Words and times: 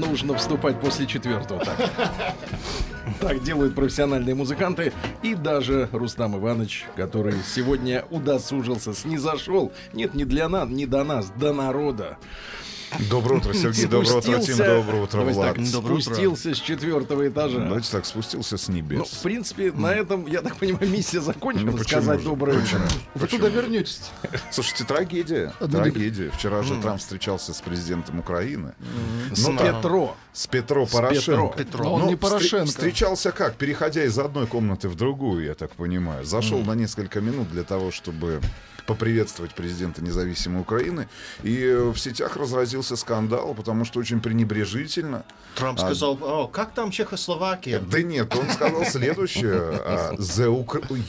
нужно 0.00 0.34
вступать 0.34 0.80
после 0.80 1.06
четвертого. 1.06 1.64
Так. 1.64 1.76
так 3.20 3.42
делают 3.42 3.74
профессиональные 3.74 4.34
музыканты. 4.34 4.92
И 5.22 5.34
даже 5.34 5.88
Рустам 5.92 6.36
Иванович, 6.36 6.84
который 6.96 7.34
сегодня 7.44 8.04
удосужился, 8.10 8.94
снизошел. 8.94 9.72
Нет, 9.92 10.14
не 10.14 10.24
для 10.24 10.48
нас, 10.48 10.68
не 10.68 10.86
до 10.86 11.04
нас, 11.04 11.30
до 11.30 11.52
народа. 11.52 12.18
Доброе 13.10 13.38
утро, 13.40 13.52
Сергей. 13.52 13.86
Доброе 13.86 14.14
утро, 14.16 14.38
Тим. 14.38 14.56
Доброе 14.56 15.02
утро, 15.02 15.20
Влад. 15.22 15.56
так, 15.56 15.66
спустился 15.66 16.54
с 16.54 16.58
четвертого 16.58 17.28
этажа. 17.28 17.58
Давайте 17.60 17.90
так, 17.90 18.06
спустился 18.06 18.56
с 18.56 18.68
Ну, 18.68 18.74
небес. 18.74 19.08
в 19.08 19.22
принце, 19.22 19.72
на 19.72 19.92
этом, 19.92 20.26
я 20.26 20.40
так 20.42 20.56
понимаю, 20.56 20.88
миссия 20.88 21.20
закончена. 21.20 21.72
Ну, 21.72 21.78
почему 21.78 22.00
сказать 22.02 22.20
же? 22.20 22.26
доброе 22.26 22.58
Почему? 22.60 22.84
утро. 22.84 22.96
Вы 23.14 23.26
туда 23.26 23.48
вернетесь. 23.48 24.00
Слушайте, 24.50 24.84
трагедия. 24.84 25.52
Ну, 25.60 25.68
Трагедия. 25.68 26.30
Вчера 26.30 26.62
же 26.62 26.80
Трамп 26.80 27.00
встречался 27.00 27.52
с 27.52 27.60
президентом 27.60 28.18
Украины. 28.20 28.72
С 29.32 29.46
Ну, 29.46 29.56
там, 29.56 29.76
Петро. 29.76 30.16
С 30.32 30.46
Петро 30.46 30.86
Порошенко. 30.86 31.56
Петро. 31.58 31.84
Но 31.84 31.94
он 31.94 32.00
Ну, 32.02 32.08
не 32.08 32.16
Порошенко. 32.16 32.66
Встречался 32.66 33.32
как? 33.32 33.56
Переходя 33.56 34.04
из 34.04 34.18
одной 34.18 34.46
комнаты 34.46 34.88
в 34.88 34.94
другую, 34.94 35.44
я 35.44 35.54
так 35.54 35.72
понимаю. 35.72 36.24
Зашел 36.24 36.60
на 36.60 36.72
несколько 36.74 37.20
минут 37.20 37.50
для 37.50 37.62
того, 37.64 37.90
чтобы 37.90 38.40
поприветствовать 38.86 39.54
президента 39.54 40.02
независимой 40.02 40.60
Украины. 40.62 41.08
И 41.42 41.60
э, 41.62 41.90
в 41.90 41.98
сетях 41.98 42.36
разразился 42.36 42.96
скандал, 42.96 43.54
потому 43.54 43.84
что 43.84 43.98
очень 44.00 44.20
пренебрежительно. 44.20 45.24
Трамп 45.56 45.78
сказал, 45.78 46.18
о, 46.22 46.48
как 46.48 46.72
там 46.72 46.90
Чехословакия? 46.90 47.80
Да 47.80 48.02
нет, 48.02 48.34
он 48.36 48.48
сказал 48.50 48.84
следующее. 48.84 49.60
а, 49.84 50.14
The 50.14 50.48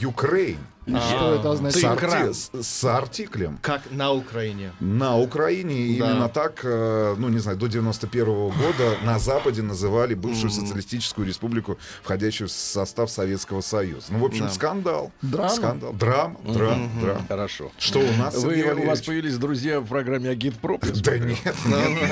Ukraine. 0.00 0.58
Что 0.88 1.34
это 1.34 1.50
С, 1.50 1.54
означает? 1.54 2.00
арти- 2.02 2.32
с- 2.34 2.50
с 2.66 2.84
артиклем. 2.84 3.58
Как 3.62 3.82
на 3.90 4.12
Украине. 4.12 4.72
На 4.80 5.16
Украине 5.18 5.86
именно 5.88 6.28
так, 6.28 6.60
э, 6.64 7.14
ну 7.18 7.28
не 7.28 7.38
знаю, 7.38 7.58
до 7.58 7.66
91 7.66 8.24
года 8.48 8.96
на 9.04 9.18
Западе 9.18 9.62
называли 9.62 10.14
бывшую 10.14 10.50
социалистическую 10.50 11.26
республику, 11.26 11.78
входящую 12.02 12.48
в 12.48 12.52
состав 12.52 13.10
Советского 13.10 13.60
Союза. 13.60 14.06
Ну, 14.10 14.18
в 14.20 14.24
общем, 14.24 14.46
Да. 14.46 14.50
скандал. 14.52 15.12
Драма? 15.22 15.48
Скандал. 15.50 15.92
Драма, 15.92 16.36
драма, 16.44 16.88
драма. 17.00 17.22
Хорошо. 17.28 17.70
Что 17.78 17.98
у 18.00 18.12
нас, 18.16 18.34
Вы, 18.36 18.62
у 18.62 18.86
вас 18.86 19.02
появились 19.02 19.36
друзья 19.36 19.80
в 19.80 19.86
программе 19.86 20.30
Агитпроп? 20.30 20.84
Да 21.02 21.18
нет, 21.18 21.38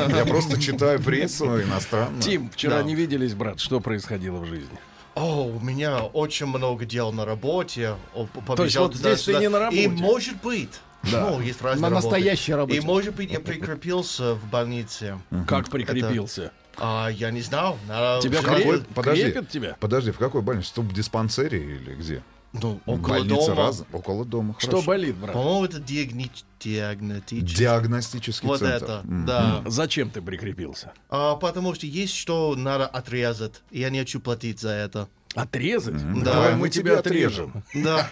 я 0.09 0.25
просто 0.27 0.61
читаю 0.61 1.01
прессу 1.03 1.63
иностранную. 1.63 2.23
Тим, 2.23 2.51
вчера 2.51 2.83
не 2.83 2.95
виделись, 2.95 3.35
брат. 3.35 3.61
Что 3.61 3.81
происходило 3.81 4.39
в 4.39 4.47
жизни? 4.47 4.79
О, 5.17 5.47
у 5.47 5.59
меня 5.61 6.03
очень 6.05 6.47
много 6.47 6.85
дел 6.85 7.11
на 7.11 7.25
работе. 7.25 7.97
То 8.13 8.21
есть 8.21 8.33
побежал 8.47 8.87
вот 8.89 8.95
здесь 8.97 9.23
ты 9.23 9.35
не 9.39 9.49
на 9.49 9.59
работе? 9.59 9.85
И 9.85 9.89
может 9.89 10.41
быть, 10.43 10.69
ну, 11.05 11.41
есть 11.41 11.63
разные 11.63 11.83
На 11.83 11.89
работы. 11.97 12.07
настоящей 12.17 12.53
работе. 12.55 12.77
И 12.79 12.81
может 12.83 13.15
быть, 13.15 13.31
я 13.33 13.41
прикрепился 13.41 14.35
в 14.35 14.45
больнице. 14.51 15.19
Как 15.47 15.71
прикрепился? 15.71 16.53
А, 16.79 17.09
я 17.09 17.31
не 17.31 17.41
знал. 17.41 17.79
Надо 17.89 18.21
Тебя 18.23 18.43
Какой- 18.43 18.63
крепят, 18.63 18.89
подожди. 18.89 19.33
тебя? 19.51 19.77
Подожди, 19.81 20.11
в 20.11 20.19
какой 20.19 20.43
больнице? 20.43 20.79
В 20.83 20.93
диспансере 20.93 21.59
или 21.77 21.95
где? 21.95 22.23
Ну, 22.53 22.81
около 22.87 23.19
Больница 23.19 23.47
дома. 23.49 23.57
раз, 23.57 23.85
около 23.93 24.25
дома. 24.25 24.55
Что 24.59 24.71
хорошо. 24.71 24.87
болит, 24.87 25.17
брат? 25.17 25.33
По-моему, 25.35 25.65
это 25.65 25.79
диагни... 25.79 26.31
диагностический. 26.61 27.57
Диагностический 27.59 28.47
Вот 28.49 28.61
центр. 28.61 28.85
это, 28.85 29.01
М. 29.05 29.27
да. 29.27 29.63
Зачем 29.67 30.09
ты 30.11 30.23
прикрепился? 30.23 30.93
А, 31.11 31.37
потому 31.37 31.75
что 31.75 31.87
есть 31.87 32.15
что 32.15 32.55
надо 32.57 32.87
отрезать. 32.87 33.63
и 33.71 33.81
Я 33.81 33.91
не 33.91 33.99
хочу 33.99 34.21
платить 34.21 34.61
за 34.61 34.71
это. 34.71 35.09
Отрезать? 35.37 36.23
Да. 36.23 36.33
Давай 36.33 36.57
Мы 36.57 36.71
тебя 36.71 36.99
отрежем. 36.99 37.53
Да. 37.75 38.09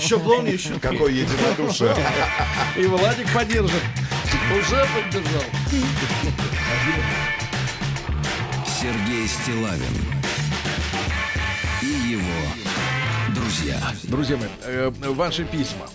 Шаблон 0.00 0.46
еще. 0.46 0.78
Какое 0.78 1.12
единодушие. 1.12 1.94
И 2.76 2.86
Владик 2.86 3.32
поддержит. 3.34 3.82
Уже 4.52 4.86
поддержал. 4.94 5.42
Сергей 8.80 9.26
Стилавин 9.26 9.82
и 11.82 11.86
его 11.86 13.34
друзья. 13.34 13.78
Друзья 14.04 14.36
мои, 14.36 14.48
э, 14.62 14.90
ваши 14.90 15.44
письма. 15.44 15.86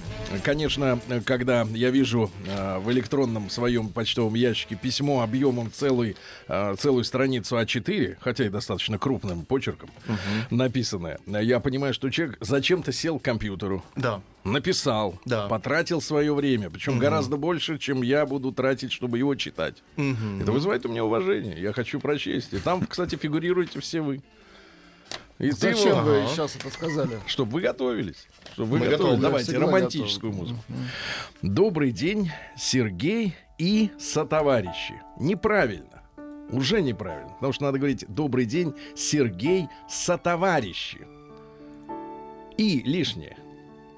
Конечно, 0.43 0.99
когда 1.25 1.65
я 1.71 1.89
вижу 1.91 2.29
э, 2.47 2.79
в 2.79 2.91
электронном 2.91 3.49
своем 3.49 3.89
почтовом 3.89 4.33
ящике 4.35 4.75
письмо 4.75 5.21
объемом 5.21 5.71
целый, 5.71 6.15
э, 6.47 6.75
целую 6.77 7.03
страницу 7.03 7.55
А4, 7.57 8.17
хотя 8.19 8.45
и 8.45 8.49
достаточно 8.49 8.97
крупным 8.97 9.45
почерком 9.45 9.89
написанное, 10.49 11.19
э, 11.27 11.43
я 11.43 11.59
понимаю, 11.59 11.93
что 11.93 12.09
человек 12.09 12.37
зачем-то 12.41 12.91
сел 12.91 13.17
к 13.19 13.23
компьютеру, 13.23 13.83
Да. 13.95 14.21
написал, 14.43 15.19
Да. 15.25 15.47
потратил 15.47 16.01
свое 16.01 16.33
время, 16.33 16.69
причем 16.69 16.99
гораздо 16.99 17.37
больше, 17.37 17.77
чем 17.77 18.01
я 18.01 18.25
буду 18.25 18.51
тратить, 18.51 18.91
чтобы 18.91 19.17
его 19.17 19.35
читать. 19.35 19.81
Это 19.95 20.51
вызывает 20.51 20.85
у 20.85 20.89
меня 20.89 21.03
уважение. 21.05 21.59
Я 21.61 21.71
хочу 21.71 21.99
прочесть. 21.99 22.51
И 22.53 22.57
там, 22.57 22.85
кстати, 22.85 23.15
фигурируете 23.15 23.79
все 23.79 24.01
вы. 24.01 24.21
И 25.39 25.51
Зачем 25.51 26.03
вы 26.05 26.25
сейчас 26.29 26.55
это 26.55 26.69
сказали? 26.69 27.19
чтобы 27.27 27.53
вы 27.53 27.61
готовились. 27.61 28.27
Чтобы 28.53 28.71
вы 28.71 28.79
Мы 28.79 28.87
готовились. 28.87 29.19
Давайте 29.19 29.57
романтическую 29.57 30.31
музыку. 30.33 30.59
Добрый 31.41 31.91
день, 31.91 32.31
Сергей 32.57 33.35
и 33.57 33.89
сотоварищи. 33.99 35.01
Неправильно. 35.19 36.03
Уже 36.51 36.81
неправильно. 36.81 37.33
Потому 37.33 37.53
что 37.53 37.63
надо 37.65 37.79
говорить 37.79 38.05
добрый 38.07 38.45
день, 38.45 38.73
Сергей 38.95 39.67
сотоварищи. 39.89 41.05
И 42.57 42.81
лишнее. 42.85 43.37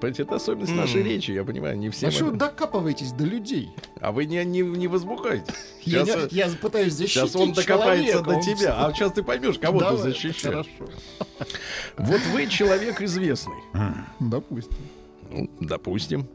Понимаете, 0.00 0.22
это 0.22 0.36
особенность 0.36 0.74
нашей 0.74 1.02
речи, 1.02 1.32
я 1.32 1.44
понимаю, 1.44 1.76
не 1.76 1.90
все. 1.90 2.06
А 2.06 2.10
что 2.10 2.26
вы 2.26 2.32
докапываетесь 2.32 3.10
до 3.12 3.24
людей? 3.24 3.70
А 4.00 4.12
вы 4.12 4.26
не, 4.26 4.44
не, 4.44 4.60
не 4.60 4.86
возбухайте. 4.86 5.52
Я, 5.82 6.04
Сейчас, 6.04 6.32
не- 6.32 6.38
я 6.38 6.48
пытаюсь 6.60 6.92
защитить 6.92 7.30
сейчас 7.30 7.36
он 7.36 7.52
докопается 7.52 8.12
человека, 8.12 8.30
до 8.30 8.36
он 8.36 8.42
тебя. 8.42 8.86
А 8.86 8.92
сейчас 8.92 9.12
ты 9.12 9.22
поймешь, 9.22 9.58
кого 9.58 9.80
Давай, 9.80 9.96
ты 9.96 10.02
защищаешь. 10.02 10.66
Хорошо. 10.78 10.92
Вот 11.96 12.20
вы 12.32 12.46
человек 12.46 13.00
известный. 13.00 13.56
Допустим. 14.20 14.76
Ну, 15.30 15.50
допустим. 15.60 16.28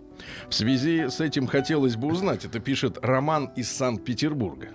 В 0.50 0.53
связи 0.53 1.07
с 1.09 1.19
этим 1.22 1.47
хотелось 1.47 1.95
бы 1.95 2.07
узнать, 2.07 2.45
это 2.45 2.59
пишет 2.59 2.97
Роман 3.01 3.51
из 3.56 3.72
Санкт-Петербурга. 3.72 4.69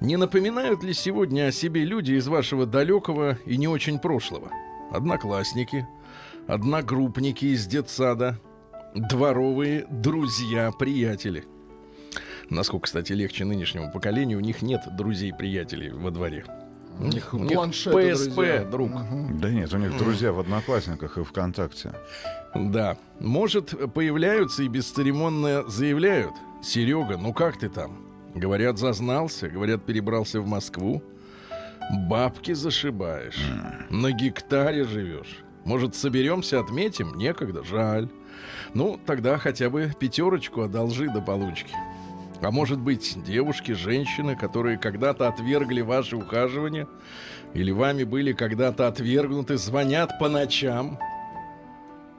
Не 0.00 0.16
напоминают 0.16 0.82
ли 0.82 0.92
сегодня 0.92 1.46
о 1.46 1.52
себе 1.52 1.84
люди 1.84 2.12
из 2.12 2.26
вашего 2.26 2.66
далекого 2.66 3.38
и 3.46 3.56
не 3.56 3.68
очень 3.68 3.98
прошлого? 3.98 4.50
Одноклассники, 4.90 5.86
одногруппники 6.46 7.46
из 7.46 7.66
детсада, 7.66 8.38
дворовые 8.94 9.86
друзья, 9.90 10.70
приятели. 10.72 11.44
Насколько, 12.50 12.84
кстати, 12.84 13.12
легче 13.12 13.44
нынешнему 13.44 13.90
поколению, 13.90 14.38
у 14.38 14.40
них 14.40 14.62
нет 14.62 14.82
друзей-приятелей 14.96 15.90
во 15.90 16.10
дворе. 16.10 16.44
У 16.98 17.04
них, 17.04 17.34
у 17.34 17.38
них 17.38 17.52
планшеты, 17.52 18.14
ПСП, 18.14 18.34
друзья. 18.34 18.64
друг. 18.64 18.90
Да 19.38 19.50
нет, 19.50 19.72
у 19.74 19.76
них 19.76 19.98
друзья 19.98 20.32
в 20.32 20.40
Одноклассниках 20.40 21.18
и 21.18 21.24
ВКонтакте. 21.24 21.92
Да. 22.54 22.96
Может, 23.20 23.92
появляются 23.92 24.62
и 24.62 24.68
бесцеремонно 24.68 25.68
заявляют. 25.68 26.32
Серега, 26.62 27.18
ну 27.18 27.34
как 27.34 27.58
ты 27.58 27.68
там? 27.68 28.06
Говорят, 28.34 28.78
зазнался, 28.78 29.48
говорят, 29.48 29.84
перебрался 29.84 30.40
в 30.40 30.46
Москву. 30.46 31.02
Бабки 32.08 32.52
зашибаешь. 32.52 33.44
На 33.90 34.12
гектаре 34.12 34.84
живешь. 34.84 35.44
Может, 35.66 35.96
соберемся, 35.96 36.60
отметим? 36.60 37.16
Некогда, 37.16 37.64
жаль. 37.64 38.08
Ну, 38.72 39.00
тогда 39.04 39.36
хотя 39.36 39.68
бы 39.68 39.92
пятерочку 39.98 40.62
одолжи 40.62 41.08
до 41.08 41.20
получки. 41.20 41.74
А 42.40 42.52
может 42.52 42.78
быть, 42.78 43.18
девушки, 43.24 43.72
женщины, 43.72 44.36
которые 44.36 44.78
когда-то 44.78 45.26
отвергли 45.26 45.80
ваше 45.80 46.16
ухаживание, 46.16 46.86
или 47.52 47.72
вами 47.72 48.04
были 48.04 48.32
когда-то 48.32 48.86
отвергнуты, 48.86 49.56
звонят 49.56 50.16
по 50.20 50.28
ночам. 50.28 51.00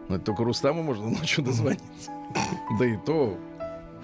Ну, 0.10 0.16
это 0.16 0.26
только 0.26 0.44
Рустаму 0.44 0.84
можно 0.84 1.08
ночью 1.20 1.42
дозвониться. 1.42 2.12
Да 2.78 2.86
и 2.86 2.98
то, 2.98 3.38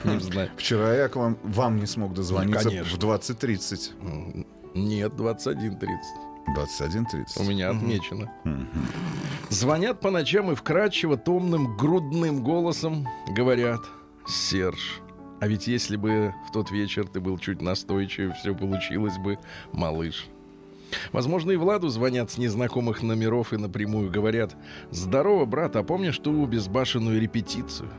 не 0.06 0.20
знаю. 0.20 0.52
Вчера 0.58 0.96
я 0.96 1.10
к 1.10 1.18
вам, 1.18 1.38
вам 1.44 1.80
не 1.80 1.86
смог 1.86 2.14
дозвониться 2.14 2.70
Ну, 2.70 2.84
в 2.84 2.98
20.30. 2.98 4.46
Нет, 4.76 5.12
21.30. 5.14 5.88
21.30. 6.56 7.42
У 7.42 7.44
меня 7.44 7.70
отмечено. 7.72 8.32
Звонят 9.50 10.00
по 10.00 10.12
ночам 10.12 10.52
и 10.52 10.56
вкрадчиво 10.56 11.18
томным 11.18 11.78
грудным 11.78 12.44
голосом 12.44 13.08
говорят 13.30 13.82
«Серж, 14.28 15.02
А 15.40 15.48
ведь 15.48 15.68
если 15.68 15.98
бы 15.98 16.34
в 16.48 16.52
тот 16.52 16.72
вечер 16.72 17.08
ты 17.08 17.20
был 17.20 17.38
чуть 17.38 17.62
настойчивее, 17.62 18.34
все 18.34 18.56
получилось 18.56 19.18
бы, 19.18 19.38
малыш. 19.72 20.28
Возможно, 21.12 21.52
и 21.52 21.56
Владу 21.56 21.90
звонят 21.90 22.32
с 22.32 22.38
незнакомых 22.38 23.02
номеров 23.02 23.52
и 23.54 23.58
напрямую 23.58 24.12
говорят 24.12 24.56
«Здорово, 24.92 25.46
брат, 25.46 25.76
а 25.76 25.84
помнишь 25.84 26.20
ту 26.20 26.46
безбашенную 26.46 27.20
репетицию?» 27.20 27.90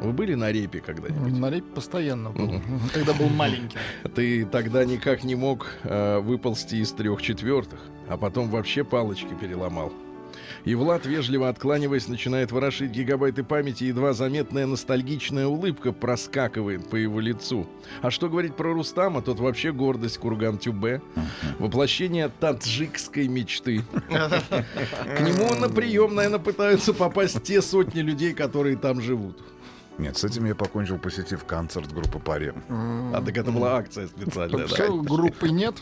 Вы 0.00 0.12
были 0.12 0.34
на 0.34 0.50
репе 0.50 0.80
когда-нибудь? 0.80 1.38
На 1.38 1.50
репе 1.50 1.66
постоянно 1.74 2.30
был, 2.30 2.60
когда 2.92 3.12
был 3.12 3.28
маленький. 3.28 3.76
Ты 4.14 4.44
тогда 4.44 4.84
никак 4.84 5.24
не 5.24 5.34
мог 5.34 5.66
э, 5.84 6.18
выползти 6.18 6.76
из 6.76 6.92
трех 6.92 7.22
четвертых, 7.22 7.80
а 8.08 8.16
потом 8.16 8.48
вообще 8.50 8.84
палочки 8.84 9.34
переломал. 9.40 9.92
И 10.64 10.74
Влад, 10.74 11.06
вежливо 11.06 11.48
откланиваясь, 11.48 12.08
начинает 12.08 12.52
ворошить 12.52 12.90
гигабайты 12.90 13.42
памяти, 13.42 13.84
едва 13.84 14.12
заметная 14.12 14.66
ностальгичная 14.66 15.46
улыбка 15.46 15.92
проскакивает 15.92 16.88
по 16.88 16.96
его 16.96 17.20
лицу. 17.20 17.66
А 18.00 18.10
что 18.10 18.28
говорить 18.28 18.54
про 18.54 18.72
Рустама, 18.72 19.22
тот 19.22 19.40
вообще 19.40 19.72
гордость 19.72 20.18
Курган-Тюбе, 20.18 21.02
воплощение 21.58 22.28
таджикской 22.28 23.28
мечты. 23.28 23.82
К 24.08 25.20
нему 25.20 25.54
на 25.54 25.68
прием, 25.68 26.14
наверное, 26.14 26.38
пытаются 26.38 26.94
попасть 26.94 27.42
те 27.42 27.60
сотни 27.60 28.00
людей, 28.00 28.32
которые 28.32 28.76
там 28.76 29.00
живут. 29.00 29.42
Нет, 29.98 30.16
с 30.16 30.24
этим 30.24 30.46
я 30.46 30.54
покончил, 30.54 30.98
посетив 30.98 31.44
концерт 31.44 31.92
группы 31.92 32.18
Парем. 32.18 32.62
А 33.14 33.22
так 33.24 33.36
это 33.36 33.50
была 33.52 33.76
акция 33.76 34.06
специальная, 34.08 34.66
да? 34.66 34.86
Группы 34.88 35.48
нет. 35.50 35.74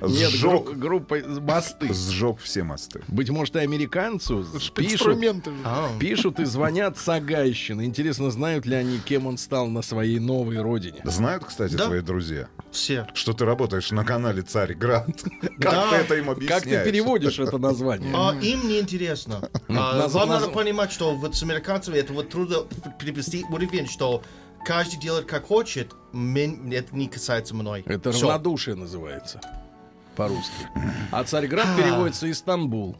Нет, 0.00 0.30
Сжег, 0.30 0.64
гру- 0.64 0.74
группа 0.74 1.16
мосты. 1.40 1.92
сжег 1.92 2.38
все 2.40 2.62
мосты. 2.64 3.02
Быть 3.08 3.28
может, 3.30 3.54
и 3.56 3.58
американцу 3.58 4.46
пишут. 4.74 5.18
А, 5.64 5.90
пишут 5.98 6.40
и 6.40 6.44
звонят 6.44 6.96
с 6.96 7.06
Агайщины. 7.08 7.84
Интересно, 7.84 8.30
знают 8.30 8.64
ли 8.66 8.74
они, 8.76 8.98
кем 8.98 9.26
он 9.26 9.36
стал 9.36 9.66
на 9.68 9.82
своей 9.82 10.18
новой 10.18 10.60
родине? 10.62 11.00
Знают, 11.04 11.44
кстати, 11.44 11.76
твои 11.76 12.00
друзья, 12.00 12.48
все. 12.70 13.06
что 13.14 13.34
ты 13.34 13.44
работаешь 13.44 13.90
на 13.90 14.04
канале 14.04 14.40
Царьград. 14.42 15.06
Как 15.40 15.58
Да. 15.60 15.90
ты 15.90 15.96
это 15.96 16.14
им 16.16 16.30
объясняешь? 16.30 16.62
Как 16.62 16.70
ты 16.72 16.90
переводишь 16.90 17.38
это 17.38 17.58
название? 17.58 18.10
А, 18.16 18.34
им 18.40 18.66
не 18.68 18.80
интересно. 18.80 19.48
А, 19.68 20.08
надо 20.26 20.48
понимать, 20.48 20.90
что 20.92 21.14
вот 21.14 21.36
с 21.36 21.42
американцами 21.42 21.98
это 21.98 22.12
вот 22.14 22.30
трудно 22.30 22.58
перевести 22.98 23.33
уровень, 23.42 23.86
что 23.88 24.22
каждый 24.64 24.98
делает 24.98 25.26
как 25.26 25.46
хочет, 25.46 25.92
это 26.12 26.96
не 26.96 27.08
касается 27.08 27.54
мной. 27.54 27.82
Это 27.86 28.12
Всё. 28.12 28.26
равнодушие 28.28 28.76
называется 28.76 29.40
по-русски. 30.16 30.68
А 31.10 31.24
Царьград 31.24 31.66
переводится 31.76 32.30
Истанбул. 32.30 32.96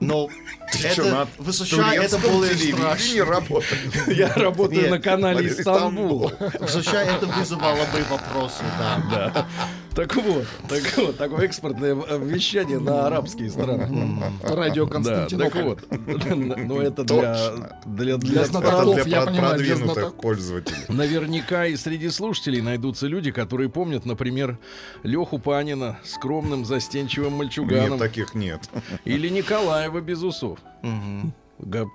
Но 0.00 0.28
Ты 0.72 0.78
что, 0.78 1.02
это 1.02 1.10
на 1.10 1.28
в 1.38 1.52
США 1.52 1.94
это 1.94 2.18
более 2.18 2.54
страшно. 2.54 3.14
Я 3.14 3.24
работаешь? 3.24 4.36
работаю 4.36 4.82
Нет. 4.82 4.90
на 4.90 4.98
канале 5.00 5.48
Истанбул. 5.48 6.30
В 6.60 6.68
США 6.68 7.02
это 7.04 7.26
вызывало 7.26 7.76
бы 7.86 8.02
вопросы, 8.10 8.62
да. 8.78 9.02
Да. 9.10 9.46
Так 9.94 10.16
вот, 10.16 10.44
так 10.68 10.82
вот, 10.96 11.16
такое 11.16 11.44
экспортное 11.46 11.94
вещание 11.94 12.80
на 12.80 13.06
арабские 13.06 13.48
страны. 13.48 14.20
Радио 14.42 14.86
Да, 14.86 14.92
так 14.92 14.92
Константинополь. 14.92 15.62
вот. 15.62 16.56
Но 16.56 16.82
это 16.82 17.04
для, 17.04 17.52
для, 17.86 18.16
для, 18.16 18.44
знатоков. 18.44 19.06
Я 19.06 19.22
понимаю, 19.22 19.58
для 19.58 19.76
знатоков. 19.76 20.14
пользователей. 20.14 20.78
Наверняка 20.88 21.66
и 21.66 21.76
среди 21.76 22.08
слушателей 22.08 22.60
найдутся 22.60 23.06
люди, 23.06 23.30
которые 23.30 23.68
помнят, 23.68 24.04
например, 24.04 24.58
Леху 25.04 25.38
Панина 25.38 25.98
скромным 26.04 26.64
застенчивым 26.64 27.30
Нет, 27.30 27.38
мальчуганом 27.38 27.98
таких 27.98 28.34
нет. 28.34 28.68
или 29.04 29.28
Николаева 29.28 30.00
без 30.00 30.22
усов. 30.22 30.58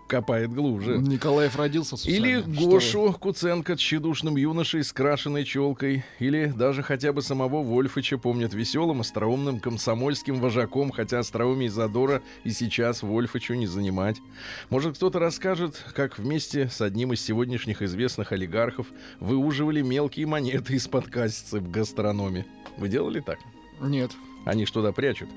Копает 0.08 0.54
глубже. 0.54 0.98
Николаев 0.98 1.56
родился 1.58 1.98
с. 1.98 2.06
Или 2.06 2.42
Гошу 2.42 3.14
Куценко 3.20 3.76
тщедушным 3.76 4.38
юношей 4.38 4.84
с 4.84 4.94
крашеной 4.94 5.44
челкой. 5.44 6.06
Или 6.20 6.46
даже 6.56 6.82
хотя 6.82 7.12
бы 7.12 7.22
самого 7.22 7.62
Вольфыча 7.62 8.18
помнят 8.18 8.54
веселым, 8.54 9.02
остроумным, 9.02 9.60
комсомольским 9.60 10.40
вожаком, 10.40 10.92
хотя 10.92 11.20
остроумие 11.20 11.68
и 11.68 11.70
задора 11.70 12.22
и 12.44 12.52
сейчас 12.52 13.04
Вольфычу 13.04 13.54
не 13.56 13.68
занимать. 13.68 14.18
Может, 14.70 14.96
кто-то 14.96 15.20
расскажет, 15.20 15.84
как 15.94 16.18
вместе 16.18 16.70
с 16.70 16.80
одним 16.80 17.14
из 17.14 17.22
сегодняшних 17.22 17.82
известных 17.82 18.32
олигархов 18.32 18.88
выуживали 19.20 19.82
мелкие 19.82 20.26
монеты 20.26 20.76
из-под 20.76 21.08
в 21.10 21.70
гастрономе. 21.70 22.46
Вы 22.78 22.88
делали 22.88 23.20
так? 23.20 23.40
Нет. 23.82 24.12
Они 24.46 24.66
ж 24.66 24.72
туда 24.72 24.92
прячут. 24.92 25.30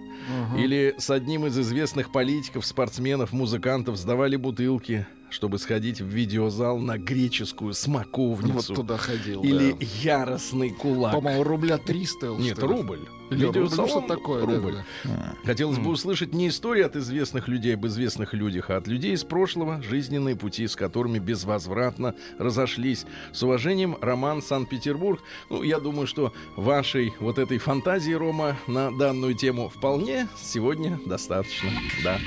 Или 0.57 0.95
с 0.99 1.11
одним 1.11 1.47
из 1.47 1.59
известных 1.59 2.13
политиков, 2.13 2.65
спортсменов, 2.65 3.33
музыкантов 3.33 3.97
сдавали 3.97 4.37
бутылки, 4.37 5.07
чтобы 5.33 5.59
сходить 5.59 6.01
в 6.01 6.07
видеозал 6.07 6.79
на 6.79 6.99
греческую 6.99 7.69
Вот 7.69 7.77
смоковницу. 7.77 8.75
туда 8.75 8.97
ходил. 8.97 9.43
Или 9.43 9.73
да. 9.73 9.79
яростный 10.03 10.71
кулак. 10.71 11.13
По-моему, 11.13 11.43
рубля 11.43 11.79
3 11.79 12.07
стоил. 12.07 12.39
Нет, 12.39 12.57
что 12.59 12.67
рубль. 12.67 13.01
Видеосалон 13.31 13.89
что 13.89 14.01
такое, 14.03 14.47
да, 14.47 14.55
рубль. 14.55 14.77
да. 15.05 15.35
Хотелось 15.45 15.79
бы 15.79 15.91
услышать 15.91 16.35
не 16.35 16.49
истории 16.49 16.83
от 16.83 16.97
известных 16.97 17.49
людей 17.49 17.75
об 17.75 17.87
известных 17.87 18.35
людях, 18.35 18.69
а 18.69 18.77
от 18.77 18.87
людей 18.87 19.15
из 19.15 19.25
прошлого, 19.25 19.83
жизненные 19.83 20.37
пути, 20.37 20.67
с 20.67 20.77
которыми 20.77 21.19
безвозвратно 21.19 22.15
разошлись. 22.39 23.07
С 23.33 23.43
уважением, 23.43 23.97
Роман 24.03 24.43
Санкт-Петербург. 24.43 25.23
Ну, 25.49 25.63
я 25.63 25.81
думаю, 25.81 26.07
что 26.07 26.35
вашей 26.57 27.15
вот 27.21 27.39
этой 27.39 27.57
фантазии, 27.59 28.13
Рома, 28.13 28.57
на 28.67 28.91
данную 28.91 29.35
тему 29.35 29.71
вполне 29.71 30.29
сегодня 30.37 31.01
достаточно. 31.07 31.71
Да. 32.05 32.19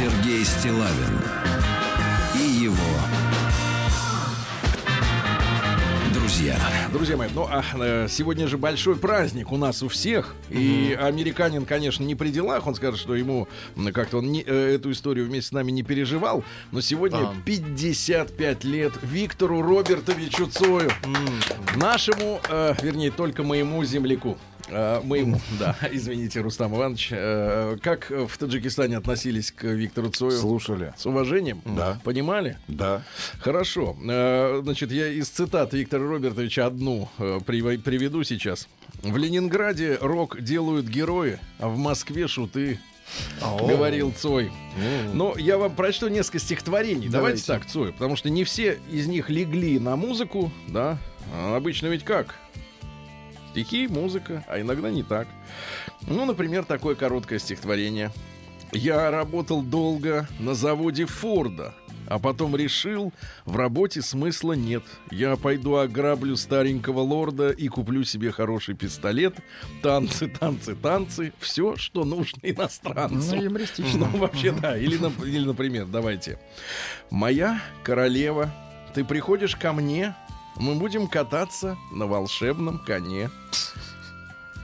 Сергей 0.00 0.46
Стилавин 0.46 1.20
и 2.34 2.62
его 2.64 2.74
друзья. 6.14 6.56
Друзья 6.90 7.18
мои, 7.18 7.28
ну 7.34 7.46
а 7.50 7.62
э, 7.78 8.06
сегодня 8.08 8.48
же 8.48 8.56
большой 8.56 8.96
праздник 8.96 9.52
у 9.52 9.58
нас 9.58 9.82
у 9.82 9.88
всех. 9.88 10.34
И 10.48 10.96
американин, 10.98 11.66
конечно, 11.66 12.02
не 12.02 12.14
при 12.14 12.30
делах. 12.30 12.66
Он 12.66 12.74
скажет, 12.74 12.98
что 12.98 13.14
ему 13.14 13.46
как-то 13.92 14.18
он 14.18 14.32
не- 14.32 14.42
э, 14.46 14.74
эту 14.76 14.90
историю 14.90 15.26
вместе 15.26 15.48
с 15.50 15.52
нами 15.52 15.70
не 15.70 15.82
переживал. 15.82 16.44
Но 16.72 16.80
сегодня 16.80 17.18
Да. 17.18 17.34
55 17.44 18.64
лет 18.64 18.94
Виктору 19.02 19.60
Робертовичу 19.60 20.46
Цою. 20.46 20.90
Нашему, 21.76 22.40
э, 22.48 22.74
вернее, 22.80 23.10
только 23.10 23.42
моему 23.42 23.84
земляку. 23.84 24.38
Э, 24.70 25.00
моему, 25.02 25.40
да, 25.58 25.76
извините, 25.90 26.40
Рустам 26.40 26.74
Иванович. 26.74 27.08
Э, 27.12 27.76
как 27.82 28.10
в 28.10 28.36
Таджикистане 28.38 28.96
относились 28.96 29.50
к 29.52 29.64
Виктору 29.64 30.10
Цою? 30.10 30.32
Слушали. 30.38 30.94
С 30.96 31.06
уважением? 31.06 31.60
Да. 31.64 32.00
Понимали? 32.04 32.56
Да. 32.68 33.02
Хорошо. 33.40 33.96
Э, 34.08 34.60
Значит, 34.62 34.92
я 34.92 35.08
из 35.08 35.28
цитат 35.28 35.72
Виктора 35.72 36.06
Робертовича 36.06 36.66
одну 36.66 37.08
прив- 37.18 37.82
приведу 37.82 38.22
сейчас. 38.24 38.68
В 39.02 39.16
Ленинграде 39.16 39.96
рок 40.00 40.40
делают 40.40 40.86
герои, 40.86 41.38
а 41.58 41.68
в 41.68 41.76
Москве 41.78 42.28
шуты. 42.28 42.78
Говорил 43.40 44.12
Цой. 44.16 44.52
Но 45.12 45.34
я 45.36 45.58
вам 45.58 45.74
прочту 45.74 46.06
несколько 46.08 46.38
стихотворений. 46.38 47.08
Давайте, 47.08 47.42
Давайте. 47.44 47.46
так, 47.46 47.66
Цой, 47.66 47.92
потому 47.92 48.14
что 48.14 48.30
не 48.30 48.44
все 48.44 48.78
из 48.92 49.08
них 49.08 49.30
легли 49.30 49.78
на 49.80 49.96
музыку, 49.96 50.52
да. 50.68 50.96
А 51.34 51.56
обычно 51.56 51.88
ведь 51.88 52.04
как? 52.04 52.36
Стихи, 53.50 53.88
музыка, 53.88 54.44
а 54.48 54.60
иногда 54.60 54.90
не 54.90 55.02
так. 55.02 55.26
Ну, 56.06 56.24
например, 56.24 56.64
такое 56.64 56.94
короткое 56.94 57.38
стихотворение. 57.38 58.12
Я 58.72 59.10
работал 59.10 59.62
долго 59.62 60.28
на 60.38 60.54
заводе 60.54 61.04
Форда, 61.06 61.74
а 62.06 62.20
потом 62.20 62.54
решил, 62.54 63.12
в 63.44 63.56
работе 63.56 64.02
смысла 64.02 64.52
нет. 64.52 64.84
Я 65.10 65.34
пойду 65.36 65.76
ограблю 65.76 66.36
старенького 66.36 67.00
лорда 67.00 67.50
и 67.50 67.66
куплю 67.66 68.04
себе 68.04 68.30
хороший 68.30 68.76
пистолет. 68.76 69.34
Танцы, 69.82 70.28
танцы, 70.28 70.76
танцы. 70.76 71.32
Все, 71.40 71.74
что 71.76 72.04
нужно 72.04 72.38
иностранцу. 72.42 73.34
Ну, 73.34 73.42
юмористично. 73.42 74.08
Ну, 74.12 74.18
вообще, 74.18 74.52
да. 74.52 74.78
Или, 74.78 74.96
или, 75.26 75.44
например, 75.44 75.86
давайте. 75.86 76.38
Моя 77.10 77.60
королева, 77.82 78.52
ты 78.94 79.04
приходишь 79.04 79.56
ко 79.56 79.72
мне, 79.72 80.14
мы 80.56 80.74
будем 80.74 81.06
кататься 81.08 81.76
на 81.90 82.06
волшебном 82.06 82.78
коне. 82.78 83.30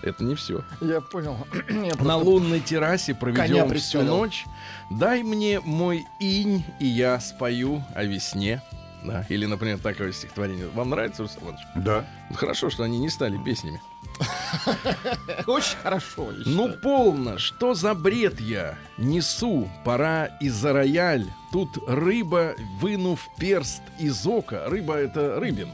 Это 0.02 0.22
не 0.22 0.34
все. 0.34 0.62
Я 0.80 1.00
понял. 1.00 1.36
Я 1.68 1.94
На 2.02 2.16
лунной 2.16 2.60
террасе 2.60 3.14
проведем 3.14 3.70
всю 3.74 4.02
ночь. 4.02 4.44
Дай 4.90 5.22
мне 5.22 5.60
мой 5.60 6.06
инь, 6.20 6.64
и 6.78 6.86
я 6.86 7.18
спою 7.18 7.82
о 7.94 8.04
весне. 8.04 8.62
Да. 9.04 9.24
Или, 9.28 9.46
например, 9.46 9.78
такое 9.78 10.12
стихотворение. 10.12 10.68
Вам 10.68 10.90
нравится, 10.90 11.22
Руслан 11.22 11.44
Иванович? 11.44 11.66
Да. 11.76 12.04
Хорошо, 12.34 12.70
что 12.70 12.82
они 12.82 12.98
не 12.98 13.08
стали 13.08 13.38
песнями. 13.42 13.80
Очень 15.46 15.76
хорошо. 15.82 16.30
Ну, 16.44 16.72
полно, 16.72 17.38
что 17.38 17.74
за 17.74 17.94
бред 17.94 18.40
я 18.40 18.76
несу? 18.98 19.70
Пора 19.84 20.26
и 20.40 20.48
за 20.48 20.72
рояль. 20.72 21.26
Тут 21.56 21.78
рыба, 21.88 22.54
вынув 22.82 23.30
перст 23.38 23.80
из 23.98 24.26
ока. 24.26 24.68
Рыба— 24.68 24.94
это 24.98 25.40
рыбин, 25.40 25.70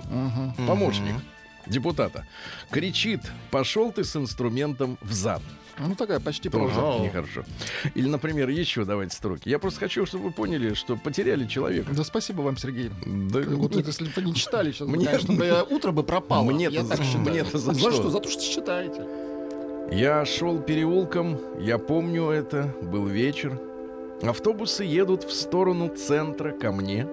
помощник 0.69 1.17
депутата. 1.67 2.25
Кричит, 2.71 3.21
пошел 3.51 3.91
ты 3.91 4.05
с 4.05 4.15
инструментом 4.15 4.97
в 5.03 5.13
зад. 5.13 5.43
Ну, 5.81 5.97
такая 5.97 6.21
почти 6.21 6.49
Тоже 6.49 6.73
проза. 6.73 7.03
нехорошо. 7.03 7.43
Или, 7.97 8.07
например, 8.09 8.49
еще 8.49 8.85
давайте 8.85 9.17
строки. 9.17 9.49
Я 9.49 9.59
просто 9.59 9.81
хочу, 9.81 10.07
чтобы 10.07 10.27
вы 10.27 10.31
поняли, 10.31 10.75
что 10.75 10.95
потеряли 10.97 11.49
человека. 11.49 11.93
Да 11.93 12.05
спасибо 12.05 12.43
вам, 12.43 12.57
Сергей. 12.57 12.91
Да, 13.05 13.41
Вот 13.41 13.75
это, 13.75 13.89
если 13.89 14.05
бы 14.09 14.23
не 14.23 14.35
читали, 14.37 14.71
сейчас, 14.71 14.87
Мне- 14.87 15.05
конечно, 15.07 15.35
бы 15.35 15.45
я- 15.47 15.65
утро 15.69 15.91
бы 15.91 16.05
пропало. 16.05 16.45
Мне-то 16.45 16.85
за- 16.85 17.03
мне-то 17.19 17.59
за 17.59 17.75
За 17.75 17.81
что? 17.81 17.91
что? 17.91 18.09
За 18.11 18.21
то, 18.21 18.31
что 18.31 18.41
считаете. 18.41 19.05
Я 19.91 20.25
шел 20.27 20.61
переулком, 20.61 21.41
я 21.61 21.79
помню 21.79 22.29
это, 22.31 22.73
был 22.83 23.07
вечер. 23.09 23.61
Автобусы 24.23 24.85
едут 24.85 25.25
в 25.25 25.33
сторону 25.33 25.89
центра 25.89 26.53
ко 26.53 26.71
мне. 26.73 27.09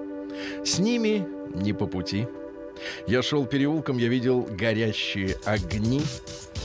С 0.63 0.77
ними 0.79 1.27
не 1.55 1.73
по 1.73 1.87
пути. 1.87 2.27
Я 3.07 3.23
шел 3.23 3.45
переулком, 3.45 3.97
я 3.97 4.07
видел 4.07 4.47
горящие 4.49 5.37
огни. 5.43 6.01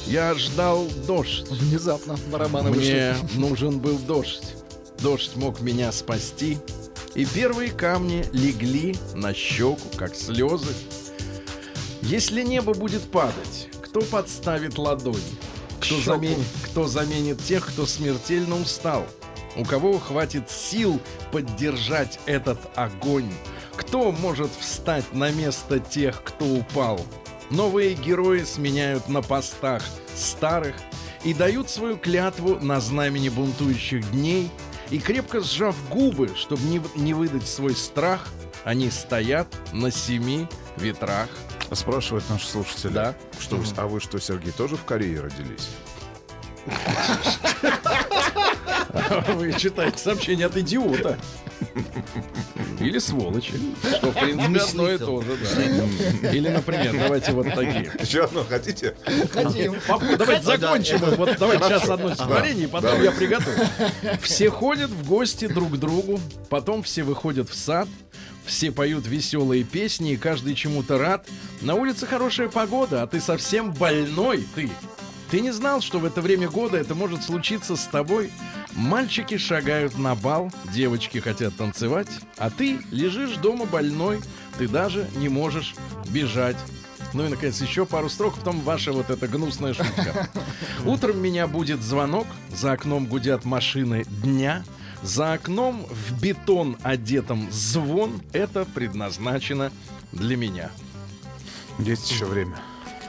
Я 0.07 0.35
ждал 0.35 0.87
дождь. 1.07 1.49
Внезапно 1.51 2.17
барабаны 2.31 2.71
Мне 2.71 2.79
вышли. 2.79 3.39
нужен 3.39 3.79
был 3.79 3.99
дождь. 3.99 4.55
Дождь 5.01 5.35
мог 5.37 5.61
меня 5.61 5.91
спасти. 5.93 6.59
И 7.15 7.25
первые 7.25 7.71
камни 7.71 8.27
легли 8.33 8.97
на 9.15 9.33
щеку, 9.33 9.89
как 9.97 10.15
слезы. 10.15 10.75
Если 12.03 12.43
небо 12.43 12.75
будет 12.75 13.03
падать, 13.03 13.69
кто 13.83 14.03
подставит 14.03 14.77
ладонь? 14.77 15.17
Кто 15.81 16.01
заменит, 16.01 16.47
кто 16.65 16.87
заменит 16.87 17.43
тех, 17.43 17.67
кто 17.67 17.87
смертельно 17.87 18.61
устал? 18.61 19.07
У 19.57 19.65
кого 19.65 19.99
хватит 19.99 20.51
сил 20.51 21.01
поддержать 21.31 22.19
этот 22.27 22.59
огонь? 22.75 23.33
Кто 23.77 24.11
может 24.13 24.51
встать 24.59 25.13
на 25.13 25.31
место 25.31 25.79
тех, 25.79 26.23
кто 26.25 26.45
упал? 26.45 27.01
Новые 27.51 27.95
герои 27.95 28.43
сменяют 28.45 29.09
на 29.09 29.23
постах 29.23 29.83
старых 30.17 30.75
и 31.25 31.35
дают 31.35 31.71
свою 31.71 31.97
клятву 31.97 32.59
на 32.61 32.81
знамени 32.81 33.29
бунтующих 33.29 34.11
дней. 34.11 34.51
И 34.91 34.99
крепко 34.99 35.41
сжав 35.41 35.77
губы, 35.89 36.31
чтобы 36.37 36.63
не, 36.65 36.81
не 36.95 37.15
выдать 37.15 37.49
свой 37.49 37.75
страх, 37.75 38.29
они 38.65 38.91
стоят 38.91 39.49
на 39.73 39.91
семи 39.91 40.47
ветрах. 40.77 41.29
Спрашивают 41.73 42.25
наши 42.29 42.47
слушатели. 42.47 42.93
Да. 42.93 43.15
Что, 43.41 43.57
вы- 43.57 43.65
а 43.77 43.87
вы 43.87 44.01
что, 44.01 44.19
Сергей, 44.21 44.53
тоже 44.53 44.77
в 44.77 44.85
Корее 44.85 45.21
родились? 45.21 45.69
Вы 49.35 49.53
читаете 49.55 49.99
сообщение 49.99 50.47
от 50.47 50.57
идиота. 50.57 51.19
Или 52.81 52.99
сволочи. 52.99 53.55
Что, 53.97 54.11
в 54.11 54.15
принципе, 54.15 54.61
одно 54.61 54.91
и 54.91 54.99
то 54.99 55.23
же, 55.23 55.37
да. 55.37 56.31
Или, 56.31 56.49
например, 56.49 56.97
давайте 56.99 57.33
вот 57.33 57.47
такие. 57.55 57.91
Еще 58.01 58.25
одно 58.25 58.45
хотите? 58.45 58.95
Хотим. 59.33 59.77
Давайте 60.19 60.45
закончим. 60.45 60.99
Вот 61.17 61.37
давайте 61.39 61.65
сейчас 61.65 61.89
одно 61.89 62.15
стихотворение, 62.15 62.65
и 62.65 62.69
потом 62.69 63.03
я 63.03 63.13
приготовлю. 63.13 63.67
Все 64.21 64.51
ходят 64.51 64.91
в 64.91 65.09
гости 65.09 65.47
друг 65.47 65.73
к 65.73 65.77
другу, 65.77 66.21
потом 66.49 66.83
все 66.83 67.03
выходят 67.03 67.49
в 67.49 67.55
сад, 67.55 67.89
все 68.45 68.71
поют 68.71 69.07
веселые 69.07 69.65
песни, 69.65 70.13
и 70.13 70.17
каждый 70.17 70.55
чему-то 70.55 70.99
рад. 70.99 71.27
На 71.61 71.75
улице 71.75 72.07
хорошая 72.07 72.49
погода, 72.49 73.03
а 73.03 73.07
ты 73.07 73.21
совсем 73.21 73.73
больной, 73.73 74.47
ты. 74.55 74.71
Ты 75.31 75.41
не 75.41 75.53
знал, 75.53 75.81
что 75.81 75.99
в 75.99 76.05
это 76.05 76.21
время 76.21 76.49
года 76.49 76.77
это 76.77 76.95
может 76.95 77.23
случиться 77.23 77.77
с 77.77 77.85
тобой? 77.87 78.31
Мальчики 78.73 79.37
шагают 79.37 79.99
на 79.99 80.15
бал, 80.15 80.53
девочки 80.73 81.19
хотят 81.19 81.57
танцевать, 81.57 82.09
а 82.37 82.51
ты 82.51 82.79
лежишь 82.91 83.37
дома 83.37 83.67
больной, 83.67 84.21
ты 84.59 84.69
даже 84.69 85.09
не 85.17 85.29
можешь 85.29 85.75
бежать. 86.09 86.57
Ну 87.13 87.27
и, 87.27 87.29
наконец, 87.29 87.61
еще 87.61 87.87
пару 87.87 88.09
строк, 88.09 88.35
потом 88.35 88.61
ваша 88.61 88.93
вот 88.93 89.11
эта 89.11 89.29
гнусная 89.29 89.75
шутка. 89.75 90.29
Утром 90.85 91.23
меня 91.23 91.47
будет 91.47 91.81
звонок, 91.81 92.27
за 92.51 92.73
окном 92.73 93.07
гудят 93.07 93.45
машины 93.45 94.05
дня, 94.05 94.65
за 95.03 95.35
окном 95.35 95.87
в 95.89 96.21
бетон 96.21 96.77
одетом 96.83 97.49
звон, 97.53 98.21
это 98.33 98.65
предназначено 98.65 99.71
для 100.13 100.37
меня. 100.37 100.71
Есть 101.79 102.11
еще 102.11 102.25
время. 102.25 102.57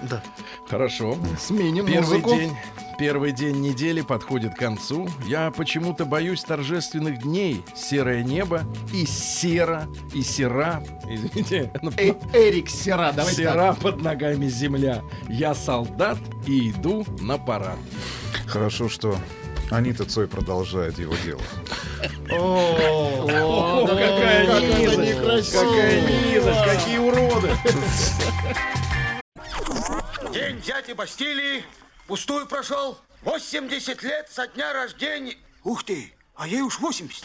Да. 0.03 0.21
Хорошо. 0.67 1.17
Сменим 1.39 1.85
Первый 1.85 2.01
музыку. 2.19 2.35
день, 2.35 2.51
первый 2.99 3.31
день 3.31 3.61
недели 3.61 4.01
подходит 4.01 4.53
к 4.55 4.57
концу. 4.59 5.09
Я 5.25 5.51
почему-то 5.51 6.05
боюсь 6.05 6.43
торжественных 6.43 7.19
дней. 7.23 7.63
Серое 7.75 8.23
небо 8.23 8.61
и 8.93 9.05
сера, 9.05 9.87
и 10.13 10.21
сера. 10.21 10.83
Извините, 11.09 11.71
ну, 11.81 11.91
Э- 11.97 12.13
Эрик 12.33 12.69
Сера, 12.69 13.11
давайте 13.15 13.43
так. 13.43 13.53
сера 13.53 13.73
под 13.73 14.01
ногами 14.01 14.47
земля. 14.47 15.01
Я 15.29 15.53
солдат 15.55 16.17
и 16.47 16.69
иду 16.71 17.05
на 17.19 17.37
парад. 17.37 17.77
Хорошо, 18.47 18.89
что 18.89 19.17
Анита 19.71 20.05
Цой 20.05 20.27
продолжает 20.27 20.99
его 20.99 21.13
дело. 21.25 21.41
О, 22.31 23.85
какая 23.87 24.61
низость! 24.79 25.51
Какая 25.53 26.01
низость! 26.01 26.63
Какие 26.63 26.97
уроды! 26.99 27.49
День 30.35 30.59
дяди 30.59 30.91
Бастилии 30.91 31.63
пустую 32.07 32.45
прошел. 32.45 32.97
80 33.23 34.03
лет 34.03 34.27
со 34.29 34.45
дня 34.47 34.73
рождения. 34.73 35.35
Ух 35.63 35.85
ты, 35.85 36.11
а 36.35 36.45
ей 36.45 36.59
уж 36.59 36.77
80. 36.81 37.23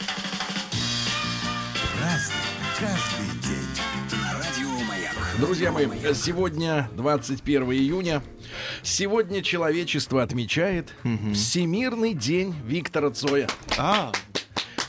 Разный, 1.99 2.35
каждый 2.79 3.41
день. 3.41 4.21
На 4.21 4.39
радио 4.39 4.69
Маяк. 4.87 5.13
Друзья 5.39 5.73
мои, 5.73 5.87
сегодня 6.13 6.89
21 6.93 7.63
июня. 7.73 8.23
Сегодня 8.81 9.43
человечество 9.43 10.23
отмечает 10.23 10.93
Всемирный 11.33 12.13
день 12.13 12.55
Виктора 12.63 13.11
Цоя. 13.11 13.49
А, 13.77 14.13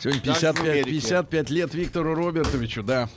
Сегодня 0.00 0.20
Как 0.20 0.36
в 0.36 0.40
55, 0.42 0.60
Америке. 0.60 0.90
55 0.90 1.50
лет 1.50 1.74
Виктору 1.74 2.14
Робертовичу, 2.14 2.84
да. 2.84 3.08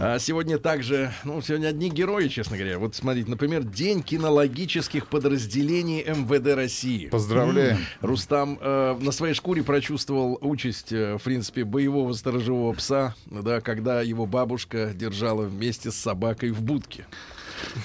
А 0.00 0.18
сегодня 0.18 0.58
также, 0.58 1.12
ну, 1.24 1.40
сегодня 1.40 1.68
одни 1.68 1.88
герои, 1.88 2.28
честно 2.28 2.56
говоря. 2.56 2.78
Вот 2.78 2.94
смотрите, 2.94 3.30
например, 3.30 3.62
День 3.62 4.02
кинологических 4.02 5.06
подразделений 5.06 6.02
МВД 6.02 6.54
России. 6.54 7.06
Поздравляем. 7.08 7.78
Рустам 8.00 8.58
э, 8.60 8.96
на 9.00 9.12
своей 9.12 9.34
шкуре 9.34 9.62
прочувствовал 9.62 10.38
участь, 10.40 10.92
э, 10.92 11.16
в 11.16 11.22
принципе, 11.22 11.64
боевого 11.64 12.12
сторожевого 12.12 12.72
пса, 12.72 13.14
да, 13.26 13.60
когда 13.60 14.02
его 14.02 14.26
бабушка 14.26 14.92
держала 14.94 15.42
вместе 15.42 15.90
с 15.90 15.96
собакой 15.96 16.50
в 16.50 16.62
будке. 16.62 17.06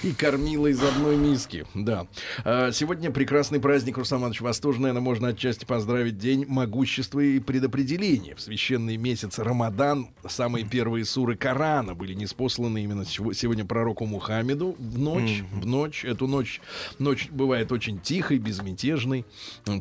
И 0.02 0.12
кормила 0.12 0.66
из 0.66 0.82
одной 0.82 1.16
миски, 1.16 1.64
да. 1.74 2.06
А, 2.44 2.70
Сегодня 2.72 3.10
прекрасный 3.10 3.60
праздник, 3.60 3.98
Рустам 3.98 4.20
Иванович. 4.20 4.40
Вас 4.40 4.58
тоже, 4.60 4.80
наверное, 4.80 5.02
можно 5.02 5.28
отчасти 5.28 5.64
поздравить. 5.64 6.18
День 6.18 6.44
могущества 6.48 7.20
и 7.20 7.38
предопределения. 7.38 8.34
В 8.34 8.40
священный 8.40 8.96
месяц 8.96 9.38
Рамадан 9.38 10.08
самые 10.28 10.64
первые 10.66 11.04
суры 11.04 11.36
Корана 11.36 11.94
были 11.94 12.14
неспосланы 12.14 12.82
именно 12.82 13.04
сего- 13.04 13.32
сегодня 13.32 13.64
пророку 13.64 14.06
Мухаммеду 14.06 14.76
в 14.78 14.98
ночь. 14.98 15.42
В 15.52 15.66
ночь. 15.66 16.04
Эту 16.04 16.26
ночь, 16.26 16.60
ночь 16.98 17.28
бывает 17.30 17.72
очень 17.72 18.00
тихой, 18.00 18.38
безмятежной. 18.38 19.24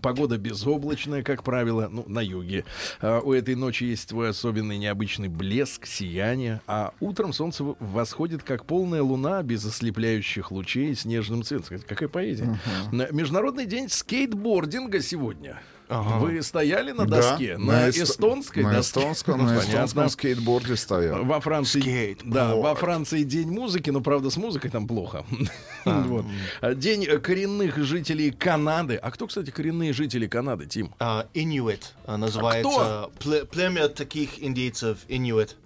Погода 0.02 0.38
безоблачная, 0.38 1.24
как 1.24 1.44
правило, 1.44 1.88
ну, 1.92 2.04
на 2.08 2.20
юге. 2.22 2.66
А, 3.02 3.20
У 3.22 3.34
этой 3.34 3.56
ночи 3.56 3.84
есть 3.86 4.10
свой 4.10 4.30
особенный 4.30 4.78
необычный 4.78 5.28
блеск, 5.28 5.86
сияние. 5.86 6.62
А 6.68 6.94
утром 7.00 7.34
солнце 7.34 7.64
восходит, 7.80 8.44
как 8.44 8.66
полная 8.66 9.02
луна, 9.04 9.42
без 9.44 9.66
ослепляющих 9.86 10.52
лучей, 10.52 10.96
с 10.96 11.06
нежным 11.06 11.44
цветом. 11.44 11.80
Какая 11.88 12.08
поэзия. 12.10 12.60
На- 12.92 13.08
Международный 13.12 13.66
день 13.66 13.90
скейтбординга 13.90 15.02
сегодня. 15.02 15.60
Вы 15.90 16.42
стояли 16.42 16.92
на 16.94 17.06
доске? 17.06 17.58
на 17.58 17.90
эсто- 17.90 18.04
эстонской 18.04 18.64
на 18.64 18.76
доске? 18.76 19.00
эстонском, 19.02 19.38
Ну, 19.40 19.44
на 19.44 19.50
понятно. 19.50 19.70
эстонском 19.72 20.10
скейтборде 20.10 20.76
стоял. 20.78 21.26
Во 21.26 21.42
Франции, 21.42 21.82
Скейт. 21.82 22.20
да, 22.24 22.56
Вот. 22.56 22.64
во 22.64 22.76
Франции 22.76 23.24
день 23.24 23.50
музыки, 23.52 23.90
но 23.90 24.00
правда 24.00 24.30
с 24.30 24.38
музыкой 24.38 24.70
там 24.72 24.88
плохо. 24.88 25.26
Вот. 25.86 26.26
А, 26.62 26.76
День 26.76 27.06
э, 27.06 27.18
коренных 27.18 27.76
жителей 27.78 28.30
Канады. 28.32 28.96
А 28.98 29.10
кто, 29.12 29.26
кстати, 29.28 29.50
коренные 29.50 29.92
жители 29.94 30.28
Канады, 30.28 30.68
Тим? 30.68 30.94
а, 31.00 31.28
Инуит 31.34 31.94
а, 32.06 32.16
называется. 32.18 33.10
Пле- 33.20 33.46
Племя 33.46 33.90
таких 33.90 34.42
индейцев 34.42 35.00
Инуит. 35.10 35.58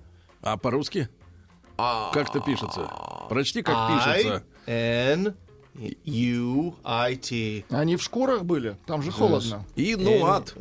А 0.41 0.55
по-русски? 0.57 1.09
Как 1.77 2.29
это 2.29 2.39
пишется? 2.39 2.89
Прочти, 3.29 3.61
как 3.61 3.87
пишется. 3.89 4.43
N 4.65 5.35
U 6.05 6.75
I 6.83 7.15
T. 7.17 7.65
Они 7.69 7.97
в 7.97 8.01
шкурах 8.01 8.45
были? 8.45 8.77
Там 8.85 9.01
же 9.01 9.11
холодно. 9.11 9.65
Инуат. 9.75 10.55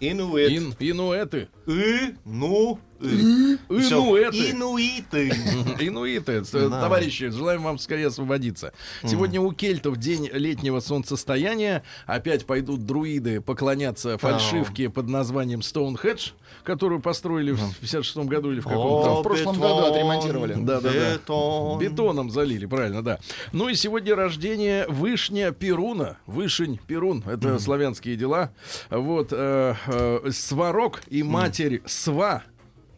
Инуит. 0.00 0.50
Ин, 0.50 0.74
инуэты. 0.78 1.48
И, 1.66 2.14
ну, 2.24 2.78
И. 3.00 3.56
Инуэты. 3.68 4.50
Инуиты. 4.50 5.28
Инуиты, 5.80 6.42
товарищи, 6.42 7.28
желаем 7.30 7.62
вам 7.62 7.78
скорее 7.78 8.06
освободиться. 8.08 8.72
Сегодня 9.04 9.40
у 9.40 9.52
кельтов 9.52 9.96
день 9.96 10.28
летнего 10.32 10.78
солнцестояния. 10.80 11.82
Опять 12.06 12.46
пойдут 12.46 12.86
друиды 12.86 13.40
поклоняться 13.40 14.18
фальшивке 14.18 14.90
под 14.90 15.08
названием 15.08 15.62
Стоунхедж, 15.62 16.30
которую 16.64 17.00
построили 17.00 17.52
в 17.52 17.58
56 17.80 18.16
году 18.28 18.52
или 18.52 18.60
в 18.60 18.64
каком-то. 18.66 19.20
в 19.20 19.22
прошлом 19.22 19.58
году 19.60 19.86
отремонтировали. 19.86 20.54
Да, 20.54 20.80
да, 20.80 20.92
да. 20.92 21.14
Бетон. 21.14 21.78
Бетоном 21.78 22.30
залили, 22.30 22.66
правильно, 22.66 23.02
да. 23.02 23.18
Ну 23.52 23.68
и 23.68 23.74
сегодня 23.74 24.14
рождение 24.14 24.86
Вышня 24.88 25.52
Перуна. 25.52 26.18
Вышень 26.26 26.78
Перун. 26.86 27.22
Это 27.26 27.58
славянские 27.58 28.16
дела. 28.16 28.50
Вот. 28.90 29.28
э, 29.32 29.74
э, 29.86 30.30
Сварог 30.30 31.02
и 31.08 31.22
матерь 31.22 31.82
Сва. 31.86 32.42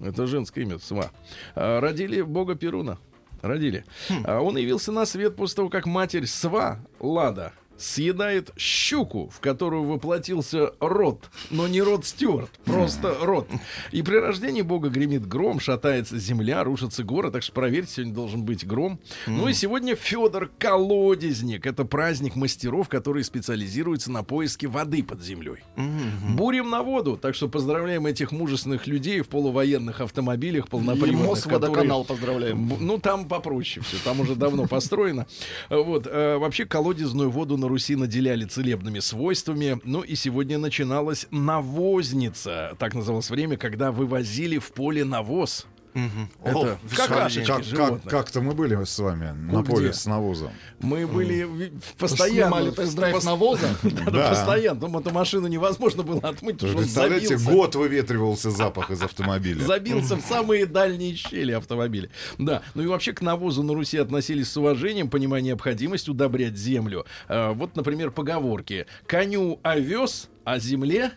Это 0.01 0.27
женское 0.27 0.63
имя 0.63 0.79
Сва. 0.79 1.11
э, 1.55 1.79
Родили 1.79 2.21
бога 2.23 2.55
Перуна. 2.55 2.99
Родили. 3.43 3.85
А 4.25 4.41
Он 4.41 4.57
явился 4.57 4.91
на 4.91 5.05
свет 5.07 5.37
после 5.37 5.57
того, 5.57 5.69
как 5.69 5.87
матерь 5.87 6.27
Сва, 6.27 6.79
Лада, 6.99 7.53
съедает 7.77 8.51
щуку, 8.57 9.29
в 9.35 9.41
которую 9.41 9.85
воплотился 9.85 10.73
род, 10.81 11.31
но 11.51 11.67
не 11.69 11.83
род 11.83 12.07
Стюарт, 12.07 12.51
просто 12.65 13.17
род. 13.21 13.49
И 13.91 14.03
при 14.03 14.17
рождении 14.17 14.63
бога 14.63 14.89
гремит 14.89 15.27
гром, 15.27 15.61
шатается 15.61 16.19
земля, 16.19 16.63
рушится 16.65 17.03
город, 17.05 17.33
так 17.33 17.43
что 17.43 17.53
проверьте, 17.53 17.93
сегодня 17.95 18.15
должен 18.15 18.43
быть 18.45 18.67
гром. 18.67 18.99
Ну 19.27 19.49
и 19.49 19.53
сегодня 19.53 19.97
Федор 19.97 20.51
Колодезник. 20.59 21.67
Это 21.67 21.85
праздник 21.85 22.37
мастеров, 22.37 22.89
которые 22.89 23.25
специализируются 23.25 24.11
на 24.13 24.23
поиске 24.23 24.67
воды 24.69 25.03
под 25.03 25.23
землей. 25.23 25.59
Бурим 26.31 26.71
на 26.71 26.83
воду, 26.83 27.17
так 27.21 27.35
что 27.35 27.49
поздравляем 27.49 28.07
этих 28.07 28.33
мужественных 28.33 28.87
людей 28.87 29.21
в 29.21 29.29
полувоенных 29.29 30.01
автомобилях, 30.01 30.69
полноприводных. 30.69 31.25
Мос 31.27 31.43
которые- 31.43 31.69
водоканал 31.71 32.05
поздравляем. 32.05 32.73
Ну, 32.81 32.99
там 32.99 33.27
попроще 33.29 33.85
все, 33.85 33.97
там 34.05 34.21
уже 34.21 34.35
давно 34.37 34.67
построено. 34.67 35.27
Вот, 35.71 36.07
э, 36.07 36.37
вообще 36.39 36.65
колодезную 36.67 37.31
воду 37.31 37.57
на 37.65 37.69
Руси 37.69 37.97
наделяли 37.97 38.45
целебными 38.45 38.99
свойствами. 38.99 39.81
Ну 39.85 40.03
и 40.03 40.15
сегодня 40.15 40.59
начиналась 40.59 41.27
навозница. 41.31 42.77
Так 42.79 42.95
называлось 42.95 43.31
время, 43.31 43.57
когда 43.57 43.91
вывозили 43.91 44.59
в 44.59 44.71
поле 44.73 45.05
навоз. 45.05 45.67
Это 45.95 46.59
О, 46.59 46.79
какашечки 46.97 47.47
Как, 47.47 47.57
как, 47.59 47.65
животных. 47.65 48.03
как-то 48.11 48.41
мы 48.41 48.53
были 48.55 48.83
с 48.85 48.99
вами 48.99 49.31
на 49.31 49.63
Где? 49.63 49.71
поле 49.73 49.93
с 49.93 50.07
навозом. 50.07 50.51
Мы 50.81 51.07
были 51.07 51.73
постоянно... 51.99 52.57
Снимали 52.57 52.71
тест-драйв 52.73 53.17
пос- 53.17 53.25
навоза. 53.25 53.69
Да, 54.13 54.31
постоянно. 54.31 54.81
Там 54.81 54.97
эту 54.99 55.11
машину 55.11 55.47
невозможно 55.47 56.03
было 56.03 56.21
отмыть, 56.21 56.57
потому 56.57 56.71
что 56.73 56.79
он 56.79 56.85
Представляете, 56.85 57.37
забился. 57.39 57.51
год 57.53 57.75
выветривался 57.77 58.51
запах 58.51 58.91
из 58.91 59.03
автомобиля. 59.03 59.63
Забился 59.63 60.17
в 60.17 60.21
самые 60.23 60.67
дальние 60.67 61.15
щели 61.15 61.53
автомобиля. 61.53 62.11
Да. 62.39 62.63
Ну 62.75 62.83
и 62.83 62.87
вообще 62.87 63.13
к 63.13 63.23
навозу 63.23 63.63
на 63.63 63.75
Руси 63.75 63.99
относились 63.99 64.51
с 64.51 64.57
уважением, 64.57 65.09
понимая 65.09 65.43
необходимость 65.43 66.09
удобрять 66.09 66.57
землю. 66.57 67.07
А, 67.29 67.53
вот, 67.53 67.77
например, 67.77 68.11
поговорки. 68.11 68.87
Коню 69.07 69.61
овес, 69.63 70.29
а 70.45 70.59
земле 70.59 71.13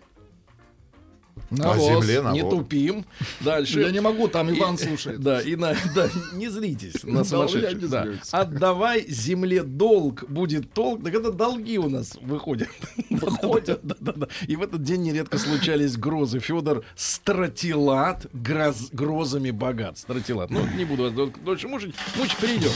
А 1.51 1.77
земле 1.79 2.15
не 2.33 2.41
навоз. 2.41 2.53
тупим. 2.53 3.05
Дальше. 3.41 3.79
Я 3.81 3.91
не 3.91 4.01
могу, 4.01 4.27
там 4.27 4.49
Иван 4.51 4.75
И- 4.75 4.77
слушает. 4.77 5.21
Да, 5.21 5.41
и 5.41 5.55
на, 5.55 5.75
да, 5.95 6.09
не 6.33 6.49
злитесь 6.49 7.03
на 7.03 7.23
сумасшедших. 7.23 7.81
не 7.81 7.87
да. 7.87 8.07
Отдавай 8.31 9.05
земле 9.07 9.63
долг, 9.63 10.25
будет 10.29 10.71
толк. 10.73 11.03
Так 11.03 11.13
это 11.15 11.31
долги 11.31 11.77
у 11.77 11.89
нас 11.89 12.17
выходят. 12.21 12.67
Выходят. 13.09 13.79
Да, 13.83 13.95
да, 13.99 14.13
да. 14.15 14.27
И 14.47 14.55
в 14.55 14.61
этот 14.61 14.83
день 14.83 15.03
нередко 15.03 15.37
случались 15.37 15.95
грозы. 15.97 16.39
Федор 16.39 16.83
Стратилат 16.95 18.25
гроз- 18.33 18.89
грозами 18.91 19.51
богат. 19.51 19.97
Стратилат. 19.97 20.49
Ну, 20.49 20.65
не 20.75 20.85
буду 20.85 21.03
вас 21.03 21.13
дол- 21.13 21.33
дольше 21.45 21.67
мучить. 21.67 21.95
Мучить 22.17 22.37
перейдем 22.37 22.71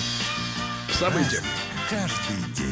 к 0.90 0.94
событиям. 0.94 1.44
Каждый 1.90 2.54
день. 2.56 2.71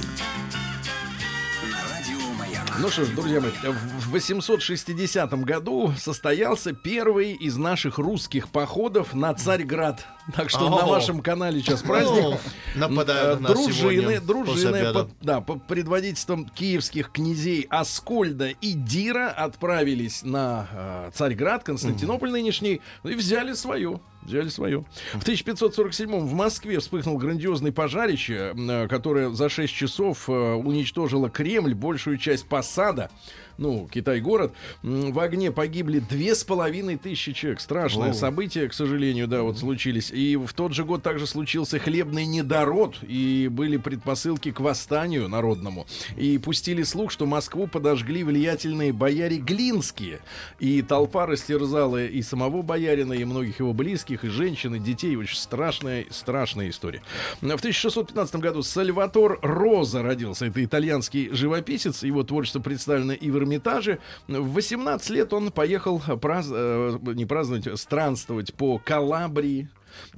На. 2.79 2.83
Ну 2.83 2.89
что 2.89 3.03
ж, 3.03 3.09
друзья 3.09 3.41
мои, 3.41 3.51
в 3.51 4.11
860 4.11 5.33
году 5.43 5.93
состоялся 5.97 6.71
первый 6.71 7.33
из 7.33 7.57
наших 7.57 7.97
русских 7.97 8.47
походов 8.47 9.13
на 9.13 9.33
Царьград. 9.33 10.05
Так 10.35 10.49
что 10.49 10.69
на 10.69 10.83
О. 10.83 10.87
вашем 10.87 11.21
канале 11.21 11.61
сейчас 11.61 11.81
праздник. 11.81 12.39
Нападают 12.75 13.41
на 13.41 13.49
нас 13.49 13.57
дружины, 13.57 14.21
дружины 14.21 14.93
под, 14.93 15.09
да, 15.21 15.41
под 15.41 15.67
предводительством 15.67 16.45
киевских 16.45 17.11
князей 17.11 17.67
Аскольда 17.69 18.49
и 18.49 18.73
Дира 18.73 19.29
отправились 19.29 20.23
на 20.23 20.67
э, 20.71 21.11
Царьград, 21.13 21.63
Константинополь 21.63 22.31
нынешний, 22.31 22.81
ну 23.03 23.09
и 23.09 23.15
взяли 23.15 23.53
свое. 23.53 23.99
Взяли 24.21 24.49
свое. 24.49 24.83
В 25.13 25.21
1547 25.21 26.19
в 26.19 26.33
Москве 26.33 26.79
вспыхнул 26.79 27.17
грандиозный 27.17 27.71
пожарище, 27.71 28.53
э, 28.55 28.87
которое 28.87 29.29
за 29.29 29.49
6 29.49 29.73
часов 29.73 30.29
э, 30.29 30.31
уничтожило 30.31 31.29
Кремль, 31.29 31.73
большую 31.73 32.17
часть 32.17 32.47
посада, 32.47 33.09
ну, 33.59 33.89
Китай-город. 33.91 34.53
В 34.81 35.19
огне 35.19 35.51
погибли 35.51 35.99
две 35.99 36.33
с 36.33 36.43
половиной 36.43 36.97
тысячи 36.97 37.33
человек. 37.33 37.59
Страшное 37.59 38.11
О. 38.11 38.13
событие, 38.13 38.69
к 38.69 38.73
сожалению, 38.73 39.27
да, 39.27 39.43
вот 39.43 39.59
случились. 39.59 40.11
И 40.11 40.37
в 40.37 40.53
тот 40.53 40.73
же 40.73 40.85
год 40.85 41.03
также 41.03 41.27
случился 41.27 41.77
хлебный 41.77 42.25
недород, 42.25 42.95
и 43.01 43.49
были 43.51 43.75
предпосылки 43.77 44.51
к 44.51 44.61
восстанию 44.61 45.27
народному. 45.27 45.85
И 46.15 46.37
пустили 46.37 46.83
слух, 46.83 47.11
что 47.11 47.25
Москву 47.25 47.67
подожгли 47.67 48.23
влиятельные 48.23 48.93
бояре 48.93 49.37
Глинские. 49.37 50.19
И 50.59 50.81
толпа 50.81 51.25
растерзала 51.25 52.05
и 52.05 52.21
самого 52.21 52.61
боярина, 52.61 53.13
и 53.13 53.25
многих 53.25 53.59
его 53.59 53.73
близких, 53.73 54.23
и 54.23 54.29
женщин, 54.29 54.75
и 54.75 54.79
детей. 54.79 55.17
Очень 55.17 55.37
страшная, 55.37 56.05
страшная 56.11 56.69
история. 56.69 57.01
В 57.41 57.45
1615 57.45 58.35
году 58.37 58.63
Сальватор 58.63 59.37
Роза 59.41 60.01
родился. 60.01 60.45
Это 60.45 60.63
итальянский 60.63 61.29
живописец. 61.31 62.03
Его 62.03 62.23
творчество 62.23 62.61
представлено 62.61 63.13
и 63.13 63.29
в 63.29 63.48
Эрмитаже. 63.49 63.99
В 64.27 64.53
18 64.53 65.09
лет 65.09 65.33
он 65.33 65.51
поехал 65.51 65.99
праз- 66.21 66.51
э, 66.51 66.97
не 67.13 67.25
праздновать, 67.25 67.67
а 67.67 67.77
странствовать 67.77 68.53
по 68.53 68.77
Калабрии. 68.77 69.69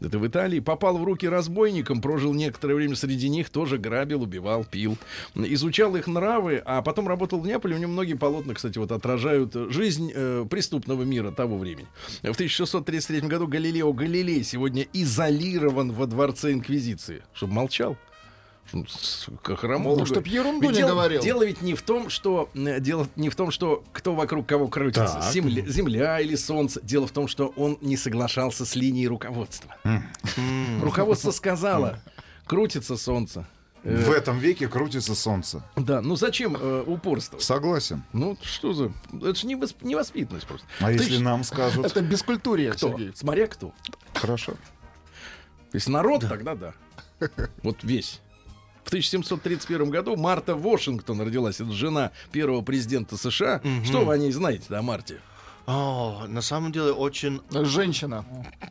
Это 0.02 0.20
в 0.20 0.28
Италии. 0.28 0.60
Попал 0.60 0.98
в 0.98 1.04
руки 1.04 1.28
разбойникам, 1.28 2.02
прожил 2.02 2.34
некоторое 2.34 2.76
время 2.76 2.96
среди 2.96 3.30
них, 3.30 3.50
тоже 3.50 3.78
грабил, 3.78 4.22
убивал, 4.24 4.66
пил. 4.66 4.98
Изучал 5.34 5.96
их 5.96 6.08
нравы, 6.08 6.62
а 6.66 6.82
потом 6.82 7.08
работал 7.08 7.40
в 7.40 7.48
Неаполе. 7.48 7.76
У 7.76 7.80
него 7.80 7.92
многие 7.92 8.16
полотна, 8.16 8.54
кстати, 8.54 8.78
вот 8.78 8.92
отражают 8.92 9.54
жизнь 9.72 10.12
э, 10.14 10.46
преступного 10.50 11.04
мира 11.04 11.32
того 11.32 11.58
времени. 11.58 11.88
В 12.22 12.32
1633 12.32 13.22
году 13.22 13.48
Галилео 13.48 13.94
Галилей 13.94 14.44
сегодня 14.44 14.86
изолирован 14.92 15.94
во 15.94 16.06
дворце 16.06 16.52
Инквизиции. 16.52 17.24
Чтобы 17.34 17.54
молчал. 17.54 17.98
Как 19.44 19.60
хромол. 19.60 19.98
Ну, 20.00 20.06
чтоб 20.06 20.26
ерунду 20.28 20.62
Ведь 20.62 20.72
не 20.72 20.78
дело, 20.78 20.90
говорил. 20.92 21.22
Дело 21.22 21.44
ведь 21.46 21.62
не 21.62 21.74
в 21.76 21.82
том, 21.82 22.10
что 22.10 22.50
э, 22.54 22.80
дело 22.80 23.08
не 23.16 23.30
в 23.30 23.36
том, 23.36 23.52
что 23.52 23.84
кто 23.92 24.14
вокруг 24.16 24.48
кого 24.48 24.68
крутится, 24.68 25.20
Так. 25.22 25.32
земля, 25.34 25.64
земля 25.68 26.20
или 26.20 26.36
солнце. 26.36 26.80
Дело 26.82 27.08
в 27.08 27.12
том, 27.12 27.28
что 27.28 27.48
он 27.56 27.78
не 27.82 27.98
соглашался 27.98 28.66
с 28.66 28.76
линией 28.76 29.08
руководства. 29.08 29.76
Руководство 30.82 31.32
сказало, 31.32 32.00
крутится 32.46 32.98
солнце. 32.98 33.46
Э, 33.84 33.96
В 33.96 34.12
этом 34.12 34.38
веке 34.38 34.68
крутится 34.68 35.16
солнце. 35.16 35.64
Да, 35.76 36.02
ну 36.02 36.16
зачем 36.16 36.56
э, 36.60 36.84
упорство? 36.86 37.40
Согласен. 37.40 38.04
Ну 38.14 38.38
что 38.44 38.74
за, 38.74 38.92
это 39.12 39.34
же 39.34 39.48
невос- 39.48 39.76
невоспитанность 39.82 40.46
просто. 40.46 40.68
А 40.80 40.86
Ты 40.88 40.94
если 40.94 41.18
ж- 41.18 41.20
нам 41.22 41.44
скажут... 41.44 41.86
Это 41.88 42.02
бескультурие, 42.02 42.72
кто? 42.74 42.90
Сергей. 42.90 43.12
Смотря 43.16 43.48
кто. 43.48 43.74
Хорошо. 44.14 44.54
Если 45.74 45.90
народ, 45.90 46.22
тогда 46.22 46.54
да. 46.54 46.74
Вот 47.64 47.84
весь. 47.84 48.22
В 48.84 48.88
1731 48.88 49.90
году 49.90 50.16
Марта 50.16 50.56
Вашингтон 50.56 51.22
родилась. 51.22 51.60
Это 51.62 51.72
жена 51.72 52.12
первого 52.32 52.62
президента 52.62 53.16
США. 53.18 53.62
Что 53.84 54.04
вы 54.06 54.14
о 54.14 54.18
ней 54.18 54.32
знаете, 54.32 54.66
да, 54.70 54.82
Марте? 54.82 55.20
О, 55.68 56.26
на 56.28 56.42
самом 56.42 56.72
деле 56.72 56.92
очень 56.92 57.40
Женщина. 57.52 58.26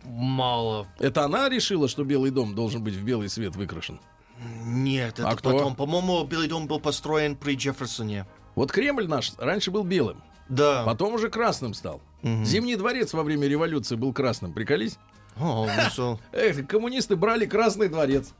мало. 0.04 0.86
Это 0.98 1.24
она 1.24 1.48
решила, 1.48 1.88
что 1.88 2.04
Белый 2.04 2.30
дом 2.32 2.54
должен 2.54 2.82
быть 2.82 2.94
в 2.94 3.02
белый 3.04 3.28
свет 3.28 3.54
выкрашен? 3.56 4.00
Нет, 4.64 5.18
это 5.20 5.28
А 5.28 5.36
кто? 5.36 5.52
потом. 5.52 5.76
По-моему, 5.76 6.24
Белый 6.24 6.48
дом 6.48 6.66
был 6.66 6.80
построен 6.80 7.36
при 7.36 7.54
Джефферсоне. 7.54 8.26
Вот 8.56 8.72
Кремль 8.72 9.06
наш 9.06 9.32
раньше 9.38 9.70
был 9.70 9.84
белым, 9.84 10.22
Да. 10.48 10.82
потом 10.84 11.14
уже 11.14 11.28
красным 11.30 11.74
стал. 11.74 12.00
Зимний 12.22 12.74
дворец 12.76 13.12
во 13.14 13.22
время 13.22 13.46
революции 13.46 13.94
был 13.96 14.12
красным, 14.12 14.52
приколись? 14.52 14.98
О, 15.40 15.66
ну 15.66 15.90
что? 15.90 16.20
Эх, 16.32 16.66
коммунисты 16.66 17.16
брали 17.16 17.46
Красный 17.46 17.88
дворец. 17.88 18.34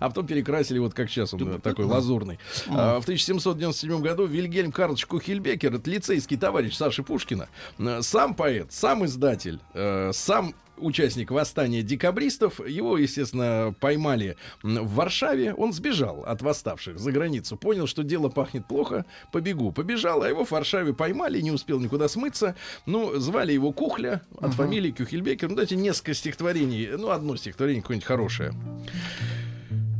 А 0.00 0.08
потом 0.08 0.26
перекрасили, 0.26 0.78
вот 0.78 0.92
как 0.94 1.08
сейчас 1.08 1.32
он 1.32 1.44
да, 1.44 1.58
такой 1.58 1.86
лазурный. 1.86 2.38
А, 2.68 3.00
В 3.00 3.04
1797 3.04 4.00
году 4.00 4.26
Вильгельм 4.26 4.70
Карлович 4.70 5.06
Кухельбекер, 5.06 5.74
это 5.74 5.90
лицейский 5.90 6.36
товарищ 6.36 6.76
Саши 6.76 7.02
Пушкина, 7.02 7.48
э, 7.78 8.02
сам 8.02 8.34
поэт, 8.34 8.72
сам 8.72 9.04
издатель, 9.06 9.60
э, 9.72 10.10
сам 10.12 10.54
участник 10.82 11.30
восстания 11.30 11.82
декабристов. 11.82 12.60
Его, 12.66 12.98
естественно, 12.98 13.74
поймали 13.80 14.36
в 14.62 14.94
Варшаве. 14.94 15.54
Он 15.54 15.72
сбежал 15.72 16.24
от 16.24 16.42
восставших 16.42 16.98
за 16.98 17.12
границу. 17.12 17.56
Понял, 17.56 17.86
что 17.86 18.02
дело 18.02 18.28
пахнет 18.28 18.66
плохо. 18.66 19.04
Побегу. 19.32 19.72
Побежал, 19.72 20.22
а 20.22 20.28
его 20.28 20.44
в 20.44 20.50
Варшаве 20.50 20.94
поймали, 20.94 21.40
не 21.40 21.50
успел 21.50 21.80
никуда 21.80 22.08
смыться. 22.08 22.56
Ну, 22.86 23.18
звали 23.18 23.52
его 23.52 23.72
Кухля 23.72 24.22
от 24.40 24.54
фамилии 24.54 24.90
Кюхельбекер. 24.90 25.48
Ну, 25.48 25.56
дайте 25.56 25.76
несколько 25.76 26.14
стихотворений. 26.14 26.90
Ну, 26.96 27.10
одно 27.10 27.36
стихотворение 27.36 27.82
какое-нибудь 27.82 28.06
хорошее. 28.06 28.52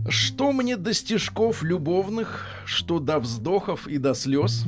Что 0.08 0.52
мне 0.52 0.76
до 0.76 0.92
стежков 0.94 1.62
любовных, 1.62 2.44
что 2.64 2.98
до 2.98 3.18
вздохов 3.20 3.86
и 3.86 3.98
до 3.98 4.14
слез? 4.14 4.64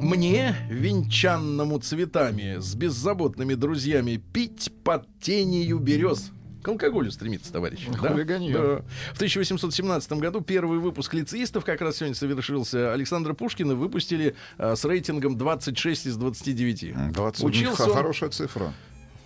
Мне, 0.00 0.56
венчанному 0.70 1.78
цветами, 1.78 2.58
с 2.58 2.74
беззаботными 2.74 3.54
друзьями, 3.54 4.22
пить 4.32 4.70
под 4.84 5.06
тенью 5.20 5.78
берез. 5.78 6.30
К 6.62 6.68
алкоголю 6.68 7.10
стремится, 7.10 7.52
товарищ. 7.52 7.86
Да? 8.02 8.08
Да. 8.52 8.82
В 9.12 9.16
1817 9.16 10.12
году 10.14 10.40
первый 10.40 10.78
выпуск 10.80 11.14
лицеистов 11.14 11.64
как 11.64 11.80
раз 11.80 11.96
сегодня 11.98 12.14
совершился. 12.16 12.92
Александра 12.92 13.32
Пушкина 13.32 13.74
выпустили 13.74 14.34
а, 14.58 14.74
с 14.74 14.84
рейтингом 14.84 15.38
26 15.38 16.06
из 16.06 16.16
29. 16.16 17.12
20 17.12 17.44
Учился 17.44 17.84
х- 17.84 17.90
он- 17.90 17.96
хорошая 17.96 18.30
цифра. 18.30 18.72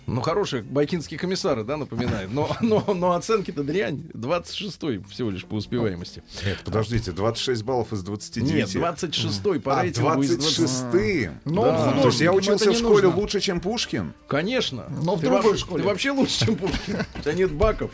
Ну, 0.05 0.21
хорошие 0.21 0.63
байкинские 0.63 1.17
комиссары, 1.19 1.63
да, 1.63 1.77
напоминает. 1.77 2.29
Но, 2.31 2.49
но, 2.61 2.83
но 2.93 3.13
оценки-то 3.13 3.63
дрянь. 3.63 4.03
26-й 4.13 5.01
всего 5.09 5.29
лишь 5.29 5.45
по 5.45 5.55
успеваемости. 5.55 6.23
Нет, 6.45 6.59
подождите, 6.65 7.11
26 7.11 7.63
баллов 7.63 7.93
из 7.93 8.03
29. 8.03 8.53
Нет, 8.53 8.69
26-й 8.69 9.59
по 9.59 9.79
А, 9.79 9.83
рейтингу 9.83 10.21
из 10.21 10.35
20. 10.37 10.57
26 10.57 11.29
Но 11.45 11.63
Да. 11.63 11.69
он 11.69 11.75
художник, 11.77 12.01
То 12.01 12.07
есть 12.09 12.21
я 12.21 12.33
учился 12.33 12.71
в 12.71 12.75
школе 12.77 13.07
нужно. 13.07 13.19
лучше, 13.21 13.39
чем 13.39 13.59
Пушкин? 13.61 14.13
Конечно. 14.27 14.85
Но 15.03 15.15
в 15.15 15.21
Ты 15.21 15.27
другой 15.27 15.51
во- 15.51 15.57
школе. 15.57 15.83
Ты 15.83 15.87
вообще 15.89 16.11
лучше, 16.11 16.45
чем 16.45 16.55
Пушкин. 16.55 16.97
У 17.15 17.21
тебя 17.21 17.33
нет 17.33 17.51
баков. 17.53 17.91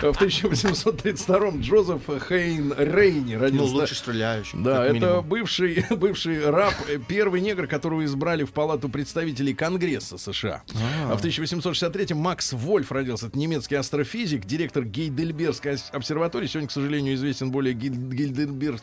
В 0.00 0.04
1832-м 0.04 1.60
Джозеф 1.60 2.02
Хейн 2.28 2.74
Рейни 2.76 3.34
Ну, 3.34 3.40
родился. 3.40 3.74
лучше 3.74 3.94
стреляющий. 3.94 4.58
Да, 4.62 4.84
это 4.84 4.94
минимум. 4.94 5.26
бывший, 5.28 5.84
бывший 5.90 6.48
раб, 6.50 6.74
э, 6.88 6.98
первый 7.06 7.40
негр, 7.40 7.66
которого 7.66 8.04
избрали 8.04 8.44
в 8.44 8.52
Палату 8.52 8.88
представителей 8.88 9.54
Конгресса 9.54 10.18
США. 10.18 10.62
А 11.08 11.14
в 11.16 11.22
1863-м 11.42 12.18
Макс 12.18 12.52
Вольф 12.52 12.92
родился. 12.92 13.26
Это 13.26 13.38
немецкий 13.38 13.74
астрофизик, 13.74 14.44
директор 14.44 14.84
Гейдельбергской 14.84 15.76
обсерватории. 15.92 16.46
Сегодня, 16.46 16.68
к 16.68 16.72
сожалению, 16.72 17.14
известен 17.14 17.50
более 17.50 17.74
Гейдельберг 17.74 18.80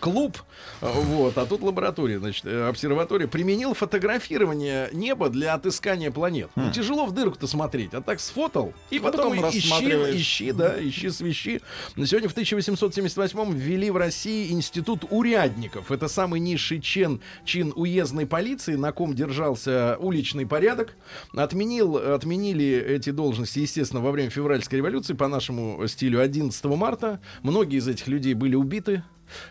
клуб, 0.00 0.38
а, 0.80 0.92
вот, 0.92 1.38
а 1.38 1.46
тут 1.46 1.62
лаборатория, 1.62 2.18
значит, 2.18 2.44
э, 2.46 2.68
обсерватория, 2.68 3.26
применил 3.26 3.74
фотографирование 3.74 4.88
неба 4.92 5.28
для 5.28 5.54
отыскания 5.54 6.10
планет. 6.10 6.50
Ну, 6.56 6.70
тяжело 6.70 7.06
в 7.06 7.12
дырку-то 7.12 7.46
смотреть, 7.46 7.94
а 7.94 8.00
так 8.00 8.20
сфотал, 8.20 8.72
и 8.90 8.98
Ну, 8.98 9.04
потом, 9.04 9.36
потом 9.36 9.50
ищи, 9.50 10.16
ищи, 10.16 10.52
да, 10.52 10.74
ищи, 10.78 11.10
свищи. 11.10 11.60
Сегодня 11.96 12.28
в 12.28 12.36
1878-м 12.36 13.54
ввели 13.54 13.90
в 13.90 13.96
России 13.96 14.52
институт 14.52 15.04
урядников. 15.10 15.90
Это 15.90 16.08
самый 16.08 16.40
низший 16.40 16.80
чин, 16.80 17.20
чин 17.44 17.72
уездной 17.74 18.26
полиции, 18.26 18.74
на 18.74 18.92
ком 18.92 19.14
держался 19.14 19.96
уличный 19.98 20.46
порядок. 20.46 20.96
Отменил, 21.34 21.96
отменили 21.96 22.66
эти 22.66 23.10
должности, 23.10 23.60
естественно, 23.60 24.02
во 24.02 24.10
время 24.10 24.30
февральской 24.30 24.78
революции 24.78 25.14
по 25.14 25.28
нашему 25.28 25.86
стилю 25.88 26.20
11 26.20 26.64
марта. 26.64 27.20
Многие 27.42 27.78
из 27.78 27.88
этих 27.88 28.06
людей 28.08 28.34
были 28.34 28.54
убиты, 28.54 29.02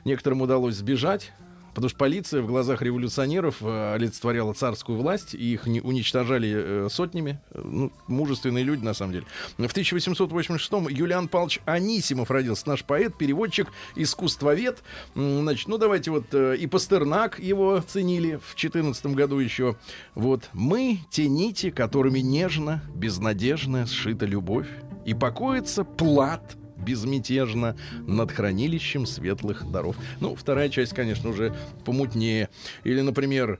некоторым 0.06 0.42
удалось 0.42 0.76
сбежать. 0.76 1.32
Потому 1.74 1.90
что 1.90 1.98
полиция 1.98 2.42
в 2.42 2.48
глазах 2.48 2.82
революционеров 2.82 3.58
э, 3.62 3.94
олицетворяла 3.96 4.54
царскую 4.54 4.98
власть, 4.98 5.34
и 5.34 5.54
их 5.54 5.66
не 5.66 5.82
уничтожали 5.82 6.54
э, 6.56 6.88
сотнями. 6.90 7.42
Э, 7.52 7.62
Ну, 7.64 7.92
мужественные 8.08 8.64
люди, 8.64 8.84
на 8.84 8.94
самом 8.94 9.14
деле. 9.14 9.26
В 9.58 9.64
1886-м 9.64 10.88
Юлиан 10.88 11.28
Павлович 11.28 11.62
Анисимов 11.66 12.30
родился, 12.30 12.70
наш 12.70 12.84
поэт, 12.84 13.18
переводчик, 13.18 13.70
искусствовед. 13.96 14.84
Значит, 15.16 15.68
ну 15.68 15.78
давайте 15.78 16.12
вот 16.12 16.34
и 16.34 16.68
Пастернак 16.68 17.40
его 17.40 17.82
ценили 17.82 18.40
в 18.48 18.56
14 18.56 19.06
году 19.08 19.40
еще. 19.40 19.76
Вот 20.14 20.50
мы 20.54 21.00
те 21.10 21.28
нити, 21.28 21.72
которыми 21.72 22.20
нежно, 22.20 22.84
безнадежно 22.94 23.88
сшита 23.88 24.26
любовь, 24.26 24.68
и 25.06 25.14
покоится 25.14 25.84
плат 25.84 26.56
безмятежно 26.84 27.76
над 28.08 28.32
хранилищем 28.32 29.06
светлых 29.06 29.70
даров. 29.72 29.96
Ну, 30.20 30.36
вторая 30.36 30.70
часть, 30.70 30.94
конечно, 30.94 31.30
уже 31.30 31.54
помутнее. 31.86 32.50
Или, 32.84 33.02
например, 33.02 33.60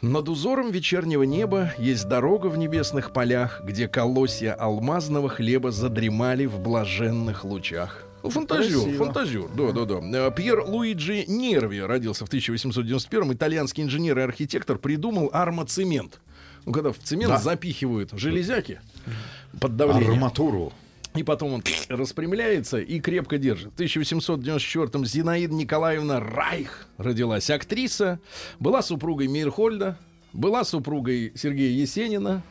над 0.00 0.28
узором 0.28 0.70
вечернего 0.70 1.24
неба 1.24 1.72
есть 1.78 2.08
дорога 2.08 2.46
в 2.46 2.56
небесных 2.56 3.12
полях, 3.12 3.60
где 3.64 3.86
колосья 3.88 4.54
алмазного 4.54 5.28
хлеба 5.28 5.70
задремали 5.72 6.46
в 6.46 6.58
блаженных 6.60 7.44
лучах. 7.44 8.04
Ну, 8.22 8.28
Фантазер, 8.28 8.80
Красиво. 8.82 9.04
фантазер, 9.04 9.48
да, 9.56 9.72
да, 9.72 9.84
да. 9.86 10.26
Э, 10.28 10.30
Пьер 10.30 10.60
Луиджи 10.66 11.24
Нерви 11.26 11.80
родился 11.80 12.26
в 12.26 12.28
1891 12.28 13.32
итальянский 13.32 13.82
инженер 13.82 14.18
и 14.18 14.22
архитектор, 14.22 14.76
придумал 14.78 15.30
армоцемент. 15.32 16.20
Ну, 16.66 16.72
когда 16.72 16.92
в 16.92 16.98
цемент 16.98 17.30
Да. 17.32 17.38
запихивают 17.38 18.10
железяки 18.12 18.80
под 19.58 19.76
давлением. 19.76 20.12
Арматуру. 20.12 20.72
И 21.14 21.22
потом 21.22 21.54
он 21.54 21.62
распрямляется 21.88 22.78
и 22.78 23.00
крепко 23.00 23.38
держит. 23.38 23.72
В 23.76 23.80
1894-м 23.80 25.04
Зинаида 25.04 25.54
Николаевна 25.54 26.20
Райх 26.20 26.86
родилась. 26.98 27.50
Актриса, 27.50 28.20
была 28.58 28.82
супругой 28.82 29.26
Мирхольда, 29.28 29.98
была 30.32 30.62
супругой 30.64 31.32
Сергея 31.34 31.72
Есенина. 31.72 32.42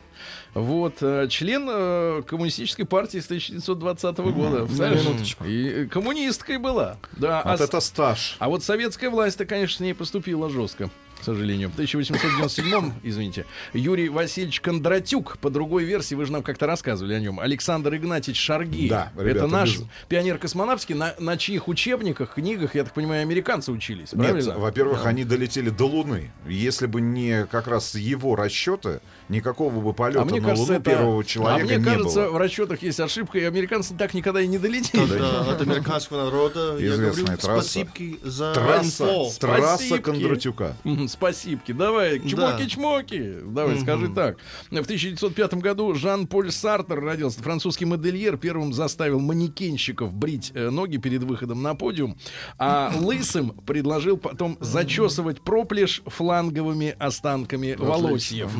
Вот, 0.52 0.96
э, 1.00 1.28
член 1.30 1.66
э, 1.70 2.22
коммунистической 2.26 2.84
партии 2.84 3.20
с 3.20 3.24
1920 3.26 4.18
года. 4.18 4.66
Минуточку. 4.68 5.44
И 5.44 5.66
э, 5.68 5.86
коммунисткой 5.86 6.58
была. 6.58 6.98
Да, 7.16 7.40
а 7.40 7.52
Вот 7.52 7.60
с- 7.60 7.62
это 7.62 7.80
стаж. 7.80 8.36
а 8.38 8.50
вот 8.50 8.62
советская 8.62 9.08
власть-то, 9.08 9.46
конечно, 9.46 9.78
с 9.78 9.80
ней 9.80 9.94
поступила 9.94 10.50
жестко. 10.50 10.90
К 11.20 11.24
сожалению. 11.24 11.68
В 11.68 11.72
1897 11.72 12.92
извините, 13.02 13.44
Юрий 13.74 14.08
Васильевич 14.08 14.60
Кондратюк, 14.60 15.38
по 15.38 15.50
другой 15.50 15.84
версии, 15.84 16.14
вы 16.14 16.24
же 16.26 16.32
нам 16.32 16.42
как-то 16.42 16.66
рассказывали 16.66 17.14
о 17.14 17.20
нем, 17.20 17.38
Александр 17.40 17.94
Игнатьевич 17.96 18.40
Шарги. 18.40 18.88
Да, 18.88 19.12
Это 19.14 19.24
ребята, 19.24 19.46
наш 19.46 19.78
без- 19.78 19.86
пионер 20.08 20.38
космонавтский, 20.38 20.94
на, 20.94 21.14
на 21.18 21.36
чьих 21.36 21.68
учебниках, 21.68 22.34
книгах, 22.34 22.74
я 22.74 22.84
так 22.84 22.94
понимаю, 22.94 23.22
американцы 23.22 23.70
учились, 23.70 24.12
Нет, 24.12 24.26
правильно? 24.30 24.58
во-первых, 24.58 25.06
они 25.06 25.24
долетели 25.24 25.70
до 25.70 25.86
Луны. 25.86 26.30
Если 26.48 26.86
бы 26.86 27.00
не 27.00 27.46
как 27.46 27.66
раз 27.66 27.94
его 27.94 28.34
расчеты, 28.36 29.00
никакого 29.30 29.80
бы 29.80 29.92
полета 29.92 30.22
а 30.22 30.24
мне 30.24 30.40
на 30.40 30.48
кажется, 30.48 30.72
Луну 30.72 30.80
это... 30.80 30.90
первого 30.90 31.20
а 31.20 31.24
человека 31.24 31.66
мне 31.66 31.76
не 31.76 31.84
кажется, 31.84 32.22
было. 32.22 32.30
в 32.30 32.36
расчетах 32.36 32.82
есть 32.82 33.00
ошибка, 33.00 33.38
и 33.38 33.44
американцы 33.44 33.94
так 33.94 34.12
никогда 34.12 34.40
и 34.40 34.46
не 34.46 34.58
долетели. 34.58 35.18
Да, 35.18 35.52
от 35.52 35.60
американского 35.62 36.24
народа. 36.24 36.76
Я 36.78 36.90
Известная 36.90 37.24
говорю, 37.24 37.38
трасса. 37.38 37.70
спасибо 37.70 37.90
за 38.22 38.54
Трасса, 38.54 39.40
трасса. 39.40 39.98
Кондратюка. 39.98 40.76
Мгм, 40.84 41.08
Спасибки. 41.08 41.72
Давай, 41.72 42.18
чмоки-чмоки. 42.18 43.42
Давай, 43.46 43.80
скажи 43.80 44.08
так. 44.08 44.36
В 44.70 44.74
1905 44.74 45.54
году 45.54 45.94
Жан-Поль 45.94 46.50
Сартер 46.50 47.00
родился. 47.00 47.42
Французский 47.42 47.84
модельер 47.84 48.36
первым 48.36 48.72
заставил 48.72 49.20
манекенщиков 49.20 50.12
брить 50.12 50.52
э, 50.54 50.70
ноги 50.70 50.96
перед 50.96 51.22
выходом 51.22 51.62
на 51.62 51.74
подиум, 51.74 52.16
а 52.58 52.92
лысым 53.00 53.50
предложил 53.66 54.16
потом 54.16 54.56
зачесывать 54.60 55.40
проплеш 55.40 56.02
фланговыми 56.06 56.96
останками 56.98 57.76
волосьев. 57.78 58.50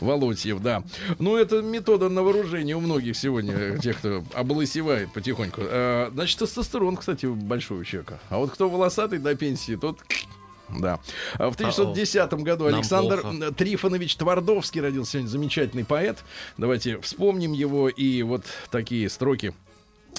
Волосьев, 0.00 0.60
да. 0.60 0.82
Ну, 1.18 1.36
это 1.36 1.62
метода 1.62 2.08
на 2.08 2.22
вооружение 2.22 2.76
у 2.76 2.80
многих 2.80 3.16
сегодня, 3.16 3.54
э, 3.54 3.78
тех, 3.82 3.98
кто 3.98 4.24
облысевает 4.34 5.12
потихоньку. 5.12 5.62
Э, 5.64 6.10
Значит, 6.12 6.38
тестостерон, 6.38 6.96
кстати, 6.96 7.26
большой 7.26 7.80
у 7.80 7.84
человека. 7.84 8.18
А 8.28 8.38
вот 8.38 8.50
кто 8.50 8.68
волосатый 8.68 9.18
до 9.18 9.34
пенсии, 9.34 9.76
тот 9.76 9.98
да. 10.68 10.98
А 11.34 11.50
В 11.50 11.54
1910 11.54 12.42
году 12.42 12.66
Александр 12.66 13.52
Трифонович 13.54 14.16
Твардовский 14.16 14.80
родился 14.80 15.12
сегодня 15.12 15.28
замечательный 15.28 15.84
поэт. 15.84 16.18
Давайте 16.58 16.98
вспомним 17.00 17.52
его 17.52 17.88
и 17.88 18.22
вот 18.22 18.44
такие 18.70 19.08
строки. 19.08 19.54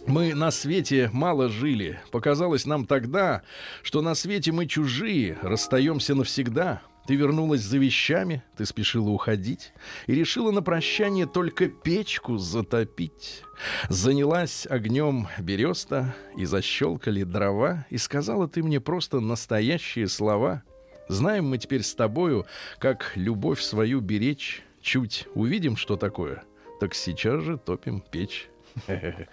Мы 0.06 0.34
на 0.34 0.52
свете 0.52 1.10
мало 1.12 1.50
жили. 1.50 2.00
Показалось 2.12 2.66
нам 2.66 2.86
тогда, 2.86 3.42
что 3.84 4.02
на 4.02 4.16
свете 4.16 4.52
мы 4.52 4.68
чужие, 4.68 5.38
расстаемся 5.42 6.16
навсегда. 6.16 6.82
Ты 7.08 7.16
вернулась 7.16 7.62
за 7.62 7.78
вещами, 7.78 8.44
ты 8.58 8.66
спешила 8.66 9.10
уходить 9.10 9.72
и 10.08 10.14
решила 10.14 10.52
на 10.52 10.62
прощание 10.62 11.26
только 11.26 11.70
печку 11.70 12.38
затопить. 12.38 13.44
Занялась 13.88 14.68
огнем 14.70 15.30
береста 15.40 16.14
и 16.36 16.44
защелкали 16.44 17.24
дрова, 17.24 17.86
и 17.90 17.98
сказала 17.98 18.50
ты 18.50 18.62
мне 18.62 18.82
просто 18.82 19.22
настоящие 19.22 20.10
слова. 20.10 20.64
Знаем 21.08 21.48
мы 21.48 21.58
теперь 21.58 21.84
с 21.84 21.96
тобою, 21.96 22.46
как 22.78 23.14
любовь 23.16 23.62
свою 23.62 24.02
беречь. 24.02 24.64
Чуть 24.82 25.28
увидим, 25.34 25.78
что 25.78 25.96
такое, 25.96 26.44
так 26.82 26.94
сейчас 26.94 27.42
же 27.42 27.58
топим 27.58 28.02
печь. 28.02 28.50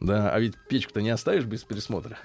Да, 0.00 0.32
а 0.32 0.38
ведь 0.38 0.54
печку-то 0.68 1.02
не 1.02 1.10
оставишь 1.10 1.44
без 1.44 1.64
присмотра. 1.64 2.16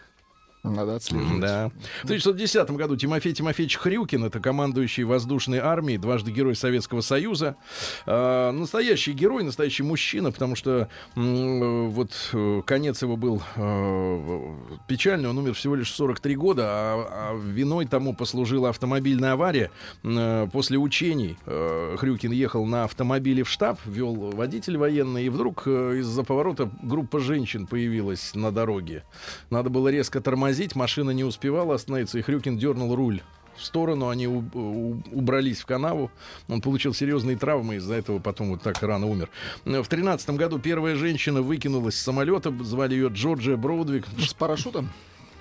Надо 0.63 0.95
отслеживать. 0.95 1.41
Да. 1.41 1.71
В 2.04 2.06
1910 2.06 2.71
году 2.71 2.95
Тимофей 2.95 3.34
Тимофеевич 3.34 3.76
Хрюкин, 3.76 4.23
это 4.23 4.39
командующий 4.39 5.04
воздушной 5.04 5.60
армией, 5.60 5.97
дважды 5.97 6.32
герой 6.32 6.56
Советского 6.56 7.02
Союза. 7.02 7.58
А, 8.06 8.54
настоящий 8.54 9.12
герой, 9.12 9.43
настоящий 9.43 9.84
мужчина, 9.84 10.32
потому 10.32 10.56
что 10.56 10.88
м, 11.17 11.89
вот 11.89 12.12
э, 12.32 12.62
конец 12.65 13.02
его 13.02 13.17
был 13.17 13.43
э, 13.58 14.56
печальный, 14.88 15.28
он 15.28 15.38
умер 15.38 15.54
всего 15.56 15.76
лишь 15.76 15.91
в 15.91 15.95
43 15.97 16.36
года, 16.38 16.63
а, 16.65 17.08
а 17.12 17.36
виной 17.38 17.86
тому 17.86 18.15
послужила 18.15 18.69
автомобильная 18.69 19.34
авария. 19.34 19.69
Э, 20.06 20.47
После 20.54 20.78
учений 20.78 21.38
э, 21.45 21.97
Хрюкин 21.99 22.32
ехал 22.32 22.65
на 22.65 22.86
автомобиле 22.86 23.43
в 23.43 23.49
штаб, 23.49 23.80
вел 23.86 24.13
водитель 24.13 24.78
военный, 24.78 25.26
и 25.26 25.30
вдруг 25.30 25.63
э, 25.65 25.97
из-за 25.99 26.23
поворота 26.23 26.71
группа 26.82 27.19
женщин 27.19 27.67
появилась 27.67 28.34
на 28.34 28.49
дороге. 28.54 29.04
Надо 29.49 29.69
было 29.69 29.89
резко 29.89 30.21
тормозить, 30.21 30.52
машина 30.75 31.11
не 31.11 31.23
успевала 31.23 31.75
остановиться, 31.75 32.17
и 32.17 32.21
Хрюкин 32.21 32.57
дернул 32.57 32.95
руль 32.95 33.21
в 33.55 33.63
сторону, 33.63 34.09
они 34.09 34.27
у- 34.27 34.43
у- 34.53 34.97
убрались 35.11 35.61
в 35.61 35.65
канаву. 35.67 36.09
Он 36.47 36.59
получил 36.61 36.93
серьезные 36.93 37.37
травмы, 37.37 37.75
из-за 37.75 37.93
этого 37.95 38.17
потом 38.19 38.49
вот 38.49 38.61
так 38.63 38.81
рано 38.81 39.05
умер. 39.07 39.29
В 39.63 39.85
тринадцатом 39.87 40.37
году 40.37 40.57
первая 40.59 40.95
женщина 40.95 41.41
выкинулась 41.41 41.95
с 41.95 42.01
самолета, 42.01 42.51
звали 42.63 42.95
ее 42.95 43.09
Джорджия 43.09 43.55
Броудвик. 43.55 44.05
С 44.17 44.33
парашютом? 44.33 44.89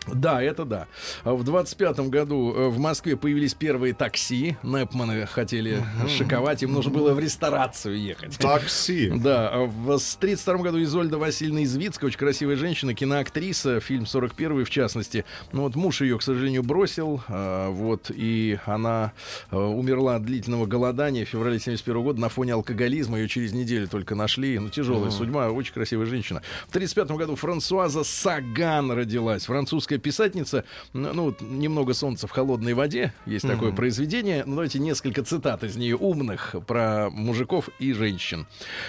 Да, 0.07 0.43
это 0.43 0.65
да. 0.65 0.87
А 1.25 1.35
В 1.35 1.45
25 1.45 2.01
году 2.11 2.55
э, 2.55 2.69
в 2.69 2.79
Москве 2.79 3.17
появились 3.17 3.55
первые 3.55 3.95
такси. 3.95 4.57
Непманы 4.63 5.27
хотели 5.27 5.85
шиковать, 6.09 6.63
им 6.63 6.73
нужно 6.73 6.93
было 6.93 7.13
в 7.15 7.19
ресторацию 7.19 7.99
ехать. 7.99 8.39
Такси. 8.39 9.13
Да, 9.23 9.51
а 9.53 9.67
в 9.67 9.99
с 9.99 10.17
32 10.17 10.57
году 10.59 10.83
Изольда 10.83 11.17
Васильевна 11.17 11.63
Извицкая, 11.63 12.09
очень 12.09 12.19
красивая 12.19 12.57
женщина, 12.57 12.93
киноактриса, 12.93 13.79
фильм 13.79 14.05
41 14.05 14.65
в 14.65 14.71
частности. 14.71 15.25
Ну 15.53 15.63
вот 15.63 15.77
муж 15.77 16.01
ее, 16.01 16.19
к 16.19 16.23
сожалению, 16.23 16.65
бросил, 16.65 17.23
а, 17.29 17.71
вот, 17.71 18.11
и 18.13 18.59
она 18.67 19.13
а, 19.51 19.59
умерла 19.59 20.17
от 20.17 20.25
длительного 20.25 20.67
голодания 20.67 21.25
в 21.25 21.29
феврале 21.29 21.61
71 21.61 22.03
года 22.03 22.21
на 22.21 22.29
фоне 22.29 22.55
алкоголизма, 22.55 23.21
ее 23.21 23.29
через 23.29 23.53
неделю 23.53 23.87
только 23.87 24.15
нашли, 24.15 24.59
ну 24.59 24.71
тяжелая 24.71 25.11
судьба, 25.11 25.51
очень 25.51 25.73
красивая 25.73 26.07
женщина. 26.07 26.43
В 26.67 26.73
35 26.73 27.13
году 27.13 27.37
Франсуаза 27.37 28.03
Саган 28.03 28.91
родилась, 28.91 29.47
французская 29.47 29.92
писательница, 29.99 30.65
ну 30.93 31.35
немного 31.41 31.95
солнца 31.95 32.27
в 32.27 32.31
холодной 32.31 32.75
воде, 32.75 33.13
есть 33.27 33.47
такое 33.47 33.73
произведение, 33.73 34.45
ну 34.47 34.55
давайте 34.55 34.79
несколько 34.79 35.23
цитат 35.23 35.65
из 35.65 35.77
нее 35.77 35.97
умных 35.97 36.55
про 36.67 37.11
мужиков 37.11 37.69
и 37.79 37.93
женщин. 37.93 38.47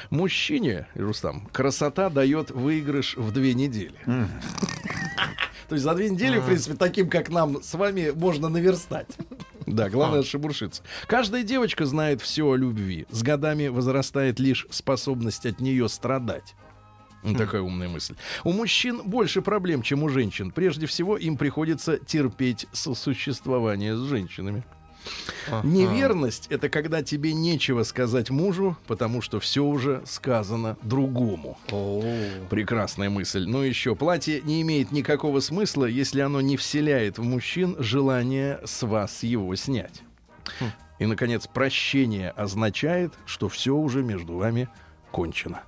Мужчине, 0.09 0.87
Рустам, 0.95 1.47
красота 1.51 2.09
дает 2.09 2.51
выигрыш 2.51 3.15
в 3.17 3.31
две 3.31 3.53
недели. 3.53 3.95
То 5.69 5.75
есть 5.75 5.83
за 5.83 5.95
две 5.95 6.09
недели, 6.09 6.39
в 6.39 6.45
принципе, 6.45 6.75
таким, 6.75 7.09
как 7.09 7.29
нам 7.29 7.63
с 7.63 7.73
вами, 7.73 8.11
можно 8.15 8.49
наверстать. 8.49 9.07
Да, 9.65 9.89
главное 9.89 10.23
шебуршиться. 10.23 10.83
Каждая 11.07 11.41
девочка 11.41 11.85
знает 11.85 12.21
все 12.21 12.45
о 12.45 12.55
любви. 12.57 13.05
С 13.09 13.23
годами 13.23 13.67
возрастает 13.67 14.37
лишь 14.37 14.67
способность 14.69 15.45
от 15.45 15.61
нее 15.61 15.87
страдать. 15.87 16.53
Ну, 17.23 17.35
Такая 17.35 17.61
умная 17.61 17.87
мысль. 17.89 18.15
У 18.43 18.51
мужчин 18.51 19.01
больше 19.03 19.41
проблем, 19.41 19.81
чем 19.81 20.03
у 20.03 20.09
женщин. 20.09 20.51
Прежде 20.51 20.85
всего, 20.87 21.17
им 21.17 21.37
приходится 21.37 21.97
терпеть 21.97 22.67
сосуществование 22.71 23.95
с 23.95 24.01
женщинами. 24.01 24.63
Неверность— 25.63 26.47
это 26.49 26.69
когда 26.69 27.03
тебе 27.03 27.33
нечего 27.33 27.83
сказать 27.83 28.29
мужу, 28.29 28.77
потому 28.87 29.21
что 29.21 29.39
все 29.39 29.63
уже 29.63 30.01
сказано 30.05 30.77
другому. 30.81 31.57
Прекрасная 32.49 33.09
мысль. 33.09 33.45
Ну 33.45 33.61
еще, 33.61 33.95
платье 33.95 34.41
не 34.41 34.61
имеет 34.61 34.91
никакого 34.91 35.39
смысла, 35.39 35.85
если 35.85 36.21
оно 36.21 36.41
не 36.41 36.57
вселяет 36.57 37.17
в 37.17 37.23
мужчин 37.23 37.75
желание 37.79 38.59
с 38.63 38.83
вас 38.83 39.23
его 39.23 39.53
снять. 39.55 40.03
И, 40.99 41.05
наконец, 41.05 41.47
прощение 41.47 42.29
означает, 42.31 43.13
что 43.25 43.49
все 43.49 43.75
уже 43.75 44.03
между 44.03 44.35
вами 44.35 44.69
кончено. 45.11 45.63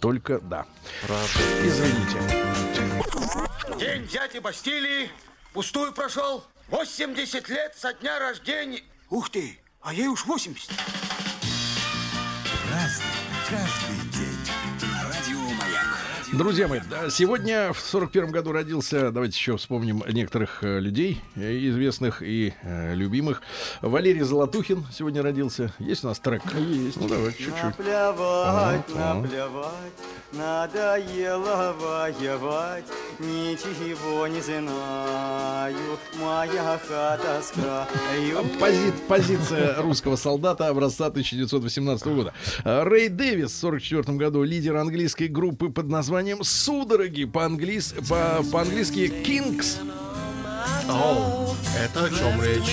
Только 0.00 0.38
да. 0.40 0.66
Извините. 1.62 2.18
День 3.78 4.06
дяди 4.06 4.38
Бастилии 4.38 5.10
пустую 5.52 5.92
прошел. 5.92 6.44
80 6.68 7.48
лет 7.48 7.74
со 7.76 7.92
дня 7.92 8.18
рождения. 8.18 8.82
Ух 9.08 9.30
ты, 9.30 9.58
а 9.80 9.94
ей 9.94 10.08
уж 10.08 10.26
80. 10.26 10.70
Разный, 12.70 13.06
Друзья 16.36 16.68
мои, 16.68 16.80
да, 16.90 17.08
сегодня 17.08 17.72
в 17.72 17.80
41 17.80 18.30
году 18.30 18.52
родился, 18.52 19.10
давайте 19.10 19.38
еще 19.38 19.56
вспомним 19.56 20.04
некоторых 20.06 20.62
э, 20.62 20.80
людей, 20.80 21.22
э, 21.34 21.56
известных 21.68 22.20
и 22.22 22.52
э, 22.62 22.94
любимых. 22.94 23.40
Валерий 23.80 24.20
Золотухин 24.20 24.84
сегодня 24.92 25.22
родился. 25.22 25.72
Есть 25.78 26.04
у 26.04 26.08
нас 26.08 26.18
трек? 26.18 26.42
Есть. 26.54 27.00
Ну, 27.00 27.08
давай, 27.08 27.32
чуть-чуть. 27.32 27.78
Наплевать, 27.78 28.94
наплевать, 28.94 29.92
надоело 30.32 31.74
воевать, 31.80 32.84
ничего 33.18 34.26
не 34.26 34.40
знаю, 34.40 35.76
моя 36.20 36.78
хата 36.88 37.42
с 37.42 37.50
краю. 37.52 38.44
Пози- 38.60 38.92
позиция 39.08 39.80
русского 39.82 40.16
солдата 40.16 40.68
образца 40.68 41.06
1918 41.06 42.06
года. 42.14 42.32
А, 42.64 42.84
Рэй 42.84 43.08
Дэвис 43.08 43.52
в 43.52 43.58
1944 43.66 44.18
году 44.18 44.42
лидер 44.42 44.76
английской 44.76 45.28
группы 45.28 45.68
под 45.70 45.88
названием 45.88 46.42
«Судороги» 46.42 47.24
по-английс- 47.24 47.94
по- 48.08 48.42
по-английски 48.50 49.08
«Кингс». 49.08 49.78
О, 50.88 51.54
это 51.82 52.04
о 52.04 52.08
чем 52.10 52.42
речь? 52.42 52.72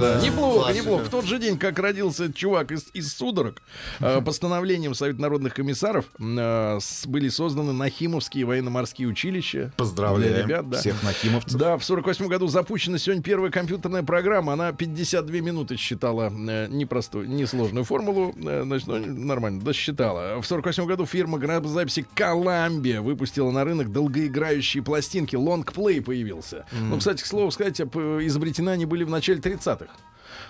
Да, 0.00 0.20
неплохо, 0.22 0.60
Классика. 0.64 0.82
неплохо. 0.84 1.04
В 1.04 1.08
тот 1.08 1.24
же 1.24 1.38
день, 1.38 1.58
как 1.58 1.78
родился 1.78 2.32
чувак 2.32 2.72
из, 2.72 2.86
из 2.92 3.12
судорог, 3.14 3.62
э, 4.00 4.20
постановлением 4.22 4.94
Совета 4.94 5.20
народных 5.20 5.54
комиссаров 5.54 6.06
э, 6.18 6.78
с- 6.80 7.06
были 7.06 7.28
созданы 7.28 7.72
Нахимовские 7.72 8.44
военно-морские 8.44 9.08
училища. 9.08 9.72
Поздравляем 9.76 10.34
Для 10.34 10.42
ребят, 10.44 10.68
да. 10.70 10.78
всех 10.78 11.02
нахимовцев. 11.02 11.58
Да, 11.58 11.76
в 11.78 11.84
48 11.84 12.26
году 12.28 12.46
запущена 12.48 12.98
сегодня 12.98 13.22
первая 13.22 13.50
компьютерная 13.50 14.02
программа. 14.02 14.54
Она 14.54 14.72
52 14.72 15.36
минуты 15.40 15.76
считала 15.76 16.32
э, 16.32 16.66
непростую, 16.68 17.28
несложную 17.28 17.84
формулу. 17.84 18.34
э, 18.36 18.62
значит, 18.64 18.86
ну, 18.88 18.98
нормально, 18.98 19.60
досчитала. 19.62 20.40
В 20.40 20.46
48 20.46 20.86
году 20.86 21.06
фирма 21.06 21.38
грамзаписи 21.38 22.06
Columbia 22.14 23.00
выпустила 23.00 23.50
на 23.50 23.64
рынок 23.64 23.92
долгоиграющие 23.92 24.82
пластинки. 24.82 25.36
Лонгплей 25.36 26.00
появился. 26.00 26.64
Ну, 26.72 26.98
кстати, 26.98 27.22
к 27.22 27.26
слову 27.26 27.50
сказать, 27.50 27.80
об, 27.80 27.96
э, 27.96 28.24
изобретены 28.32 28.70
они 28.70 28.86
были 28.86 29.04
в 29.04 29.10
начале 29.10 29.40
30-х. 29.40 29.86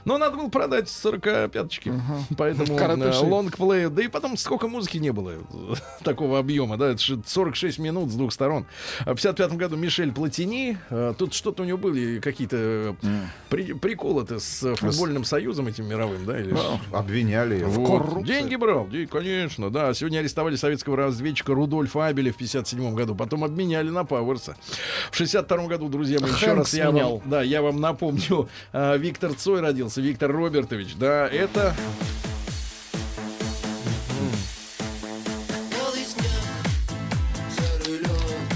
Но 0.05 0.19
надо 0.19 0.37
было 0.37 0.49
продать 0.49 0.87
45-очки. 0.87 1.93
Поэтому 2.37 2.77
Коротыши. 2.77 3.25
э, 3.25 3.29
лонгплей. 3.29 3.89
Да 3.89 4.03
и 4.03 4.09
потом 4.09 4.37
сколько 4.37 4.69
музыки 4.69 4.99
не 4.99 5.13
было 5.13 5.31
э, 5.31 5.39
такого 6.05 6.39
объема. 6.39 6.77
Да, 6.77 6.89
это 6.91 7.01
же 7.03 7.21
46 7.25 7.79
минут 7.79 8.11
с 8.11 8.15
двух 8.15 8.33
сторон. 8.33 8.67
А 9.01 9.13
В 9.13 9.17
55 9.17 9.53
году 9.55 9.77
Мишель 9.77 10.13
Платини. 10.13 10.79
э, 10.91 11.15
Тут 11.17 11.35
что-то 11.35 11.63
у 11.63 11.67
него 11.67 11.79
были 11.79 12.21
какие-то 12.21 12.57
э, 12.57 12.95
при- 13.49 13.73
приколы-то 13.73 14.41
с 14.41 14.75
футбольным 14.77 15.25
союзом 15.25 15.67
этим 15.69 15.87
мировым, 15.87 16.25
да? 16.27 16.39
Или... 16.41 16.55
Обвиняли 16.93 17.57
его. 17.61 17.71
Вот. 17.71 18.25
Деньги 18.25 18.57
брал, 18.57 18.89
Де- 18.89 19.07
конечно, 19.07 19.71
да. 19.71 19.93
Сегодня 19.95 20.19
арестовали 20.19 20.57
советского 20.57 20.97
разведчика 20.97 21.55
Рудольфа 21.55 22.07
Абеля 22.07 22.33
в 22.33 22.37
57 22.37 22.95
году. 22.95 23.15
Потом 23.15 23.45
обменяли 23.45 23.91
на 23.91 24.05
Пауэрса. 24.05 24.57
В 25.11 25.17
62 25.17 25.67
году, 25.67 25.89
друзья 25.89 26.19
мои, 26.21 26.31
еще 26.33 26.53
раз 26.55 26.75
я 26.75 26.91
вам, 26.91 27.21
да, 27.27 27.43
я 27.43 27.63
вам 27.63 27.81
напомню, 27.81 28.49
а, 28.73 28.97
Виктор 28.97 29.33
Цой 29.35 29.61
родился, 29.61 29.92
Виктор 30.01 30.33
Робертович. 30.33 30.95
Да, 30.97 31.29
это... 31.29 31.75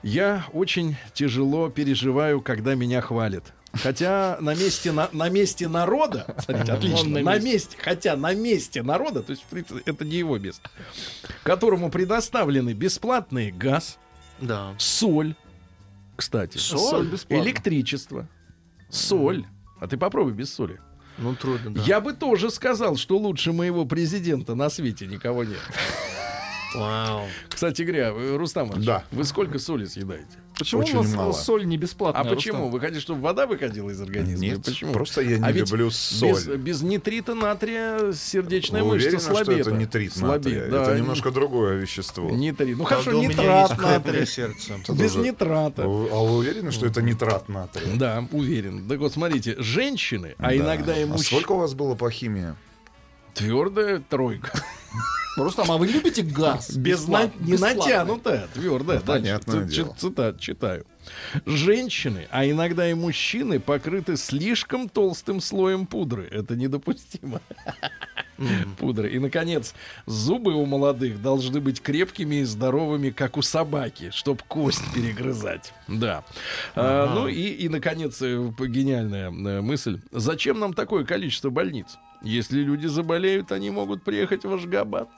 Я 0.01 0.45
очень 0.53 0.95
тяжело 1.13 1.69
переживаю, 1.69 2.41
когда 2.41 2.75
меня 2.75 3.01
хвалят. 3.01 3.53
Хотя 3.73 4.37
на 4.39 4.53
месте, 4.53 4.91
на, 4.91 5.09
на 5.13 5.29
месте 5.29 5.67
народа, 5.67 6.35
смотрите, 6.37 6.71
отлично, 6.73 7.19
на 7.21 7.39
месте, 7.39 7.75
хотя 7.81 8.15
на 8.15 8.33
месте 8.35 8.83
народа, 8.83 9.23
то 9.23 9.31
есть, 9.31 9.41
в 9.43 9.45
принципе, 9.47 9.81
это 9.85 10.05
не 10.05 10.17
его 10.17 10.37
место, 10.37 10.69
которому 11.41 11.89
предоставлены 11.89 12.73
бесплатный 12.73 13.51
газ, 13.51 13.97
Да. 14.39 14.75
соль, 14.77 15.35
кстати, 16.15 16.57
Соль 16.59 17.07
бесплатно. 17.07 17.43
электричество, 17.43 18.27
соль. 18.91 19.43
А 19.79 19.87
ты 19.87 19.97
попробуй 19.97 20.33
без 20.33 20.53
соли. 20.53 20.79
Ну, 21.17 21.35
трудно, 21.35 21.73
да. 21.73 21.81
Я 21.81 21.99
бы 21.99 22.13
тоже 22.13 22.51
сказал, 22.51 22.95
что 22.95 23.17
лучше 23.17 23.53
моего 23.53 23.85
президента 23.85 24.53
на 24.55 24.69
свете 24.69 25.07
никого 25.07 25.43
нет. 25.43 25.59
Вау. 26.75 27.27
Кстати 27.49 27.81
говоря, 27.83 28.13
Рустам 28.37 28.71
Да. 28.83 29.03
вы 29.11 29.23
сколько 29.25 29.59
соли 29.59 29.85
съедаете? 29.85 30.37
Почему 30.57 30.81
Очень 30.81 30.97
у 30.97 31.03
нас 31.03 31.13
мало. 31.15 31.31
соль 31.33 31.65
не 31.65 31.77
бесплатная? 31.77 32.21
А 32.21 32.25
почему? 32.35 32.57
Рустам? 32.59 32.71
Вы 32.71 32.79
хотите, 32.79 32.99
чтобы 33.01 33.21
вода 33.21 33.47
выходила 33.47 33.89
из 33.89 33.99
организма? 33.99 34.45
Нет, 34.45 34.63
почему? 34.63 34.93
просто 34.93 35.21
я 35.21 35.39
не 35.39 35.43
А 35.45 35.51
ведь 35.51 35.69
люблю 35.71 35.89
соль. 35.89 36.29
Без, 36.29 36.45
без 36.47 36.81
нитрита 36.83 37.33
натрия 37.33 38.11
сердечная 38.13 38.83
Вы 38.83 38.89
мышца 38.95 39.07
уверены, 39.09 39.23
что 39.23 39.33
слабеет. 39.35 39.67
это 39.67 39.75
нитрит 39.75 40.15
натрия? 40.15 40.27
Слабеет, 40.29 40.69
да. 40.69 40.83
Это 40.83 40.97
немножко 40.99 41.31
другое 41.31 41.75
вещество. 41.77 42.29
Нитрит. 42.29 42.77
Ну 42.77 42.83
хорошо, 42.83 43.11
у 43.11 43.13
меня 43.21 43.29
нитрат 43.29 43.77
натрия. 43.79 44.25
сердце. 44.25 44.73
Без 44.89 45.15
нитрата. 45.15 45.83
А 45.83 45.87
вы 45.87 46.09
а 46.11 46.21
уверены, 46.23 46.71
что 46.71 46.85
это 46.85 47.01
нитрат 47.01 47.49
натрия? 47.49 47.95
Да, 47.95 48.27
уверен. 48.31 48.87
Так 48.87 48.99
вот, 48.99 49.13
смотрите, 49.13 49.55
женщины, 49.59 50.35
а 50.37 50.49
Да. 50.49 50.55
иногда 50.55 50.97
и 50.97 51.03
А 51.03 51.07
мужчины. 51.07 51.41
сколько 51.41 51.53
у 51.53 51.57
вас 51.57 51.73
было 51.73 51.95
по 51.95 52.09
химии? 52.11 52.53
Твердая 53.33 53.99
тройка. 54.07 54.51
Рустам, 55.35 55.71
а 55.71 55.77
вы 55.77 55.87
любите 55.87 56.21
газ? 56.21 56.71
Без 56.75 57.07
на- 57.07 57.31
не 57.39 57.57
натянутая, 57.57 58.47
твердая. 58.53 59.01
Ну, 59.47 59.63
дело. 59.63 59.95
Цитат 59.97 60.39
читаю. 60.39 60.85
Женщины, 61.45 62.27
а 62.31 62.45
иногда 62.45 62.89
и 62.89 62.93
мужчины, 62.93 63.59
покрыты 63.59 64.15
слишком 64.15 64.87
толстым 64.87 65.41
слоем 65.41 65.85
пудры. 65.85 66.27
Это 66.31 66.55
недопустимо. 66.55 67.41
Пудры. 68.77 69.11
И, 69.11 69.19
наконец, 69.19 69.73
зубы 70.05 70.53
у 70.53 70.65
молодых 70.65 71.21
должны 71.21 71.59
быть 71.59 71.81
крепкими 71.81 72.37
и 72.37 72.43
здоровыми, 72.43 73.09
как 73.09 73.37
у 73.37 73.41
собаки, 73.41 74.09
чтоб 74.11 74.41
кость 74.43 74.83
перегрызать. 74.93 75.73
Да. 75.87 76.23
А, 76.75 77.13
ну 77.13 77.27
и, 77.27 77.41
и, 77.41 77.69
наконец, 77.69 78.21
э, 78.21 78.51
гениальная 78.59 79.29
э, 79.29 79.61
мысль. 79.61 80.01
Зачем 80.11 80.59
нам 80.59 80.73
такое 80.73 81.05
количество 81.05 81.49
больниц? 81.49 81.97
Если 82.21 82.61
люди 82.61 82.87
заболеют, 82.87 83.51
они 83.51 83.69
могут 83.69 84.03
приехать 84.03 84.45
в 84.45 84.53
Ашгабад. 84.53 85.09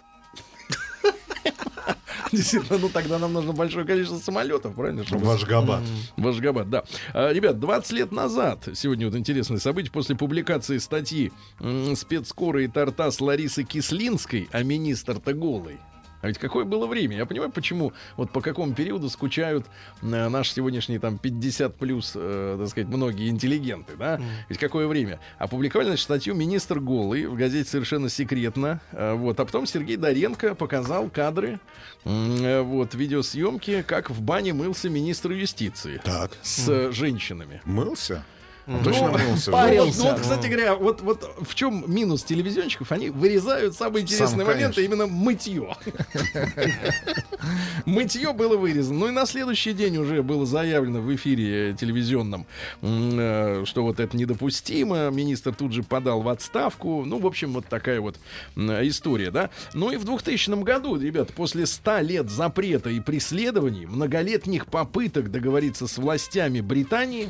Действительно, 2.31 2.77
ну 2.79 2.89
тогда 2.89 3.19
нам 3.19 3.33
нужно 3.33 3.53
большое 3.53 3.85
количество 3.85 4.17
самолетов, 4.17 4.75
правильно? 4.75 5.05
чтобы- 5.05 5.25
В 5.25 5.29
Ашгабад. 5.29 5.81
в 6.17 6.27
Ашгабад, 6.27 6.69
да. 6.69 6.83
А, 7.13 7.31
ребят, 7.31 7.59
20 7.59 7.91
лет 7.93 8.11
назад, 8.11 8.67
сегодня 8.73 9.07
вот 9.07 9.15
интересное 9.15 9.59
событие, 9.59 9.91
после 9.91 10.15
публикации 10.15 10.77
статьи 10.77 11.31
м, 11.59 11.95
спецкора 11.95 12.63
и 12.63 12.67
Тартас 12.67 13.21
Ларисы 13.21 13.63
Кислинской, 13.63 14.49
а 14.51 14.63
министр-то 14.63 15.33
голый. 15.33 15.77
А 16.25 16.27
ведь 16.27 16.39
какое 16.39 16.65
было 16.65 16.87
время? 16.87 17.17
Я 17.17 17.27
понимаю, 17.27 17.51
почему, 17.51 17.93
вот 18.17 18.31
по 18.31 18.41
какому 18.41 18.73
периоду 18.73 19.11
скучают 19.11 19.67
э, 20.01 20.27
наши 20.27 20.53
сегодняшние 20.53 20.99
там 20.99 21.19
50 21.19 21.75
плюс, 21.75 22.13
э, 22.15 22.57
так 22.59 22.67
сказать, 22.67 22.87
многие 22.89 23.29
интеллигенты, 23.29 23.93
да? 23.95 24.19
Ведь 24.49 24.57
какое 24.57 24.87
время? 24.87 25.19
Опубликовали, 25.37 25.85
значит, 25.89 26.03
статью 26.03 26.33
«Министр 26.33 26.79
голый» 26.79 27.27
в 27.27 27.35
газете 27.35 27.69
совершенно 27.69 28.09
секретно. 28.09 28.81
э, 28.91 29.13
вот. 29.13 29.39
А 29.39 29.45
потом 29.45 29.67
Сергей 29.67 29.97
Доренко 29.97 30.55
показал 30.55 31.11
кадры, 31.11 31.59
э, 32.05 32.61
вот, 32.61 32.95
видеосъемки, 32.95 33.83
как 33.83 34.09
в 34.09 34.19
бане 34.23 34.53
мылся 34.53 34.89
министр 34.89 35.33
юстиции 35.33 36.01
Так. 36.03 36.31
с 36.41 36.67
э, 36.67 36.91
женщинами. 36.91 37.61
Мылся? 37.65 38.25
Он 38.67 38.83
точно 38.83 39.11
Ну, 39.11 39.17
мылся? 39.17 39.51
парился. 39.51 39.99
Ну, 39.99 40.11
вот, 40.11 40.19
кстати 40.21 40.47
говоря, 40.47 40.75
вот, 40.75 41.01
вот 41.01 41.35
в 41.41 41.53
чем 41.53 41.83
минус 41.87 42.23
телевизионщиков? 42.23 42.91
Они 42.91 43.09
вырезают 43.09 43.75
самые 43.75 44.03
интересные 44.03 44.45
Сам, 44.45 44.55
моменты, 44.55 44.83
именно 44.83 45.05
мытье. 45.05 45.75
Мытье 47.85 48.33
было 48.33 48.57
вырезано. 48.57 48.99
Ну 48.99 49.07
и 49.09 49.11
на 49.11 49.25
следующий 49.25 49.73
день 49.73 49.97
уже 49.97 50.23
было 50.23 50.45
заявлено 50.45 50.99
в 51.01 51.13
эфире 51.15 51.73
телевизионном, 51.79 52.45
э, 52.81 53.63
что 53.65 53.83
вот 53.83 53.99
это 53.99 54.17
недопустимо. 54.17 55.09
Министр 55.09 55.53
тут 55.53 55.71
же 55.71 55.83
подал 55.83 56.21
в 56.21 56.29
отставку. 56.29 57.03
Ну, 57.05 57.19
в 57.19 57.27
общем, 57.27 57.53
вот 57.53 57.67
такая 57.67 58.01
вот 58.01 58.17
история, 58.55 59.31
да. 59.31 59.49
Ну 59.73 59.91
и 59.91 59.97
в 59.97 60.05
2000 60.05 60.63
году, 60.63 60.99
ребят, 60.99 61.33
после 61.33 61.65
100 61.65 61.99
лет 61.99 62.29
запрета 62.29 62.89
и 62.89 62.99
преследований, 62.99 63.85
многолетних 63.85 64.65
попыток 64.67 65.31
договориться 65.31 65.87
с 65.87 65.97
властями 65.97 66.61
Британии, 66.61 67.29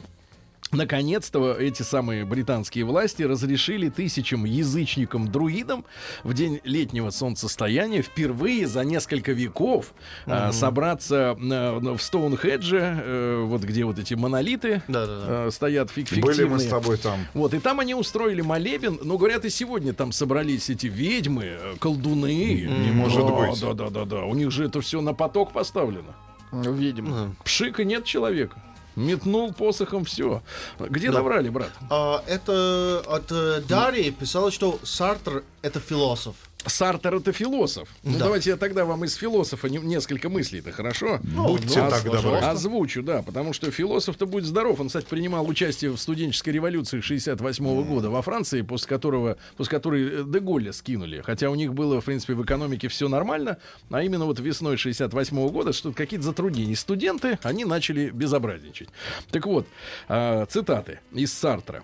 Наконец-то 0.72 1.54
эти 1.54 1.84
самые 1.84 2.26
британские 2.26 2.86
власти 2.86 3.24
разрешили 3.24 3.90
тысячам 3.90 4.46
язычникам-друидам 4.46 5.86
в 6.24 6.34
день 6.34 6.60
летнего 6.64 7.12
солнцестояния 7.12 8.02
впервые 8.02 8.68
за 8.68 8.84
несколько 8.84 9.32
веков 9.32 9.94
а, 10.26 10.52
собраться 10.52 11.38
а, 11.40 11.80
в 11.80 12.02
Стоунхедже, 12.02 12.80
э, 12.82 13.44
вот 13.46 13.62
где 13.62 13.86
вот 13.86 14.00
эти 14.00 14.16
монолиты 14.16 14.82
э, 14.88 15.50
стоят 15.52 15.92
фик- 15.92 16.20
Были 16.20 16.44
мы 16.46 16.60
с 16.60 16.64
фиктивные. 16.64 16.70
тобой 16.70 16.98
там. 16.98 17.20
Вот, 17.34 17.54
и 17.54 17.60
там 17.60 17.80
они 17.80 17.94
устроили 17.94 18.42
молебен, 18.42 19.00
но 19.04 19.18
говорят, 19.18 19.46
и 19.46 19.50
сегодня 19.50 19.94
там 19.94 20.12
собрались 20.12 20.70
эти 20.70 20.88
ведьмы, 20.88 21.44
э, 21.46 21.76
колдуны. 21.80 22.62
Не 22.66 22.92
может 22.92 23.26
Да, 23.26 23.34
быть. 23.34 23.62
Да, 23.62 23.74
да, 23.74 23.90
да, 23.90 24.06
да. 24.06 24.26
У 24.26 24.34
них 24.34 24.52
же 24.52 24.66
это 24.66 24.82
все 24.82 25.00
на 25.02 25.14
поток 25.14 25.54
поставлено. 25.54 26.16
Видимо. 26.52 27.36
Пшика 27.44 27.84
нет 27.84 28.04
человека. 28.06 28.62
Метнул 28.96 29.54
посохом 29.54 30.06
все. 30.06 30.42
Где 30.80 31.08
Да. 31.12 31.18
наврали, 31.20 31.50
брат? 31.50 31.70
А, 31.90 32.24
это 32.28 33.04
от 33.08 33.32
э, 33.32 33.62
Дарьи 33.68 34.12
писала, 34.12 34.52
что 34.52 34.80
Сартр 34.84 35.44
это 35.62 35.80
философ. 35.80 36.36
Сартер 36.68 37.16
это 37.16 37.32
философ. 37.32 37.90
Ну, 38.04 38.14
Да. 38.14 38.20
давайте 38.26 38.50
я 38.52 38.58
тогда 38.58 38.86
вам 38.86 39.04
из 39.06 39.14
философа 39.16 39.68
не- 39.70 39.78
несколько 39.78 40.30
мыслей-то, 40.30 40.72
хорошо? 40.72 41.20
Будьте 41.24 41.82
Оз- 41.82 41.94
так 41.94 42.04
добры. 42.04 42.38
Озвучу, 42.40 43.04
да, 43.04 43.22
потому 43.22 43.54
что 43.54 43.70
философ-то 43.72 44.26
будет 44.26 44.46
здоров. 44.46 44.80
Он, 44.80 44.88
кстати, 44.88 45.06
принимал 45.06 45.48
участие 45.48 45.92
в 45.92 45.98
студенческой 45.98 46.50
революции 46.52 47.02
68 47.02 47.84
года 47.84 48.10
во 48.10 48.22
Франции, 48.22 48.62
после 48.62 48.88
которого, 48.88 49.38
после 49.58 49.72
которой 49.72 50.22
э, 50.22 50.24
Деголля 50.26 50.74
скинули. 50.74 51.22
Хотя 51.26 51.50
у 51.50 51.56
них 51.56 51.74
было, 51.74 52.02
в 52.02 52.06
принципе, 52.06 52.34
в 52.34 52.44
экономике 52.44 52.88
все 52.88 53.08
нормально, 53.08 53.58
а 53.90 54.04
именно 54.04 54.26
вот 54.26 54.40
весной 54.40 54.78
68 54.78 55.50
года 55.50 55.74
что 55.74 55.92
какие-то 55.94 56.26
затруднения. 56.26 56.76
Студенты, 56.76 57.38
они 57.44 57.66
начали 57.66 58.10
безобразничать. 58.10 58.90
Так 59.32 59.46
вот, 59.46 59.68
а, 60.08 60.46
цитаты 60.48 61.00
из 61.14 61.34
Сартра. 61.34 61.84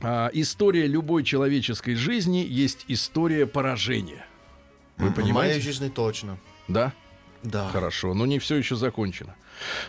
А, 0.00 0.30
история 0.32 0.86
любой 0.86 1.24
человеческой 1.24 1.94
жизни 1.94 2.44
есть 2.48 2.84
история 2.88 3.46
поражения. 3.46 4.26
Вы 4.96 5.08
В 5.08 5.10
моей 5.10 5.14
понимаете? 5.14 5.60
жизни 5.60 5.88
точно. 5.88 6.38
Да? 6.68 6.92
Да. 7.42 7.68
Хорошо, 7.68 8.14
но 8.14 8.26
не 8.26 8.38
все 8.38 8.56
еще 8.56 8.76
закончено. 8.76 9.34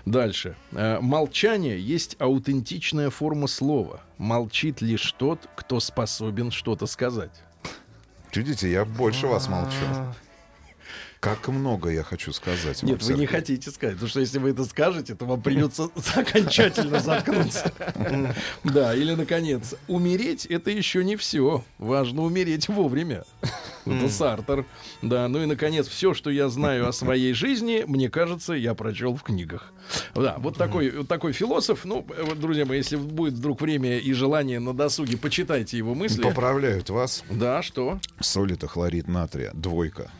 Дальше. 0.06 0.56
Э, 0.72 1.00
Молчание 1.02 1.80
есть 1.80 2.16
аутентичная 2.20 3.10
форма 3.10 3.48
слова. 3.48 4.02
Молчит 4.18 4.82
лишь 4.82 5.12
тот, 5.14 5.50
кто 5.56 5.80
способен 5.80 6.52
что-то 6.52 6.86
сказать. 6.88 7.32
Видите, 8.34 8.72
я 8.72 8.86
больше 8.86 9.28
вас 9.28 9.48
молчу. 9.48 9.76
Как 11.20 11.48
много 11.48 11.90
я 11.90 12.04
хочу 12.04 12.32
сказать. 12.32 12.84
Нет, 12.84 13.02
вы 13.04 13.14
не 13.16 13.26
хотите 13.26 13.72
сказать, 13.72 13.96
потому 13.96 14.10
что 14.10 14.20
если 14.20 14.38
вы 14.38 14.52
это 14.52 14.66
скажете, 14.66 15.16
то 15.16 15.26
вам 15.26 15.42
придется 15.42 15.90
окончательно 16.16 17.00
заткнуться. 17.00 17.72
Да, 18.64 18.94
или, 18.94 19.16
наконец, 19.16 19.76
умереть— 19.88 20.46
это 20.48 20.70
еще 20.72 21.04
не 21.04 21.16
все. 21.16 21.64
Важно 21.78 22.24
умереть 22.24 22.68
вовремя. 22.68 23.24
Это 23.86 24.10
Сартер. 24.10 24.66
Да, 25.02 25.28
ну 25.28 25.42
и, 25.42 25.46
наконец, 25.46 25.88
все, 25.88 26.14
что 26.14 26.30
я 26.30 26.50
знаю 26.50 26.88
о 26.88 26.92
своей 26.92 27.34
жизни, 27.34 27.86
мне 27.88 28.10
кажется, 28.10 28.54
я 28.54 28.74
прочел 28.74 29.16
в 29.16 29.24
книгах. 29.24 29.72
Да, 30.14 30.36
вот 30.40 30.58
такой, 30.58 30.90
вот 30.92 31.08
такой 31.08 31.32
философ. 31.32 31.86
Ну, 31.86 32.06
вот, 32.24 32.40
друзья 32.40 32.66
мои, 32.66 32.78
если 32.78 32.98
будет 32.98 33.36
вдруг 33.36 33.62
время 33.62 33.98
и 33.98 34.14
желание 34.14 34.60
на 34.60 34.74
досуге, 34.74 35.18
почитайте 35.18 35.78
его 35.78 35.96
мысли. 35.96 36.22
Поправляют 36.22 36.90
вас. 36.90 37.24
Да, 37.30 37.62
что? 37.62 38.00
Соль 38.20 38.54
это 38.54 38.68
хлорид 38.68 39.08
натрия. 39.08 39.52
Двойка. 39.54 40.12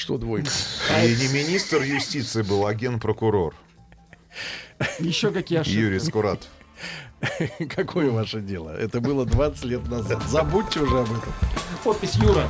Что 0.00 0.16
двойка? 0.16 0.48
И 1.04 1.14
не 1.14 1.28
министр 1.28 1.82
юстиции 1.82 2.40
был, 2.40 2.66
а 2.66 2.72
генпрокурор 2.72 3.54
Еще 4.98 5.30
какие 5.30 5.58
ошибки. 5.58 5.76
Юрий 5.76 6.00
Скуратов. 6.00 6.48
Какое 7.68 8.10
ваше 8.10 8.40
дело? 8.40 8.70
Это 8.70 9.02
было 9.02 9.26
20 9.26 9.64
лет 9.66 9.86
назад. 9.90 10.22
Забудьте 10.26 10.80
уже 10.80 11.00
об 11.00 11.04
этом. 11.04 11.34
Подпись 11.84 12.14
Юра. 12.14 12.48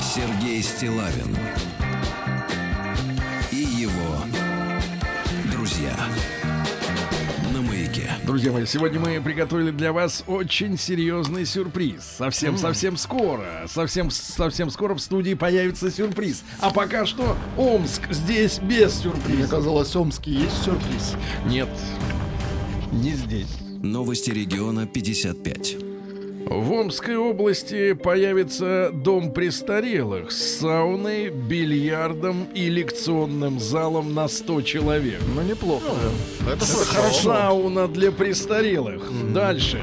Сергей 0.00 0.62
Стилавин 0.62 1.36
Друзья 8.36 8.52
мои, 8.52 8.66
сегодня 8.66 9.00
мы 9.00 9.18
приготовили 9.22 9.70
для 9.70 9.94
вас 9.94 10.22
очень 10.26 10.76
серьезный 10.76 11.46
сюрприз. 11.46 12.02
Совсем-совсем 12.18 12.98
скоро. 12.98 13.64
Совсем-совсем 13.66 14.68
скоро 14.68 14.94
в 14.94 15.00
студии 15.00 15.32
появится 15.32 15.90
сюрприз. 15.90 16.44
А 16.60 16.68
пока 16.68 17.06
что 17.06 17.34
Омск 17.56 18.02
здесь 18.10 18.58
без 18.58 18.96
Мне 18.96 19.04
сюрприза. 19.04 19.48
казалось, 19.48 19.96
Омский 19.96 20.34
есть 20.34 20.62
сюрприз. 20.64 21.14
Нет, 21.46 21.70
не 22.92 23.12
здесь. 23.12 23.48
Новости 23.82 24.30
региона 24.32 24.86
55. 24.86 25.85
В 26.48 26.72
Омской 26.72 27.16
области 27.16 27.92
появится 27.92 28.90
дом 28.92 29.32
престарелых 29.32 30.30
с 30.30 30.60
сауной, 30.60 31.28
бильярдом 31.28 32.44
и 32.54 32.68
лекционным 32.68 33.58
залом 33.58 34.14
на 34.14 34.28
100 34.28 34.62
человек. 34.62 35.20
Ну, 35.34 35.42
неплохо. 35.42 35.90
Это 36.48 36.64
Сауна 36.64 37.88
для 37.88 38.12
престарелых. 38.12 39.10
Дальше. 39.32 39.82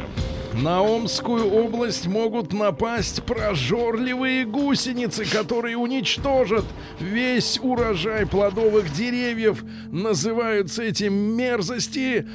На 0.53 0.81
Омскую 0.81 1.51
область 1.51 2.07
могут 2.07 2.53
напасть 2.53 3.23
прожорливые 3.23 4.45
гусеницы, 4.45 5.25
которые 5.25 5.75
уничтожат 5.75 6.63
весь 6.99 7.59
урожай 7.61 8.25
плодовых 8.25 8.93
деревьев. 8.93 9.65
Называются 9.91 10.83
эти 10.83 11.05
мерзости 11.05 12.25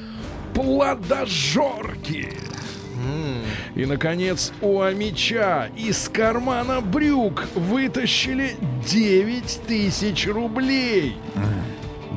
плодожорки. 0.53 2.29
И, 3.75 3.85
наконец, 3.85 4.51
у 4.61 4.81
Амича 4.81 5.69
из 5.75 6.09
кармана 6.09 6.81
брюк 6.81 7.45
вытащили 7.55 8.55
9 8.85 9.61
тысяч 9.67 10.27
рублей. 10.27 11.15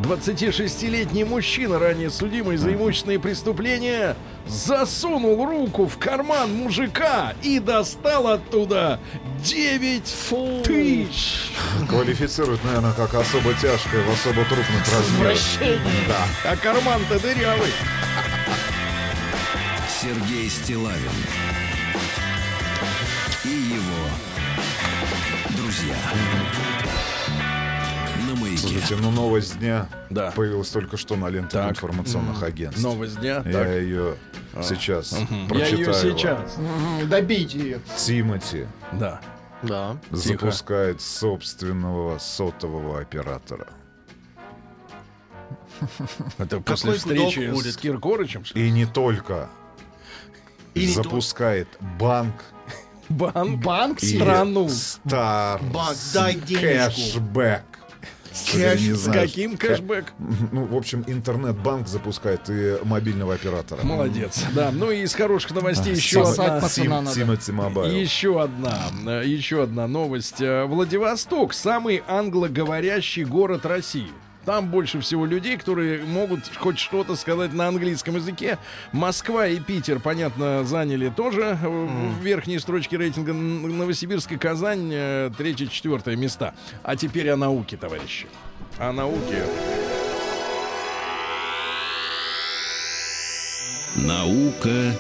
26-летний 0.03 1.25
мужчина, 1.25 1.79
ранее 1.79 2.11
судимый 2.11 2.57
за 2.57 2.73
имущественные 2.73 3.21
преступления, 3.21 4.17
засунул 4.47 5.45
руку 5.47 5.87
в 5.87 5.97
карман 5.99 6.53
мужика 6.53 7.35
и 7.43 7.61
достал 7.61 8.27
оттуда 8.27 8.99
9 9.45 10.03
тысяч. 10.65 11.53
Квалифицируют, 11.89 12.65
наверное, 12.65 12.93
как 12.93 13.15
особо 13.15 13.55
тяжкое 13.55 14.03
в 14.03 14.11
особо 14.11 14.45
крупных 14.45 14.93
размерах. 14.93 15.39
Да. 16.09 16.51
А 16.51 16.57
карман-то 16.57 17.21
дырявый. 17.21 17.71
Сергей 20.03 20.49
Стилавин 20.51 20.99
и 23.45 23.49
его 23.49 24.09
друзья 25.57 25.95
на 28.29 28.35
маяке. 28.41 28.59
Слушайте, 28.59 28.97
ну 28.97 29.11
новость 29.13 29.59
дня 29.61 29.87
Да. 30.11 30.33
появилась 30.33 30.71
только 30.71 30.97
что 30.97 31.15
на 31.17 31.29
лентах 31.29 31.69
Так. 31.69 31.71
информационных 31.73 32.43
агентств. 32.43 32.83
Новость 32.83 33.21
дня. 33.21 33.43
Я 33.45 33.53
Так. 33.53 33.69
ее 33.69 34.17
сейчас 34.65 35.13
Я 35.13 35.27
прочитаю. 35.49 35.79
ее 35.79 35.87
вам. 35.87 35.95
сейчас. 35.95 36.57
Мгм, 36.57 37.09
Добейте 37.09 37.59
ее. 37.59 37.81
Тимати 37.97 38.67
Да. 38.93 39.21
Да. 39.63 39.97
запускает 40.11 41.01
собственного 41.01 42.19
сотового 42.19 42.99
оператора. 43.01 43.69
Это 46.39 46.61
после 46.61 46.95
встречи 46.95 47.51
будет? 47.51 47.75
с 47.75 47.77
Киркорычем? 47.77 48.43
И 48.55 48.71
не 48.71 48.87
только. 48.87 49.49
И 50.75 50.87
не 50.87 50.93
запускает 50.93 51.69
банк 51.99 52.35
Банк. 53.09 53.63
Банк 53.63 54.03
и 54.03 54.17
Страну. 54.17 54.69
Стар 54.69 55.61
Банк, 55.65 55.97
дай 56.15 56.35
денежку. 56.35 57.01
кэшбэк. 57.01 57.63
Кэш 58.51 58.81
с 58.81 59.13
каким 59.13 59.57
ка- 59.59 59.69
кэшбэк? 59.69 60.07
Ну, 60.53 60.65
в 60.65 60.75
общем, 60.75 61.05
интернет-банк 61.07 61.87
запускает 61.87 62.49
и 62.49 62.79
мобильного 62.85 63.35
оператора. 63.35 63.83
Молодец. 63.83 64.43
Да, 64.55 64.71
ну 64.73 64.91
и 64.91 65.03
из 65.03 65.15
хороших 65.15 65.51
новостей 65.51 65.93
А, 65.93 65.97
еще 65.97 66.23
одна. 66.23 66.61
Еще 67.93 68.41
одна, 68.43 68.79
э, 69.07 69.23
еще 69.27 69.63
одна 69.63 69.87
новость. 69.87 70.41
Э, 70.41 70.65
Владивосток 70.65 71.53
самый 71.53 72.03
англоговорящий 72.09 73.25
город 73.25 73.67
России. 73.67 74.09
Там 74.45 74.69
больше 74.69 75.01
всего 75.01 75.25
людей, 75.25 75.57
которые 75.57 76.05
могут 76.05 76.41
хоть 76.57 76.79
что-то 76.79 77.15
сказать 77.15 77.53
на 77.53 77.69
английском 77.69 78.17
языке. 78.17 78.59
Москва 78.91 79.47
и 79.47 79.61
Питер, 79.61 80.01
понятно, 80.01 80.65
заняли 80.65 81.11
тоже 81.11 81.59
э, 81.63 81.69
в 81.69 82.23
верхней 82.23 82.59
строчке 82.59 82.97
рейтинга. 82.97 83.33
Новосибирск 83.33 84.33
и 84.33 84.37
Казань 84.37 84.91
э, 84.93 85.31
третье, 85.37 85.67
четвертое 85.67 86.17
места. 86.17 86.55
А 86.83 86.97
теперь 86.97 87.31
о 87.31 87.37
науке, 87.37 87.77
товарищи. 87.77 88.27
О 88.79 88.93
науке. 88.93 89.45
Наука 93.95 94.97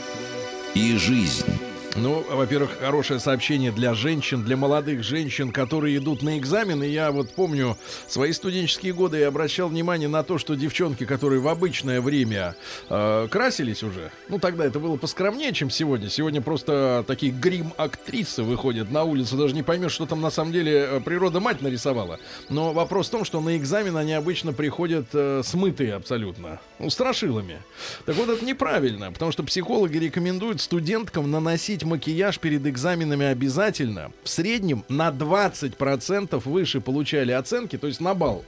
и 0.74 0.97
жизнь. 0.99 1.72
Ну, 1.95 2.24
во-первых, 2.30 2.78
хорошее 2.80 3.20
сообщение 3.20 3.70
для 3.70 3.93
женщин, 3.93 4.43
для 4.43 4.57
молодых 4.57 5.03
женщин, 5.03 5.53
которые 5.53 5.99
идут 5.99 6.22
на 6.22 6.38
экзамены. 6.38 6.84
Я 6.84 7.12
вот 7.12 7.30
помню 7.34 7.76
свои 8.09 8.32
студенческие 8.32 8.95
годы 8.95 9.18
и 9.18 9.22
обращал 9.22 9.68
внимание 9.68 10.09
на 10.09 10.22
то, 10.22 10.38
что 10.38 10.55
девчонки, 10.55 11.05
которые 11.05 11.40
в 11.40 11.49
обычное 11.49 12.01
время 12.01 12.57
э, 12.88 13.28
красились 13.30 13.82
уже, 13.82 14.11
ну 14.30 14.38
тогда 14.38 14.64
это 14.64 14.80
было 14.80 14.97
поскромнее, 14.97 15.53
чем 15.53 15.68
сегодня. 15.68 16.09
Сегодня 16.09 16.40
просто 16.40 17.05
такие 17.07 17.30
грим-актрисы 17.30 18.43
выходят 18.43 18.90
на 18.90 19.05
улицу, 19.05 19.36
даже 19.36 19.55
не 19.55 19.62
поймешь, 19.62 19.93
что 19.93 20.07
там 20.07 20.22
на 20.22 20.30
самом 20.30 20.53
деле 20.53 20.72
э, 20.72 21.01
природа 21.01 21.40
мать 21.40 21.61
нарисовала. 21.61 22.18
Но 22.49 22.72
вопрос 22.72 23.09
в 23.09 23.11
том, 23.11 23.24
что 23.26 23.43
на 23.43 23.55
экзамен 23.59 23.99
они 23.99 24.14
обычно 24.14 24.55
приходят 24.55 25.09
э, 25.12 25.43
смытые 25.45 25.93
абсолютно, 25.93 26.59
ну, 26.78 26.88
страшилами. 26.88 27.61
Так 28.07 28.16
вот, 28.16 28.30
это 28.30 28.43
неправильно, 28.43 29.12
потому 29.12 29.30
что 29.30 29.43
психологи 29.43 29.99
рекомендуют 29.99 30.62
студенткам 30.62 31.30
наносить 31.30 31.82
макияж 31.85 32.39
перед 32.39 32.66
экзаменами 32.66 33.26
обязательно. 33.26 34.12
В 34.22 34.28
среднем 34.28 34.85
на 34.89 35.11
20% 35.11 36.41
выше 36.45 36.80
получали 36.80 37.33
оценки, 37.33 37.78
то 37.78 37.87
есть 37.87 38.01
на 38.01 38.14
балл. 38.14 38.45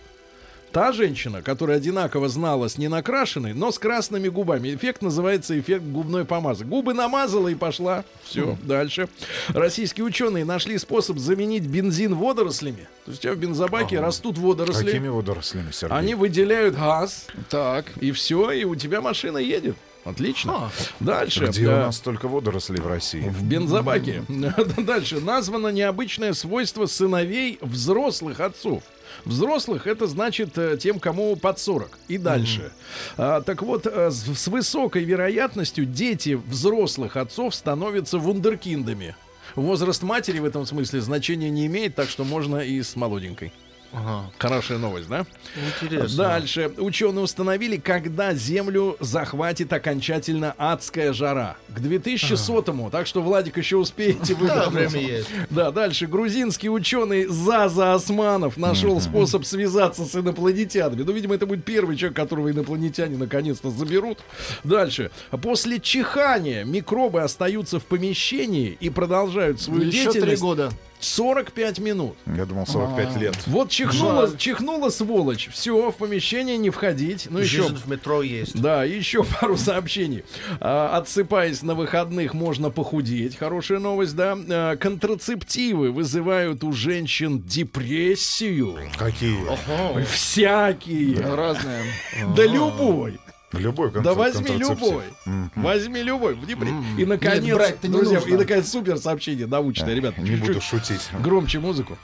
Та 0.72 0.90
женщина, 0.90 1.40
которая 1.40 1.76
одинаково 1.76 2.28
знала 2.28 2.66
с 2.66 2.78
ненакрашенной, 2.78 3.54
но 3.54 3.70
с 3.70 3.78
красными 3.78 4.26
губами. 4.26 4.74
Эффект 4.74 5.02
называется 5.02 5.56
эффект 5.56 5.84
губной 5.84 6.24
помазы. 6.24 6.64
Губы 6.64 6.94
намазала 6.94 7.46
и 7.46 7.54
пошла. 7.54 8.04
Все, 8.24 8.58
дальше. 8.64 9.08
Российские 9.50 10.04
ученые 10.04 10.44
нашли 10.44 10.76
способ 10.78 11.18
заменить 11.18 11.64
бензин 11.64 12.16
водорослями. 12.16 12.88
То 13.04 13.12
есть 13.12 13.20
у 13.20 13.22
тебя 13.22 13.34
в 13.34 13.36
бензобаке 13.36 14.00
растут 14.00 14.36
водоросли. 14.36 14.86
Какими 14.86 15.06
водорослями, 15.06 15.70
Сергей? 15.70 15.96
Они 15.96 16.16
выделяют 16.16 16.74
газ, 16.74 17.28
Так. 17.50 17.92
и 18.00 18.10
все, 18.10 18.50
и 18.50 18.64
у 18.64 18.74
тебя 18.74 19.00
машина 19.00 19.38
едет. 19.38 19.76
Отлично. 20.04 20.70
Дальше. 21.00 21.46
Где 21.46 21.66
у 21.66 21.70
Да. 21.70 21.86
нас 21.86 21.98
только 21.98 22.28
водорослей 22.28 22.80
в 22.80 22.86
России? 22.86 23.20
В 23.28 23.42
бензобаке. 23.42 24.22
Дальше. 24.78 25.20
Названо 25.20 25.68
необычное 25.68 26.32
свойство 26.34 26.86
сыновей 26.86 27.58
взрослых 27.60 28.40
отцов. 28.40 28.82
Взрослых 29.24 29.86
это 29.86 30.06
значит 30.06 30.58
э, 30.58 30.76
тем, 30.78 30.98
кому 30.98 31.36
под 31.36 31.58
40. 31.58 31.98
И 32.08 32.18
дальше. 32.18 32.72
А, 33.16 33.40
так 33.40 33.62
вот, 33.62 33.86
э, 33.86 34.10
с, 34.10 34.24
с 34.24 34.48
высокой 34.48 35.04
вероятностью 35.04 35.86
дети 35.86 36.34
взрослых 36.34 37.16
отцов 37.16 37.54
становятся 37.54 38.18
вундеркиндами. 38.18 39.14
Возраст 39.54 40.02
матери 40.02 40.40
в 40.40 40.44
этом 40.44 40.66
смысле 40.66 41.00
значения 41.00 41.48
не 41.48 41.66
имеет, 41.66 41.94
так 41.94 42.08
что 42.08 42.24
можно 42.24 42.56
и 42.58 42.82
с 42.82 42.96
молоденькой. 42.96 43.52
Ага. 43.94 44.30
Хорошая 44.38 44.78
новость, 44.78 45.08
да? 45.08 45.24
Интересно. 45.80 46.16
Дальше. 46.16 46.72
Ученые 46.78 47.22
установили, 47.22 47.76
когда 47.76 48.34
Землю 48.34 48.96
захватит 49.00 49.72
окончательно 49.72 50.54
адская 50.58 51.12
жара. 51.12 51.56
К 51.68 51.78
2100-му. 51.78 52.90
Так 52.90 53.06
что, 53.06 53.22
Владик, 53.22 53.56
еще 53.56 53.76
успеете 53.76 54.34
Да, 54.34 54.40
выдохнуть. 54.40 54.90
время 54.92 55.06
есть. 55.16 55.28
Да, 55.50 55.70
дальше. 55.70 56.06
Грузинский 56.06 56.68
ученый 56.68 57.26
Заза 57.26 57.94
Османов 57.94 58.56
нашел 58.56 59.00
способ 59.00 59.44
связаться 59.44 60.04
с 60.04 60.14
инопланетянами. 60.14 61.02
Ну, 61.02 61.12
видимо, 61.12 61.34
это 61.34 61.46
будет 61.46 61.64
первый 61.64 61.96
человек, 61.96 62.16
которого 62.16 62.50
инопланетяне 62.50 63.16
наконец-то 63.16 63.70
заберут. 63.70 64.18
Дальше. 64.64 65.10
После 65.42 65.78
чихания 65.78 66.64
микробы 66.64 67.22
остаются 67.22 67.78
в 67.78 67.84
помещении 67.84 68.76
и 68.80 68.90
продолжают 68.90 69.60
свою 69.60 69.82
Еще 69.82 70.04
три 70.04 70.12
деятельность 70.12 70.42
года. 70.42 70.70
45 71.04 71.78
минут. 71.78 72.16
Я 72.26 72.46
думал, 72.46 72.66
45 72.66 73.16
лет. 73.16 73.36
Вот 73.46 73.70
чихнула, 73.70 74.36
чихнула 74.36 74.90
сволочь. 74.90 75.48
Все, 75.52 75.90
в 75.90 75.96
помещение 75.96 76.56
не 76.56 76.70
входить. 76.70 77.28
Ну 77.30 77.38
еще 77.38 77.62
Жизнь 77.62 77.76
в 77.76 77.88
метро 77.88 78.22
есть. 78.22 78.60
Да, 78.60 78.84
еще 78.84 79.24
пару 79.40 79.56
сообщений. 79.56 80.24
А, 80.60 80.96
отсыпаясь 80.96 81.62
на 81.62 81.74
выходных, 81.74 82.34
можно 82.34 82.70
похудеть. 82.70 83.36
Хорошая 83.36 83.78
новость, 83.78 84.16
да. 84.16 84.36
А, 84.48 84.76
контрацептивы 84.76 85.90
вызывают 85.90 86.64
у 86.64 86.72
женщин 86.72 87.42
депрессию. 87.42 88.78
Какие? 88.98 89.38
Всякие. 90.04 91.20
Разные. 91.20 91.84
Да 92.36 92.44
любой. 92.44 93.18
Любой 93.58 93.90
контр- 93.90 94.02
Да 94.02 94.14
возьми 94.14 94.56
любой. 94.56 95.04
Возьми 95.56 96.02
любой. 96.02 96.34
в 96.34 96.44
депре- 96.46 96.72
И 96.98 97.04
наконец, 97.04 97.42
Нет, 97.44 97.56
брать-то 97.56 97.88
не 97.88 97.94
друзья, 97.96 98.18
нужно. 98.20 98.34
и 98.34 98.36
наконец 98.36 98.68
супер 98.70 98.98
сообщение 98.98 99.46
научное, 99.46 99.94
ребят. 99.94 100.16
Не 100.18 100.26
чуть-чуть 100.26 100.46
буду 100.48 100.60
шутить. 100.60 101.08
Громче 101.20 101.58
музыку. 101.60 101.96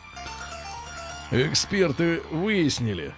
Эксперты 1.31 2.23
выяснили, 2.33 3.15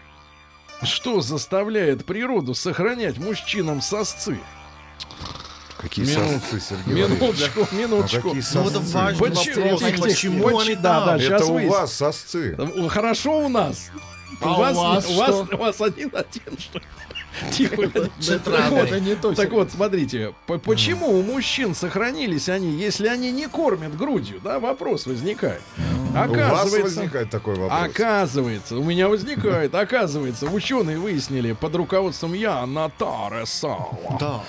что 0.83 1.21
заставляет 1.23 2.05
природу 2.05 2.55
сохранять 2.55 3.19
мужчинам 3.19 3.81
сосцы. 3.81 4.39
Какие 5.81 6.05
Минут- 6.07 6.43
сосцы, 6.51 6.61
Сергей? 6.85 7.03
Минуточку, 7.05 7.67
Ну, 7.73 7.79
минуточку. 7.79 8.29
какие 8.31 8.45
Ну, 8.55 8.69
это 8.69 8.79
важный 8.81 9.19
Почему- 9.31 9.63
вопрос. 9.65 9.81
тихо, 9.81 9.91
тихо, 9.97 10.03
Почему 10.03 10.49
тихо. 10.51 10.63
они 10.63 10.75
Да, 10.77 11.07
да, 11.07 11.17
Это 11.19 11.45
у 11.47 11.53
выясним. 11.55 11.71
вас 11.73 11.93
сосцы. 11.95 12.55
Э, 12.59 12.89
Хорошо 12.89 13.47
у 13.47 13.49
нас. 13.49 13.91
А 14.41 14.53
у 14.53 14.59
вас, 14.59 14.77
у 14.77 14.81
вас 14.81 15.09
у 15.11 15.15
вас, 15.15 15.49
у 15.53 15.57
вас 15.57 15.81
один-один, 15.81 16.59
что 16.59 16.79
ли? 16.79 16.85
Тихо. 17.51 17.91
Так 19.37 19.53
вот, 19.53 19.71
смотрите, 19.71 20.35
по- 20.47 20.59
почему 20.59 21.19
у 21.19 21.23
мужчин 21.23 21.75
сохранились 21.75 22.49
они, 22.49 22.73
если 22.73 23.09
они 23.09 23.31
не 23.31 23.49
кормят 23.49 23.97
грудью? 23.97 24.41
Да, 24.43 24.59
вопрос 24.59 25.07
возникает. 25.07 25.61
У 26.13 26.15
вас 26.15 26.31
Оказывается, 26.31 26.83
возникает 26.83 27.31
такой 27.31 27.55
вопрос. 27.55 27.91
Оказывается, 27.91 28.77
у 28.77 28.85
меня 28.85 29.09
возникает, 29.09 29.75
оказывается, 29.75 30.47
ученые 30.47 30.99
выяснили 30.99 31.53
под 31.53 31.75
руководством 31.75 32.35
Яна 32.35 32.91
Таресала. 32.99 33.99
Да. 34.21 34.45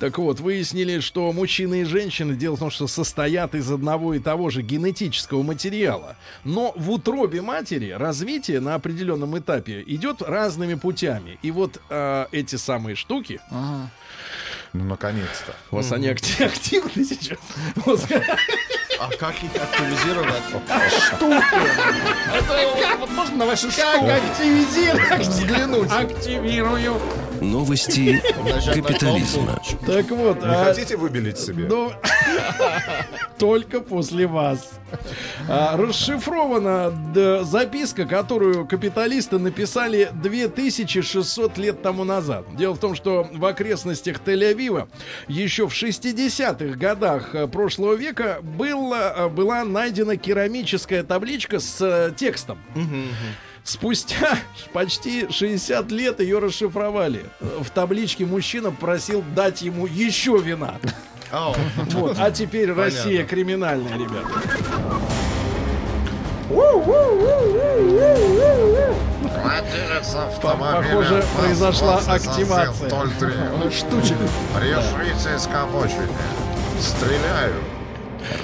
Так 0.00 0.18
вот, 0.18 0.40
выяснили, 0.40 1.00
что 1.00 1.30
мужчины 1.32 1.82
и 1.82 1.84
женщины, 1.84 2.34
дело 2.34 2.56
в 2.56 2.60
том, 2.60 2.70
что 2.70 2.86
состоят 2.86 3.54
из 3.54 3.70
одного 3.70 4.14
и 4.14 4.20
того 4.20 4.48
же 4.48 4.62
генетического 4.62 5.42
материала. 5.42 6.16
Но 6.44 6.72
в 6.76 6.90
утробе 6.90 7.42
матери 7.42 7.90
развитие 7.90 8.60
на 8.60 8.74
определенном 8.74 9.36
этапе 9.38 9.82
идет 9.86 10.22
разными 10.22 10.74
путями. 10.74 11.38
И 11.42 11.50
вот 11.50 11.80
э, 11.90 12.21
эти 12.32 12.56
самые 12.56 12.94
штуки, 12.96 13.40
Ага. 13.50 13.90
Ну, 14.72 14.84
наконец-то. 14.84 15.54
у 15.70 15.76
вас 15.76 15.92
они 15.92 16.08
акти- 16.08 16.42
активны 16.44 17.04
сейчас. 17.04 17.38
А 19.02 19.10
как 19.18 19.34
их 19.42 19.50
активизировать? 19.56 20.28
Это 22.34 22.96
вот 23.00 23.10
можно 23.10 23.36
на 23.36 23.46
ваши 23.46 23.66
Как 23.66 23.96
штуки 23.96 24.10
активизировать? 24.10 25.26
взглянуть? 25.26 25.90
Активирую. 25.90 27.00
Новости 27.40 28.22
капитализма. 28.72 29.60
Так 29.84 30.08
вот, 30.10 30.40
Не 30.40 30.54
а, 30.54 30.64
хотите 30.66 30.96
выбелить 30.96 31.38
себе? 31.38 31.66
Ну, 31.68 31.92
только 33.38 33.80
после 33.80 34.28
вас. 34.28 34.70
А, 35.48 35.76
расшифрована 35.76 36.92
записка, 37.42 38.04
которую 38.04 38.66
капиталисты 38.68 39.38
написали 39.38 40.10
2600 40.14 41.58
лет 41.58 41.82
тому 41.82 42.04
назад. 42.04 42.44
Дело 42.56 42.74
в 42.74 42.78
том, 42.78 42.94
что 42.94 43.28
в 43.32 43.44
окрестностях 43.44 44.18
Тель-Авива 44.24 44.88
еще 45.26 45.66
в 45.66 45.72
60-х 45.72 46.76
годах 46.76 47.34
э, 47.34 47.48
прошлого 47.48 47.94
века 47.94 48.38
было, 48.92 49.12
э, 49.16 49.28
была 49.28 49.64
найдена 49.64 50.16
керамическая 50.16 51.02
табличка 51.02 51.60
с 51.60 51.80
э, 51.80 52.12
текстом. 52.16 52.58
Спустя 53.64 54.38
почти 54.72 55.30
60 55.30 55.90
лет 55.92 56.20
ее 56.20 56.38
расшифровали. 56.38 57.24
В 57.40 57.70
табличке 57.70 58.26
мужчина 58.26 58.70
просил 58.70 59.24
дать 59.34 59.62
ему 59.62 59.86
еще 59.86 60.38
вина. 60.38 60.76
Ау. 61.30 61.54
Вот. 61.92 62.18
А 62.18 62.30
теперь 62.30 62.72
Россия 62.72 63.24
криминальная, 63.24 63.94
ребята. 63.94 64.28
Похоже, 70.42 71.24
произошла 71.38 71.98
активация. 71.98 72.90
Штучек. 73.70 74.16
Решите 74.60 75.38
скобочение. 75.38 76.08
Стреляю. 76.78 77.71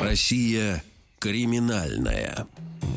Россия 0.01 0.83
криминальная. 1.19 2.47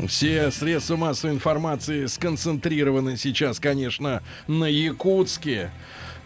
Все 0.07 0.51
средства 0.51 0.95
массовой 0.95 1.35
информации 1.35 2.05
сконцентрированы 2.05 3.17
сейчас, 3.17 3.59
конечно, 3.59 4.21
на 4.47 4.65
Якутске. 4.65 5.71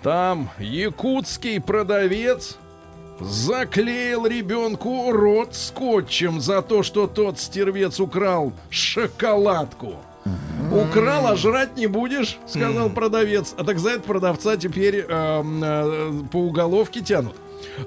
Там 0.03 0.51
якутский 0.59 1.59
продавец 1.59 2.57
заклеил 3.19 4.27
ребенку 4.27 5.11
рот 5.11 5.55
скотчем 5.55 6.39
за 6.39 6.61
то, 6.61 6.83
что 6.83 7.07
тот 7.07 7.39
стервец 7.39 7.99
украл 7.99 8.53
шоколадку. 8.69 9.95
Украл, 10.71 11.27
а 11.27 11.35
жрать 11.35 11.77
не 11.77 11.87
будешь, 11.87 12.37
сказал 12.47 12.89
продавец. 12.89 13.55
А 13.57 13.63
так 13.63 13.79
за 13.79 13.91
это 13.91 14.01
продавца 14.01 14.57
теперь 14.57 15.05
эм, 15.07 15.63
э, 15.63 16.11
по 16.31 16.37
уголовке 16.37 17.01
тянут. 17.01 17.35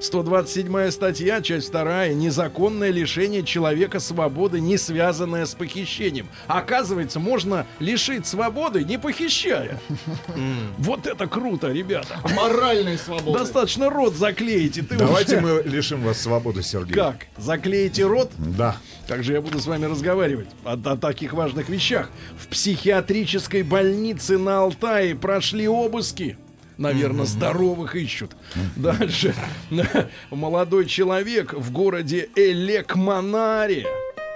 127 0.00 0.90
статья, 0.90 1.40
часть 1.40 1.70
2. 1.70 2.08
Незаконное 2.08 2.90
лишение 2.90 3.42
человека 3.42 4.00
свободы, 4.00 4.60
не 4.60 4.76
связанное 4.76 5.46
с 5.46 5.54
похищением. 5.54 6.28
Оказывается, 6.46 7.20
можно 7.20 7.66
лишить 7.78 8.26
свободы, 8.26 8.84
не 8.84 8.98
похищая. 8.98 9.80
Вот 10.78 11.06
это 11.06 11.26
круто, 11.26 11.68
ребята. 11.68 12.20
Моральной 12.34 12.98
свободы. 12.98 13.38
Достаточно 13.38 13.90
рот 13.90 14.14
ты 14.82 14.96
Давайте 14.96 15.40
мы 15.40 15.62
лишим 15.64 16.02
вас 16.02 16.20
свободы, 16.20 16.62
Сергей. 16.62 16.94
Как? 16.94 17.26
Заклеите 17.36 18.04
рот? 18.04 18.30
Да. 18.38 18.76
Как 19.06 19.24
же 19.24 19.32
я 19.32 19.40
буду 19.40 19.58
с 19.58 19.66
вами 19.66 19.86
разговаривать 19.86 20.48
о, 20.64 20.72
о 20.72 20.96
таких 20.96 21.32
важных 21.32 21.68
вещах? 21.68 22.10
В 22.38 22.48
психиатрической 22.48 23.62
больнице 23.62 24.38
на 24.38 24.60
Алтае 24.60 25.14
прошли 25.14 25.68
обыски. 25.68 26.36
Наверное, 26.78 27.26
здоровых 27.26 27.96
ищут. 27.96 28.36
Дальше. 28.76 29.34
Молодой 30.30 30.86
человек 30.86 31.52
в 31.52 31.72
городе 31.72 32.28
Элекманаре. 32.36 33.84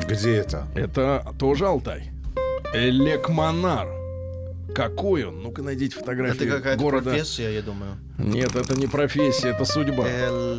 Где 0.07 0.37
это? 0.37 0.67
Это 0.75 1.25
тоже 1.39 1.67
Алтай. 1.67 2.11
Элекманар. 2.75 3.89
Какой 4.75 5.25
он? 5.25 5.43
Ну-ка 5.43 5.63
найдите 5.63 5.95
Это 5.97 6.01
фотографию 6.01 6.51
какая-то 6.57 6.83
города. 6.83 7.11
профессия, 7.11 7.55
я 7.55 7.63
думаю. 7.63 7.97
Нет, 8.19 8.57
это 8.57 8.75
не 8.75 8.87
профессия, 8.87 9.49
это 9.51 9.65
судьба. 9.65 10.05
Эл- 10.09 10.59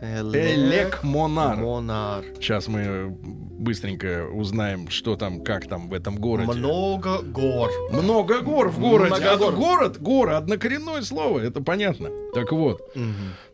Элек- 0.00 0.54
Элекмонар. 0.54 1.56
Монар. 1.56 2.24
Сейчас 2.36 2.68
мы 2.68 3.14
быстренько 3.60 4.26
узнаем, 4.32 4.88
что 4.88 5.16
там, 5.16 5.44
как 5.44 5.68
там 5.68 5.88
в 5.88 5.94
этом 5.94 6.16
городе. 6.16 6.52
Много 6.52 7.20
гор. 7.22 7.70
Много 7.92 8.40
гор 8.40 8.68
в 8.70 8.80
городе. 8.80 9.10
Много 9.14 9.30
А 9.32 9.36
гор. 9.36 9.54
город, 9.54 10.00
горы, 10.00 10.32
однокоренное 10.32 11.02
слово, 11.02 11.40
это 11.40 11.62
понятно. 11.62 12.10
Так 12.34 12.52
вот, 12.52 12.80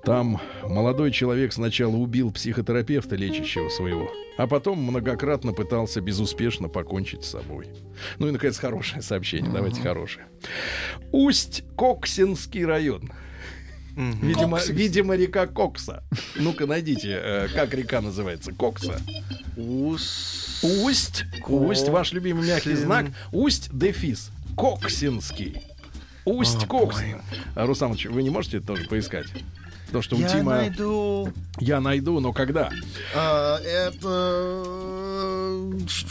там 0.05 0.41
молодой 0.63 1.11
человек 1.11 1.53
сначала 1.53 1.97
убил 1.97 2.33
психотерапевта, 2.33 3.17
лечащего 3.17 3.69
своего, 3.69 4.09
а 4.39 4.47
потом 4.47 4.79
многократно 4.79 5.53
пытался 5.53 6.01
безуспешно 6.01 6.69
покончить 6.69 7.25
с 7.25 7.31
собой. 7.31 7.67
Ну 8.19 8.29
и, 8.29 8.31
наконец, 8.31 8.59
хорошее 8.59 9.03
сообщение. 9.03 9.51
Давайте 9.53 9.81
хорошее. 9.83 10.27
Усть-Коксинский 11.13 12.65
район. 12.65 13.11
Видимо, 13.97 14.61
видимо, 14.69 15.17
река 15.17 15.47
Кокса. 15.47 16.03
Ну-ка, 16.37 16.67
найдите, 16.67 17.19
э, 17.21 17.49
как 17.55 17.73
река 17.75 18.01
называется. 18.01 18.53
Кокса. 18.53 19.01
Ус... 19.57 20.61
Усть, 20.63 21.25
усть, 21.49 21.89
ваш 21.89 22.13
любимый 22.13 22.47
мягкий 22.47 22.75
знак, 22.75 23.07
усть 23.33 23.69
дефис, 23.73 24.31
Коксинский. 24.57 25.63
Усть 26.25 26.67
Коксин. 26.67 27.21
Руслан 27.55 27.93
Ильич, 27.93 28.07
вы 28.07 28.23
не 28.23 28.31
можете 28.31 28.59
это 28.59 28.69
тоже 28.69 28.85
поискать? 28.87 29.27
Потому 29.87 30.03
что 30.03 30.17
у 30.17 30.19
Я 30.21 30.29
Тима 30.29 30.57
найду... 30.57 31.29
я 31.61 31.81
найду, 31.81 32.19
но 32.21 32.33
когда? 32.33 32.71
А, 33.15 33.59
это... 33.61 34.09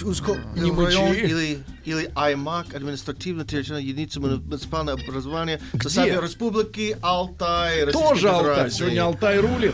узко- 0.04 0.40
Не 0.56 0.72
район 0.72 1.10
мычи. 1.10 1.20
или, 1.26 1.60
или 1.86 2.10
аймак, 2.16 2.74
административно-территориальная 2.74 3.82
единица 3.88 4.20
муниципального 4.22 5.00
образования 5.00 5.60
Где? 5.74 6.20
республики 6.22 6.98
Алтай, 7.02 7.92
Тоже 7.92 8.30
Алтай. 8.30 8.72
Сегодня 8.72 9.04
Алтай 9.04 9.40
рулит. 9.40 9.74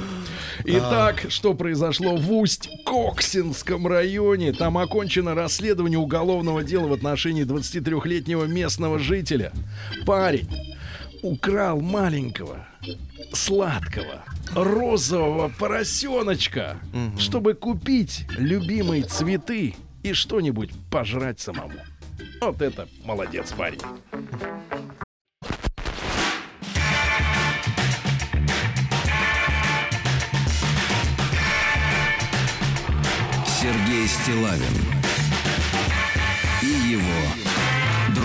Итак, 0.63 1.25
что 1.29 1.53
произошло 1.53 2.15
в 2.17 2.31
Усть-Коксинском 2.31 3.87
районе? 3.87 4.53
Там 4.53 4.77
окончено 4.77 5.33
расследование 5.33 5.97
уголовного 5.97 6.63
дела 6.63 6.87
в 6.87 6.93
отношении 6.93 7.45
23-летнего 7.45 8.45
местного 8.45 8.99
жителя. 8.99 9.51
Парень 10.05 10.49
украл 11.23 11.79
маленького, 11.81 12.67
сладкого, 13.33 14.23
розового 14.53 15.49
поросеночка, 15.49 16.77
чтобы 17.17 17.53
купить 17.53 18.25
любимые 18.37 19.03
цветы 19.03 19.75
и 20.03 20.13
что-нибудь 20.13 20.71
пожрать 20.89 21.39
самому. 21.39 21.79
Вот 22.41 22.61
это 22.61 22.87
молодец 23.03 23.51
парень. 23.51 23.81
Сергей 33.61 34.07
Стилавин 34.07 35.01
и 36.63 36.91
его 36.91 37.40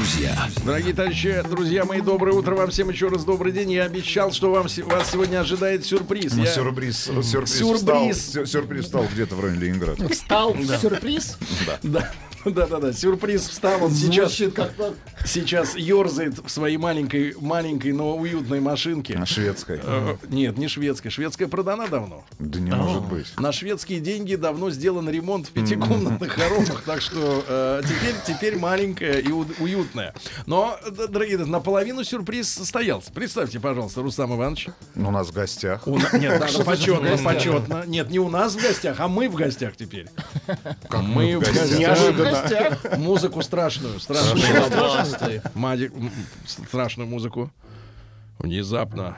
друзья. 0.07 0.48
Дорогие 0.64 0.94
товарищи, 0.94 1.42
друзья 1.50 1.84
мои, 1.84 2.00
доброе 2.00 2.32
утро 2.32 2.54
вам 2.54 2.70
всем 2.70 2.90
еще 2.90 3.09
раз 3.09 3.24
добрый 3.24 3.50
день. 3.50 3.72
Я 3.72 3.84
обещал, 3.84 4.30
что 4.30 4.52
вам, 4.52 4.66
вас 4.84 5.11
сегодня 5.11 5.40
ожидает 5.40 5.84
сюрприз. 5.84 6.34
Ну, 6.34 6.44
Я- 6.44 6.50
сюрприз, 6.52 6.96
сюрприз, 7.04 7.59
Сюрприз. 7.59 7.78
Встал, 7.80 8.12
сю- 8.14 8.46
сюрприз 8.46 8.84
встал 8.84 9.04
где-то 9.12 9.34
в 9.34 9.40
районе 9.40 9.61
Ленинграда. 9.61 10.09
Встал 10.09 10.54
сюрприз. 10.80 11.36
Да, 11.66 11.78
да, 11.82 12.12
да, 12.55 12.66
да. 12.66 12.92
Сюрприз 12.92 13.49
встал. 13.49 13.84
Он 13.84 13.90
сейчас, 13.90 14.32
сейчас 15.24 15.76
ерзает 15.76 16.38
в 16.38 16.49
своей 16.49 16.76
маленькой, 16.76 17.34
маленькой, 17.40 17.92
но 17.92 18.16
уютной 18.16 18.61
машинке. 18.61 19.18
На 19.18 19.26
шведской. 19.26 19.80
Э, 19.82 20.16
Нет, 20.28 20.59
не 20.59 20.68
шведская. 20.68 21.11
Шведская 21.11 21.49
продана 21.49 21.86
давно. 21.86 22.24
Да 22.38 22.59
не 22.59 22.70
может 22.70 23.05
быть. 23.07 23.26
На 23.38 23.53
шведские 23.53 24.01
деньги 24.01 24.34
давно 24.34 24.70
сделан 24.70 25.09
ремонт 25.09 25.49
в 25.49 25.51
пятикомнатных 25.53 26.32
хоромах, 26.32 26.82
так 26.84 27.01
что 27.01 27.44
э, 27.47 27.82
теперь, 27.84 28.14
теперь 28.26 28.59
маленькая 28.59 29.18
и 29.18 29.30
уютная. 29.30 30.14
Но, 30.47 30.78
дорогие, 31.09 31.36
друзья, 31.36 31.53
наполовину 31.53 32.05
сюрприз 32.05 32.49
состоялся. 32.49 33.12
Представьте, 33.12 33.61
пожалуйста, 33.61 34.03
Рустам 34.03 34.34
Иванович. 34.34 34.68
Ну, 34.94 35.09
У 35.09 35.11
нас 35.11 35.28
в 35.28 35.32
гостях. 35.32 35.86
У 35.86 35.99
Нет, 35.99 36.40
да, 36.40 36.64
почетно, 36.64 37.16
почетно. 37.22 37.84
Нет, 37.86 38.11
не 38.11 38.18
у 38.18 38.28
нас 38.28 38.55
в 38.55 38.62
гостях, 38.62 39.01
а 39.01 39.09
мы 39.09 39.28
в 39.28 39.34
гостях 39.34 39.76
теперь. 39.76 40.07
Как 40.88 41.03
Мы 41.03 41.38
в 41.38 41.40
гостях. 41.40 42.36
Неожиданно. 42.43 42.97
Музыку 42.99 43.43
страшную, 43.43 43.99
страшную. 44.01 45.43
Мади- 45.55 45.93
м, 45.95 46.11
страшную 46.47 47.09
музыку. 47.09 47.51
Внезапно 48.39 49.16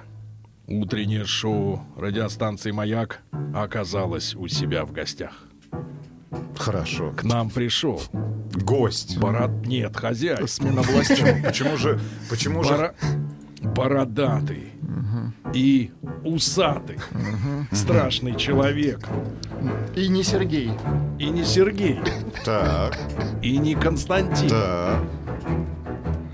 утреннее 0.67 1.25
шоу 1.25 1.83
радиостанции 1.97 2.71
«Маяк» 2.71 3.21
оказалось 3.55 4.35
у 4.35 4.47
себя 4.49 4.85
в 4.85 4.93
гостях. 4.93 5.33
Хорошо. 6.57 7.13
К 7.17 7.23
нам 7.25 7.49
пришел 7.51 8.03
Гость. 8.53 9.19
бород... 9.19 9.51
Нет, 9.67 9.97
хозяин. 9.97 10.47
Смена 10.47 10.83
власти. 10.83 11.43
Почему 11.45 11.77
же, 11.77 12.01
почему 12.29 12.63
же 12.65 12.95
Боро- 13.63 13.75
Бородатый 14.05 14.73
и 15.55 15.91
усатый. 16.25 16.99
Страшный 17.73 18.35
человек. 18.37 19.01
И 19.97 20.09
не 20.09 20.23
Сергей. 20.23 20.71
И 21.19 21.31
не 21.31 21.45
Сергей, 21.45 21.99
Так, 22.45 22.97
и 23.43 23.57
не 23.59 23.75
Константин, 23.75 24.49
так, 24.51 25.03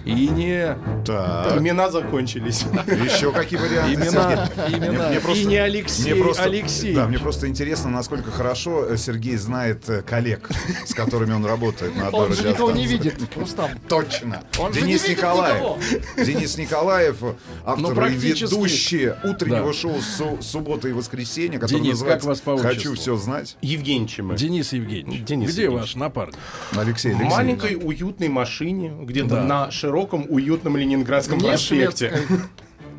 и 0.05 0.29
не 0.29 0.77
так. 1.05 1.57
Имена 1.59 1.91
закончились. 1.91 2.65
Еще 2.87 3.33
какие 3.33 3.59
варианты? 3.59 3.95
имена, 3.95 4.49
имена. 4.69 5.09
Мне 5.09 5.21
просто- 5.21 5.43
и 5.43 5.45
не 5.47 5.57
Алексей, 5.57 6.13
Мне 6.13 6.23
просто, 6.23 6.43
Алексей. 6.45 6.95
Да, 6.95 7.07
мне 7.09 7.19
просто 7.19 7.49
интересно, 7.49 7.91
насколько 7.91 8.31
хорошо 8.31 8.85
э, 8.87 8.97
Сергей 8.97 9.37
знает 9.37 9.89
э, 9.89 10.03
коллег, 10.03 10.51
с 10.87 10.95
которыми 10.95 11.33
он 11.33 11.45
работает 11.45 11.97
на 11.97 12.09
одной 12.09 12.27
Он 12.29 12.33
же 12.35 12.49
никого 12.49 12.71
не 12.73 12.87
видит, 12.87 13.17
Рустам. 13.37 13.71
Точно. 13.89 14.43
Он 14.59 14.73
же 14.73 14.81
Денис 14.81 15.03
не 15.03 15.09
видит 15.09 15.19
Николаев. 15.19 15.55
никого. 15.57 15.79
Денис 16.25 16.59
Николаев, 16.59 17.17
автор 17.65 17.95
Ну, 17.95 18.07
и 18.07 18.15
ведущий 18.15 19.11
утреннего 19.25 19.67
Да. 19.69 19.73
шоу 19.73 20.01
су- 20.01 20.39
суббота 20.43 20.89
и 20.89 20.93
воскресенье, 20.93 21.59
которое 21.59 21.81
Денис, 21.81 21.93
называется 21.95 22.29
как 22.29 22.29
вас 22.29 22.41
по 22.41 22.59
Хочу 22.59 22.95
все 22.95 23.17
знать. 23.17 23.57
Евгеньевич 23.63 24.19
мы. 24.19 24.37
Денис 24.37 24.73
Евгеньевич, 24.73 25.25
Денис 25.25 25.51
где 25.53 25.63
Евгеньевич. 25.65 25.95
ваш 25.95 25.97
напарник? 25.97 26.35
Алексей 26.77 27.13
В 27.13 27.21
Алексеевич. 27.21 27.33
маленькой 27.33 27.77
уютной 27.77 28.29
машине, 28.29 28.93
где-то 29.03 29.29
Да. 29.37 29.43
на 29.45 29.71
широком 29.71 29.94
уютном 30.29 30.77
Ленинградском 30.77 31.39
Не 31.39 31.49
проспекте. 31.49 32.09
шведской. 32.11 32.39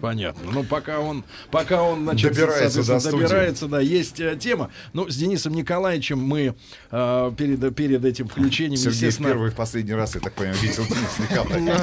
Понятно. 0.02 0.52
Ну, 0.52 0.64
пока 0.64 1.00
он, 1.00 1.24
пока 1.52 1.82
он 1.82 2.04
значит, 2.04 2.34
Добирается 2.34 2.84
до 2.86 3.00
студии. 3.00 3.22
добирается, 3.24 3.68
да, 3.68 3.80
есть 3.80 4.20
э, 4.20 4.36
тема. 4.36 4.70
Ну, 4.94 5.10
с 5.10 5.16
Денисом 5.16 5.54
Николаевичем 5.54 6.20
мы 6.20 6.54
э, 6.92 7.32
перед, 7.38 7.76
перед 7.76 8.04
этим 8.06 8.28
включением, 8.28 8.78
Сергей 8.78 8.92
естественно, 8.98 9.30
первый 9.30 9.48
и 9.50 9.52
в 9.52 9.56
последний 9.56 9.94
раз, 9.94 10.14
я 10.16 10.22
так 10.22 10.34
понимаю, 10.34 10.58
видел 10.60 10.84
Денис 10.86 11.20
Николаевич. 11.30 11.82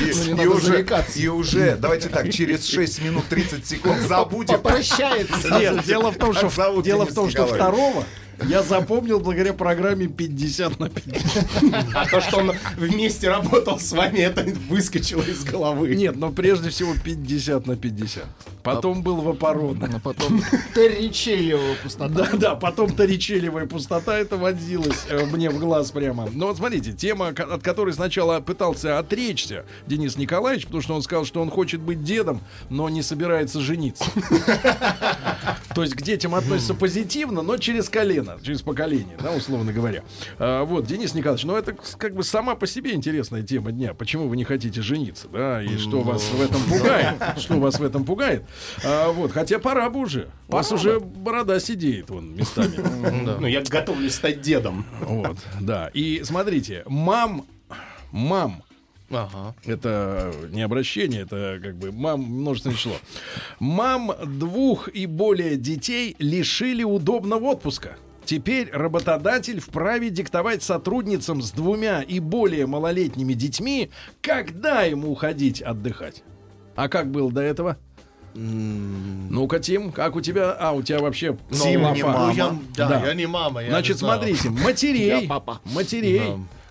И- 0.00 0.30
Ну, 0.34 0.42
И 0.42 0.46
уже, 0.46 0.66
зарекаться. 0.66 1.18
и 1.18 1.28
уже, 1.28 1.76
давайте 1.76 2.08
так, 2.08 2.30
через 2.32 2.66
6 2.66 3.02
минут 3.02 3.24
30 3.28 3.66
секунд 3.66 4.00
забудем. 4.02 4.54
Попрощается. 4.60 5.58
Нет, 5.58 5.84
дело 5.84 6.10
в 6.10 6.16
том, 6.16 6.34
что, 6.34 6.82
дело 6.82 7.06
в 7.06 7.14
том, 7.14 7.30
что 7.30 7.46
второго 7.46 8.04
я 8.48 8.62
запомнил 8.62 9.20
благодаря 9.20 9.52
программе 9.52 10.06
50 10.06 10.80
на 10.80 10.88
50. 10.88 11.94
А 11.94 12.06
то, 12.06 12.20
что 12.20 12.38
он 12.38 12.52
вместе 12.76 13.28
работал 13.28 13.78
с 13.78 13.92
вами, 13.92 14.18
это 14.18 14.44
выскочило 14.68 15.22
из 15.22 15.44
головы. 15.44 15.94
Нет, 15.94 16.16
но 16.16 16.30
прежде 16.30 16.70
всего 16.70 16.94
50 17.02 17.66
на 17.66 17.76
50. 17.76 18.24
Потом 18.62 19.02
был 19.02 19.16
Вапорона. 19.20 19.90
А 19.94 19.98
потом 19.98 20.42
Терричелио 20.74 21.58
пустота. 21.82 22.08
Да, 22.08 22.28
да, 22.32 22.54
потом 22.54 22.94
торичелевая 22.94 23.66
пустота 23.66 24.16
это 24.18 24.36
вонзилась 24.36 25.06
э, 25.08 25.24
мне 25.26 25.50
в 25.50 25.58
глаз 25.58 25.90
прямо. 25.90 26.28
Но 26.32 26.46
вот 26.46 26.58
смотрите, 26.58 26.92
тема, 26.92 27.28
от 27.28 27.62
которой 27.62 27.92
сначала 27.92 28.40
пытался 28.40 28.98
отречься 28.98 29.64
Денис 29.86 30.16
Николаевич, 30.16 30.66
потому 30.66 30.82
что 30.82 30.94
он 30.94 31.02
сказал, 31.02 31.24
что 31.24 31.42
он 31.42 31.50
хочет 31.50 31.80
быть 31.80 32.04
дедом, 32.04 32.40
но 32.70 32.88
не 32.88 33.02
собирается 33.02 33.60
жениться. 33.60 34.04
То 35.74 35.82
есть 35.82 35.94
к 35.94 36.02
детям 36.02 36.34
относится 36.34 36.74
позитивно, 36.74 37.42
но 37.42 37.56
через 37.56 37.88
колено, 37.88 38.21
через 38.42 38.62
поколение, 38.62 39.16
да, 39.22 39.32
условно 39.32 39.72
говоря. 39.72 40.02
А, 40.38 40.64
Вот, 40.64 40.86
Денис 40.86 41.14
Николаевич, 41.14 41.44
ну 41.44 41.56
это 41.56 41.74
как 41.98 42.14
бы 42.14 42.22
сама 42.24 42.54
по 42.54 42.66
себе 42.66 42.92
интересная 42.94 43.42
тема 43.42 43.72
дня. 43.72 43.94
Почему 43.94 44.28
вы 44.28 44.36
не 44.36 44.44
хотите 44.44 44.82
жениться, 44.82 45.28
да, 45.28 45.62
и 45.62 45.76
что 45.78 46.00
вас 46.00 46.22
в 46.30 46.40
этом 46.40 46.60
пугает? 46.64 47.16
Что 47.38 47.54
вас 47.58 47.78
в 47.78 47.82
этом 47.82 48.04
пугает? 48.04 48.44
А, 48.84 49.10
Вот, 49.12 49.32
хотя 49.32 49.58
пора 49.58 49.90
бы 49.90 50.00
уже. 50.00 50.28
У 50.48 50.52
вас 50.52 50.70
уже 50.72 51.00
борода 51.00 51.58
сидеет 51.60 52.10
вон 52.10 52.34
местами. 52.34 52.76
Ну, 53.40 53.46
я 53.46 53.62
готовлюсь 53.62 54.14
стать 54.14 54.40
дедом. 54.40 54.84
Вот, 55.00 55.36
да. 55.60 55.90
И 55.94 56.22
смотрите, 56.24 56.82
мам, 56.86 57.46
мам, 58.10 58.62
Ага. 59.10 59.54
это 59.66 60.32
не 60.50 60.62
обращение, 60.62 61.22
это 61.22 61.60
как 61.62 61.76
бы 61.76 61.92
мам 61.92 62.20
множественное 62.22 62.76
число. 62.76 62.94
Мам 63.58 64.12
двух 64.38 64.88
и 64.88 65.04
более 65.06 65.56
детей 65.56 66.16
лишили 66.18 66.82
удобного 66.82 67.44
отпуска. 67.52 67.96
Теперь 68.24 68.70
работодатель 68.72 69.60
вправе 69.60 70.10
диктовать 70.10 70.62
сотрудницам 70.62 71.42
с 71.42 71.50
двумя 71.50 72.02
и 72.02 72.20
более 72.20 72.66
малолетними 72.66 73.32
детьми, 73.34 73.90
когда 74.20 74.82
ему 74.82 75.10
уходить 75.10 75.60
отдыхать. 75.60 76.22
А 76.76 76.88
как 76.88 77.10
было 77.10 77.30
до 77.32 77.40
этого? 77.42 77.76
Ну-ка, 78.34 79.58
Тим, 79.58 79.92
как 79.92 80.16
у 80.16 80.20
тебя? 80.22 80.52
А, 80.52 80.72
у 80.72 80.82
тебя 80.82 81.00
вообще 81.00 81.36
Тим 81.50 81.80
не 81.92 82.02
мама. 82.02 82.26
Ну, 82.28 82.32
я, 82.32 82.56
да, 82.76 82.88
Да. 82.88 83.06
я 83.06 83.14
не 83.14 83.26
мама. 83.26 83.62
я 83.62 83.68
Значит, 83.70 83.96
не 83.96 83.98
смотрите, 83.98 84.48
матерей, 84.64 85.22
Я 85.22 85.28
папа. 85.28 85.60
матерей, 85.64 86.22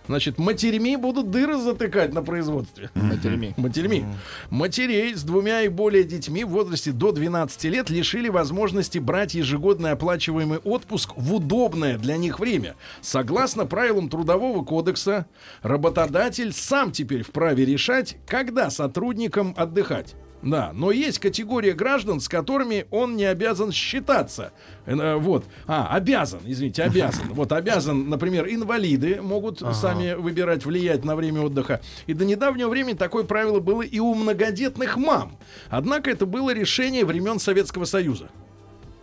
значит, 0.07 0.37
матерьми 0.37 0.97
будут 0.97 1.31
дыры 1.31 1.57
затыкать 1.57 2.13
на 2.13 2.21
производстве. 2.21 2.89
Матерьми. 2.95 3.53
Матерьми. 3.57 4.05
Матерей 4.49 5.15
с 5.15 5.23
двумя 5.23 5.61
и 5.61 5.67
более 5.67 6.03
детьми 6.03 6.43
в 6.43 6.49
возрасте 6.49 6.91
до 6.91 7.11
12 7.11 7.63
лет 7.65 7.89
лишили 7.89 8.29
возможности 8.29 8.99
брать 8.99 9.33
ежегодный 9.33 9.91
оплачиваемый 9.91 10.59
отпуск 10.59 11.11
в 11.15 11.33
удобное 11.33 11.97
для 11.97 12.17
них 12.17 12.39
время. 12.39 12.75
Согласно 13.01 13.65
правилам 13.65 14.09
Трудового 14.09 14.63
кодекса, 14.63 15.25
работодатель 15.61 16.53
сам 16.53 16.91
теперь 16.91 17.23
вправе 17.23 17.65
решать, 17.65 18.17
когда 18.27 18.69
сотрудникам 18.69 19.53
отдыхать. 19.57 20.15
Да, 20.41 20.71
но 20.73 20.91
есть 20.91 21.19
категория 21.19 21.73
граждан, 21.73 22.19
с 22.19 22.27
которыми 22.27 22.85
он 22.89 23.15
не 23.15 23.25
обязан 23.25 23.71
считаться. 23.71 24.51
Э, 24.85 25.15
Вот. 25.15 25.45
А, 25.67 25.87
обязан, 25.95 26.41
извините, 26.45 26.83
обязан. 26.83 27.25
Вот 27.29 27.51
обязан, 27.51 28.09
например, 28.09 28.47
инвалиды 28.47 29.21
могут 29.21 29.59
сами 29.59 30.13
выбирать, 30.13 30.65
влиять 30.65 31.03
на 31.05 31.15
время 31.15 31.41
отдыха. 31.41 31.81
И 32.07 32.13
до 32.13 32.25
недавнего 32.25 32.69
времени 32.69 32.95
такое 32.95 33.23
правило 33.23 33.59
было 33.59 33.81
и 33.81 33.99
у 33.99 34.13
многодетных 34.13 34.97
мам. 34.97 35.37
Однако 35.69 36.09
это 36.09 36.25
было 36.25 36.53
решение 36.53 37.05
времен 37.05 37.39
Советского 37.39 37.85
Союза. 37.85 38.29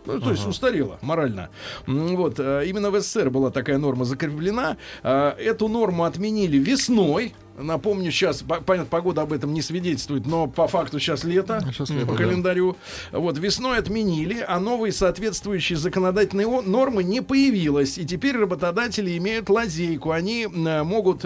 Ну, 0.05 0.19
то 0.19 0.31
есть 0.31 0.47
устарело 0.47 0.97
морально. 1.01 1.49
Вот, 1.85 2.39
э, 2.39 2.63
именно 2.67 2.89
в 2.89 2.99
СССР 2.99 3.29
была 3.29 3.51
такая 3.51 3.77
норма 3.77 4.05
закреплена. 4.05 4.77
Э, 5.03 5.33
Эту 5.37 5.67
норму 5.67 6.03
отменили 6.05 6.57
весной. 6.57 7.33
Напомню, 7.57 8.09
сейчас, 8.11 8.41
по- 8.41 8.61
понятно, 8.61 8.89
погода 8.89 9.21
об 9.21 9.33
этом 9.33 9.53
не 9.53 9.61
свидетельствует, 9.61 10.25
но 10.25 10.47
по 10.47 10.67
факту 10.69 10.97
сейчас 10.99 11.25
лето, 11.25 11.59
Щас 11.73 11.89
лето, 11.89 12.05
по 12.05 12.13
да. 12.13 12.17
календарю. 12.23 12.77
Вот, 13.11 13.37
весной 13.37 13.77
отменили, 13.77 14.43
а 14.47 14.59
новые 14.61 14.93
соответствующие 14.93 15.77
законодательные 15.77 16.47
нормы 16.61 17.03
не 17.03 17.21
появилось. 17.21 17.97
И 17.97 18.05
теперь 18.05 18.37
работодатели 18.37 19.17
имеют 19.17 19.49
лазейку. 19.49 20.11
Они 20.11 20.43
э, 20.45 20.83
могут... 20.83 21.25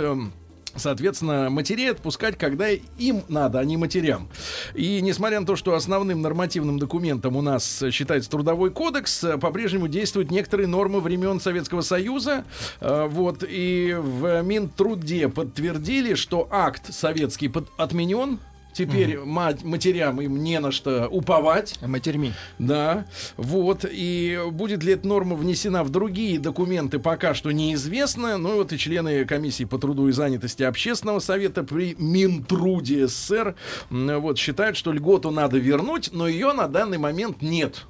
Соответственно, 0.75 1.49
матерей 1.49 1.91
отпускать, 1.91 2.37
когда 2.37 2.69
им 2.69 3.23
надо, 3.29 3.59
а 3.59 3.63
не 3.65 3.77
матерям. 3.77 4.27
И 4.73 5.01
несмотря 5.01 5.39
на 5.39 5.45
то, 5.45 5.55
что 5.55 5.75
основным 5.75 6.21
нормативным 6.21 6.79
документом 6.79 7.35
у 7.35 7.41
нас 7.41 7.83
считается 7.91 8.29
Трудовой 8.29 8.71
кодекс, 8.71 9.23
э, 9.23 9.37
по-прежнему 9.37 9.87
действуют 9.87 10.31
некоторые 10.31 10.67
нормы 10.67 10.99
времен 10.99 11.39
Советского 11.39 11.81
Союза. 11.81 12.43
Э, 12.81 13.07
Вот, 13.07 13.43
и 13.47 13.95
в 13.99 14.41
Минтруде 14.41 15.29
подтвердили, 15.29 16.15
что 16.15 16.47
акт 16.49 16.93
советский 16.93 17.49
под- 17.49 17.69
отменен. 17.77 18.39
Теперь 18.73 19.19
мать, 19.19 19.63
матерям 19.63 20.19
им 20.21 20.43
не 20.43 20.59
на 20.59 20.71
что 20.71 21.07
уповать. 21.07 21.79
Матерьми. 21.81 22.33
Да, 22.59 23.05
вот. 23.37 23.85
И 23.89 24.39
будет 24.51 24.83
ли 24.83 24.93
эта 24.93 25.07
норма 25.07 25.35
внесена 25.35 25.83
в 25.83 25.89
другие 25.89 26.39
документы, 26.39 26.99
пока 26.99 27.33
что 27.33 27.51
неизвестно. 27.51 28.37
Ну 28.37 28.53
и 28.53 28.57
вот 28.57 28.73
и 28.73 28.77
члены 28.77 29.25
комиссии 29.25 29.63
по 29.63 29.77
труду 29.77 30.07
и 30.07 30.11
занятости 30.11 30.63
общественного 30.63 31.19
совета 31.19 31.63
при 31.63 31.95
Минтруде 31.97 33.07
СССР 33.07 33.55
вот, 33.89 34.37
считают, 34.37 34.77
что 34.77 34.91
льготу 34.91 35.31
надо 35.31 35.57
вернуть, 35.57 36.09
но 36.11 36.27
ее 36.27 36.53
на 36.53 36.67
данный 36.67 36.97
момент 36.97 37.41
нет. 37.41 37.85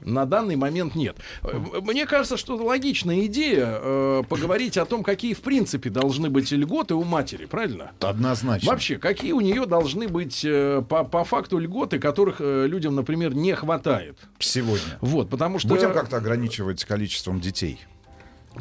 На 0.00 0.26
данный 0.26 0.56
момент 0.56 0.94
нет. 0.94 1.16
Э, 1.42 1.58
Мне 1.82 2.06
кажется, 2.06 2.36
что 2.36 2.56
логичная 2.56 3.26
идея 3.26 3.66
э, 3.80 4.22
поговорить 4.28 4.76
о 4.76 4.84
том, 4.84 5.02
какие 5.02 5.34
в 5.34 5.40
принципе 5.40 5.90
должны 5.90 6.30
быть 6.30 6.50
льготы 6.52 6.94
у 6.94 7.04
матери, 7.04 7.46
правильно? 7.46 7.92
Однозначно. 8.00 8.70
Вообще, 8.70 8.98
какие 8.98 9.32
у 9.32 9.40
нее 9.40 9.66
должны 9.66 10.08
быть 10.08 10.44
э, 10.44 10.82
по, 10.88 11.04
по 11.04 11.24
факту 11.24 11.58
льготы, 11.58 11.98
которых 11.98 12.36
э, 12.40 12.66
людям, 12.66 12.94
например, 12.94 13.34
не 13.34 13.54
хватает? 13.54 14.18
Сегодня. 14.38 14.98
Вот, 15.00 15.30
потому 15.30 15.58
что 15.58 15.68
Будем 15.68 15.92
как-то 15.92 16.16
ограничивать 16.18 16.84
количеством 16.84 17.40
детей. 17.40 17.80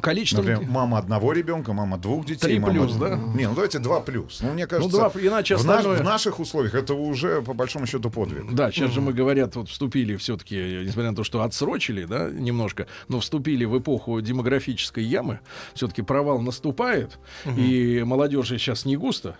Количество... 0.01 0.41
Например, 0.41 0.69
мама 0.69 0.97
одного 0.97 1.33
ребенка, 1.33 1.73
мама 1.73 1.97
двух 1.97 2.25
детей. 2.25 2.47
Три 2.47 2.59
мама... 2.59 2.73
плюс, 2.73 2.93
да? 2.95 3.15
Не, 3.15 3.47
ну 3.47 3.55
давайте 3.55 3.79
два 3.79 3.99
плюс. 4.01 4.39
Ну, 4.41 4.53
мне 4.53 4.67
кажется, 4.67 4.89
два, 4.89 5.11
иначе 5.21 5.55
в, 5.55 5.65
наш- 5.65 5.79
остальное- 5.79 6.01
в 6.01 6.03
наших 6.03 6.39
условиях 6.39 6.75
это 6.75 6.93
уже, 6.93 7.41
по 7.41 7.53
большому 7.53 7.85
счету, 7.85 8.09
подвиг. 8.09 8.53
Да, 8.53 8.71
сейчас 8.71 8.91
же 8.91 9.01
мы, 9.01 9.13
говорят, 9.13 9.55
вот 9.55 9.69
вступили 9.69 10.15
все-таки, 10.15 10.55
несмотря 10.85 11.11
на 11.11 11.15
то, 11.15 11.23
что 11.23 11.41
отсрочили, 11.41 12.05
да, 12.05 12.29
немножко, 12.29 12.87
но 13.07 13.19
вступили 13.19 13.65
в 13.65 13.77
эпоху 13.79 14.21
демографической 14.21 15.03
ямы. 15.03 15.39
Все-таки 15.73 16.01
провал 16.01 16.39
наступает, 16.39 17.17
и 17.57 18.03
молодежи 18.05 18.57
сейчас 18.57 18.85
не 18.85 18.97
густо. 18.97 19.37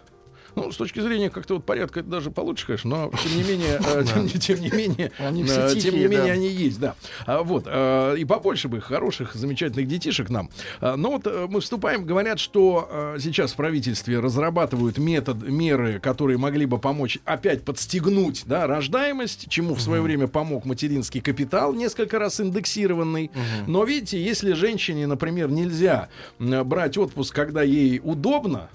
Ну, 0.56 0.72
с 0.72 0.78
точки 0.78 1.00
зрения 1.00 1.30
как-то 1.30 1.56
вот 1.56 1.66
порядка, 1.66 2.00
это 2.00 2.10
даже 2.10 2.32
получше, 2.32 2.66
конечно, 2.66 2.90
но 2.90 3.12
тем 3.24 3.38
не 3.38 3.44
менее, 3.44 3.80
э, 3.86 4.04
тем, 4.40 4.60
не- 4.62 4.70
менее, 4.72 5.12
Они 5.20 5.44
э, 5.44 5.76
тем 5.80 5.96
не 5.96 6.08
менее, 6.08 6.34
они 6.34 6.48
есть, 6.48 6.80
да. 6.80 6.96
А, 7.26 7.44
вот, 7.44 7.66
э, 7.68 8.16
и 8.18 8.26
побольше 8.26 8.68
бы 8.68 8.82
хороших, 8.82 9.36
замечательных 9.36 9.88
детишек 9.88 10.30
нам. 10.30 10.50
Но 10.82 11.12
вот 11.12 11.50
мы 11.50 11.62
вступаем, 11.62 12.06
говорят, 12.06 12.40
что 12.40 13.16
сейчас 13.20 13.54
в 13.54 13.56
правительстве 13.56 14.20
разрабатывают 14.20 14.98
метод, 14.98 15.48
меры, 15.48 16.00
которые 16.00 16.38
могли 16.38 16.66
бы 16.66 16.78
помочь 16.80 17.20
опять 17.26 17.64
подстегнуть, 17.64 18.44
да, 18.46 18.68
рождаемость, 18.68 19.48
чему 19.50 19.74
в 19.74 19.82
свое 19.82 20.02
время 20.02 20.28
помог 20.28 20.66
материнский 20.66 21.22
капитал, 21.22 21.74
несколько 21.74 22.20
раз 22.20 22.40
индексированный. 22.40 23.32
Но 23.68 23.84
видите, 23.84 24.22
если 24.24 24.54
женщине, 24.54 25.08
например, 25.08 25.50
нельзя 25.52 26.10
брать 26.40 26.98
отпуск, 26.98 27.36
когда 27.36 27.62
ей 27.64 28.00
удобно, 28.04 28.70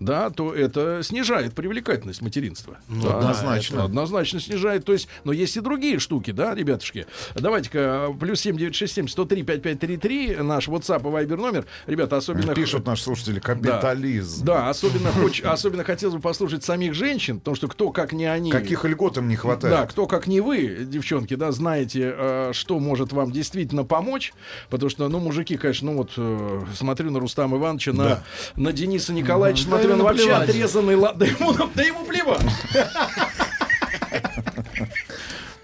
да, 0.00 0.30
то 0.30 0.54
это 0.54 1.02
снижает 1.02 1.54
привлекательность 1.54 2.22
материнства. 2.22 2.78
Да, 2.88 3.18
однозначно. 3.18 3.84
однозначно 3.84 4.40
снижает. 4.40 4.84
То 4.84 4.92
есть, 4.92 5.08
но 5.24 5.32
есть 5.32 5.56
и 5.56 5.60
другие 5.60 5.98
штуки, 5.98 6.30
да, 6.30 6.54
ребятушки. 6.54 7.06
Давайте-ка, 7.34 8.14
плюс 8.18 8.40
7967 8.40 9.08
103 9.08 9.42
5533, 9.42 10.36
наш 10.42 10.68
WhatsApp 10.68 11.00
и 11.00 11.24
Viber 11.26 11.36
номер. 11.36 11.66
Ребята, 11.86 12.16
особенно... 12.16 12.54
Пишут 12.54 12.86
наши 12.86 13.02
слушатели, 13.02 13.40
капитализм. 13.40 14.44
Да, 14.44 14.68
особенно, 14.68 15.10
хоч- 15.12 15.42
особенно 15.42 15.84
хотелось 15.84 16.14
бы 16.16 16.20
послушать 16.20 16.64
самих 16.64 16.94
женщин, 16.94 17.38
потому 17.38 17.54
что 17.56 17.68
кто, 17.68 17.90
как 17.90 18.12
не 18.12 18.26
они... 18.26 18.50
Каких 18.50 18.84
льгот 18.84 19.16
им 19.18 19.28
не 19.28 19.34
Да, 19.36 19.40
хватает? 19.40 19.90
кто 19.90 20.06
как 20.06 20.26
не 20.26 20.40
вы, 20.40 20.84
девчонки, 20.84 21.34
да, 21.34 21.52
знаете, 21.52 22.14
э, 22.16 22.50
что 22.52 22.78
может 22.78 23.12
вам 23.12 23.32
действительно 23.32 23.84
помочь. 23.84 24.32
Потому 24.70 24.90
что, 24.90 25.08
ну, 25.08 25.18
мужики, 25.18 25.56
конечно, 25.56 25.90
ну 25.90 25.98
вот 25.98 26.12
э, 26.16 26.64
смотрю 26.74 27.10
на 27.10 27.20
Рустама 27.20 27.56
Ивановича, 27.56 27.92
на, 27.92 28.22
на 28.56 28.72
Дениса 28.72 29.12
Николаевича, 29.12 29.64
Да 29.64 29.87
смотрю, 29.94 29.94
он 29.94 29.98
ему 30.00 30.04
вообще 30.04 30.32
отрезанный. 30.52 30.94
ла- 30.96 31.12
Да 31.12 31.26
ему, 31.26 31.54
да 31.74 31.82
ему 31.82 32.04
плевать. 32.04 32.40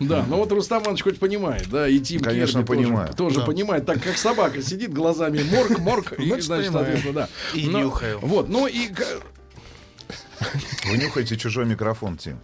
Да, 0.01 0.25
ну 0.29 0.37
вот 0.39 0.51
Рустам 0.53 0.83
Иванович 0.83 1.03
хоть 1.05 1.19
понимает, 1.21 1.69
да, 1.71 1.89
и 1.89 1.99
Тим 2.01 2.21
Конечно, 2.21 2.61
Керби 2.63 2.67
тоже- 2.77 2.83
понимает. 2.89 3.17
Тоже, 3.17 3.41
понимает, 3.43 3.87
так 3.87 4.03
как 4.03 4.19
собака 4.19 4.61
сидит 4.61 4.93
глазами 4.93 5.41
морг, 5.45 5.79
морг, 5.79 6.13
и, 6.19 6.27
Значит, 6.27 6.45
значит, 6.47 6.67
понимаю. 6.73 6.85
соответственно, 6.87 7.15
да. 7.15 7.29
И 7.59 7.69
Но- 7.69 7.81
нюхаю. 7.81 8.19
Вот, 8.21 8.49
ну 8.49 8.67
и... 8.67 8.89
Вы 10.87 10.99
нюхаете 10.99 11.37
чужой 11.37 11.65
микрофон, 11.67 12.17
Тим. 12.17 12.39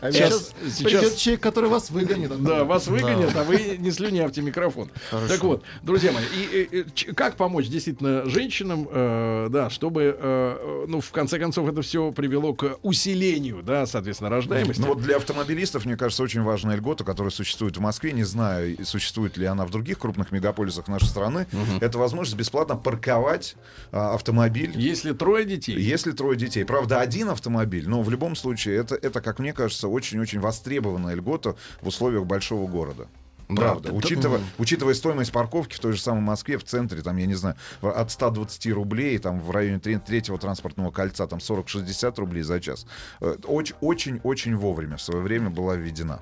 А 0.00 0.10
Сейчас- 0.10 0.52
сейчас, 0.64 0.76
сейчас- 0.78 0.82
придет 0.82 1.16
человек, 1.16 1.40
который 1.42 1.68
вас 1.70 1.90
выгонит. 1.90 2.42
Да, 2.42 2.64
вас 2.64 2.86
выгонят, 2.86 3.34
а 3.36 3.44
вы 3.44 3.76
не 3.78 3.90
слюнявьте 3.90 4.42
микрофон. 4.42 4.90
Так 5.28 5.42
вот, 5.42 5.62
друзья 5.82 6.12
мои, 6.12 6.24
и, 6.24 6.62
и, 6.80 7.12
как 7.12 7.36
помочь 7.36 7.66
действительно 7.66 8.24
женщинам, 8.28 8.88
э, 8.90 9.48
да, 9.50 9.70
чтобы, 9.70 10.16
э, 10.18 10.84
ну, 10.88 11.00
в 11.00 11.10
конце 11.10 11.38
концов, 11.38 11.68
это 11.68 11.82
все 11.82 12.10
привело 12.12 12.54
к 12.54 12.78
усилению, 12.82 13.62
да, 13.62 13.86
соответственно, 13.86 14.30
рождаемости. 14.30 14.80
Ну 14.80 14.88
вот 14.88 15.02
для 15.02 15.16
автомобилистов, 15.16 15.84
мне 15.84 15.96
кажется, 15.96 16.22
очень 16.22 16.42
важная 16.42 16.76
льгота, 16.76 17.04
которая 17.04 17.30
существует 17.30 17.76
в 17.76 17.80
Москве. 17.80 18.12
Не 18.12 18.24
знаю, 18.24 18.76
существует 18.84 19.36
ли 19.36 19.46
она 19.46 19.66
в 19.66 19.70
других 19.70 19.98
крупных 19.98 20.32
мегаполисах 20.32 20.88
нашей 20.88 21.06
страны. 21.06 21.46
Это 21.80 21.98
возможность 21.98 22.36
бесплатно 22.36 22.76
парковать 22.76 23.56
а, 23.92 24.14
автомобиль. 24.14 24.72
Если 24.74 25.12
трое 25.12 25.44
детей, 25.44 25.78
Если 25.78 26.12
трое 26.12 26.36
детей. 26.36 26.64
Правда, 26.64 26.81
один 26.90 27.28
автомобиль, 27.28 27.88
но 27.88 28.02
в 28.02 28.10
любом 28.10 28.34
случае 28.34 28.76
это, 28.76 28.94
это 28.94 29.20
как 29.20 29.38
мне 29.38 29.52
кажется, 29.52 29.88
очень-очень 29.88 30.40
востребованная 30.40 31.14
льгота 31.14 31.54
в 31.80 31.88
условиях 31.88 32.24
большого 32.24 32.66
города. 32.66 33.06
Правда. 33.48 33.90
Да, 33.90 33.94
учитывая, 33.94 34.40
учитывая 34.58 34.94
стоимость 34.94 35.32
парковки 35.32 35.74
в 35.74 35.80
той 35.80 35.92
же 35.92 36.00
самой 36.00 36.22
Москве, 36.22 36.58
в 36.58 36.64
центре, 36.64 37.02
там, 37.02 37.16
я 37.16 37.26
не 37.26 37.34
знаю, 37.34 37.56
от 37.80 38.10
120 38.10 38.72
рублей, 38.72 39.18
там, 39.18 39.40
в 39.40 39.50
районе 39.50 39.78
тре- 39.78 39.98
третьего 39.98 40.38
транспортного 40.38 40.90
кольца, 40.90 41.26
там, 41.26 41.38
40-60 41.40 42.18
рублей 42.18 42.42
за 42.42 42.60
час. 42.60 42.86
Э, 43.20 43.36
оч- 43.44 43.74
Очень-очень 43.80 44.56
вовремя 44.56 44.96
в 44.96 45.02
свое 45.02 45.22
время 45.22 45.50
была 45.50 45.76
введена. 45.76 46.20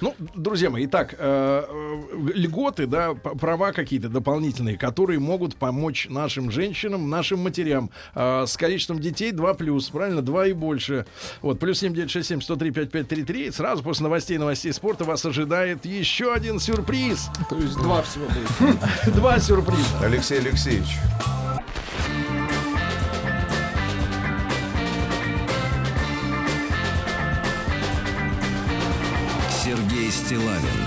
Ну, 0.00 0.14
друзья 0.34 0.70
мои, 0.70 0.86
итак, 0.86 1.14
э, 1.18 1.64
э, 1.68 2.02
льготы, 2.34 2.86
да, 2.86 3.14
права 3.14 3.72
какие-то 3.72 4.08
дополнительные, 4.08 4.76
которые 4.78 5.18
могут 5.18 5.56
помочь 5.56 6.06
нашим 6.08 6.50
женщинам, 6.50 7.10
нашим 7.10 7.40
матерям 7.40 7.90
с 8.14 8.56
количеством 8.56 8.98
детей 9.00 9.32
2 9.32 9.54
плюс, 9.54 9.88
правильно, 9.90 10.22
2 10.22 10.46
и 10.48 10.52
больше. 10.52 11.06
Вот, 11.42 11.58
плюс 11.58 11.78
7967 11.80 12.40
103 12.40 12.70
5533. 12.70 13.50
Сразу 13.50 13.82
после 13.82 14.04
новостей 14.04 14.38
новостей 14.38 14.72
спорта 14.72 15.04
вас 15.04 15.24
ожидает 15.26 15.84
еще 15.84 16.32
один 16.32 16.58
сюрприз. 16.62 17.28
То 17.50 17.56
есть 17.56 17.76
два 17.76 18.02
всего 18.02 18.26
будет. 18.26 19.14
Два 19.14 19.38
сюрприза. 19.38 19.98
Алексей 20.00 20.38
Алексеевич. 20.38 20.98
Сергей 29.64 30.10
Стилавин 30.10 30.81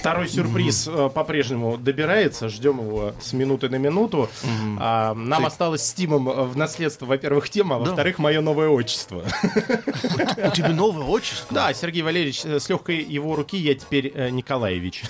Второй 0.00 0.30
сюрприз 0.30 0.88
э, 0.88 1.10
по-прежнему 1.12 1.76
добирается. 1.76 2.48
Ждем 2.48 2.78
его 2.78 3.12
с 3.20 3.34
минуты 3.34 3.68
на 3.68 3.76
минуту. 3.76 4.30
А, 4.78 5.12
нам 5.12 5.44
осталось 5.44 5.82
с 5.82 5.92
Тимом 5.92 6.30
э, 6.30 6.44
в 6.44 6.56
наследство, 6.56 7.04
во-первых, 7.04 7.50
тема, 7.50 7.76
а 7.76 7.78
во-вторых, 7.80 8.18
мое 8.18 8.40
новое 8.40 8.68
отчество. 8.70 9.22
У 9.22 10.50
тебя 10.52 10.70
новое 10.70 11.04
отчество? 11.04 11.48
Да, 11.50 11.74
Сергей 11.74 12.00
Валерьевич, 12.00 12.46
э, 12.46 12.60
с 12.60 12.70
легкой 12.70 13.02
его 13.02 13.36
руки 13.36 13.58
я 13.58 13.74
теперь 13.74 14.30
Николаевич. 14.30 15.04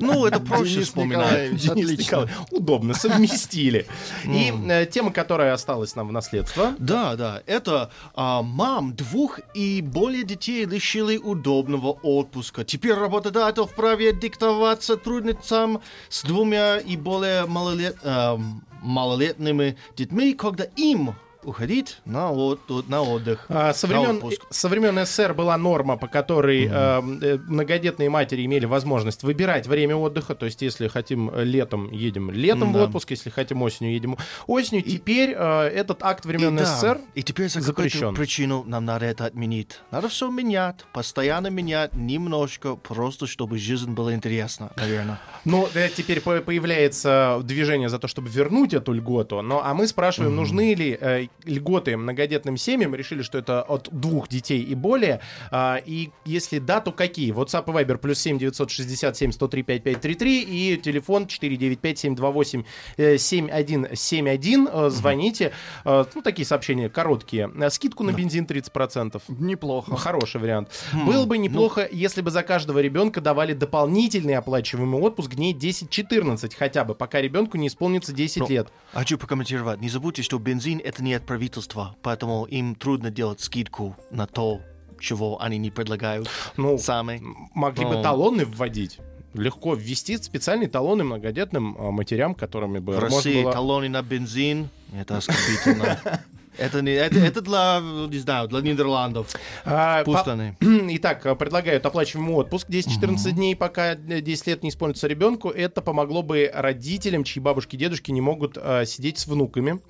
Ну, 0.00 0.26
это 0.26 0.40
проще 0.40 0.80
вспоминать. 0.80 1.64
Отлично. 1.68 2.28
Удобно, 2.50 2.94
совместили. 2.94 3.86
И 4.24 4.52
тема, 4.90 5.12
которая 5.12 5.52
осталась 5.52 5.94
нам 5.94 6.08
в 6.08 6.12
наследство. 6.12 6.74
Да, 6.78 7.14
да, 7.14 7.42
это 7.46 7.90
а, 8.14 8.42
мам 8.42 8.94
двух 8.94 9.38
и 9.54 9.80
более 9.80 10.24
детей 10.24 10.64
лишили 10.64 11.18
удобного 11.18 11.92
отпуска. 12.02 12.64
Теперь 12.64 12.94
работодатель 12.94 13.64
вправе 13.64 14.12
диктовать 14.24 14.82
сотрудницам 14.82 15.82
с 16.08 16.22
двумя 16.22 16.78
и 16.78 16.96
более 16.96 17.44
малолет, 17.44 17.96
а, 18.02 18.40
малолетними 18.80 19.76
детьми, 19.96 20.32
когда 20.32 20.64
им 20.76 21.14
уходить 21.44 22.00
на, 22.04 22.30
от- 22.32 22.88
на 22.88 23.02
отдых. 23.02 23.46
А, 23.48 23.72
Со 23.72 23.86
на 23.86 24.00
времен, 24.00 24.16
отпуск. 24.16 24.42
со 24.50 24.68
времен 24.68 25.04
СССР 25.04 25.34
была 25.34 25.56
норма, 25.56 25.96
по 25.96 26.06
которой 26.08 26.66
э, 26.66 26.68
э, 26.70 27.38
многодетные 27.46 28.10
матери 28.10 28.44
имели 28.44 28.64
возможность 28.66 29.22
выбирать 29.22 29.66
время 29.66 29.96
отдыха. 29.96 30.34
То 30.34 30.46
есть, 30.46 30.62
если 30.62 30.88
хотим 30.88 31.30
э, 31.30 31.44
летом, 31.44 31.90
едем 31.92 32.30
летом 32.30 32.70
в 32.72 32.76
Да. 32.76 32.84
отпуск, 32.84 33.10
если 33.10 33.30
хотим 33.30 33.62
осенью, 33.62 33.92
едем 33.92 34.16
осенью. 34.46 34.82
Теперь 34.82 35.34
э, 35.36 35.62
этот 35.68 36.02
акт 36.02 36.24
времен 36.24 36.54
И 36.56 36.58
да, 36.58 36.64
СССР 36.66 37.00
И 37.14 37.22
теперь 37.22 37.48
за 37.48 37.60
запрещен. 37.60 38.00
какую-то 38.00 38.20
причину 38.20 38.64
нам 38.66 38.84
надо 38.84 39.06
это 39.06 39.26
отменить. 39.26 39.80
Надо 39.90 40.08
все 40.08 40.30
менять, 40.30 40.84
постоянно 40.92 41.48
менять, 41.48 41.94
немножко, 41.94 42.76
просто 42.76 43.26
чтобы 43.26 43.58
жизнь 43.58 43.92
была 43.92 44.14
интересна, 44.14 44.70
наверное. 44.76 45.20
Ну, 45.44 45.68
э, 45.74 45.88
теперь 45.88 46.20
по- 46.20 46.40
появляется 46.40 47.40
движение 47.42 47.88
за 47.88 47.98
то, 47.98 48.08
чтобы 48.08 48.28
вернуть 48.28 48.74
эту 48.74 48.92
льготу. 48.92 49.42
Но, 49.42 49.62
а 49.64 49.74
мы 49.74 49.86
спрашиваем, 49.86 50.34
нужны 50.36 50.74
ли 50.74 50.96
э, 51.00 51.26
льготы 51.44 51.96
многодетным 51.96 52.56
семьям. 52.56 52.94
Решили, 52.94 53.22
что 53.22 53.38
это 53.38 53.62
от 53.62 53.88
двух 53.92 54.28
детей 54.28 54.62
и 54.62 54.74
более. 54.74 55.20
А, 55.50 55.80
и 55.84 56.10
если 56.24 56.58
да, 56.58 56.80
то 56.80 56.92
какие? 56.92 57.32
WhatsApp 57.34 57.64
и 57.66 57.84
Viber 57.84 57.98
плюс 57.98 58.18
7 58.18 58.38
967 58.38 59.32
103 59.32 59.62
5533 59.62 60.42
и 60.42 60.76
телефон 60.76 61.26
495 61.26 61.98
728 61.98 62.64
э, 62.96 63.18
7171. 63.18 64.68
Э, 64.72 64.90
Звоните. 64.90 65.52
Э, 65.84 66.04
ну, 66.14 66.22
такие 66.22 66.46
сообщения 66.46 66.88
короткие. 66.88 67.50
Скидку 67.70 68.02
на 68.04 68.12
бензин 68.12 68.44
30%. 68.44 69.20
Неплохо. 69.28 69.96
Хороший 69.96 70.40
вариант. 70.40 70.70
Было 71.06 71.24
бы 71.26 71.38
неплохо, 71.38 71.88
если 71.90 72.20
бы 72.20 72.30
за 72.30 72.42
каждого 72.42 72.78
ребенка 72.78 73.20
давали 73.20 73.52
дополнительный 73.52 74.34
оплачиваемый 74.36 75.00
отпуск 75.00 75.34
дней 75.34 75.54
10-14 75.54 76.54
хотя 76.56 76.84
бы, 76.84 76.94
пока 76.94 77.20
ребенку 77.20 77.56
не 77.56 77.68
исполнится 77.68 78.12
10 78.12 78.40
Ну, 78.40 78.48
лет. 78.48 78.68
Хочу 78.92 79.18
прокомментировать. 79.18 79.80
Не 79.80 79.88
забудьте, 79.88 80.22
что 80.22 80.38
бензин 80.38 80.80
это 80.82 81.02
не 81.02 81.14
правительства, 81.26 81.96
поэтому 82.02 82.44
им 82.44 82.74
трудно 82.74 83.10
делать 83.10 83.40
скидку 83.40 83.96
на 84.10 84.26
то, 84.26 84.60
чего 85.00 85.40
они 85.42 85.58
не 85.58 85.70
предлагают 85.70 86.28
Ну, 86.56 86.78
сами. 86.78 87.20
могли 87.54 87.84
бы 87.84 87.96
Ну. 87.96 88.02
талоны 88.02 88.44
вводить. 88.44 88.98
Легко 89.34 89.74
ввести 89.74 90.16
специальные 90.16 90.68
талоны 90.68 91.02
многодетным 91.02 91.76
а, 91.76 91.90
матерям, 91.90 92.34
которыми 92.34 92.78
бы 92.78 92.92
В 92.94 92.98
России 93.00 93.42
было- 93.42 93.52
талоны 93.52 93.88
на 93.88 94.00
бензин 94.02 94.68
это 94.96 95.16
оскорбительно. 95.16 95.98
Это, 96.58 96.82
не, 96.82 96.92
это, 96.92 97.18
это 97.18 97.40
для, 97.40 97.80
не 97.80 98.18
знаю, 98.18 98.48
для 98.48 98.60
Нидерландов. 98.60 99.28
А, 99.64 100.04
Пусть 100.04 100.24
по-. 100.24 100.56
Итак, 100.60 101.38
предлагают 101.38 101.84
оплачиваемый 101.84 102.34
отпуск 102.34 102.68
10-14 102.68 103.32
дней, 103.32 103.56
пока 103.56 103.94
э, 103.94 104.20
10 104.20 104.46
лет 104.46 104.62
не 104.62 104.68
исполнится 104.68 105.06
ребенку. 105.06 105.50
Это 105.50 105.82
помогло 105.82 106.22
бы 106.22 106.50
родителям, 106.52 107.24
чьи 107.24 107.40
бабушки 107.42 107.76
и 107.76 107.78
дедушки 107.78 108.10
не 108.10 108.20
могут 108.20 108.56
а, 108.56 108.84
сидеть 108.84 109.18
с 109.18 109.26
внуками. 109.26 109.80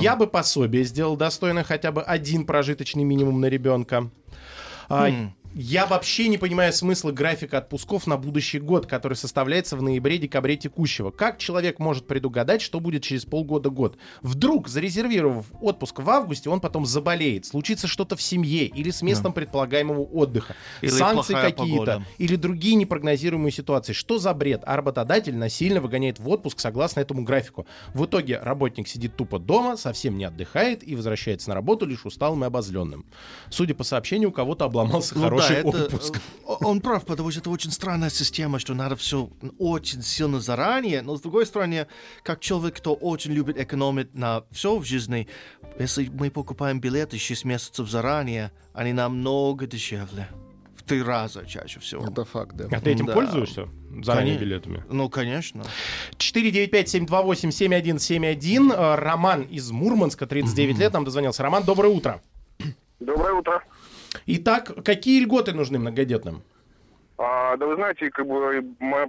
Я 0.00 0.16
бы 0.16 0.26
пособие 0.26 0.84
сделал 0.84 1.16
достойно 1.16 1.64
хотя 1.64 1.92
бы 1.92 2.02
один 2.02 2.46
прожиточный 2.46 3.04
минимум 3.04 3.40
на 3.40 3.46
ребенка. 3.46 4.10
А, 4.88 5.10
Хм. 5.10 5.34
Я 5.58 5.86
вообще 5.86 6.28
не 6.28 6.36
понимаю 6.36 6.70
смысла 6.70 7.12
графика 7.12 7.56
отпусков 7.56 8.06
на 8.06 8.18
будущий 8.18 8.58
год, 8.58 8.84
который 8.84 9.14
составляется 9.14 9.74
в 9.78 9.82
ноябре-декабре 9.82 10.58
текущего. 10.58 11.10
Как 11.10 11.38
человек 11.38 11.78
может 11.78 12.06
предугадать, 12.06 12.60
что 12.60 12.78
будет 12.78 13.02
через 13.02 13.24
полгода-год? 13.24 13.96
Вдруг, 14.20 14.68
зарезервировав 14.68 15.46
отпуск 15.62 16.00
в 16.00 16.10
августе, 16.10 16.50
он 16.50 16.60
потом 16.60 16.84
заболеет, 16.84 17.46
случится 17.46 17.86
что-то 17.86 18.16
в 18.16 18.22
семье 18.22 18.66
или 18.66 18.90
с 18.90 19.00
местом 19.00 19.32
предполагаемого 19.32 20.02
отдыха, 20.02 20.56
Или 20.82 20.90
санкции 20.90 21.32
какие-то, 21.32 22.04
или 22.18 22.36
другие 22.36 22.74
непрогнозируемые 22.74 23.50
ситуации. 23.50 23.94
Что 23.94 24.18
за 24.18 24.34
бред? 24.34 24.60
А 24.66 24.76
работодатель 24.76 25.34
насильно 25.34 25.80
выгоняет 25.80 26.18
в 26.18 26.28
отпуск 26.28 26.60
согласно 26.60 27.00
этому 27.00 27.22
графику. 27.22 27.66
В 27.94 28.04
итоге 28.04 28.40
работник 28.40 28.88
сидит 28.88 29.16
тупо 29.16 29.38
дома, 29.38 29.78
совсем 29.78 30.18
не 30.18 30.24
отдыхает 30.24 30.86
и 30.86 30.94
возвращается 30.94 31.48
на 31.48 31.54
работу 31.54 31.86
лишь 31.86 32.04
усталым 32.04 32.44
и 32.44 32.46
обозленным. 32.46 33.06
Судя 33.48 33.74
по 33.74 33.84
сообщению, 33.84 34.28
у 34.28 34.32
кого-то 34.32 34.66
обломался 34.66 35.14
Ну 35.16 35.30
да, 35.30 35.45
хороший 35.54 35.68
это, 35.68 35.84
отпуск. 35.84 36.16
э, 36.16 36.20
Он 36.60 36.80
прав, 36.80 37.04
потому 37.04 37.30
что 37.30 37.40
это 37.40 37.50
очень 37.50 37.70
странная 37.70 38.10
система, 38.10 38.58
что 38.58 38.74
надо 38.74 38.96
все 38.96 39.30
очень 39.58 40.02
сильно 40.02 40.40
заранее. 40.40 41.02
Но 41.02 41.16
с 41.16 41.20
другой 41.20 41.46
стороны, 41.46 41.86
как 42.22 42.40
человек, 42.40 42.76
кто 42.76 42.94
очень 42.94 43.32
любит 43.32 43.58
экономить 43.58 44.14
на 44.14 44.44
все 44.50 44.76
в 44.78 44.84
жизни, 44.84 45.28
если 45.78 46.08
мы 46.08 46.30
покупаем 46.30 46.80
билеты 46.80 47.18
6 47.18 47.44
месяцев 47.44 47.88
заранее, 47.90 48.50
они 48.72 48.92
намного 48.92 49.66
дешевле. 49.66 50.28
В 50.76 50.82
три 50.82 51.02
раза 51.02 51.44
чаще 51.46 51.80
всего. 51.80 52.04
Это 52.06 52.24
факт, 52.24 52.54
да. 52.54 52.68
А 52.70 52.80
ты 52.80 52.92
этим 52.92 53.06
Да. 53.06 53.14
пользуешься? 53.14 53.68
Заранее 54.02 54.36
Конечно. 54.38 54.44
билетами. 54.44 54.84
Ну, 54.88 55.08
конечно. 55.08 55.64
495-728-7171. 56.18 58.72
Э, 58.72 58.94
Роман 58.96 59.42
из 59.42 59.70
Мурманска, 59.70 60.26
39 60.26 60.78
лет, 60.78 60.92
нам 60.92 61.04
дозвонился. 61.04 61.42
Роман, 61.42 61.64
доброе 61.64 61.88
утро. 61.92 62.20
Доброе 63.00 63.34
утро. 63.34 63.62
Итак, 64.26 64.72
какие 64.84 65.22
льготы 65.22 65.52
нужны 65.52 65.78
многодетным? 65.78 66.42
А, 67.18 67.56
да 67.56 67.66
вы 67.66 67.76
знаете, 67.76 68.10
как 68.10 68.26
бы, 68.26 68.62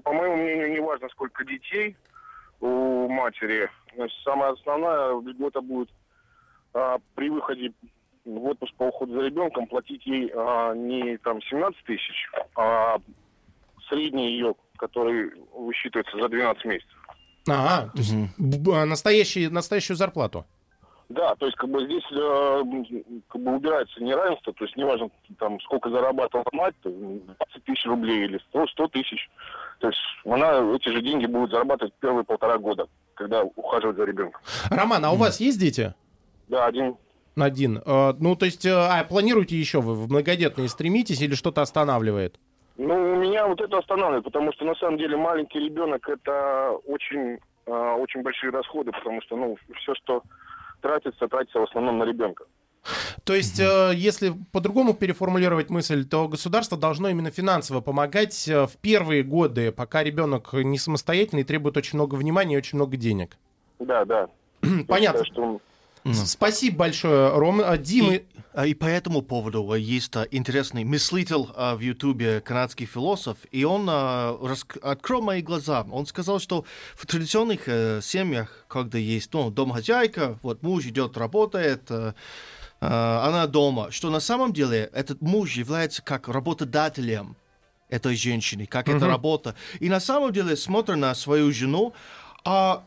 по 0.04 0.14
моему 0.14 0.38
мнению, 0.38 0.72
не 0.72 0.80
важно, 0.80 1.10
сколько 1.10 1.44
детей 1.44 1.96
у 2.62 3.08
матери. 3.10 3.70
Значит, 3.96 4.18
самая 4.24 4.52
основная 4.52 5.20
льгота 5.20 5.62
будет 5.62 5.90
а, 6.74 7.00
при 7.16 7.30
выходе 7.30 7.74
в 8.26 8.46
отпуск 8.46 8.74
по 8.76 8.84
уходу 8.84 9.14
за 9.14 9.26
ребенком 9.28 9.68
платить 9.68 10.06
ей 10.06 10.32
а, 10.36 10.74
не 10.74 11.18
там 11.18 11.42
17 11.42 11.84
тысяч, 11.86 12.30
а 12.56 12.98
средний 13.90 14.32
ее, 14.32 14.54
который 14.78 15.32
высчитывается 15.54 16.18
за 16.18 16.30
12 16.30 16.66
месяцев. 16.66 16.98
Ага, 17.50 17.90
то 17.92 17.98
есть 18.00 18.14
б- 18.38 18.58
б- 18.60 18.86
настоящий, 18.86 19.48
настоящую 19.50 19.98
зарплату. 19.98 20.46
Да, 21.10 21.36
то 21.36 21.46
есть 21.46 21.58
как 21.58 21.70
бы 21.70 21.86
здесь 21.86 22.04
э, 22.12 22.64
как 23.30 23.42
бы 23.42 23.56
убирается 23.56 24.04
неравенство, 24.04 24.52
то 24.52 24.66
есть 24.66 24.76
неважно 24.76 25.10
там 25.40 25.58
сколько 25.62 25.90
зарабатывала 25.90 26.44
мать, 26.52 26.76
то, 26.84 26.90
м, 26.90 27.22
20 27.22 27.64
тысяч 27.64 27.86
рублей 27.86 28.26
или 28.26 28.40
100, 28.50 28.68
100 28.68 28.88
тысяч, 28.90 29.30
то 29.80 29.88
есть 29.88 30.00
она 30.26 30.76
эти 30.76 30.90
же 30.90 31.02
деньги 31.02 31.26
будет 31.26 31.52
зарабатывать 31.52 31.94
первые 32.02 32.26
полтора 32.26 32.58
года, 32.58 32.88
когда 33.14 33.44
ухаживает 33.44 33.96
за 33.96 34.04
ребенком. 34.04 34.42
Роман, 34.70 35.06
а 35.06 35.12
у 35.12 35.16
вас 35.16 35.40
есть 35.40 35.58
дети? 35.60 35.94
Да, 36.50 36.66
один. 36.66 36.98
Один. 37.38 37.82
Э, 37.86 38.14
Ну, 38.20 38.36
то 38.36 38.46
есть, 38.46 38.66
э, 38.66 38.74
а 38.74 39.02
планируете 39.06 39.56
еще 39.56 39.80
вы 39.80 39.94
в 39.94 40.10
многодетные 40.10 40.68
стремитесь 40.68 41.22
или 41.22 41.36
что-то 41.36 41.62
останавливает? 41.62 42.38
Ну, 42.78 43.14
у 43.14 43.16
меня 43.16 43.48
вот 43.48 43.62
это 43.62 43.78
останавливает, 43.78 44.26
потому 44.26 44.52
что 44.52 44.66
на 44.66 44.76
самом 44.76 44.98
деле 44.98 45.16
маленький 45.16 45.60
ребенок 45.60 46.08
это 46.10 46.72
очень, 46.86 47.40
э, 47.66 47.72
очень 47.98 48.24
большие 48.24 48.52
расходы, 48.52 48.92
потому 48.92 49.22
что, 49.22 49.38
ну, 49.38 49.56
все, 49.78 49.96
что 49.96 50.22
тратится, 50.82 51.28
тратится 51.28 51.60
в 51.60 51.64
основном 51.64 51.98
на 51.98 52.04
ребенка. 52.04 52.46
То 53.26 53.34
есть, 53.34 53.60
э, 53.60 53.92
если 53.96 54.34
по-другому 54.52 54.94
переформулировать 54.94 55.70
мысль, 55.70 56.06
то 56.06 56.28
государство 56.28 56.78
должно 56.78 57.10
именно 57.10 57.32
финансово 57.32 57.82
помогать 57.82 58.48
э, 58.48 58.66
в 58.66 58.78
первые 58.78 59.24
годы, 59.24 59.72
пока 59.72 60.04
ребенок 60.04 60.54
не 60.54 60.78
самостоятельный 60.78 61.44
требует 61.44 61.76
очень 61.76 61.98
много 61.98 62.16
внимания 62.16 62.56
и 62.56 62.58
очень 62.58 62.78
много 62.78 62.96
денег. 62.96 63.38
Да, 63.80 64.06
да. 64.06 64.30
Я 64.62 64.86
Понятно. 64.88 65.26
считаю, 65.26 65.60
что 65.60 65.62
Спасибо 66.14 66.78
большое, 66.78 67.30
Ром. 67.38 67.62
А, 67.64 67.78
Дима, 67.78 68.14
И, 68.16 68.26
и 68.66 68.74
по 68.74 68.86
этому 68.86 69.22
поводу 69.22 69.72
а, 69.72 69.78
есть 69.78 70.16
а, 70.16 70.28
интересный 70.32 70.84
мыслитель 70.84 71.46
а, 71.56 71.76
в 71.76 71.80
Ютубе, 71.80 72.42
канадский 72.42 72.88
философ, 72.88 73.38
и 73.52 73.64
он 73.64 73.88
а, 73.88 74.36
открыл 74.82 75.22
мои 75.22 75.42
глаза. 75.44 75.86
Он 75.92 76.08
сказал, 76.08 76.40
что 76.40 76.66
в 76.96 77.06
традиционных 77.06 77.68
э, 77.68 78.02
семьях, 78.02 78.66
когда 78.68 78.98
есть 78.98 79.32
ну, 79.34 79.52
домохозяйка, 79.52 80.40
вот 80.42 80.64
муж 80.64 80.86
идет, 80.86 81.18
работает, 81.18 81.92
э, 81.92 82.14
э, 82.82 82.86
она 82.88 83.46
дома, 83.46 83.92
что 83.92 84.10
на 84.10 84.20
самом 84.20 84.54
деле 84.54 84.90
этот 84.92 85.22
муж 85.22 85.54
является 85.54 86.02
как 86.02 86.28
работодателем 86.28 87.36
этой 87.90 88.16
женщины, 88.16 88.66
как 88.66 88.90
эта 88.90 89.08
работа. 89.08 89.56
И 89.80 89.88
на 89.88 90.00
самом 90.00 90.34
деле, 90.34 90.56
смотря 90.56 90.96
на 90.96 91.14
свою 91.16 91.54
жену, 91.54 91.94
а 92.44 92.84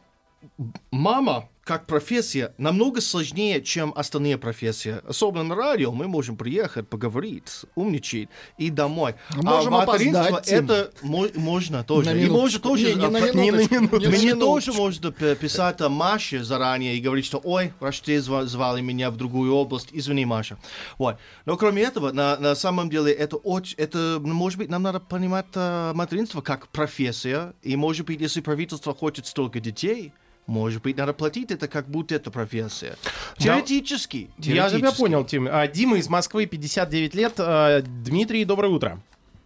мама 0.91 1.49
как 1.71 1.87
профессия 1.87 2.53
намного 2.59 3.01
сложнее, 3.01 3.62
чем 3.62 3.93
остальные 3.95 4.39
профессии. 4.39 4.97
Особенно 5.07 5.45
на 5.45 5.55
радио 5.55 5.93
мы 5.93 6.09
можем 6.09 6.37
приехать, 6.37 6.89
поговорить, 6.89 7.45
умничать 7.77 8.29
и 8.59 8.71
домой. 8.71 9.14
Можем 9.37 9.77
а 9.77 9.87
материнство 9.87 10.43
это 10.45 10.91
мо- 11.03 11.29
можно 11.37 11.85
тоже. 11.85 12.21
И 12.21 12.29
можно 12.29 12.59
тоже... 12.59 12.87
Не, 12.87 12.95
не 12.95 13.09
на 13.09 13.18
а, 13.18 13.31
минуточку, 13.31 14.11
Мне 14.11 14.35
тоже 14.35 14.73
можно 14.73 15.12
писать 15.12 15.81
а, 15.81 15.89
Маше 15.89 16.43
заранее 16.43 16.97
и 16.97 17.01
говорить, 17.01 17.25
что 17.25 17.41
ой, 17.45 17.73
врачи 17.79 18.16
зва- 18.16 18.47
звали 18.47 18.81
меня 18.81 19.12
в 19.12 19.16
другую 19.16 19.55
область, 19.55 19.91
извини, 19.93 20.25
Маша. 20.25 20.59
Вот. 20.99 21.18
Но 21.45 21.57
кроме 21.57 21.83
этого, 21.83 22.11
на, 22.11 22.37
на 22.37 22.57
самом 22.57 22.91
деле, 22.91 23.12
это 23.12 23.37
очень, 23.37 23.77
это, 23.77 24.18
ну, 24.18 24.35
может 24.35 24.59
быть, 24.59 24.71
нам 24.71 24.83
надо 24.83 24.99
понимать 24.99 25.47
а, 25.55 25.95
материнство 25.95 26.41
как 26.41 26.66
профессия, 26.66 27.55
и 27.62 27.77
может 27.77 28.07
быть, 28.07 28.21
если 28.21 28.41
правительство 28.41 28.93
хочет 28.93 29.29
столько 29.29 29.61
детей, 29.61 30.12
может 30.51 30.82
быть, 30.82 30.98
надо 30.98 31.12
платить 31.14 31.53
это, 31.53 31.68
как 31.68 31.86
будто 31.86 32.14
это 32.16 32.30
профессия. 32.32 32.96
Теоретически. 33.38 34.30
я 34.38 34.42
тебя 34.42 34.68
теоретически. 34.68 35.01
понял, 35.01 35.24
Тим. 35.24 35.48
А, 35.51 35.66
Дима 35.68 35.96
из 35.98 36.09
Москвы, 36.11 36.46
59 36.46 37.14
лет. 37.14 37.34
А, 37.38 37.80
Дмитрий, 37.82 38.44
доброе 38.44 38.68
утро. 38.68 38.98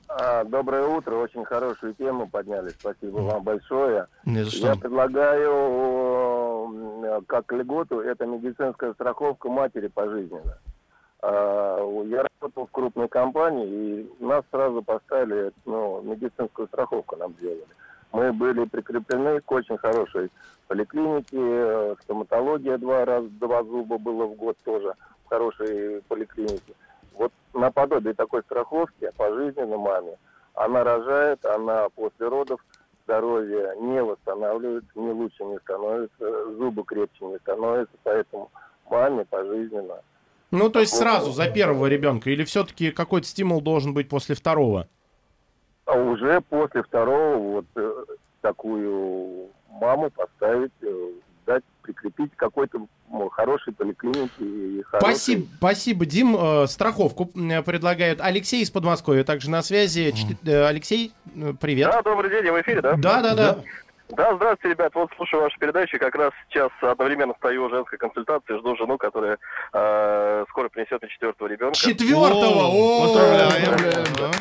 А, 0.08 0.44
доброе 0.44 0.86
утро, 0.86 1.16
очень 1.16 1.44
хорошую 1.44 1.92
тему 1.94 2.26
подняли, 2.28 2.70
спасибо 2.70 3.18
вам 3.18 3.42
большое. 3.42 4.06
Не 4.24 4.44
за 4.44 4.50
что. 4.50 4.66
Я 4.68 4.76
предлагаю 4.76 5.52
как 7.26 7.52
льготу, 7.52 8.00
это 8.00 8.24
медицинская 8.24 8.94
страховка 8.94 9.50
матери 9.50 9.88
пожизненно. 9.88 10.58
А, 11.20 11.80
Я 12.06 12.24
работал 12.40 12.66
в 12.66 12.70
крупной 12.70 13.08
компании, 13.08 13.66
и 13.68 14.24
нас 14.24 14.42
сразу 14.50 14.82
поставили, 14.82 15.52
ну, 15.66 16.00
медицинскую 16.02 16.66
страховку 16.68 17.16
нам 17.16 17.34
сделали. 17.38 17.66
Мы 18.14 18.32
были 18.32 18.64
прикреплены 18.66 19.40
к 19.40 19.50
очень 19.50 19.76
хорошей 19.76 20.30
поликлинике, 20.68 21.36
э, 21.36 21.96
стоматология 22.04 22.78
два 22.78 23.04
раза, 23.04 23.28
два 23.28 23.64
зуба 23.64 23.98
было 23.98 24.26
в 24.26 24.36
год 24.36 24.56
тоже 24.64 24.94
в 25.24 25.28
хорошей 25.28 26.00
поликлинике. 26.06 26.74
Вот 27.14 27.32
наподобие 27.52 28.14
такой 28.14 28.42
страховки 28.42 29.10
пожизненно 29.16 29.76
маме. 29.78 30.16
Она 30.54 30.84
рожает, 30.84 31.44
она 31.44 31.88
после 31.88 32.28
родов 32.28 32.64
здоровье 33.02 33.74
не 33.80 34.00
восстанавливается, 34.00 34.90
не 34.94 35.10
лучше 35.10 35.44
не 35.44 35.58
становится, 35.58 36.54
зубы 36.54 36.84
крепче 36.84 37.24
не 37.24 37.38
становятся, 37.38 37.96
поэтому 38.04 38.48
маме 38.88 39.24
пожизненно. 39.24 39.96
Ну, 40.52 40.70
то 40.70 40.78
есть 40.78 40.94
сразу 40.94 41.32
за 41.32 41.48
первого 41.48 41.86
ребенка, 41.86 42.30
или 42.30 42.44
все-таки 42.44 42.92
какой-то 42.92 43.26
стимул 43.26 43.60
должен 43.60 43.92
быть 43.92 44.08
после 44.08 44.36
второго? 44.36 44.86
А 45.86 45.94
уже 45.96 46.40
после 46.42 46.82
второго 46.82 47.36
вот 47.36 47.66
э, 47.76 48.04
такую 48.40 49.48
маму 49.68 50.10
поставить, 50.10 50.72
э, 50.82 51.08
дать, 51.46 51.62
прикрепить 51.82 52.32
к 52.34 52.38
какой-то 52.38 52.86
ну, 53.10 53.28
хорошей 53.28 53.72
поликлинике. 53.74 54.30
И 54.40 54.82
хорошей- 54.82 55.00
Спасибо, 55.14 55.46
спасибо, 55.58 56.06
Дим. 56.06 56.36
Э, 56.38 56.66
страховку 56.66 57.26
предлагают. 57.26 58.20
Алексей 58.22 58.62
из 58.62 58.70
Подмосковья 58.70 59.24
также 59.24 59.50
на 59.50 59.62
связи. 59.62 60.12
Чт- 60.12 60.48
э, 60.50 60.66
Алексей, 60.66 61.12
э, 61.36 61.52
привет. 61.60 61.90
Да, 61.90 62.02
добрый 62.02 62.30
день, 62.30 62.46
я 62.46 62.52
в 62.52 62.60
эфире, 62.62 62.80
да? 62.80 62.94
Да, 62.96 63.20
да, 63.22 63.34
да. 63.34 63.58
Да, 64.10 64.36
здравствуйте, 64.36 64.74
ребят. 64.74 64.94
Вот 64.94 65.10
слушаю 65.16 65.42
вашу 65.42 65.58
передачу. 65.58 65.98
Как 65.98 66.14
раз 66.14 66.30
сейчас 66.48 66.70
одновременно 66.82 67.34
стою 67.38 67.64
у 67.64 67.70
женской 67.70 67.98
консультации, 67.98 68.58
жду 68.58 68.76
жену, 68.76 68.96
которая 68.98 69.38
э, 69.72 70.44
скоро 70.50 70.68
принесет 70.68 71.02
мне 71.02 71.10
четвертого 71.10 71.48
ребенка. 71.48 71.74
Четвертого! 71.76 72.64
О, 72.68 73.02
Поздравляем. 73.02 74.32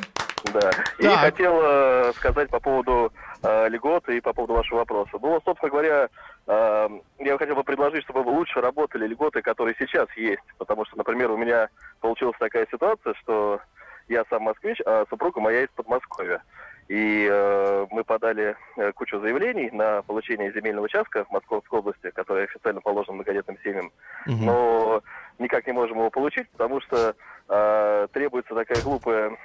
Да. 0.52 0.72
И 0.98 1.04
Так. 1.04 1.20
хотел 1.20 1.60
э, 1.62 2.14
сказать 2.16 2.50
по 2.50 2.60
поводу 2.60 3.14
э, 3.42 3.70
льготы 3.70 4.18
и 4.18 4.22
по 4.22 4.34
поводу 4.34 4.54
вашего 4.54 4.80
вопроса. 4.80 5.18
Ну, 5.22 5.42
собственно 5.46 5.72
говоря, 5.72 6.10
э, 6.48 6.90
я 7.20 7.38
хотел 7.38 7.56
бы 7.56 7.64
предложить, 7.64 8.04
чтобы 8.04 8.20
лучше 8.20 8.62
работали 8.62 9.08
льготы, 9.08 9.42
которые 9.42 9.76
сейчас 9.80 10.08
есть. 10.16 10.44
Потому 10.58 10.86
что, 10.86 10.98
например, 10.98 11.32
у 11.32 11.38
меня 11.38 11.70
получилась 12.02 12.38
такая 12.40 12.68
ситуация, 12.70 13.14
что 13.16 13.60
я 14.08 14.24
сам 14.30 14.44
москвич, 14.44 14.80
а 14.86 15.06
супруга 15.10 15.40
моя 15.40 15.64
из 15.64 15.70
Подмосковья. 15.70 16.42
И 16.90 17.28
э, 17.32 17.86
мы 17.92 18.04
подали 18.04 18.58
э, 18.76 18.92
кучу 18.92 19.20
заявлений 19.20 19.70
на 19.72 20.02
получение 20.02 20.52
земельного 20.52 20.86
участка 20.86 21.24
в 21.24 21.32
Московской 21.32 21.80
области, 21.80 22.10
который 22.12 22.44
официально 22.44 22.82
положен 22.82 23.16
многодетным 23.16 23.58
семьям. 23.64 23.92
Но 24.26 25.02
никак 25.40 25.66
не 25.66 25.74
можем 25.74 25.98
его 25.98 26.10
получить, 26.10 26.50
потому 26.50 26.82
что 26.82 27.16
э, 27.48 28.08
требуется 28.12 28.54
такая 28.54 28.82
глупая, 28.84 29.38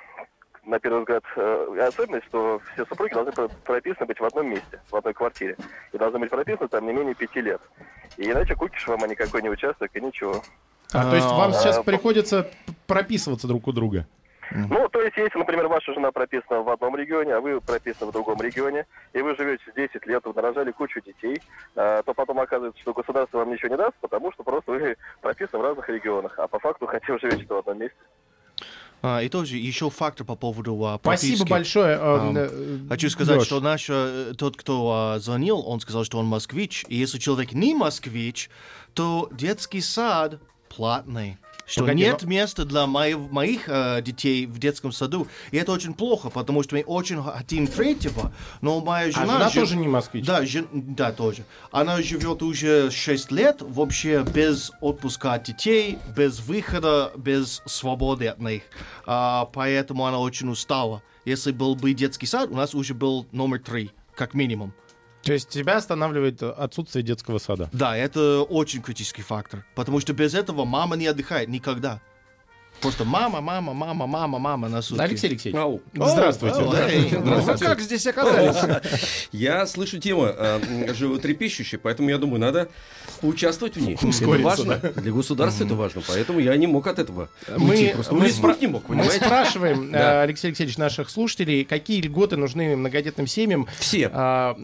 на 0.68 0.78
первый 0.78 1.00
взгляд, 1.00 1.24
э, 1.36 1.88
особенность, 1.88 2.26
что 2.26 2.60
все 2.74 2.84
супруги 2.84 3.14
должны 3.14 3.32
про- 3.32 3.48
прописаны 3.64 4.06
быть 4.06 4.20
в 4.20 4.24
одном 4.24 4.48
месте, 4.48 4.80
в 4.90 4.96
одной 4.96 5.14
квартире. 5.14 5.56
И 5.92 5.98
должны 5.98 6.18
быть 6.18 6.30
прописаны 6.30 6.68
там 6.68 6.86
не 6.86 6.92
менее 6.92 7.14
пяти 7.14 7.40
лет. 7.40 7.60
И 8.18 8.30
иначе 8.30 8.54
купишь 8.54 8.86
вам 8.86 9.02
а 9.02 9.08
никакой 9.08 9.42
не 9.42 9.48
участок 9.48 9.90
и 9.94 10.00
ничего. 10.00 10.42
А, 10.92 11.10
то 11.10 11.16
есть 11.16 11.26
вам 11.26 11.52
сейчас 11.52 11.78
А, 11.78 11.82
приходится 11.82 12.50
прописываться 12.86 13.46
друг 13.48 13.66
у 13.66 13.72
друга? 13.72 14.06
Ну, 14.50 14.88
то 14.88 15.02
есть, 15.02 15.14
если, 15.18 15.38
например, 15.38 15.68
ваша 15.68 15.92
жена 15.92 16.10
прописана 16.10 16.62
в 16.62 16.70
одном 16.70 16.96
регионе, 16.96 17.34
а 17.34 17.40
вы 17.40 17.60
прописаны 17.60 18.10
в 18.10 18.14
другом 18.14 18.40
регионе, 18.40 18.86
и 19.12 19.20
вы 19.20 19.36
живете 19.36 19.62
10 19.76 20.06
лет, 20.06 20.24
вы 20.24 20.32
нарожали 20.32 20.70
кучу 20.70 21.02
детей, 21.02 21.42
а, 21.76 22.02
то 22.02 22.14
потом 22.14 22.40
оказывается, 22.40 22.80
что 22.80 22.94
государство 22.94 23.38
вам 23.38 23.52
ничего 23.52 23.68
не 23.68 23.76
даст, 23.76 23.94
потому 24.00 24.32
что 24.32 24.42
просто 24.44 24.72
вы 24.72 24.96
прописаны 25.20 25.62
в 25.62 25.66
разных 25.66 25.88
регионах, 25.90 26.38
а 26.38 26.48
по 26.48 26.58
факту 26.58 26.86
хотя 26.86 27.12
вы 27.12 27.18
живете 27.18 27.44
в 27.46 27.58
одном 27.58 27.78
месте. 27.78 27.98
А, 29.00 29.22
и 29.22 29.28
тоже 29.28 29.56
еще 29.56 29.90
фактор 29.90 30.26
по 30.26 30.34
поводу 30.34 30.72
а, 30.84 30.98
Спасибо 31.00 31.30
прописки. 31.38 31.48
большое. 31.50 31.96
э, 31.96 32.00
Ам, 32.00 32.34
э, 32.36 32.78
Хочу 32.88 33.10
сказать, 33.10 33.36
Лёш. 33.36 33.46
что 33.46 33.60
наш 33.60 33.86
э, 33.88 34.32
тот, 34.36 34.56
кто 34.56 34.90
а, 35.14 35.18
звонил, 35.20 35.60
он 35.66 35.80
сказал, 35.80 36.04
что 36.04 36.18
он 36.18 36.26
москвич. 36.26 36.84
И 36.88 36.96
если 36.96 37.18
человек 37.18 37.52
не 37.52 37.74
москвич, 37.74 38.50
то 38.94 39.28
детский 39.32 39.80
сад 39.80 40.40
платный. 40.68 41.38
Что 41.68 41.82
Погоди, 41.82 42.00
нет 42.02 42.22
но- 42.22 42.28
места 42.28 42.64
для 42.64 42.86
моих, 42.86 43.18
моих 43.30 43.68
э, 43.68 44.00
детей 44.00 44.46
в 44.46 44.58
детском 44.58 44.90
саду. 44.90 45.28
И 45.50 45.58
это 45.58 45.70
очень 45.72 45.92
плохо, 45.92 46.30
потому 46.30 46.62
что 46.62 46.74
мы 46.76 46.82
очень 46.82 47.22
хотим 47.22 47.66
третьего, 47.66 48.32
но 48.62 48.80
моя 48.80 49.08
А 49.08 49.10
жена... 49.12 49.26
жена 49.34 49.50
жив- 49.50 49.62
тоже 49.64 49.76
не 49.76 49.86
москвич? 49.86 50.24
Да, 50.24 50.46
жен- 50.46 50.68
да, 50.72 51.12
тоже. 51.12 51.44
Она 51.70 52.00
живет 52.00 52.42
уже 52.42 52.90
6 52.90 53.30
лет 53.32 53.58
вообще 53.60 54.22
без 54.22 54.72
отпуска 54.80 55.34
от 55.34 55.42
детей, 55.44 55.98
без 56.16 56.40
выхода, 56.40 57.12
без 57.16 57.60
свободы 57.66 58.28
от 58.28 58.38
них. 58.40 58.62
А, 59.04 59.44
поэтому 59.52 60.06
она 60.06 60.18
очень 60.18 60.48
устала. 60.48 61.02
Если 61.26 61.52
был 61.52 61.74
бы 61.76 61.92
детский 61.92 62.24
сад, 62.26 62.48
у 62.50 62.56
нас 62.56 62.74
уже 62.74 62.94
был 62.94 63.26
номер 63.32 63.58
три, 63.60 63.90
как 64.14 64.32
минимум. 64.32 64.72
То 65.28 65.34
есть 65.34 65.50
тебя 65.50 65.76
останавливает 65.76 66.42
отсутствие 66.42 67.02
детского 67.02 67.38
сада? 67.38 67.68
Да, 67.72 67.94
это 67.94 68.40
очень 68.42 68.80
критический 68.80 69.20
фактор, 69.20 69.66
потому 69.74 70.00
что 70.00 70.14
без 70.14 70.34
этого 70.34 70.64
мама 70.64 70.96
не 70.96 71.06
отдыхает 71.06 71.50
никогда. 71.50 72.00
Просто 72.80 73.04
мама, 73.04 73.40
мама, 73.40 73.74
мама, 73.74 74.06
мама, 74.06 74.38
мама 74.38 74.68
на 74.68 74.82
сутки. 74.82 75.02
Алексей 75.02 75.28
Алексеевич, 75.28 75.60
Ау. 75.60 75.80
здравствуйте. 75.94 76.60
О, 76.60 76.74
эй, 76.74 77.08
Вы 77.10 77.58
как 77.58 77.80
здесь 77.80 78.06
оказались? 78.06 79.28
Я 79.32 79.66
слышу 79.66 79.98
тему 79.98 80.26
э, 80.26 80.94
животрепещущая, 80.94 81.80
поэтому 81.82 82.10
я 82.10 82.18
думаю, 82.18 82.40
надо 82.40 82.68
поучаствовать 83.20 83.76
в 83.76 83.80
ней. 83.80 83.94
Это 83.94 84.42
важно. 84.42 84.76
Для 84.96 85.12
государства 85.12 85.64
это 85.64 85.74
важно, 85.74 86.02
поэтому 86.06 86.38
я 86.38 86.56
не 86.56 86.66
мог 86.66 86.86
от 86.86 86.98
этого 86.98 87.28
Мы, 87.56 87.70
уйти. 87.70 87.88
Просто 87.88 88.14
мы 88.14 88.26
спра- 88.28 88.56
не 88.60 88.68
мог, 88.68 88.88
мы 88.88 89.04
спрашиваем, 89.04 89.90
э, 89.94 90.22
Алексей 90.22 90.48
Алексеевич, 90.48 90.78
наших 90.78 91.10
слушателей, 91.10 91.64
какие 91.64 92.00
льготы 92.00 92.36
нужны 92.36 92.76
многодетным 92.76 93.26
семьям. 93.26 93.66
Все. 93.78 94.10
А, 94.12 94.56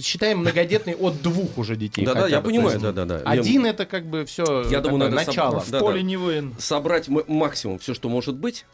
считаем 0.00 0.38
многодетный 0.38 0.94
от 0.94 1.22
двух 1.22 1.56
уже 1.58 1.76
детей. 1.76 2.04
Да-да, 2.04 2.28
я 2.28 2.40
понимаю, 2.40 2.78
да-да-да. 2.78 3.18
Один 3.24 3.64
это 3.66 3.86
как 3.86 4.06
бы 4.06 4.24
все 4.26 4.64
начало. 4.64 5.64
да, 5.68 5.80
да. 5.80 6.02
не 6.02 6.16
воин. 6.16 6.54
собрать 6.58 7.08
м- 7.08 7.24
максимум 7.62 7.78
все, 7.78 7.94
что 7.94 8.08
может 8.08 8.36
быть. 8.36 8.64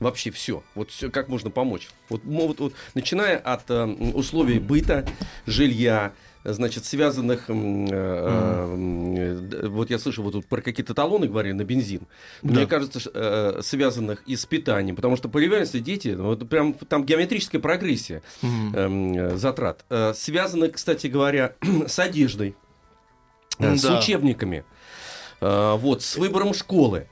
Вообще 0.00 0.30
все. 0.30 0.62
Вот 0.74 0.90
все, 0.90 1.10
как 1.10 1.28
можно 1.28 1.50
помочь. 1.50 1.88
Вот, 2.08 2.24
мо- 2.24 2.46
вот- 2.48 2.60
вот, 2.60 2.72
начиная 2.94 3.36
от 3.36 3.70
э, 3.70 3.84
условий 4.14 4.58
быта, 4.58 5.04
жилья, 5.46 6.12
значит, 6.44 6.86
связанных, 6.86 7.44
э, 7.48 7.52
э, 7.52 9.68
вот 9.68 9.90
я 9.90 9.98
слышал, 9.98 10.24
вот 10.24 10.32
тут 10.32 10.46
про 10.46 10.62
какие-то 10.62 10.94
талоны 10.94 11.28
говорили 11.28 11.52
на 11.52 11.64
бензин. 11.64 12.06
Мне 12.40 12.66
кажется, 12.66 13.00
э, 13.12 13.60
связанных 13.62 14.22
и 14.26 14.34
с 14.34 14.46
питанием, 14.46 14.96
потому 14.96 15.16
что 15.18 15.28
появляются 15.28 15.78
дети, 15.78 16.08
ну, 16.08 16.24
вот 16.24 16.48
прям 16.48 16.72
там 16.72 17.04
геометрическая 17.04 17.60
прогрессия 17.60 18.22
эм, 18.42 19.12
э, 19.14 19.36
затрат. 19.36 19.84
Э, 19.90 20.14
связаны, 20.16 20.70
кстати 20.70 21.06
говоря, 21.08 21.54
с 21.86 21.98
одеждой, 21.98 22.56
э, 23.58 23.76
с 23.76 23.82
Да. 23.82 23.98
учебниками, 23.98 24.64
э, 25.42 25.74
вот, 25.76 26.02
с 26.02 26.16
выбором 26.16 26.54
школы. 26.54 27.08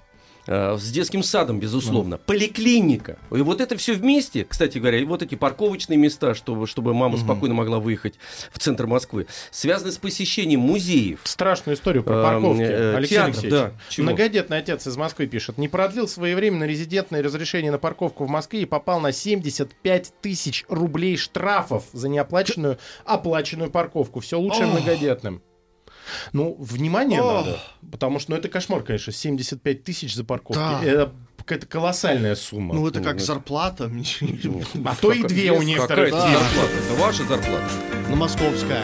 Э, 0.46 0.76
С 0.78 0.90
детским 0.90 1.22
садом, 1.22 1.60
безусловно. 1.60 2.18
Поликлиника. 2.18 3.18
И 3.30 3.38
вот 3.42 3.60
это 3.60 3.76
все 3.76 3.94
вместе, 3.94 4.44
кстати 4.44 4.78
говоря, 4.78 4.98
и 4.98 5.04
вот 5.04 5.22
эти 5.22 5.34
парковочные 5.34 5.96
места, 5.96 6.34
чтобы, 6.34 6.66
чтобы 6.66 6.94
мама 6.94 7.18
спокойно 7.18 7.54
могла 7.54 7.78
выехать 7.78 8.14
в 8.52 8.58
центр 8.58 8.86
Москвы, 8.86 9.26
связаны 9.50 9.92
с 9.92 9.98
посещением 9.98 10.60
музеев. 10.60 11.20
Страшную 11.24 11.76
историю 11.76 12.02
про 12.02 12.14
Эм, 12.14 12.22
парковки. 12.22 12.62
э, 12.62 12.96
Алексей 12.96 13.14
театров, 13.16 13.34
Алексеевич. 13.38 13.60
да. 13.60 13.72
Чего? 13.88 14.04
Многодетный 14.04 14.58
отец 14.58 14.86
из 14.86 14.96
Москвы 14.96 15.26
пишет. 15.26 15.58
Не 15.58 15.68
продлил 15.68 16.08
своевременно 16.08 16.64
резидентное 16.64 17.22
разрешение 17.22 17.70
на 17.70 17.78
парковку 17.78 18.24
в 18.24 18.28
Москве 18.28 18.62
и 18.62 18.64
попал 18.66 19.00
на 19.00 19.12
75 19.12 20.12
тысяч 20.20 20.64
рублей 20.68 21.16
штрафов 21.16 21.84
за 21.92 22.08
неоплаченную 22.08 22.78
оплаченную 23.04 23.70
парковку. 23.70 24.20
Все 24.20 24.38
лучше 24.38 24.66
многодетным. 24.66 25.42
Ну, 26.32 26.56
внимание 26.58 27.20
Ох. 27.22 27.32
надо. 27.46 27.60
Потому 27.90 28.18
что, 28.18 28.32
ну, 28.32 28.36
это 28.38 28.48
кошмар, 28.48 28.82
конечно. 28.82 29.12
75 29.12 29.84
тысяч 29.84 30.14
за 30.14 30.24
парковку. 30.24 30.54
Да. 30.60 30.80
Это 30.84 31.12
какая-то 31.38 31.66
колоссальная 31.66 32.34
сумма. 32.36 32.74
Ну, 32.74 32.86
это 32.86 33.00
как 33.00 33.14
Ну, 33.14 33.20
зарплата. 33.24 33.90
а 34.84 34.94
то 34.96 35.12
и 35.12 35.22
две 35.24 35.50
у 35.50 35.54
Какая 35.54 35.66
некоторых. 35.66 36.08
это 36.08 36.20
фирм. 36.26 36.32
зарплата? 36.40 36.72
Это 36.84 36.94
ваша 37.00 37.24
зарплата. 37.24 37.70
Ну, 38.08 38.16
московская. 38.16 38.82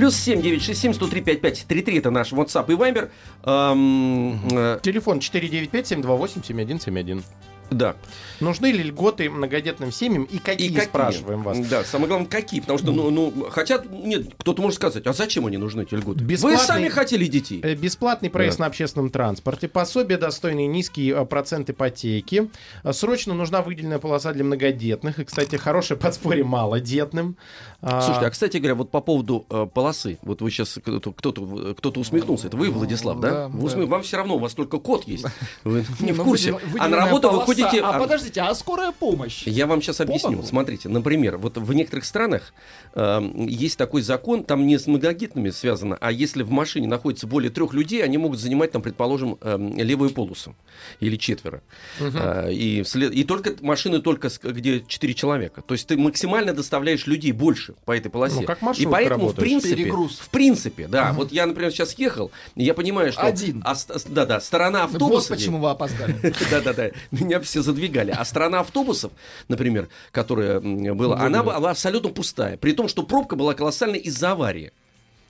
Плюс 0.00 0.16
7 0.16 0.40
967 0.40 0.94
103 0.94 1.20
55 1.20 1.66
33 1.68 1.98
это 1.98 2.10
наш 2.10 2.32
WhatsApp 2.32 2.72
и 2.72 2.74
Viber. 2.74 3.10
Эм, 3.44 4.40
э, 4.50 4.78
Телефон 4.82 5.18
495-728-7171. 5.18 7.22
Да. 7.70 7.96
Нужны 8.40 8.66
ли 8.72 8.82
льготы 8.82 9.28
многодетным 9.30 9.92
семьям 9.92 10.24
и 10.24 10.38
какие, 10.38 10.68
И 10.68 10.72
какие? 10.72 10.88
спрашиваем 10.88 11.42
вас? 11.42 11.58
Да, 11.68 11.84
самое 11.84 12.08
главное, 12.08 12.28
какие. 12.28 12.60
Потому 12.60 12.78
что, 12.78 12.90
ну, 12.92 13.10
ну, 13.10 13.46
хотя, 13.50 13.82
нет, 13.90 14.28
кто-то 14.38 14.62
может 14.62 14.76
сказать, 14.76 15.06
а 15.06 15.12
зачем 15.12 15.46
они 15.46 15.56
нужны, 15.56 15.82
эти 15.82 15.94
льготы? 15.94 16.20
Вы 16.20 16.26
Бесплатный- 16.32 16.56
сами 16.66 16.88
хотели 16.88 17.26
детей. 17.26 17.60
Э, 17.62 17.74
Бесплатный 17.74 18.30
проезд 18.30 18.58
Да. 18.58 18.64
на 18.64 18.66
общественном 18.68 19.10
транспорте, 19.10 19.68
пособие 19.68 20.18
достойные 20.18 20.66
низкий 20.66 21.10
э, 21.10 21.24
процент 21.26 21.70
ипотеки. 21.70 22.50
Э, 22.82 22.92
Срочно 22.92 23.34
нужна 23.34 23.62
выделенная 23.62 23.98
полоса 23.98 24.32
для 24.32 24.44
многодетных. 24.44 25.18
И, 25.18 25.24
кстати, 25.24 25.56
хорошее 25.56 25.98
подспорье 26.00 26.44
малодетным. 26.44 27.36
А, 27.82 28.00
Слушайте, 28.02 28.26
а 28.26 28.30
кстати 28.30 28.56
говоря, 28.58 28.74
вот 28.74 28.90
по 28.90 29.00
поводу 29.00 29.46
э, 29.48 29.66
полосы, 29.72 30.18
вот 30.22 30.42
вы 30.42 30.50
сейчас 30.50 30.78
кто-то, 30.84 31.12
кто-то, 31.12 32.00
усмехнулся, 32.00 32.48
это 32.48 32.56
вы, 32.56 32.70
Владислав, 32.70 33.20
да? 33.20 33.30
да, 33.30 33.48
Вы 33.48 33.66
усмех- 33.68 33.84
да. 33.86 33.90
Вам 33.92 34.02
все 34.02 34.16
равно, 34.18 34.36
у 34.36 34.38
вас 34.38 34.52
только 34.54 34.78
код 34.78 35.04
есть, 35.06 35.24
вы 35.64 35.84
не 36.00 36.12
в 36.12 36.18
Ну, 36.18 36.24
курсе. 36.24 36.58
А 36.78 36.88
на 36.88 36.96
работу 36.98 37.30
вы 37.30 37.44
полоса. 37.60 37.76
ходите... 37.76 37.86
А 37.86 37.96
а- 37.96 38.00
подождите, 38.00 38.40
а 38.40 38.54
скорая 38.54 38.92
помощь? 38.92 39.42
Я 39.46 39.66
вам 39.66 39.82
сейчас 39.82 40.00
объясню. 40.00 40.32
боку? 40.32 40.46
Смотрите, 40.46 40.88
например, 40.88 41.36
вот 41.36 41.56
в 41.58 41.72
некоторых 41.72 42.04
странах 42.04 42.52
э, 42.94 43.20
есть 43.48 43.78
такой 43.78 44.02
закон, 44.02 44.44
там 44.44 44.66
не 44.66 44.78
с 44.78 44.86
многодетными 44.86 45.50
связано, 45.50 45.96
а 46.00 46.12
если 46.12 46.42
в 46.42 46.50
машине 46.50 46.88
находится 46.88 47.26
более 47.26 47.50
трех 47.50 47.72
людей, 47.72 48.02
они 48.04 48.18
могут 48.18 48.38
занимать 48.38 48.72
там, 48.72 48.82
предположим, 48.82 49.38
э, 49.40 49.58
левую 49.76 50.10
полосу 50.10 50.54
или 51.00 51.16
четверо. 51.16 51.62
Э, 51.98 52.52
и, 52.52 52.82
вслед- 52.82 53.12
и 53.12 53.24
только 53.24 53.54
машины 53.60 54.00
только 54.00 54.30
где 54.42 54.80
четыре 54.86 55.14
человека. 55.14 55.62
То 55.62 55.74
есть 55.74 55.86
ты 55.86 55.96
максимально 55.96 56.52
доставляешь 56.52 57.06
людей 57.06 57.32
больше 57.32 57.74
по 57.84 57.96
этой 57.96 58.10
полосе. 58.10 58.40
Ну, 58.40 58.46
как 58.46 58.58
и 58.78 58.86
поэтому 58.86 59.28
в 59.28 59.34
принципе, 59.34 59.76
Перегруз. 59.76 60.18
в 60.18 60.28
принципе, 60.30 60.86
да. 60.86 61.12
Вот 61.12 61.32
я, 61.32 61.46
например, 61.46 61.70
сейчас 61.72 61.94
ехал, 61.98 62.30
и 62.54 62.64
я 62.64 62.74
понимаю, 62.74 63.12
что 63.12 63.22
Один. 63.22 63.62
а 63.64 63.74
да, 64.06 64.26
да, 64.26 64.40
сторона 64.40 64.86
Вот 64.86 64.94
автобуса. 64.94 65.28
почему 65.34 65.58
вы 65.58 65.70
опоздали. 65.70 66.16
Да-да-да, 66.50 66.90
меня 67.10 67.40
все 67.50 67.62
задвигали. 67.62 68.14
А 68.16 68.24
страна 68.24 68.60
автобусов, 68.60 69.12
например, 69.48 69.88
которая 70.12 70.60
была, 70.60 71.18
она 71.20 71.42
была 71.42 71.70
абсолютно 71.70 72.10
пустая. 72.10 72.56
При 72.56 72.72
том, 72.72 72.88
что 72.88 73.02
пробка 73.02 73.36
была 73.36 73.54
колоссальная 73.54 73.98
из-за 73.98 74.32
аварии. 74.32 74.72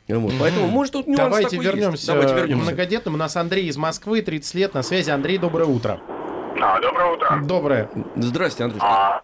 Вот, 0.08 0.32
Поэтому, 0.40 0.66
может, 0.66 0.92
тут 0.92 1.06
нюанс 1.06 1.20
Давайте 1.20 1.50
такой 1.50 1.64
есть. 1.64 1.76
вернемся, 1.76 2.06
Давайте 2.08 2.34
к 2.34 2.36
вернемся. 2.36 2.64
многодетным. 2.64 3.14
У 3.14 3.16
нас 3.16 3.36
Андрей 3.36 3.66
из 3.68 3.76
Москвы, 3.76 4.22
30 4.22 4.54
лет, 4.54 4.74
на 4.74 4.82
связи. 4.82 5.10
Андрей, 5.10 5.38
доброе 5.38 5.66
утро. 5.66 6.00
А, 6.60 6.80
доброе 6.80 7.12
утро. 7.12 7.40
Доброе. 7.44 7.90
Здрасте, 8.16 8.64
Андрюшка. 8.64 8.86
А, 8.88 9.22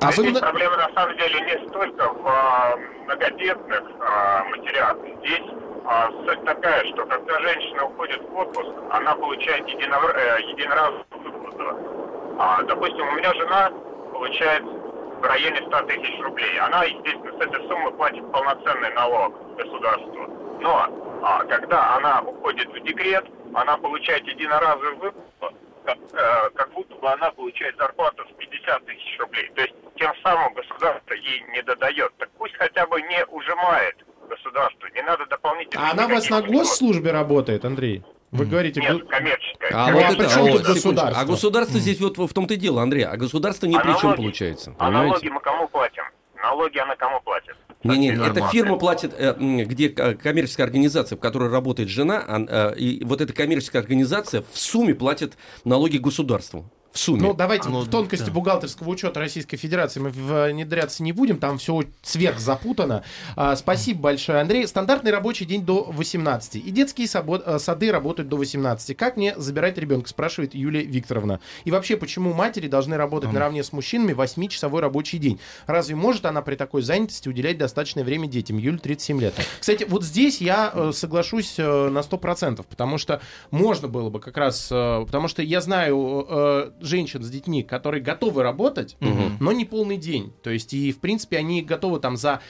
А 0.00 0.06
вы 0.12 0.12
здесь 0.28 0.38
проблема 0.38 0.76
на 0.76 0.88
самом 0.94 1.16
деле 1.16 1.40
не 1.40 1.68
столько 1.68 2.04
в 2.12 2.26
а, 2.26 2.76
многодетных 3.04 3.82
а, 4.00 4.44
матерях. 4.44 4.96
Здесь 5.24 5.42
а, 5.84 6.08
суть 6.24 6.44
такая, 6.44 6.84
что 6.92 7.04
когда 7.06 7.40
женщина 7.40 7.84
уходит 7.86 8.20
в 8.22 8.34
отпуск, 8.36 8.70
она 8.92 9.14
получает 9.16 9.66
единор- 9.66 10.14
э, 10.16 10.40
единоразовую 10.52 11.04
выплату. 11.32 12.07
А, 12.38 12.62
допустим, 12.62 13.06
у 13.08 13.12
меня 13.16 13.34
жена 13.34 13.70
получает 14.12 14.62
в 14.62 15.22
районе 15.22 15.60
100 15.66 15.82
тысяч 15.82 16.20
рублей. 16.20 16.58
Она, 16.60 16.84
естественно, 16.84 17.32
с 17.32 17.44
этой 17.44 17.68
суммы 17.68 17.90
платит 17.92 18.30
полноценный 18.30 18.94
налог 18.94 19.34
государству. 19.56 20.58
Но 20.60 20.86
а, 21.22 21.44
когда 21.44 21.96
она 21.96 22.22
уходит 22.22 22.68
в 22.68 22.80
декрет, 22.84 23.26
она 23.54 23.76
получает 23.76 24.24
единоразовую 24.28 24.98
выплату, 24.98 25.56
как, 25.84 25.98
э, 26.12 26.50
как 26.54 26.72
будто 26.74 26.94
бы 26.96 27.10
она 27.10 27.30
получает 27.30 27.76
зарплату 27.76 28.24
в 28.24 28.36
50 28.36 28.84
тысяч 28.84 29.18
рублей. 29.18 29.50
То 29.54 29.62
есть 29.62 29.74
тем 29.96 30.12
самым 30.22 30.52
государство 30.54 31.14
ей 31.14 31.44
не 31.52 31.62
додает. 31.62 32.12
Так 32.18 32.28
пусть 32.38 32.54
хотя 32.56 32.86
бы 32.86 33.00
не 33.02 33.24
ужимает 33.26 33.96
государство, 34.28 34.86
не 34.94 35.02
надо 35.02 35.26
дополнительно... 35.26 35.88
А 35.88 35.92
она 35.92 36.06
у 36.06 36.10
вас 36.10 36.28
на 36.30 36.42
госслужбе 36.42 37.10
работает, 37.10 37.64
Андрей? 37.64 38.04
Вы 38.30 38.44
говорите... 38.44 38.80
Нет, 38.80 39.08
коммерческая. 39.08 39.70
А 39.72 39.90
Ну, 39.90 39.94
вот 39.94 40.04
а 40.04 40.12
это, 40.12 40.26
а, 40.26 40.28
секундочку. 40.28 40.72
государство? 40.72 41.22
А 41.22 41.24
государство 41.24 41.80
здесь 41.80 42.00
вот 42.00 42.18
в 42.18 42.32
том-то 42.32 42.54
и 42.54 42.56
дело, 42.56 42.82
Андрей. 42.82 43.04
А 43.04 43.16
государство 43.16 43.66
ни 43.66 43.76
А 43.76 43.80
при 43.80 43.98
чем 43.98 44.14
получается. 44.14 44.74
А 44.78 44.86
понимаете? 44.86 45.08
налоги 45.08 45.28
мы 45.28 45.40
кому 45.40 45.68
платим? 45.68 46.02
Налоги 46.36 46.78
она 46.78 46.94
кому 46.96 47.20
платит? 47.20 47.56
Не-не, 47.84 48.16
Со 48.16 48.24
это 48.24 48.48
фирма 48.48 48.76
платит, 48.76 49.14
э, 49.16 49.34
где 49.38 49.88
э, 49.88 50.14
коммерческая 50.14 50.66
организация, 50.66 51.16
в 51.16 51.20
которой 51.20 51.48
работает 51.48 51.88
жена, 51.88 52.24
а, 52.26 52.72
э, 52.72 52.76
и 52.76 53.04
вот 53.04 53.20
эта 53.20 53.32
коммерческая 53.32 53.82
организация 53.82 54.42
в 54.52 54.58
сумме 54.58 54.94
платит 54.94 55.34
налоги 55.64 55.98
государству. 55.98 56.70
В 56.92 56.98
сумме. 56.98 57.20
Ну, 57.20 57.34
давайте 57.34 57.68
Ну, 57.68 57.80
в 57.82 57.88
тонкости 57.90 58.24
да. 58.26 58.32
бухгалтерского 58.32 58.88
учета 58.88 59.20
Российской 59.20 59.56
Федерации 59.56 60.00
мы 60.00 60.10
внедряться 60.10 61.02
не 61.02 61.12
будем, 61.12 61.36
там 61.38 61.58
все 61.58 61.82
сверхзапутано. 62.02 63.04
А, 63.36 63.56
спасибо 63.56 64.00
большое, 64.00 64.40
Андрей. 64.40 64.66
Стандартный 64.66 65.10
рабочий 65.10 65.44
день 65.44 65.64
до 65.64 65.84
18. 65.84 66.56
И 66.56 66.70
детские 66.70 67.06
сабо- 67.06 67.42
э, 67.44 67.58
сады 67.58 67.92
работают 67.92 68.28
до 68.28 68.36
18. 68.36 68.94
Как 68.96 69.16
мне 69.16 69.34
забирать 69.36 69.78
ребенка, 69.78 70.08
спрашивает 70.08 70.54
Юлия 70.54 70.82
Викторовна. 70.82 71.40
И 71.64 71.70
вообще, 71.70 71.96
почему 71.96 72.32
матери 72.32 72.68
должны 72.68 72.96
работать 72.96 73.32
наравне 73.32 73.62
с 73.62 73.72
мужчинами 73.72 74.12
8-часовой 74.12 74.80
рабочий 74.80 75.18
день? 75.18 75.38
Разве 75.66 75.94
может 75.94 76.24
она 76.26 76.42
при 76.42 76.56
такой 76.56 76.82
занятости 76.82 77.28
уделять 77.28 77.58
достаточное 77.58 78.02
время 78.04 78.26
детям? 78.28 78.56
Юль, 78.56 78.80
37 78.80 79.20
лет. 79.20 79.34
Кстати, 79.60 79.84
вот 79.88 80.04
здесь 80.04 80.40
я 80.40 80.72
э, 80.74 80.92
соглашусь 80.94 81.54
э, 81.58 81.88
на 81.90 81.98
100%, 81.98 82.64
потому 82.68 82.98
что 82.98 83.20
можно 83.50 83.88
было 83.88 84.10
бы 84.10 84.20
как 84.20 84.36
раз... 84.36 84.68
потому 84.68 85.28
что 85.28 85.42
я 85.42 85.60
знаю 85.60 86.72
женщин 86.80 87.22
с 87.22 87.30
детьми, 87.30 87.62
которые 87.62 88.02
готовы 88.02 88.42
работать, 88.42 88.96
но 89.40 89.52
не 89.52 89.64
полный 89.64 89.96
день. 89.96 90.32
То 90.42 90.50
есть, 90.50 90.72
и, 90.74 90.92
в 90.92 90.98
принципе, 91.00 91.38
они 91.38 91.62
готовы 91.62 92.00
там 92.00 92.16
за 92.16 92.40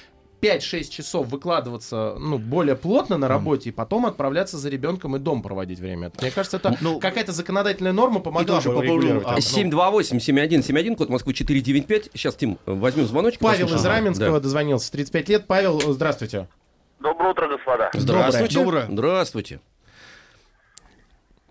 5-6 0.40 0.88
часов 0.90 1.26
выкладываться 1.26 2.14
ну, 2.16 2.38
более 2.38 2.76
плотно 2.76 3.18
на 3.18 3.26
работе 3.26 3.70
и 3.70 3.72
потом 3.72 4.06
отправляться 4.06 4.56
за 4.56 4.68
ребенком 4.68 5.16
и 5.16 5.18
дом 5.18 5.42
проводить 5.42 5.80
время. 5.80 6.12
Мне 6.20 6.30
кажется, 6.30 6.58
это 6.58 6.76
Ну, 6.80 7.00
какая-то 7.00 7.32
законодательная 7.32 7.92
норма 7.92 8.20
помогла 8.20 8.60
бы 8.60 8.84
регулировать. 8.84 9.26
а, 9.26 9.32
это. 9.32 9.40
728-7171, 9.40 10.94
код 10.94 11.08
Москвы 11.08 11.34
495. 11.34 12.10
Сейчас, 12.14 12.36
Тим, 12.36 12.56
возьмем 12.66 13.06
звоночек. 13.06 13.40
Павел 13.40 13.66
послушаем. 13.66 13.80
из 13.80 13.84
Раменского 13.86 14.32
Да. 14.34 14.40
дозвонился, 14.40 14.92
35 14.92 15.28
лет. 15.28 15.46
Павел, 15.48 15.80
здравствуйте. 15.92 16.46
Доброе 17.00 17.30
утро, 17.32 17.48
господа. 17.48 17.90
Здравствуйте. 17.94 18.54
Доброе. 18.54 18.86
Здравствуйте. 18.88 19.60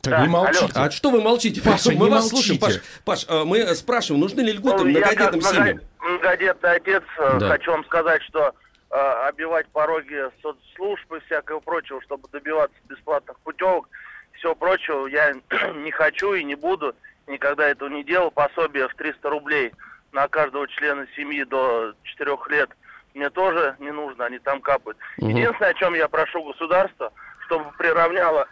Так 0.10 0.20
Да, 0.20 0.26
вы 0.26 0.28
молчите. 0.30 0.72
А 0.76 0.92
что 0.92 1.10
вы 1.12 1.22
молчите? 1.22 1.62
Паша, 1.62 1.90
мы 1.92 1.96
не 2.06 2.10
вас 2.10 2.32
молчите. 2.32 2.60
слушаем. 2.60 2.82
Паш, 3.04 3.04
Паш, 3.04 3.26
э, 3.30 3.44
мы 3.44 3.76
спрашиваем, 3.76 4.22
нужны 4.22 4.42
ли 4.42 4.54
льготы 4.54 4.84
Ну, 4.84 4.90
я 4.90 5.00
многодетным 5.00 5.40
много- 5.40 5.56
семьям? 5.56 5.82
многодетный 6.00 6.72
отец 6.72 7.04
э, 7.18 7.38
Да. 7.40 7.48
хочу 7.50 7.72
вам 7.72 7.84
сказать, 7.86 8.22
что 8.24 8.54
э, 8.90 9.28
обивать 9.28 9.68
пороги 9.68 10.24
соцслужб 10.42 11.12
и 11.14 11.20
всякого 11.26 11.60
прочего, 11.60 12.02
чтобы 12.04 12.28
добиваться 12.32 12.78
бесплатных 12.88 13.38
путевок, 13.40 13.90
всего 14.34 14.56
прочего, 14.56 15.08
я 15.08 15.34
не 15.84 15.92
хочу 15.92 16.34
и 16.34 16.44
не 16.44 16.56
буду, 16.56 16.96
никогда 17.28 17.68
этого 17.68 17.90
не 17.90 18.04
делал. 18.04 18.32
Пособие 18.32 18.88
в 18.88 18.96
300 18.96 19.30
рублей 19.30 19.74
на 20.14 20.28
каждого 20.30 20.68
члена 20.70 21.06
семьи 21.16 21.44
до 21.44 21.94
4 22.04 22.38
лет 22.50 22.70
мне 23.14 23.30
тоже 23.30 23.76
не 23.80 23.92
нужно, 23.92 24.26
они 24.26 24.40
там 24.40 24.62
капают. 24.62 24.98
Мгм. 25.18 25.30
Единственное, 25.36 25.72
о 25.72 25.74
чем 25.74 25.94
я 25.96 26.08
прошу 26.08 26.44
государство, 26.46 27.12
чтобы 27.48 27.66
приравняло 27.78 28.48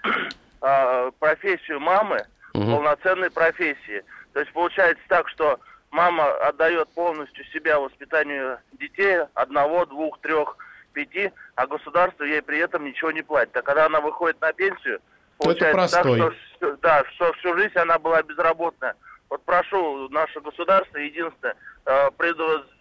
а, 0.61 1.11
профессию 1.19 1.79
мамы 1.79 2.25
Мгм. 2.53 2.71
полноценной 2.71 3.29
профессии. 3.31 4.03
То 4.33 4.39
есть 4.39 4.51
получается 4.53 5.03
так, 5.09 5.27
что 5.29 5.59
мама 5.91 6.29
отдает 6.47 6.87
полностью 6.89 7.43
себя 7.45 7.79
воспитанию 7.79 8.59
детей, 8.73 9.19
одного, 9.33 9.85
двух, 9.85 10.19
трех, 10.19 10.55
пяти, 10.93 11.31
а 11.55 11.67
государство 11.67 12.23
ей 12.23 12.41
при 12.41 12.59
этом 12.59 12.85
ничего 12.85 13.11
не 13.11 13.21
платит. 13.21 13.55
А 13.57 13.61
когда 13.61 13.85
она 13.85 13.99
выходит 13.99 14.39
на 14.41 14.53
пенсию, 14.53 14.99
То 15.39 15.51
это 15.51 15.71
получается 15.71 16.03
так, 16.03 16.33
что, 16.55 16.77
да, 16.81 17.03
что 17.13 17.33
всю 17.33 17.57
жизнь 17.57 17.77
она 17.77 17.99
была 17.99 18.23
безработная. 18.23 18.95
Вот 19.29 19.43
прошу 19.43 20.07
наше 20.09 20.39
государство, 20.39 20.97
единственное, 20.97 21.55
э, 21.85 22.09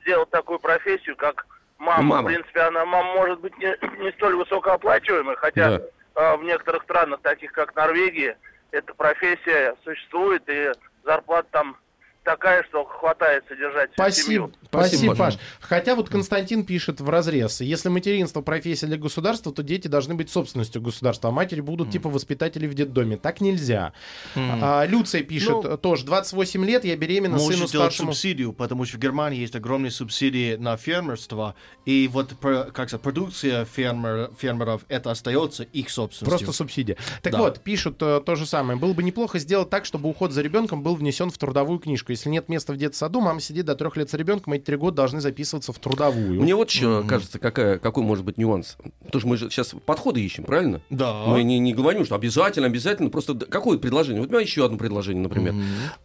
сделать 0.02 0.30
такую 0.30 0.58
профессию, 0.60 1.16
как 1.16 1.46
мама. 1.78 2.02
Мама. 2.02 2.22
В 2.22 2.32
принципе, 2.32 2.60
она 2.60 2.84
мама 2.84 3.12
может 3.14 3.40
быть 3.40 3.56
не, 3.58 3.76
не 4.02 4.12
столь 4.12 4.36
высокооплачиваемая, 4.36 5.36
хотя 5.36 5.78
Да. 5.78 5.84
Э, 6.14 6.36
в 6.36 6.42
некоторых 6.42 6.82
странах, 6.84 7.20
таких 7.22 7.52
как 7.52 7.74
Норвегия, 7.74 8.38
эта 8.70 8.92
профессия 8.94 9.74
существует, 9.84 10.42
и 10.48 10.72
зарплата 11.04 11.48
там 11.50 11.76
такая, 12.24 12.64
что 12.64 12.84
хватает 12.84 13.44
содержать 13.48 13.90
всю 13.92 14.02
Спасибо, 14.02 14.26
семью. 14.26 14.52
спасибо, 14.68 14.88
Спасибо, 14.96 15.14
Паш. 15.16 15.38
Хотя 15.60 15.94
вот 15.94 16.08
Константин 16.08 16.64
пишет 16.64 17.00
в 17.00 17.08
разрез, 17.08 17.60
если 17.60 17.88
материнство 17.88 18.40
профессия 18.40 18.86
для 18.86 18.96
государства, 18.96 19.52
то 19.52 19.62
дети 19.62 19.88
должны 19.88 20.14
быть 20.14 20.30
собственностью 20.30 20.80
государства, 20.82 21.28
а 21.28 21.32
матери 21.32 21.60
будут 21.60 21.90
типа 21.90 22.08
воспитатели 22.08 22.66
в 22.66 22.74
детдоме. 22.74 23.16
Так 23.16 23.40
нельзя. 23.40 23.92
А, 24.34 24.84
Люция 24.86 25.22
пишет 25.22 25.62
Ну, 25.64 25.76
тоже, 25.76 26.04
28 26.06 26.64
лет, 26.64 26.84
я 26.84 26.96
беременна, 26.96 27.38
сыну 27.38 27.56
делать 27.56 27.68
старшему... 27.70 28.12
субсидию, 28.12 28.52
потому 28.52 28.84
что 28.84 28.96
в 28.96 29.00
Германии 29.00 29.38
есть 29.40 29.54
огромные 29.54 29.90
субсидии 29.90 30.56
на 30.56 30.76
фермерство, 30.76 31.54
и 31.84 32.08
вот 32.10 32.34
как 32.40 32.88
сказать, 32.88 33.02
продукция 33.02 33.64
фермер, 33.66 34.30
фермеров 34.38 34.82
это 34.88 35.10
остается 35.10 35.64
их 35.64 35.90
собственностью. 35.90 36.26
Просто 36.46 36.56
субсидия. 36.56 36.96
Так 37.22 37.32
Да. 37.34 37.38
вот, 37.40 37.60
пишут 37.60 37.96
э, 38.00 38.20
то 38.24 38.34
же 38.34 38.46
самое. 38.46 38.78
Было 38.78 38.92
бы 38.94 39.02
неплохо 39.02 39.38
сделать 39.38 39.68
так, 39.70 39.84
чтобы 39.84 40.08
уход 40.08 40.32
за 40.32 40.40
ребенком 40.42 40.82
был 40.82 40.94
внесен 40.94 41.30
в 41.30 41.36
трудовую 41.38 41.78
книжку. 41.78 42.13
Если 42.14 42.30
нет 42.30 42.48
места 42.48 42.72
в 42.72 42.76
детсаду, 42.76 43.20
мама 43.20 43.40
сидит 43.40 43.66
до 43.66 43.74
трех 43.74 43.96
лет 43.96 44.08
с 44.08 44.14
ребенком, 44.14 44.52
эти 44.52 44.62
три 44.62 44.76
года 44.76 44.96
должны 44.98 45.20
записываться 45.20 45.72
в 45.72 45.78
трудовую. 45.80 46.40
Мне 46.40 46.54
вот 46.54 46.70
еще 46.70 47.02
кажется, 47.08 47.40
какая, 47.40 47.78
какой 47.80 48.04
может 48.04 48.24
быть 48.24 48.38
нюанс. 48.38 48.76
Потому 49.04 49.20
что 49.20 49.28
мы 49.28 49.36
же 49.36 49.50
сейчас 49.50 49.74
подходы 49.84 50.20
ищем, 50.20 50.44
правильно? 50.44 50.80
Да. 50.90 51.24
Мы 51.26 51.42
не, 51.42 51.58
не 51.58 51.74
говорим, 51.74 52.04
что 52.04 52.14
обязательно, 52.14 52.66
обязательно. 52.68 53.10
Просто 53.10 53.34
какое 53.34 53.78
предложение? 53.78 54.20
Вот 54.22 54.30
у 54.30 54.32
меня 54.32 54.42
еще 54.42 54.64
одно 54.64 54.78
предложение, 54.78 55.22
например. 55.24 55.54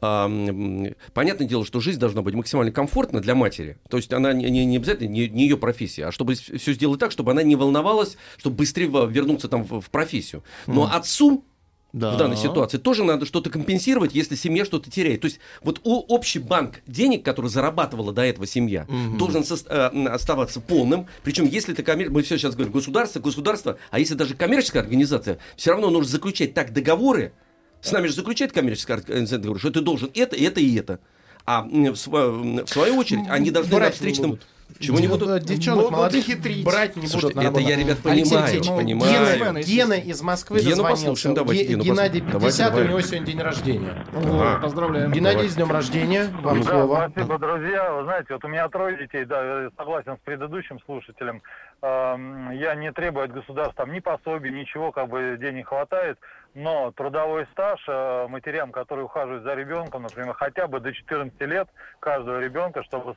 А, 0.02 0.26
м, 0.26 0.96
понятное 1.14 1.48
дело, 1.48 1.64
что 1.64 1.80
жизнь 1.80 2.00
должна 2.00 2.24
быть 2.24 2.34
максимально 2.34 2.72
комфортна 2.72 3.22
для 3.22 3.36
матери. 3.36 3.78
То 3.90 3.98
есть 3.98 4.12
она 4.12 4.34
не, 4.34 4.50
не- 4.50 4.66
не 4.66 4.78
обязательно 4.78 5.10
не, 5.10 5.30
не 5.30 5.44
ее 5.44 5.58
профессия, 5.58 6.08
а 6.08 6.12
чтобы 6.12 6.34
все 6.34 6.74
сделать 6.74 7.00
так, 7.00 7.12
чтобы 7.12 7.32
она 7.32 7.44
не 7.44 7.56
волновалась, 7.56 8.18
чтобы 8.38 8.56
быстрее 8.58 8.88
вернуться 9.08 9.48
там 9.48 9.64
в, 9.64 9.80
в 9.82 9.90
профессию. 9.92 10.44
Но 10.66 10.86
Мгм. 10.86 10.92
отцу 10.96 11.44
Да. 11.92 12.12
в 12.12 12.18
данной 12.18 12.38
ситуации 12.38 12.78
тоже 12.78 13.04
надо 13.04 13.26
что-то 13.26 13.50
компенсировать, 13.50 14.14
если 14.14 14.36
семья 14.36 14.64
что-то 14.64 14.92
теряет. 14.92 15.22
То 15.22 15.26
есть 15.26 15.40
вот 15.64 15.82
общий 15.84 16.38
банк 16.38 16.82
денег, 16.86 17.26
который 17.26 17.48
зарабатывала 17.50 18.14
до 18.14 18.22
этого 18.22 18.46
семья, 18.46 18.86
Мгм. 18.88 19.18
должен 19.18 19.42
сос- 19.42 19.66
э, 19.68 20.08
оставаться 20.08 20.60
полным. 20.62 21.08
Причем 21.24 21.46
если 21.48 21.74
это 21.74 21.82
коммер... 21.82 22.12
мы 22.12 22.22
все 22.22 22.38
сейчас 22.38 22.54
говорим 22.54 22.74
государство, 22.74 23.20
государство, 23.20 23.78
а 23.90 23.98
если 24.00 24.14
даже 24.14 24.36
коммерческая 24.36 24.84
организация, 24.84 25.40
все 25.56 25.72
равно 25.72 25.90
нужно 25.90 26.12
заключать 26.12 26.54
так 26.54 26.74
договоры. 26.74 27.34
С 27.82 27.92
нами 27.92 28.08
же 28.08 28.14
заключает 28.14 28.52
коммерческая 28.52 28.98
организация 28.98 29.40
договор, 29.40 29.60
что 29.60 29.72
ты 29.72 29.82
должен 29.82 30.12
это, 30.14 30.36
это 30.36 30.60
и 30.60 30.76
это. 30.76 31.00
А 31.46 31.64
в, 31.64 31.94
в 31.94 31.96
свою 31.98 32.98
очередь 32.98 33.26
они 33.30 33.50
должны 33.50 33.74
Брать 33.76 33.90
на 33.90 33.96
встречном... 33.96 34.30
будут. 34.32 34.46
Чего 34.80 34.98
не 34.98 35.08
Дев- 35.08 35.12
будут? 35.20 35.44
Девчонок 35.44 35.78
Будут 35.86 35.92
молодых 35.92 36.24
хитрить. 36.26 36.64
брать 36.66 36.96
не 36.96 37.08
Слушайте, 37.08 37.36
будут 37.40 37.52
это 37.52 37.60
я, 37.62 37.76
ребят, 37.76 37.98
Алексей 38.06 38.32
понимаю, 38.32 38.44
Алексеевич, 38.54 38.68
понимаю. 38.70 39.38
Гена, 39.40 39.62
Гена 39.62 39.94
из 39.94 40.22
Москвы 40.22 40.60
Гену 40.62 40.84
послушаем, 40.84 41.36
давайте 41.36 41.64
Ге- 41.64 41.70
Гену 41.72 41.84
Геннадий 41.84 42.22
послушаем. 42.22 42.32
Давайте, 42.32 42.58
50, 42.58 42.68
у 42.70 42.72
давай. 42.76 42.88
него 42.90 43.02
сегодня 43.02 43.26
день 43.26 43.42
рождения. 43.42 44.06
Вот, 44.14 44.62
Поздравляем. 44.62 45.12
Геннадий, 45.12 45.50
с 45.50 45.56
днем 45.56 45.72
рождения. 45.72 46.30
Вам 46.42 46.62
Да, 46.62 46.70
слово. 46.72 47.10
спасибо, 47.12 47.38
друзья. 47.40 47.92
Вы 47.94 48.04
знаете, 48.06 48.34
вот 48.34 48.46
у 48.46 48.48
меня 48.48 48.70
трое 48.70 48.98
детей, 48.98 49.26
да, 49.26 49.70
согласен 49.78 50.16
с 50.16 50.20
предыдущим 50.24 50.80
слушателем. 50.86 51.42
Я 51.82 52.76
не 52.76 52.92
требую 52.92 53.26
от 53.26 53.32
государства 53.34 53.86
там 53.86 53.94
ни 53.94 54.00
пособий, 54.00 54.52
ничего, 54.52 54.92
как 54.92 55.10
бы 55.10 55.38
денег 55.40 55.68
хватает, 55.70 56.18
но 56.54 56.92
трудовой 56.92 57.46
стаж 57.52 57.84
э, 57.88 58.28
матерям, 58.28 58.72
которые 58.72 59.06
ухаживают 59.06 59.44
за 59.44 59.54
ребенком, 59.54 60.04
например, 60.04 60.34
хотя 60.34 60.68
бы 60.68 60.80
до 60.80 60.94
14 60.94 61.40
лет 61.42 61.68
каждого 62.00 62.40
ребенка, 62.40 62.84
чтобы 62.84 63.16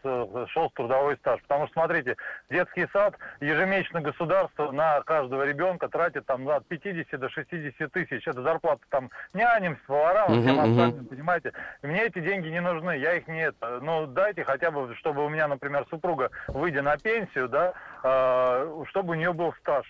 шел 0.48 0.70
трудовой 0.70 1.16
стаж. 1.16 1.40
Потому 1.42 1.66
что, 1.66 1.74
смотрите, 1.74 2.16
детский 2.50 2.86
сад 2.92 3.16
ежемесячно 3.40 4.00
государство 4.00 4.70
на 4.70 5.00
каждого 5.02 5.44
ребенка 5.44 5.88
тратит 5.88 6.26
там 6.26 6.48
от 6.48 6.66
50 6.66 7.18
до 7.18 7.28
60 7.28 7.92
тысяч. 7.92 8.26
Это 8.26 8.42
зарплата 8.42 8.82
там 8.90 9.10
няням, 9.32 9.76
поварам, 9.86 10.42
всем 10.42 10.60
остальным, 10.60 11.06
понимаете? 11.06 11.52
Мне 11.82 12.04
эти 12.04 12.20
деньги 12.20 12.48
не 12.48 12.60
нужны, 12.60 12.96
я 12.98 13.14
их 13.14 13.26
не 13.28 13.42
это. 13.42 13.80
Ну, 13.80 14.06
дайте 14.06 14.44
хотя 14.44 14.70
бы, 14.70 14.94
чтобы 14.96 15.24
у 15.24 15.28
меня, 15.28 15.48
например, 15.48 15.86
супруга, 15.90 16.30
выйдя 16.48 16.82
на 16.82 16.96
пенсию, 16.96 17.48
да, 17.48 17.72
э, 18.02 18.84
чтобы 18.88 19.12
у 19.12 19.14
нее 19.14 19.32
был 19.32 19.52
стаж. 19.60 19.86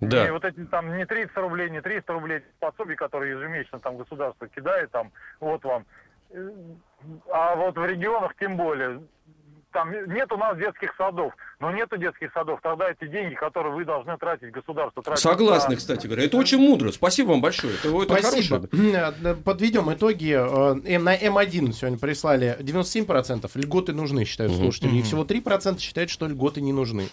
Да. 0.00 0.24
Не 0.26 0.32
вот 0.32 0.44
эти 0.44 0.64
там 0.66 0.96
не 0.96 1.04
30 1.06 1.36
рублей, 1.36 1.70
не 1.70 1.80
300 1.80 2.12
рублей 2.12 2.40
пособий, 2.60 2.94
которые 2.96 3.32
ежемесячно 3.36 3.80
там 3.80 3.96
государство 3.96 4.46
кидает, 4.48 4.90
там, 4.90 5.10
вот 5.40 5.64
вам. 5.64 5.84
Э, 6.30 6.50
А 7.32 7.54
вот 7.56 7.76
в 7.76 7.84
регионах 7.86 8.34
тем 8.38 8.56
более. 8.56 9.00
Там 9.70 9.92
нет 9.92 10.32
у 10.32 10.36
нас 10.38 10.56
детских 10.56 10.94
садов, 10.96 11.34
но 11.60 11.70
нету 11.70 11.98
детских 11.98 12.32
садов, 12.32 12.58
тогда 12.62 12.90
эти 12.90 13.06
деньги, 13.06 13.34
которые 13.34 13.74
вы 13.74 13.84
должны 13.84 14.16
тратить, 14.16 14.50
государство 14.50 15.02
тратит. 15.02 15.20
Согласны, 15.22 15.72
на- 15.72 15.76
кстати 15.76 16.06
говоря. 16.06 16.24
Это 16.24 16.38
очень 16.38 16.56
мудро. 16.58 16.90
Спасибо 16.90 17.28
вам 17.32 17.42
большое. 17.42 17.74
Это, 17.74 17.88
это 18.02 18.16
Спасибо. 18.18 18.66
хорошее. 18.68 19.12
Э, 19.22 19.34
Подведем 19.34 19.92
итоги. 19.92 20.32
Э, 20.32 20.98
На 20.98 21.14
М1 21.14 21.72
сегодня 21.72 21.98
прислали 21.98 22.56
97% 22.60 23.50
льготы 23.56 23.92
нужны, 23.92 24.24
считают 24.24 24.54
слушатели. 24.54 24.96
И 24.96 25.02
всего 25.02 25.24
3% 25.24 25.78
считают, 25.80 26.08
что 26.10 26.26
льготы 26.26 26.62
не 26.62 26.72
нужны. 26.72 27.08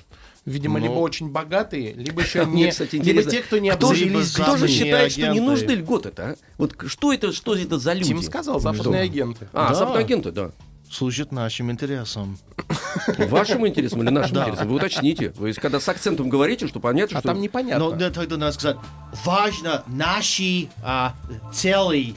Видимо, 0.45 0.77
Ну. 0.79 0.85
либо 0.85 0.93
очень 0.99 1.29
богатые, 1.29 1.93
либо 1.93 2.21
еще 2.21 2.45
Мне, 2.45 2.65
не... 2.65 2.71
кстати, 2.71 2.97
либо 2.97 3.23
те, 3.23 3.41
кто 3.41 3.57
не 3.57 3.71
кто 3.71 3.93
же, 3.95 4.05
кто 4.33 4.57
же 4.57 4.67
считает, 4.67 5.11
что 5.11 5.21
не 5.21 5.27
агенты. 5.29 5.41
нужны 5.41 5.71
льготы-то? 5.71 6.23
а? 6.23 6.35
Вот 6.59 6.75
что 6.85 7.11
это, 7.11 7.33
что 7.33 7.55
это 7.55 7.79
за 7.79 7.93
люди? 7.93 8.09
Тим 8.09 8.21
сказал, 8.21 8.59
западные 8.59 9.05
Что? 9.05 9.11
агенты. 9.13 9.47
А, 9.53 9.69
Да. 9.69 9.73
западные 9.75 10.03
агенты, 10.05 10.31
да. 10.31 10.51
Служит 10.91 11.31
нашим 11.31 11.71
интересам. 11.71 12.37
Вашим 13.17 13.67
интересам 13.67 14.03
или 14.03 14.09
нашим 14.11 14.35
Да. 14.35 14.43
интересам? 14.43 14.67
Вы 14.67 14.75
уточните. 14.75 15.33
Вы 15.35 15.51
когда 15.53 15.79
с 15.79 15.89
акцентом 15.89 16.29
говорите, 16.29 16.67
что 16.67 16.79
понятно, 16.79 17.17
А 17.17 17.21
что... 17.21 17.29
там 17.29 17.41
непонятно. 17.41 17.89
Но 17.89 17.91
да, 17.95 18.11
тогда 18.11 18.37
надо 18.37 18.51
сказать, 18.53 18.77
важно 19.25 19.83
наши 19.87 20.67
а, 20.83 21.15
цели. 21.51 22.13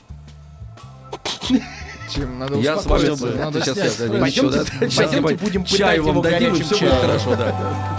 Чем 2.14 2.38
надо 2.38 2.56
Я 2.58 2.78
с 2.78 2.86
вами... 2.86 3.36
надо 3.38 3.60
Сейчас, 3.62 3.96
снять 3.96 4.10
да. 4.12 4.18
Пойдемте- 4.18 4.64
пойдемте 4.96 5.34
будем 5.44 5.62
пытать 5.64 5.78
чаю 5.78 6.02
вам 6.04 6.12
его 6.12 6.22
горячим 6.22 6.54
все 6.56 6.68
будет 6.68 6.78
чаем. 6.78 7.00
хорошо, 7.00 7.36
да. 7.36 7.98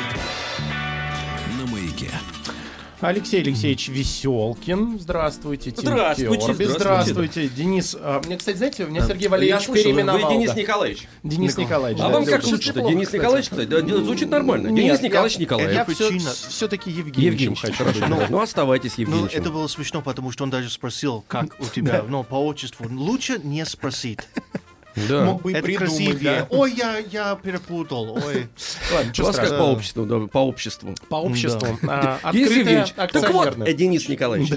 Алексей 3.01 3.41
Алексеевич 3.41 3.87
Веселкин, 3.89 4.99
здравствуйте. 4.99 5.71
Тим 5.71 5.81
Здравствуйте, 5.81 6.45
Керби, 6.45 6.63
здравствуйте. 6.65 6.77
здравствуйте. 7.13 7.47
Денис, 7.49 7.97
а, 7.99 8.21
мне, 8.23 8.37
кстати, 8.37 8.57
знаете, 8.57 8.85
меня 8.85 9.01
Сергей 9.07 9.23
Я 9.23 9.29
Валерьевич 9.29 9.65
слышал, 9.65 9.83
переименовал. 9.83 10.27
вы 10.29 10.33
Денис 10.35 10.49
да. 10.51 10.61
Николаевич. 10.61 11.07
Денис 11.23 11.57
Николаевич. 11.57 11.99
А 11.99 12.07
да, 12.07 12.13
вам 12.13 12.25
как 12.25 12.43
звучит 12.43 12.75
неплохо, 12.75 12.93
Денис. 12.93 13.11
Николаевич, 13.13 13.49
кстати, 13.49 13.67
да, 13.67 13.79
звучит 14.03 14.29
нормально. 14.29 14.67
Нет, 14.67 14.85
Денис 14.85 14.99
я- 15.01 15.07
Николаевич 15.07 15.39
Николаевич. 15.39 15.75
Я 15.75 15.85
Причина- 15.85 16.31
все-таки 16.47 16.91
Евгеньевич, 16.91 17.59
хочу. 17.61 17.73
хорошо. 17.73 18.05
быть. 18.05 18.29
Ну, 18.29 18.39
оставайтесь 18.39 18.93
Ну, 18.97 19.01
Евгеньевичем. 19.03 19.39
это 19.41 19.49
было 19.49 19.65
смешно, 19.67 20.01
потому 20.03 20.29
что 20.31 20.43
он 20.43 20.51
даже 20.51 20.69
спросил, 20.69 21.23
как 21.27 21.59
у 21.59 21.65
тебя, 21.65 22.03
ну, 22.07 22.23
по 22.23 22.35
отчеству. 22.35 22.85
Лучше 22.87 23.39
не 23.43 23.65
спросить. 23.65 24.19
Да. 24.95 25.23
Мог 25.25 25.41
бы 25.41 25.51
и 25.51 25.55
Это 25.55 25.63
придумать, 25.63 25.89
красивее. 25.91 26.39
да. 26.41 26.47
Ой, 26.49 26.73
я, 26.75 26.97
я 26.97 27.35
перепутал. 27.35 28.13
Ой. 28.13 28.47
Ладно, 28.93 29.11
У 29.11 29.13
что 29.13 29.23
вас 29.23 29.35
как 29.37 29.49
по 29.49 29.63
обществу, 29.63 30.05
да, 30.05 30.19
по 30.27 30.39
обществу. 30.39 30.95
По 31.07 31.15
обществу. 31.15 31.77
А, 31.87 32.19
Открытое 32.21 32.57
Евгеньевич, 32.59 32.91
так 32.91 33.31
вот, 33.31 33.57
э, 33.67 33.73
Денис 33.73 34.09
Николаевич. 34.09 34.51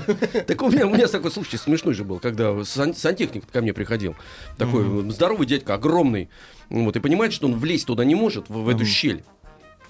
Так 0.47 0.61
у 0.63 0.69
меня, 0.71 0.87
у 0.87 0.91
меня 0.91 1.07
такой 1.07 1.31
случай 1.31 1.57
смешной 1.57 1.95
же 1.95 2.05
был, 2.05 2.19
когда 2.19 2.65
сан- 2.65 2.95
сантехник 2.95 3.49
ко 3.51 3.61
мне 3.61 3.73
приходил. 3.73 4.17
Такой 4.59 5.09
здоровый 5.11 5.47
дядька, 5.47 5.75
огромный. 5.75 6.29
Вот, 6.69 6.97
и 6.97 7.01
понимает, 7.01 7.33
что 7.33 7.47
он 7.47 7.55
влезть 7.59 7.87
туда 7.87 8.05
не 8.05 8.15
может, 8.15 8.49
в, 8.49 8.55
в 8.65 8.69
эту 8.69 8.85
щель. 8.85 9.23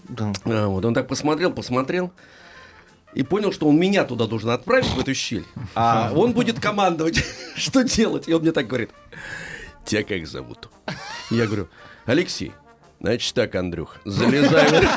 Да. 0.09 0.33
А, 0.45 0.67
вот, 0.67 0.85
он 0.85 0.93
так 0.93 1.09
посмотрел, 1.09 1.53
посмотрел. 1.53 2.13
И 3.15 3.23
понял, 3.23 3.53
что 3.53 3.69
он 3.69 3.79
меня 3.79 4.05
туда 4.05 4.27
должен 4.27 4.51
отправить, 4.51 4.87
в 4.89 4.99
эту 4.99 5.15
щель. 5.15 5.45
А 5.77 6.13
он 6.15 6.33
будет 6.33 6.59
командовать, 6.61 7.23
что 7.57 7.83
делать. 7.85 8.29
И 8.29 8.35
он 8.35 8.43
мне 8.43 8.51
так 8.53 8.67
говорит. 8.67 8.91
Тебя 9.85 10.03
как 10.03 10.27
зовут? 10.27 10.69
Я 11.31 11.47
говорю, 11.47 11.69
Алексей. 12.07 12.53
Значит 13.01 13.35
так, 13.35 13.55
Андрюх, 13.55 13.99
залезай. 14.05 14.89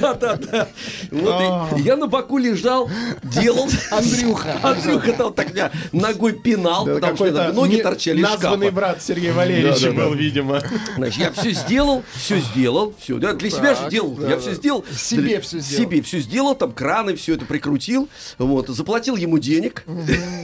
Да-да-да. 0.00 0.68
Вот 1.10 1.78
и 1.78 1.82
я 1.82 1.96
на 1.96 2.06
боку 2.06 2.38
лежал, 2.38 2.90
делал. 3.22 3.68
Андрюха. 3.90 4.58
Андрюха 4.62 5.12
там 5.12 5.32
так 5.32 5.52
меня 5.52 5.70
ногой 5.92 6.32
пинал, 6.34 6.84
Да, 6.86 6.94
потому 6.94 7.16
что 7.16 7.52
ноги 7.52 7.76
не- 7.76 7.82
торчали 7.82 8.18
из 8.18 8.22
Названный 8.22 8.66
шкафа. 8.68 8.74
брат 8.76 9.02
Сергея 9.02 9.32
Валерьевича 9.32 9.92
был, 9.92 10.14
видимо. 10.14 10.60
Значит, 10.96 11.18
я 11.18 11.32
все 11.32 11.50
сделал, 11.52 12.02
все 12.14 12.38
сделал, 12.38 12.94
все. 12.98 13.18
Да, 13.18 13.32
для 13.34 13.50
себя 13.50 13.74
же 13.74 13.90
делал. 13.90 14.18
я 14.28 14.38
все 14.38 14.54
сделал. 14.54 14.84
Себе 14.96 15.22
Для- 15.22 15.40
всё 15.40 15.58
сделал. 15.58 15.84
Себе 15.90 16.02
все 16.02 16.18
сделал, 16.20 16.54
там 16.54 16.72
краны, 16.72 17.16
все 17.16 17.34
это 17.34 17.44
прикрутил. 17.44 18.08
Вот, 18.38 18.68
заплатил 18.68 19.16
ему 19.16 19.38
денег. 19.38 19.84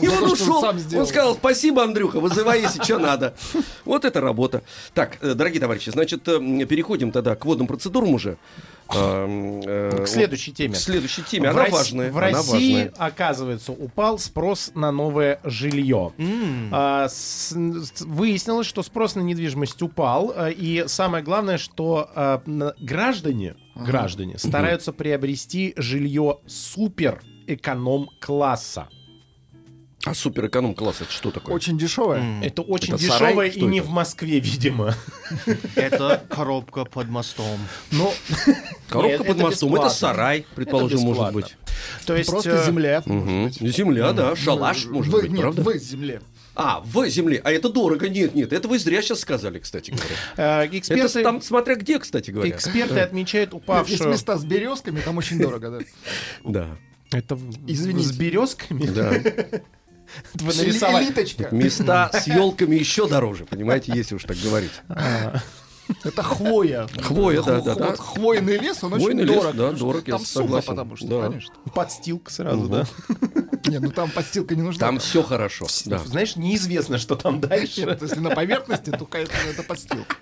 И 0.03 0.09
он 0.09 0.31
ушел. 0.31 0.65
Он 0.65 1.07
сказал, 1.07 1.35
спасибо, 1.35 1.83
Андрюха, 1.85 2.21
вызывай, 2.21 2.63
если 2.63 2.83
что 2.83 2.99
надо. 2.99 3.35
Вот 3.85 4.05
это 4.05 4.21
работа. 4.21 4.63
Так, 4.95 5.19
э, 5.21 5.35
дорогие 5.35 5.61
товарищи, 5.61 5.91
значит, 5.91 6.27
э, 6.29 6.39
переходим 6.69 7.13
тогда 7.13 7.35
к 7.35 7.45
водным 7.45 7.67
процедурам 7.67 8.04
уже. 8.13 8.37
Эм, 8.95 9.63
э, 9.65 10.05
К 10.05 10.07
следующей 10.07 10.53
теме. 10.53 10.75
К 10.75 10.77
следующей 10.77 11.23
теме. 11.23 11.49
В 11.49 11.53
Она 11.57 11.65
Рос- 11.65 11.73
важная. 11.73 12.13
В 12.13 12.19
России, 12.19 12.75
важная. 12.85 12.93
оказывается, 12.99 13.73
упал 13.73 14.19
спрос 14.19 14.73
на 14.75 14.93
новое 14.93 15.41
жилье. 15.43 16.13
А, 16.71 17.09
с- 17.09 17.55
выяснилось, 18.01 18.67
что 18.67 18.83
спрос 18.83 19.15
на 19.15 19.21
недвижимость 19.21 19.81
упал, 19.81 20.35
а, 20.37 20.51
и 20.51 20.85
самое 20.87 21.25
главное, 21.25 21.57
что 21.57 22.11
а, 22.15 22.43
граждане, 22.79 23.57
граждане 23.75 24.39
стараются 24.39 24.93
приобрести 24.93 25.73
жилье 25.77 26.39
супер 26.47 27.23
эконом-класса. 27.47 28.89
А 30.05 30.13
суперэконом 30.15 30.75
класс 30.75 30.97
это 31.01 31.11
что 31.11 31.31
такое? 31.31 31.55
Очень 31.55 31.79
дешевое. 31.79 32.43
Это 32.43 32.61
очень 32.63 32.93
Это 32.95 33.03
сарай? 33.03 33.29
дешевое 33.31 33.47
и 33.49 33.59
Что 33.59 33.67
не 33.69 33.79
это? 33.79 33.89
в 33.89 33.91
Москве, 33.91 34.39
видимо. 34.39 34.95
Это 35.77 36.23
коробка 36.29 36.85
под 36.85 37.09
мостом. 37.09 37.59
Но 37.91 38.13
Коробка 38.89 39.19
Нет, 39.19 39.27
под 39.27 39.37
это 39.37 39.45
мостом. 39.47 39.75
Это 39.77 39.89
сарай, 39.89 40.47
предположим, 40.55 40.99
Это 40.99 41.07
может 41.07 41.33
быть. 41.33 41.57
То 42.07 42.15
есть 42.17 42.29
Просто 42.31 42.51
э, 42.51 42.67
земля. 42.67 43.03
Земля, 43.07 44.13
да, 44.13 44.37
шалаш, 44.37 44.85
может 44.87 45.13
В- 45.13 45.21
быть, 45.23 45.31
нет, 45.31 45.41
правда? 45.41 45.63
в 45.63 45.77
земле. 45.79 46.21
А, 46.55 46.81
в 46.85 47.09
земле. 47.09 47.41
А 47.43 47.51
это 47.51 47.69
дорого. 47.69 48.09
Нет, 48.09 48.35
нет, 48.35 48.53
это 48.53 48.69
вы 48.69 48.79
зря 48.79 49.03
сейчас 49.03 49.21
сказали, 49.21 49.59
кстати 49.59 49.91
говоря. 49.91 50.65
Э, 50.65 50.69
Эксперты, 50.71 51.05
Это 51.19 51.23
там 51.23 51.41
смотря 51.43 51.75
где, 51.77 51.99
кстати 51.99 52.31
говоря. 52.31 52.51
эксперты 52.51 53.01
отмечают 53.01 53.53
Есть 53.55 53.65
упавшую... 53.65 54.11
места 54.11 54.37
с 54.37 54.45
березками, 54.45 55.01
там 55.01 55.17
очень 55.17 55.39
дорого, 55.39 55.71
да. 55.71 55.85
Да. 56.45 56.69
Это 57.11 57.39
Извините. 57.67 58.09
с 58.09 58.13
березками? 58.13 58.87
Да. 58.87 59.15
Вы 60.35 60.55
нарисовали. 60.55 61.05
Элиточка. 61.07 61.49
Места 61.51 62.11
с 62.13 62.27
елками 62.27 62.77
еще 62.77 63.09
дороже, 63.09 63.45
понимаете, 63.45 63.93
если 63.95 64.15
уж 64.15 64.25
так 64.25 64.37
говорить. 64.39 64.73
Это 66.05 66.23
хвоя. 66.23 66.87
Хвоя, 67.03 67.43
да, 67.43 67.61
да, 67.61 67.75
да. 67.75 67.97
Хвойный 67.97 68.59
лес, 68.59 68.83
он 68.83 68.93
Хвойный 68.93 69.25
очень 69.25 69.35
лес, 69.35 69.43
дорог. 69.43 69.57
да, 69.57 69.73
дорог, 69.73 70.09
я 70.09 70.17
Там 70.17 70.25
сухо, 70.27 70.63
потому 70.63 70.97
что, 70.97 71.23
конечно. 71.29 71.55
Подстилка 71.75 72.33
сразу, 72.33 72.69
да? 72.69 72.87
Не, 73.67 73.79
ну 73.79 73.91
там 73.91 74.11
подстилка 74.11 74.55
не 74.55 74.63
нужна. 74.63 74.87
Там 74.87 74.99
все 74.99 75.23
хорошо. 75.23 75.67
Да. 75.87 75.99
Знаешь, 75.99 76.37
неизвестно, 76.37 76.99
что 76.99 77.17
там 77.17 77.41
дальше. 77.41 77.87
Нет, 77.87 78.03
если 78.03 78.21
на 78.21 78.31
поверхности, 78.31 78.91
то 78.91 79.09
это, 79.13 79.33
это 79.49 79.63
подстилка. 79.63 80.17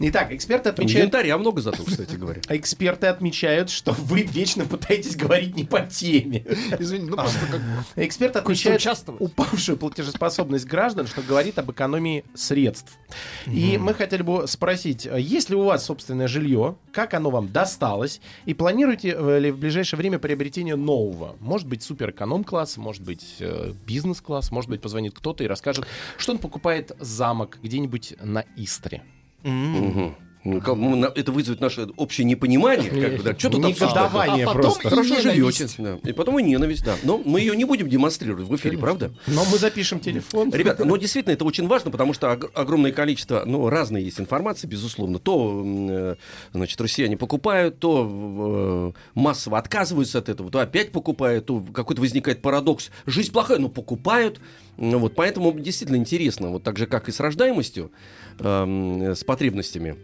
Итак, 0.00 0.32
эксперты 0.32 0.64
Там 0.64 0.84
отмечают... 0.84 1.04
янтаря 1.04 1.38
много 1.38 1.60
зато, 1.60 1.84
кстати 1.84 2.16
говоря. 2.16 2.40
Эксперты 2.48 3.06
отмечают, 3.06 3.70
что 3.70 3.92
вы 3.92 4.22
вечно 4.22 4.64
пытаетесь 4.64 5.16
говорить 5.16 5.56
не 5.56 5.64
по 5.64 5.80
теме. 5.80 6.44
Извини, 6.78 7.08
ну 7.08 7.16
просто 7.16 7.46
как 7.46 7.60
бы... 7.60 7.84
Эксперты 7.96 8.42
Хочется 8.42 8.70
отмечают 8.70 9.04
упавшую 9.20 9.78
платежеспособность 9.78 10.66
граждан, 10.66 11.06
что 11.06 11.22
говорит 11.22 11.58
об 11.58 11.70
экономии 11.70 12.24
средств. 12.34 12.98
И 13.46 13.78
мы 13.78 13.94
хотели 13.94 14.22
бы 14.28 14.46
спросить, 14.46 15.06
а 15.06 15.18
есть 15.18 15.50
ли 15.50 15.56
у 15.56 15.64
вас 15.64 15.84
собственное 15.84 16.28
жилье, 16.28 16.76
как 16.92 17.14
оно 17.14 17.30
вам 17.30 17.50
досталось, 17.50 18.20
и 18.44 18.54
планируете 18.54 19.14
э, 19.16 19.38
ли 19.38 19.50
в 19.50 19.58
ближайшее 19.58 19.98
время 19.98 20.18
приобретение 20.18 20.76
нового? 20.76 21.36
Может 21.40 21.66
быть, 21.66 21.82
супер 21.82 22.10
эконом-класс, 22.10 22.76
может 22.76 23.02
быть, 23.02 23.36
э, 23.40 23.72
бизнес-класс, 23.86 24.50
может 24.50 24.70
быть, 24.70 24.80
позвонит 24.80 25.14
кто-то 25.14 25.44
и 25.44 25.46
расскажет, 25.46 25.86
что 26.16 26.32
он 26.32 26.38
покупает 26.38 26.92
замок 27.00 27.58
где-нибудь 27.62 28.14
на 28.22 28.44
Истре. 28.56 29.02
Мгм. 29.42 30.16
Ну, 30.54 30.60
как, 30.60 30.76
на- 30.76 31.12
это 31.14 31.30
вызовет 31.32 31.60
наше 31.60 31.88
общее 31.96 32.24
непонимание. 32.24 32.90
Как 32.90 33.16
бы, 33.18 33.22
да. 33.22 33.38
Что 33.38 33.50
тут 33.50 33.64
Негодование 33.64 34.44
А 34.44 34.48
потом 34.48 34.62
просто. 34.62 34.88
Хорошо 34.88 35.20
живете. 35.20 35.68
Да. 35.78 35.98
И 36.04 36.12
потом 36.12 36.38
и 36.38 36.42
ненависть, 36.42 36.84
да. 36.84 36.96
Но 37.02 37.18
мы 37.24 37.40
ее 37.40 37.54
не 37.56 37.64
будем 37.64 37.88
демонстрировать 37.88 38.46
в 38.48 38.56
эфире, 38.56 38.78
правда? 38.78 39.12
Но 39.26 39.44
мы 39.44 39.58
запишем 39.58 40.00
телефон. 40.00 40.50
Ребята, 40.52 40.84
но 40.84 40.96
действительно 40.96 41.32
это 41.34 41.44
очень 41.44 41.66
важно, 41.66 41.90
потому 41.90 42.12
что 42.14 42.32
ог- 42.32 42.50
огромное 42.54 42.92
количество, 42.92 43.42
ну, 43.46 43.68
разной 43.68 44.02
есть 44.02 44.20
информации, 44.20 44.66
безусловно. 44.66 45.18
То, 45.18 45.62
э, 45.64 46.14
значит, 46.52 46.80
россияне 46.80 47.16
покупают, 47.16 47.78
то 47.78 48.94
э, 48.94 48.98
массово 49.14 49.58
отказываются 49.58 50.18
от 50.18 50.28
этого, 50.28 50.50
то 50.50 50.60
опять 50.60 50.92
покупают, 50.92 51.46
то 51.46 51.60
какой-то 51.72 52.00
возникает 52.00 52.40
парадокс. 52.42 52.90
Жизнь 53.06 53.32
плохая, 53.32 53.58
но 53.58 53.68
покупают. 53.68 54.40
Ну, 54.76 54.98
вот, 54.98 55.14
поэтому 55.14 55.52
действительно 55.58 55.96
интересно, 55.96 56.50
вот 56.50 56.62
так 56.62 56.78
же, 56.78 56.86
как 56.86 57.08
и 57.08 57.12
с 57.12 57.18
рождаемостью, 57.20 57.90
эм, 58.38 59.02
с 59.02 59.24
потребностями 59.24 59.96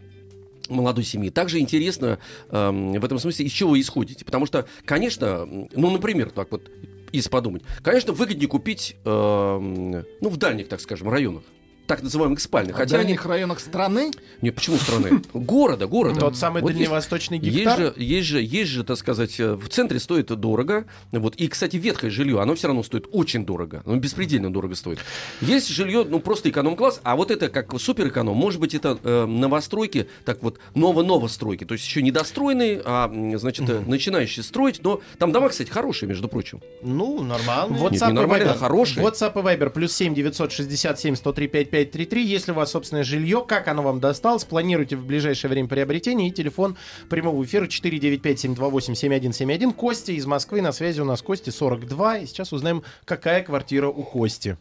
молодой 0.68 1.04
семьи. 1.04 1.30
Также 1.30 1.58
интересно 1.58 2.18
эм, 2.50 2.92
в 2.92 3.04
этом 3.04 3.18
смысле, 3.18 3.46
из 3.46 3.52
чего 3.52 3.70
вы 3.70 3.80
исходите. 3.80 4.24
Потому 4.24 4.46
что, 4.46 4.66
конечно, 4.84 5.46
ну, 5.46 5.90
например, 5.90 6.30
так 6.30 6.50
вот, 6.50 6.70
если 7.12 7.30
подумать, 7.30 7.62
конечно, 7.82 8.12
выгоднее 8.12 8.48
купить, 8.48 8.96
эм, 9.04 10.04
ну, 10.20 10.28
в 10.28 10.36
дальних, 10.36 10.68
так 10.68 10.80
скажем, 10.80 11.08
районах, 11.08 11.44
так 11.86 12.02
называемых 12.02 12.40
спальных. 12.40 12.74
В 12.74 12.78
Хотя 12.78 12.96
они... 12.96 13.04
дальних 13.04 13.26
районах 13.26 13.60
страны 13.60 14.10
Не, 14.40 14.50
почему 14.50 14.76
страны? 14.76 15.22
Города, 15.34 15.86
города. 15.86 16.20
Тот 16.20 16.36
самый 16.36 16.62
Вот 16.62 16.68
есть- 16.70 16.80
дальневосточный 16.80 17.38
есть 17.38 17.56
гектар. 17.56 17.78
же, 17.78 17.94
есть 17.96 18.28
же, 18.28 18.42
есть 18.42 18.70
же, 18.70 18.84
так 18.84 18.96
сказать, 18.96 19.38
э, 19.38 19.54
в 19.54 19.68
центре 19.68 19.98
стоит 20.00 20.26
дорого. 20.28 20.86
Вот. 21.12 21.34
И, 21.36 21.48
кстати, 21.48 21.76
ветхое 21.76 22.10
жилье, 22.10 22.40
оно 22.40 22.54
все 22.54 22.68
равно 22.68 22.82
стоит 22.82 23.06
очень 23.12 23.44
дорого. 23.44 23.82
Оно 23.84 23.96
беспредельно 23.96 24.52
дорого 24.52 24.74
стоит. 24.74 24.98
Есть 25.40 25.68
жилье, 25.68 26.04
ну, 26.08 26.20
просто 26.20 26.48
эконом-класс, 26.50 27.00
а 27.02 27.16
вот 27.16 27.30
это 27.30 27.48
как 27.48 27.78
супер 27.80 28.08
эконом. 28.08 28.36
Может 28.36 28.60
быть, 28.60 28.74
это 28.74 28.98
э, 29.02 29.26
новостройки, 29.26 30.08
так 30.24 30.42
вот, 30.42 30.58
ново-новостройки. 30.74 31.64
То 31.64 31.74
есть 31.74 31.84
еще 31.84 32.02
недостроенные, 32.02 32.80
а, 32.84 33.10
значит, 33.36 33.68
э, 33.68 33.80
начинающие 33.86 34.42
строить. 34.42 34.80
Но 34.82 35.00
там 35.18 35.32
дома, 35.32 35.48
кстати, 35.50 35.70
хорошие, 35.70 36.08
между 36.08 36.28
прочим. 36.28 36.60
Ну, 36.82 37.22
нормально. 37.22 37.74
Нет, 37.76 37.92
WhatsApp 37.92 38.06
не 38.08 38.12
нормально, 38.12 38.52
а 38.52 38.56
хорошие. 38.56 39.04
WhatsApp 39.04 39.32
и 39.38 39.42
Viber 39.44 39.70
плюс 39.70 39.92
7 39.92 40.14
967 40.14 41.16
103 41.16 41.48
5533. 41.74 42.22
Если 42.22 42.52
у 42.52 42.54
вас 42.54 42.70
собственное 42.70 43.02
жилье, 43.02 43.44
как 43.46 43.66
оно 43.66 43.82
вам 43.82 43.98
досталось, 43.98 44.44
планируете 44.44 44.94
в 44.96 45.04
ближайшее 45.04 45.50
время 45.50 45.68
приобретение 45.68 46.28
и 46.28 46.30
телефон 46.30 46.76
прямого 47.10 47.42
эфира 47.44 47.66
495-728-7171. 47.66 49.72
Костя 49.72 50.12
из 50.12 50.24
Москвы 50.26 50.62
на 50.62 50.70
связи 50.70 51.00
у 51.00 51.04
нас 51.04 51.20
Кости 51.20 51.50
42. 51.50 52.18
И 52.18 52.26
сейчас 52.26 52.52
узнаем, 52.52 52.84
какая 53.04 53.42
квартира 53.42 53.88
у 53.88 54.04
Кости. 54.04 54.56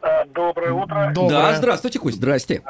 А, 0.00 0.24
Доброе 0.24 0.72
утро. 0.72 1.12
Доброе. 1.14 1.28
Да, 1.28 1.52
здравствуйте, 1.56 1.98
Кость, 1.98 2.16
здрасте. 2.16 2.62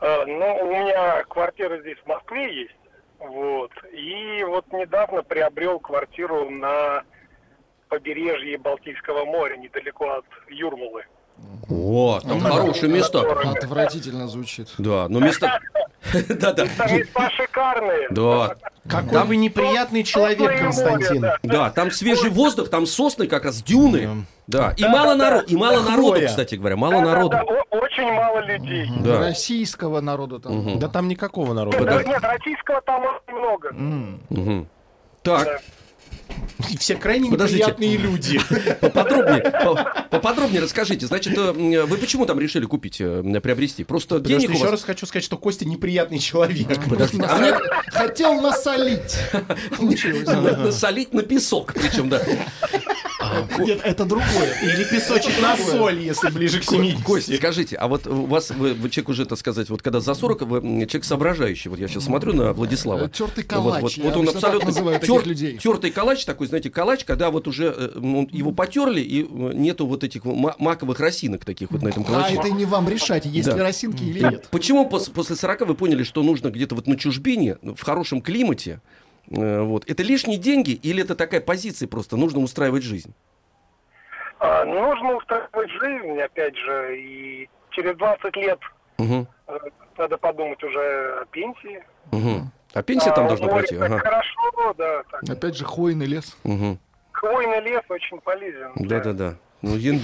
А, 0.00 0.26
Ну, 0.26 0.58
у 0.62 0.66
меня 0.66 1.24
квартира 1.24 1.80
здесь 1.80 1.96
в 2.04 2.06
Москве 2.06 2.60
есть. 2.62 2.74
Вот. 3.18 3.72
И 3.92 4.44
вот 4.44 4.70
недавно 4.72 5.22
приобрел 5.22 5.80
квартиру 5.80 6.50
на 6.50 7.02
побережье 7.88 8.58
Балтийского 8.58 9.24
моря, 9.24 9.56
недалеко 9.56 10.18
от 10.18 10.26
Юрмалы. 10.50 11.06
О, 11.70 12.18
там 12.26 12.40
хорошие 12.40 12.90
места. 12.90 13.20
отвратительно 13.20 14.26
звучит. 14.28 14.68
Да, 14.78 15.06
но 15.08 15.20
места... 15.20 15.60
Да-да. 16.28 16.64
Места 16.64 17.30
шикарные. 17.30 18.08
Да. 18.10 18.54
Какой 18.88 19.10
Там- 19.10 19.28
вы 19.28 19.36
неприятный 19.36 20.02
человек, 20.02 20.58
Константин. 20.60 21.20
да. 21.20 21.36
Да, 21.42 21.70
там 21.70 21.90
свежий 21.90 22.30
воздух, 22.30 22.70
там 22.70 22.86
сосны, 22.86 23.26
как 23.26 23.44
раз 23.44 23.62
дюны. 23.62 24.24
Да, 24.46 24.72
и 24.78 24.84
мало 24.86 25.14
народу, 25.14 25.44
и 25.46 25.56
мало 25.56 25.82
народу, 25.82 26.20
кстати 26.26 26.54
говоря, 26.54 26.76
мало 26.76 27.00
народу. 27.02 27.30
Да, 27.36 27.42
очень 27.76 28.10
мало 28.10 28.38
людей. 28.46 28.88
Да. 29.04 29.18
Российского 29.18 30.00
народа 30.00 30.38
там. 30.38 30.78
Да 30.78 30.88
там 30.88 31.06
никакого 31.08 31.52
народа. 31.52 31.84
Да, 31.84 32.02
нет, 32.02 32.22
российского 32.22 32.80
там 32.80 33.02
очень 33.04 33.38
много. 33.38 34.64
Так, 35.22 35.60
все 36.78 36.96
крайне 36.96 37.30
Подождите. 37.30 37.64
неприятные 37.64 37.96
люди. 37.96 38.40
поподробнее, 38.80 39.40
по- 39.42 40.06
поподробнее 40.10 40.62
расскажите. 40.62 41.06
Значит, 41.06 41.36
э, 41.36 41.40
м, 41.40 41.86
вы 41.86 41.96
почему 41.96 42.26
там 42.26 42.38
решили 42.40 42.64
купить, 42.66 43.00
э, 43.00 43.40
приобрести? 43.42 43.84
Просто 43.84 44.16
Потому 44.16 44.28
денег 44.28 44.42
что 44.44 44.52
еще 44.52 44.62
вас... 44.64 44.72
раз 44.72 44.84
хочу 44.84 45.06
сказать, 45.06 45.24
что 45.24 45.36
Костя 45.36 45.64
неприятный 45.66 46.18
человек. 46.18 46.78
Подождите, 46.88 47.24
а 47.24 47.38
мне 47.38 47.52
Хотел 47.92 48.40
насолить. 48.40 49.16
Получилось. 49.76 50.26
насолить 50.26 51.12
на 51.14 51.22
песок, 51.22 51.74
причем, 51.74 52.08
да. 52.08 52.20
Нет, 53.58 53.80
это 53.84 54.04
другое. 54.04 54.54
Или 54.62 54.84
песочек 54.84 55.32
на 55.40 55.56
соль, 55.56 56.00
если 56.00 56.30
ближе 56.30 56.60
к 56.60 56.64
70. 56.64 57.02
Кость, 57.04 57.34
скажите, 57.36 57.76
а 57.76 57.88
вот 57.88 58.06
у 58.06 58.26
вас, 58.26 58.50
вы, 58.50 58.74
человек 58.90 59.08
уже, 59.08 59.26
так 59.26 59.38
сказать, 59.38 59.68
вот 59.70 59.82
когда 59.82 60.00
за 60.00 60.14
40, 60.14 60.42
вы 60.42 60.60
человек 60.86 61.04
соображающий, 61.04 61.68
вот 61.70 61.78
я 61.78 61.88
сейчас 61.88 62.04
смотрю 62.04 62.32
на 62.32 62.52
Владислава. 62.52 63.04
Э, 63.06 63.08
тертый 63.08 63.44
калач, 63.44 63.98
вот, 63.98 64.16
он 64.16 64.28
абсолютно 64.28 64.70
тер- 64.70 65.26
людей. 65.26 65.58
тертый 65.58 65.90
калач 65.90 66.24
такой, 66.24 66.46
знаете, 66.46 66.70
калач, 66.70 67.04
когда 67.04 67.30
вот 67.30 67.48
уже 67.48 67.74
э, 67.76 67.90
его 68.32 68.52
потерли 68.52 69.00
и 69.00 69.22
э, 69.22 69.26
нету 69.54 69.86
вот 69.86 70.04
этих 70.04 70.24
ма- 70.24 70.54
маковых 70.58 71.00
росинок 71.00 71.44
таких 71.44 71.70
вот 71.70 71.82
на 71.82 71.88
этом 71.88 72.02
А 72.04 72.06
калаче. 72.06 72.34
это 72.36 72.50
не 72.50 72.64
вам 72.64 72.88
решать, 72.88 73.26
есть 73.26 73.48
Да. 73.48 73.56
ли 73.56 73.62
росинки 73.62 74.02
или 74.02 74.18
И 74.20 74.22
нет. 74.22 74.48
Почему 74.50 74.88
пос- 74.88 75.10
после 75.12 75.36
40 75.36 75.66
вы 75.66 75.74
поняли, 75.74 76.02
что 76.02 76.22
нужно 76.22 76.48
где-то 76.50 76.74
вот 76.74 76.86
на 76.86 76.96
чужбине, 76.96 77.56
в 77.62 77.82
хорошем 77.82 78.20
климате, 78.20 78.80
э, 78.80 78.97
вот, 79.30 79.88
это 79.90 80.02
лишние 80.02 80.38
деньги 80.38 80.70
или 80.72 81.02
это 81.02 81.14
такая 81.14 81.40
позиция 81.40 81.88
просто, 81.88 82.16
нужно 82.16 82.40
устраивать 82.40 82.82
жизнь? 82.82 83.14
А, 84.40 84.64
нужно 84.64 85.16
устраивать 85.16 85.70
жизнь, 85.70 86.20
опять 86.20 86.56
же, 86.56 86.98
и 86.98 87.48
через 87.70 87.96
20 87.96 88.36
лет 88.36 88.58
э, 88.98 89.24
надо 89.96 90.16
подумать 90.18 90.62
уже 90.62 91.20
о 91.20 91.24
пенсии. 91.26 91.82
мгм. 92.12 92.50
А 92.74 92.82
пенсия 92.82 93.12
там 93.12 93.24
А, 93.24 93.28
должна 93.28 93.46
море 93.46 93.66
пройти? 93.66 93.78
так 93.78 93.90
Ага. 93.90 93.98
Хорошо, 93.98 94.74
да. 94.76 95.02
так. 95.10 95.22
Опять 95.30 95.56
же, 95.56 95.64
хвойный 95.64 96.06
лес. 96.06 96.36
Мгм. 96.44 96.78
Хвойный 97.12 97.60
лес 97.62 97.82
очень 97.88 98.20
полезен. 98.20 98.72
для 98.76 98.98
Да-да-да. 98.98 99.36
Ну, 99.60 99.76
ян-. 99.76 100.00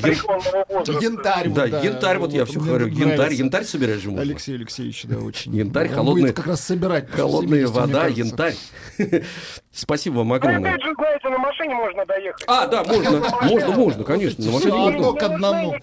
Янтарь. 1.00 1.48
вот, 1.48 1.54
Да, 1.54 1.80
янтарь, 1.80 2.18
вот 2.18 2.32
я 2.32 2.44
все 2.44 2.58
говорю. 2.58 2.88
Янтарь, 2.88 3.34
янтарь 3.34 3.64
собирать 3.64 4.00
же 4.00 4.08
можно. 4.10 4.22
Алексей 4.22 4.56
Алексеевич, 4.56 5.04
да, 5.04 5.18
очень. 5.18 5.54
Янтарь, 5.54 5.88
будет 5.94 6.34
как 6.34 6.46
раз 6.46 6.60
собирать. 6.60 7.08
Холодная 7.10 7.66
70, 7.66 7.70
мне 7.70 7.80
вода, 7.80 8.06
янтарь. 8.08 8.54
Спасибо 9.74 10.18
вам 10.18 10.28
Ну, 10.28 10.34
огромное. 10.34 10.70
опять 10.70 10.84
же, 10.84 10.94
знаете, 10.94 11.28
на 11.28 11.38
машине 11.38 11.74
можно 11.74 12.06
доехать. 12.06 12.44
А, 12.46 12.66
да, 12.68 12.84
можно, 12.84 13.10
можно, 13.42 13.72
можно, 13.72 14.04
конечно. 14.04 14.44
на 14.44 14.52
машине 14.52 14.72
можно. 14.72 15.12
к 15.12 15.22
одному. 15.22 15.74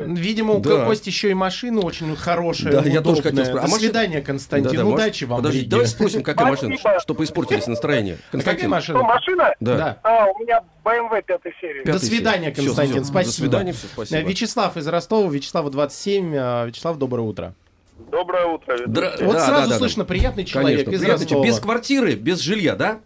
Видимо, 0.00 0.54
у. 0.54 0.62
Кости 0.62 1.08
еще 1.08 1.30
и 1.30 1.34
машина 1.34 1.80
очень 1.80 2.14
хорошая, 2.16 2.72
Да, 2.72 2.82
я 2.82 3.00
тоже 3.00 3.22
хотел 3.22 3.44
спросить. 3.44 3.68
А 3.70 3.74
До 3.74 3.80
свидания, 3.80 4.20
Константин. 4.20 4.82
Удачи 4.86 5.24
вам 5.24 5.46
Риге. 5.46 5.66
давайте 5.68 5.90
спросим, 5.90 6.22
какая 6.22 6.50
машина, 6.50 6.76
чтобы 7.00 7.24
испортились 7.24 7.66
настроение. 7.66 8.18
А 8.28 8.32
Константин. 8.32 8.70
машина? 8.70 8.98
Что, 8.98 9.06
машина? 9.06 9.54
Да. 9.60 9.98
А, 10.02 10.26
у 10.26 10.38
меня 10.38 10.60
BMW 10.84 11.22
пятой 11.22 11.54
серии. 11.60 11.80
Пятая 11.80 11.94
До 11.94 12.04
свидания, 12.04 12.50
Константин. 12.52 13.04
Спасибо. 13.04 13.30
До 13.30 13.32
свидания, 13.32 13.72
все, 13.72 13.86
спасибо. 13.86 14.20
Вячеслав 14.28 14.76
из 14.76 14.86
Ростова, 14.86 15.28
Вячеславу 15.30 15.70
27. 15.70 16.34
э, 16.34 16.66
Вячеслав, 16.66 16.98
доброе 16.98 17.22
утро. 17.22 17.54
Доброе 17.98 18.46
утро. 18.46 18.76
Дра- 18.86 19.14
Вот 19.24 19.34
да, 19.34 19.40
сразу 19.40 19.62
да, 19.64 19.74
да, 19.74 19.78
слышно, 19.78 20.04
да. 20.04 20.08
приятный 20.08 20.44
человек 20.44 20.84
Конечно, 20.84 20.90
из 20.90 21.00
приятный 21.00 21.26
человек. 21.26 21.46
Ростова. 21.46 21.46
Без 21.46 21.60
квартиры, 21.60 22.14
без 22.14 22.40
жилья, 22.40 22.76
да? 22.76 23.00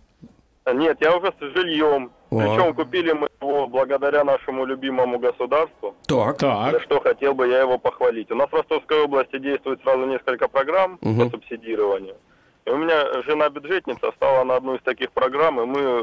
Нет, 0.73 0.99
я 1.01 1.17
уже 1.17 1.33
с 1.39 1.43
жильем. 1.57 2.11
О. 2.31 2.39
Причем 2.39 2.75
купили 2.75 3.13
мы 3.13 3.29
его 3.41 3.67
благодаря 3.67 4.23
нашему 4.25 4.65
любимому 4.65 5.19
государству, 5.19 5.97
Так. 6.07 6.41
за 6.41 6.81
что 6.81 7.01
хотел 7.01 7.35
бы 7.35 7.49
я 7.49 7.61
его 7.61 7.77
похвалить. 7.79 8.31
У 8.31 8.37
нас 8.37 8.49
в 8.51 8.55
Ростовской 8.55 9.03
области 9.03 9.39
действует 9.39 9.81
сразу 9.83 10.05
несколько 10.07 10.47
программ 10.47 10.99
Мгм. 11.01 11.25
по 11.31 11.31
субсидированию. 11.37 12.15
И 12.67 12.71
у 12.71 12.77
меня 12.77 13.23
жена-бюджетница 13.23 14.13
стала 14.17 14.45
на 14.45 14.57
одну 14.57 14.77
из 14.77 14.83
таких 14.83 15.11
программ, 15.11 15.61
и 15.61 15.65
мы 15.65 15.81
э, 15.81 16.03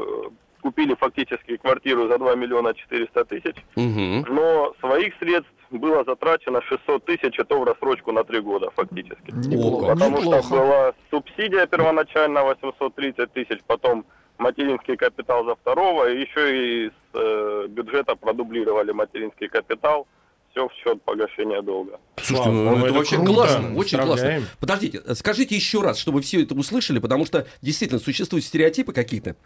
купили 0.60 0.94
фактически 0.96 1.56
квартиру 1.56 2.08
за 2.08 2.18
2 2.18 2.34
миллиона 2.34 2.74
400 2.74 3.24
тысяч. 3.24 3.56
Мгм. 3.76 4.26
Но 4.28 4.74
своих 4.80 5.14
средств 5.20 5.50
было 5.70 6.04
затрачено 6.04 6.62
600 6.62 7.04
тысяч, 7.04 7.38
это 7.38 7.56
в 7.56 7.64
рассрочку 7.64 8.12
на 8.12 8.24
3 8.24 8.40
года 8.40 8.70
фактически. 8.74 9.30
Неплохо. 9.32 9.94
Потому 9.94 10.18
Неплохо. 10.18 10.42
что 10.42 10.50
была 10.56 10.92
субсидия 11.10 11.66
первоначально 11.66 12.42
830 12.44 13.32
тысяч, 13.32 13.60
потом 13.66 14.04
материнский 14.38 14.96
капитал 14.96 15.44
за 15.44 15.56
второго, 15.56 16.10
и 16.10 16.20
еще 16.20 16.56
и 16.56 16.86
из 16.86 16.92
э, 17.14 17.66
бюджета 17.68 18.14
продублировали 18.14 18.92
материнский 18.92 19.48
капитал, 19.48 20.06
все 20.50 20.68
в 20.68 20.72
счет 20.72 21.02
погашения 21.02 21.60
долга. 21.60 21.98
Слушайте, 22.16 22.50
ну, 22.50 22.62
Слава 22.62 22.76
это, 22.76 22.86
Богу, 22.86 22.98
вообще 22.98 23.16
круто. 23.16 23.32
классно, 23.32 23.76
очень 23.76 23.98
Поздравляем. 23.98 24.40
классно. 24.40 24.56
Подождите, 24.60 25.14
скажите 25.14 25.54
еще 25.54 25.82
раз, 25.82 25.98
чтобы 25.98 26.22
все 26.22 26.42
это 26.42 26.54
услышали, 26.54 26.98
потому 27.00 27.26
что 27.26 27.46
действительно 27.62 28.00
существуют 28.00 28.44
стереотипы 28.44 28.92
какие-то. 28.92 29.36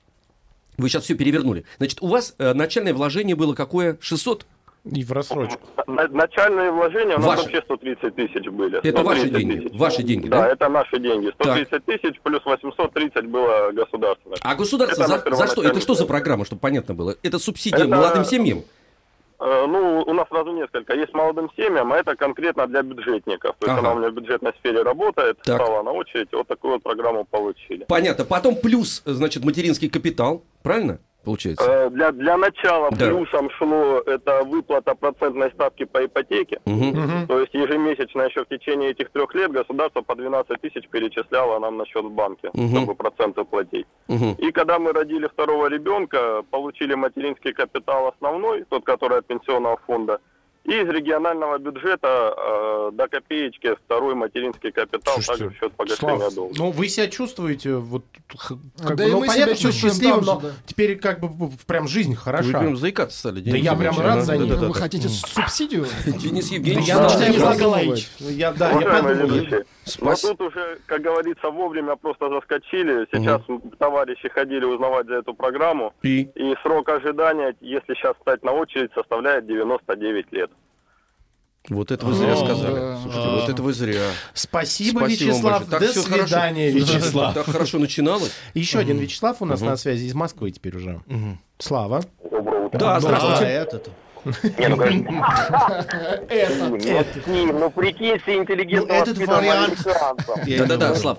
Вы 0.78 0.88
сейчас 0.88 1.04
все 1.04 1.14
перевернули. 1.16 1.64
Значит, 1.78 1.98
у 2.02 2.06
вас 2.06 2.34
э, 2.38 2.54
начальное 2.54 2.94
вложение 2.94 3.36
было 3.36 3.54
какое? 3.54 3.98
600? 4.00 4.46
И 4.84 5.04
в 5.04 5.12
рассрочку. 5.12 5.60
На- 5.86 6.08
начальные 6.08 6.72
вложения 6.72 7.14
у 7.14 7.18
нас 7.20 7.26
Ваши. 7.26 7.42
вообще 7.42 7.62
130 7.62 8.16
тысяч 8.16 8.48
были. 8.48 8.78
Это 8.78 9.02
ваши 9.04 9.20
130 9.28 9.32
деньги? 9.48 9.60
тысяч. 9.68 9.78
Ваши 9.78 10.02
деньги, 10.02 10.28
да? 10.28 10.40
да? 10.42 10.48
это 10.48 10.68
наши 10.68 10.98
деньги. 10.98 11.30
130 11.40 11.84
тысяч 11.84 12.20
плюс 12.22 12.44
830 12.44 13.26
было 13.26 13.70
государственное. 13.72 14.38
А 14.42 14.54
государство 14.56 15.02
Это 15.04 15.30
за, 15.30 15.36
за 15.36 15.46
что? 15.46 15.62
Это 15.62 15.80
что 15.80 15.94
за 15.94 16.04
программа, 16.04 16.44
чтобы 16.44 16.60
понятно 16.60 16.94
было? 16.94 17.16
Это 17.22 17.38
субсидия 17.38 17.78
Это- 17.84 17.88
молодым 17.88 18.24
семьям? 18.24 18.62
Э, 19.38 19.66
Ну, 19.68 20.02
у 20.06 20.12
нас 20.14 20.26
сразу 20.28 20.50
несколько. 20.52 20.94
Есть 20.94 21.14
молодым 21.14 21.48
семьям, 21.56 21.92
а 21.92 21.96
это 21.98 22.16
конкретно 22.16 22.66
для 22.66 22.82
бюджетников. 22.82 23.54
То 23.60 23.66
есть 23.66 23.78
Ага. 23.78 23.80
она 23.80 23.92
у 23.92 23.98
меня 23.98 24.10
в 24.10 24.14
бюджетной 24.14 24.52
сфере 24.58 24.82
работает, 24.82 25.38
Так. 25.44 25.56
стала 25.62 25.82
на 25.82 25.92
очередь, 25.92 26.28
вот 26.32 26.46
такую 26.48 26.74
вот 26.74 26.82
программу 26.82 27.24
получили. 27.24 27.84
Понятно. 27.88 28.24
Потом 28.24 28.56
плюс, 28.56 29.02
э, 29.06 29.12
значит, 29.12 29.44
материнский 29.44 29.88
капитал. 29.88 30.42
Правильно? 30.62 30.98
Получается. 31.24 31.64
Э, 31.70 31.90
Для, 31.90 32.10
для 32.12 32.36
начала 32.36 32.90
Да. 32.90 32.96
плюсом 33.06 33.48
шло 33.50 34.00
это 34.06 34.42
выплата 34.44 34.94
процентной 34.94 35.50
ставки 35.52 35.84
по 35.84 36.04
ипотеке. 36.04 36.60
Мгм. 36.66 37.26
То 37.28 37.40
есть 37.40 37.54
ежемесячно 37.54 38.22
еще 38.22 38.44
в 38.44 38.48
течение 38.48 38.90
этих 38.90 39.10
трех 39.10 39.34
лет 39.34 39.52
государство 39.52 40.02
по 40.02 40.14
12 40.14 40.60
тысяч 40.60 40.88
перечисляло 40.88 41.58
нам 41.60 41.76
на 41.76 41.86
счет 41.86 42.04
в 42.04 42.10
банке, 42.10 42.50
Мгм. 42.54 42.68
чтобы 42.68 42.94
проценты 42.94 43.44
платить. 43.44 43.86
Мгм. 44.08 44.32
И 44.38 44.50
когда 44.52 44.78
мы 44.78 44.92
родили 44.92 45.26
второго 45.28 45.68
ребенка, 45.68 46.42
получили 46.50 46.94
материнский 46.94 47.52
капитал 47.52 48.08
основной, 48.08 48.64
тот, 48.68 48.84
который 48.84 49.18
от 49.18 49.26
пенсионного 49.26 49.76
фонда, 49.86 50.18
и 50.64 50.70
из 50.72 50.88
регионального 50.88 51.58
бюджета 51.58 52.34
э, 52.36 52.90
до 52.92 53.08
копеечки 53.08 53.74
второй 53.84 54.14
материнский 54.14 54.70
капитал 54.70 55.16
также 55.26 55.48
в 55.48 55.54
счет 55.54 55.72
погашения 55.72 56.18
Слав, 56.18 56.34
долга. 56.34 56.54
ну 56.56 56.70
вы 56.70 56.88
себя 56.88 57.08
чувствуете 57.08 57.74
вот 57.76 58.04
как 58.78 58.96
Да 58.96 59.04
бы, 59.04 59.08
и 59.08 59.12
ну 59.12 59.20
мы 59.20 59.26
понятно, 59.26 59.54
себя 59.56 59.70
что 59.70 59.80
чувствуем 59.80 59.92
счастливым, 59.92 60.24
там 60.24 60.34
но 60.36 60.40
да. 60.40 60.54
теперь 60.66 60.98
как 60.98 61.20
бы 61.20 61.50
прям 61.66 61.88
жизнь 61.88 62.14
хороша. 62.14 62.58
Вы 62.58 62.64
прям 62.64 62.76
заикаться 62.76 63.18
стали, 63.18 63.40
Да 63.40 63.50
Денис 63.50 63.64
я 63.64 63.74
прям 63.74 63.98
рад 63.98 64.22
за 64.24 64.36
них. 64.36 64.48
Да-да-да. 64.48 64.68
Вы 64.68 64.74
хотите 64.74 65.08
субсидию? 65.08 65.86
Денис 66.06 66.48
Да 66.48 66.54
Евгеньевич, 66.56 66.86
я 66.86 66.96
да. 66.96 67.02
начинаю 67.04 67.38
Да. 67.38 67.50
разговаривать. 67.50 68.10
Я, 68.20 68.52
да, 68.52 68.70
я 68.70 69.64
но 70.00 70.14
тут 70.14 70.40
уже, 70.40 70.78
как 70.86 71.02
говорится, 71.02 71.50
вовремя 71.50 71.96
просто 71.96 72.28
заскочили. 72.28 73.06
Сейчас 73.12 73.42
товарищи 73.78 74.28
ходили 74.28 74.64
узнавать 74.64 75.06
за 75.06 75.14
эту 75.16 75.34
программу. 75.34 75.92
И? 76.02 76.28
И 76.34 76.54
срок 76.62 76.88
ожидания, 76.88 77.54
если 77.60 77.94
сейчас 77.94 78.16
стать 78.20 78.42
на 78.44 78.52
очередь, 78.52 78.92
составляет 78.94 79.46
99 79.46 80.32
лет. 80.32 80.50
Вот 81.68 81.92
это 81.92 82.04
вы 82.06 82.14
зря 82.14 82.32
О, 82.32 82.36
сказали. 82.36 82.74
да. 82.74 82.98
Слушайте, 83.02 83.28
вот 83.28 83.48
это 83.48 83.62
вы 83.62 83.72
зря. 83.72 84.02
Спасибо, 84.34 84.98
вам 85.00 85.08
Вячеслав. 85.08 85.64
Так 85.66 85.80
До 85.80 86.02
хорошо. 86.02 86.02
свидания, 86.02 86.70
Вячеслав. 86.72 87.34
Так 87.34 87.46
хорошо 87.46 87.78
начиналось. 87.78 88.32
Еще 88.54 88.78
один 88.78 88.98
Вячеслав 88.98 89.40
у 89.40 89.44
нас 89.44 89.60
на 89.60 89.76
связи 89.76 90.06
из 90.06 90.14
Москвы 90.14 90.50
теперь 90.50 90.76
уже. 90.76 91.00
Слава. 91.58 92.02
Доброе 92.30 92.66
утро. 92.66 92.78
Да, 92.78 93.00
здравствуйте. 93.00 93.80
А. 94.24 94.30
Не, 94.60 94.68
ну, 94.68 94.76
конечно. 94.76 95.24
Ну, 97.26 97.58
ну, 97.58 97.70
прикинь, 97.70 98.18
все 98.20 98.36
интеллигентно 98.36 98.94
Ну, 98.94 99.00
этот 99.02 99.18
вариант-. 99.18 99.84
Да-да-да, 100.58 100.88
Ну, 100.90 100.94
Слав. 100.94 101.18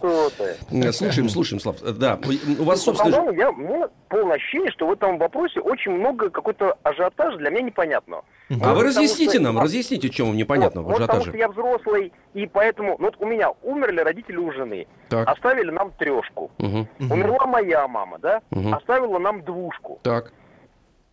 Слушаем, 0.95 1.29
слушаем, 1.29 1.59
Слав. 1.59 1.77
Э, 1.83 1.91
Да, 1.91 2.19
у 2.59 2.63
вас, 2.63 2.85
Ну, 2.85 2.93
собственно... 2.93 3.31
я, 3.31 3.49
у 3.51 3.55
меня 3.55 3.89
полное 4.09 4.35
ощущение, 4.35 4.71
что 4.71 4.87
в 4.87 4.91
этом 4.91 5.17
вопросе 5.17 5.59
очень 5.59 5.91
много 5.91 6.29
какой-то 6.29 6.77
ажиотажа 6.83 7.37
для 7.37 7.49
меня 7.49 7.61
непонятного. 7.63 8.23
А 8.49 8.53
Потому 8.53 8.75
вы 8.75 8.83
разъясните 8.83 9.39
нам, 9.39 9.59
разъясните, 9.59 10.09
чем 10.09 10.27
вам 10.27 10.37
непонятно 10.37 10.81
в 10.81 10.85
Вот 10.85 10.99
потому 10.99 11.21
что 11.21 11.31
ажиотаже. 11.31 11.37
я 11.37 11.49
взрослый, 11.49 12.13
и 12.33 12.45
поэтому... 12.47 12.95
Ну, 12.99 13.05
вот 13.05 13.15
у 13.19 13.25
меня 13.25 13.49
умерли 13.63 14.01
родители 14.01 14.37
у 14.37 14.51
жены. 14.51 14.87
Оставили 15.09 15.71
нам 15.71 15.91
трешку. 15.91 16.51
Умерла 16.59 17.45
моя 17.47 17.87
мама, 17.87 18.17
да? 18.19 18.41
Оставила 18.71 19.19
нам 19.19 19.43
двушку. 19.43 19.99
Так. 20.03 20.31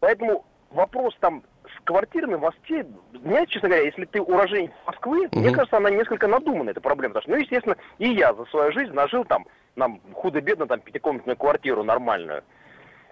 Поэтому 0.01 0.45
вопрос 0.71 1.15
там 1.21 1.43
с 1.91 1.93
квартирами 1.93 2.37
властей, 2.37 2.85
меня, 3.25 3.45
честно 3.47 3.69
говоря, 3.69 3.85
если 3.85 4.05
ты 4.05 4.23
уроженец 4.23 4.71
Москвы, 4.87 5.29
мне 5.33 5.49
Мгм. 5.49 5.55
кажется, 5.55 5.77
она 5.77 5.91
несколько 5.91 6.29
надуманная, 6.29 6.71
эта 6.73 6.81
проблема. 6.81 7.15
Потому 7.15 7.23
что, 7.25 7.31
ну, 7.33 7.37
естественно, 7.43 7.77
и 7.99 8.09
я 8.15 8.33
за 8.33 8.45
свою 8.47 8.73
жизнь 8.73 8.93
нажил 8.93 9.25
там, 9.25 9.45
нам 9.75 10.01
худо-бедно, 10.15 10.67
там, 10.67 10.81
пятикомнатную 10.81 11.37
квартиру 11.37 11.83
нормальную. 11.83 12.43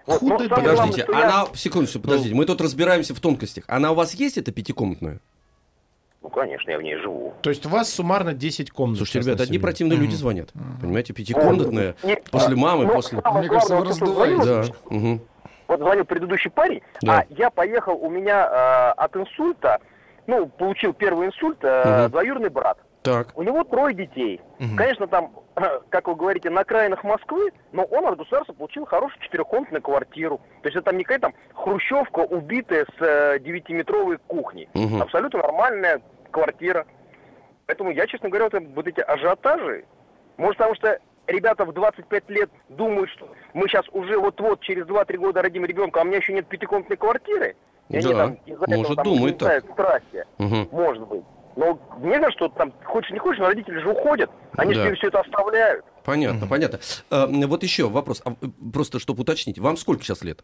Вот, 0.05 0.19
самое 0.21 0.47
главное, 0.47 0.75
Подождите, 0.75 1.03
что 1.03 1.11
я- 1.11 1.25
она... 1.25 1.45
Секундочку, 1.53 1.99
подождите, 1.99 2.33
мы 2.33 2.45
тут 2.45 2.61
разбираемся 2.61 3.13
в 3.13 3.19
тонкостях. 3.19 3.65
Она 3.67 3.91
у 3.91 3.95
вас 3.95 4.13
есть, 4.15 4.37
эта 4.37 4.51
пятикомнатная? 4.51 5.19
Ну, 6.21 6.29
конечно, 6.29 6.71
я 6.71 6.77
в 6.77 6.81
ней 6.81 6.95
живу. 6.97 7.33
То 7.41 7.49
есть 7.49 7.65
у 7.65 7.69
вас 7.69 7.89
суммарно 7.93 8.33
10 8.33 8.71
комнат. 8.71 8.97
Слушайте, 8.97 9.19
ребята, 9.27 9.43
одни 9.43 9.57
противные 9.59 9.97
люди 9.97 10.09
Мгм. 10.11 10.17
звонят. 10.17 10.49
Понимаете, 10.81 11.13
пятикомнатная, 11.13 11.95
Нет, 12.03 12.23
после 12.31 12.55
мамы, 12.55 12.85
ну, 12.87 12.93
после... 12.93 13.21
Мне 13.33 13.47
кажется, 13.49 13.75
вы 13.77 13.93
звонил, 13.93 14.43
Да. 14.45 14.63
мгм. 14.89 15.21
Вот 15.69 15.79
звонил 15.81 16.03
предыдущий 16.03 16.49
парень, 16.49 16.81
Да. 17.03 17.19
а 17.19 17.25
я 17.29 17.51
поехал, 17.51 17.93
у 17.95 18.09
меня 18.09 18.43
э, 18.43 18.91
от 18.97 19.15
инсульта, 19.15 19.79
ну, 20.25 20.47
получил 20.47 20.93
первый 20.93 21.27
инсульт, 21.27 21.59
э, 21.61 21.99
Мгм. 22.05 22.09
двоюродный 22.11 22.49
брат. 22.49 22.79
Так. 23.03 23.27
У 23.35 23.43
него 23.43 23.63
трое 23.63 23.93
детей. 23.95 24.41
Конечно, 24.75 25.05
там, 25.07 25.31
как 25.89 26.07
вы 26.07 26.15
говорите, 26.15 26.49
на 26.49 26.61
окраинах 26.61 27.03
Москвы, 27.03 27.51
но 27.71 27.83
он 27.83 28.07
от 28.07 28.17
государства 28.17 28.53
получил 28.53 28.85
хорошую 28.85 29.21
четырехкомнатную 29.21 29.83
квартиру. 29.83 30.39
То 30.63 30.69
есть 30.69 30.75
это 30.75 30.85
там 30.85 30.97
не 30.97 31.03
какая-то 31.03 31.27
там 31.27 31.33
хрущевка, 31.53 32.21
убитая 32.21 32.85
с 32.97 33.01
э, 33.01 33.37
девятиметровой 33.39 34.17
кухней. 34.25 34.67
Мгм. 34.73 35.03
Абсолютно 35.03 35.39
нормальная 35.39 36.01
квартира. 36.31 36.87
Поэтому 37.67 37.91
я, 37.91 38.07
честно 38.07 38.29
говоря, 38.29 38.49
вот, 38.51 38.59
вот 38.75 38.87
эти 38.87 39.01
ажиотажи, 39.01 39.85
может, 40.37 40.57
потому 40.57 40.73
что 40.75 40.97
ребята 41.27 41.63
в 41.63 41.73
25 41.73 42.27
лет 42.31 42.49
думают, 42.69 43.09
что 43.11 43.29
мы 43.53 43.67
сейчас 43.67 43.85
уже 43.91 44.17
вот-вот 44.17 44.61
через 44.61 44.85
2-3 44.85 45.17
года 45.17 45.41
родим 45.41 45.65
ребенка, 45.65 45.99
а 45.99 46.03
у 46.03 46.05
меня 46.05 46.17
еще 46.17 46.33
нет 46.33 46.47
пятикомнатной 46.47 46.97
квартиры. 46.97 47.55
И 47.89 47.97
они 47.97 48.13
Да, 48.13 48.17
там 48.17 48.33
из-за 48.45 48.63
этого 48.65 48.77
может, 48.77 48.95
там 48.95 49.21
начинают 49.21 49.65
страсти. 49.71 50.25
Мгм. 50.37 50.69
Может 50.71 51.07
быть. 51.07 51.23
Но 51.55 51.79
мне 51.97 52.15
кажется, 52.19 52.31
что 52.37 52.49
там, 52.49 52.71
хочешь 52.85 53.11
не 53.11 53.19
хочешь, 53.19 53.39
но 53.39 53.47
родители 53.47 53.79
же 53.79 53.89
уходят. 53.89 54.29
Они 54.57 54.73
Да. 54.73 54.83
же 54.87 54.95
все 54.95 55.07
это 55.07 55.21
оставляют. 55.21 55.83
Понятно, 56.05 56.47
понятно. 56.47 56.79
А, 57.09 57.27
вот 57.27 57.63
еще 57.63 57.89
вопрос, 57.89 58.21
а, 58.23 58.31
э, 58.31 58.45
просто 58.71 58.99
чтобы 58.99 59.21
уточнить. 59.21 59.59
Вам 59.59 59.75
сколько 59.75 60.03
сейчас 60.03 60.23
лет? 60.23 60.43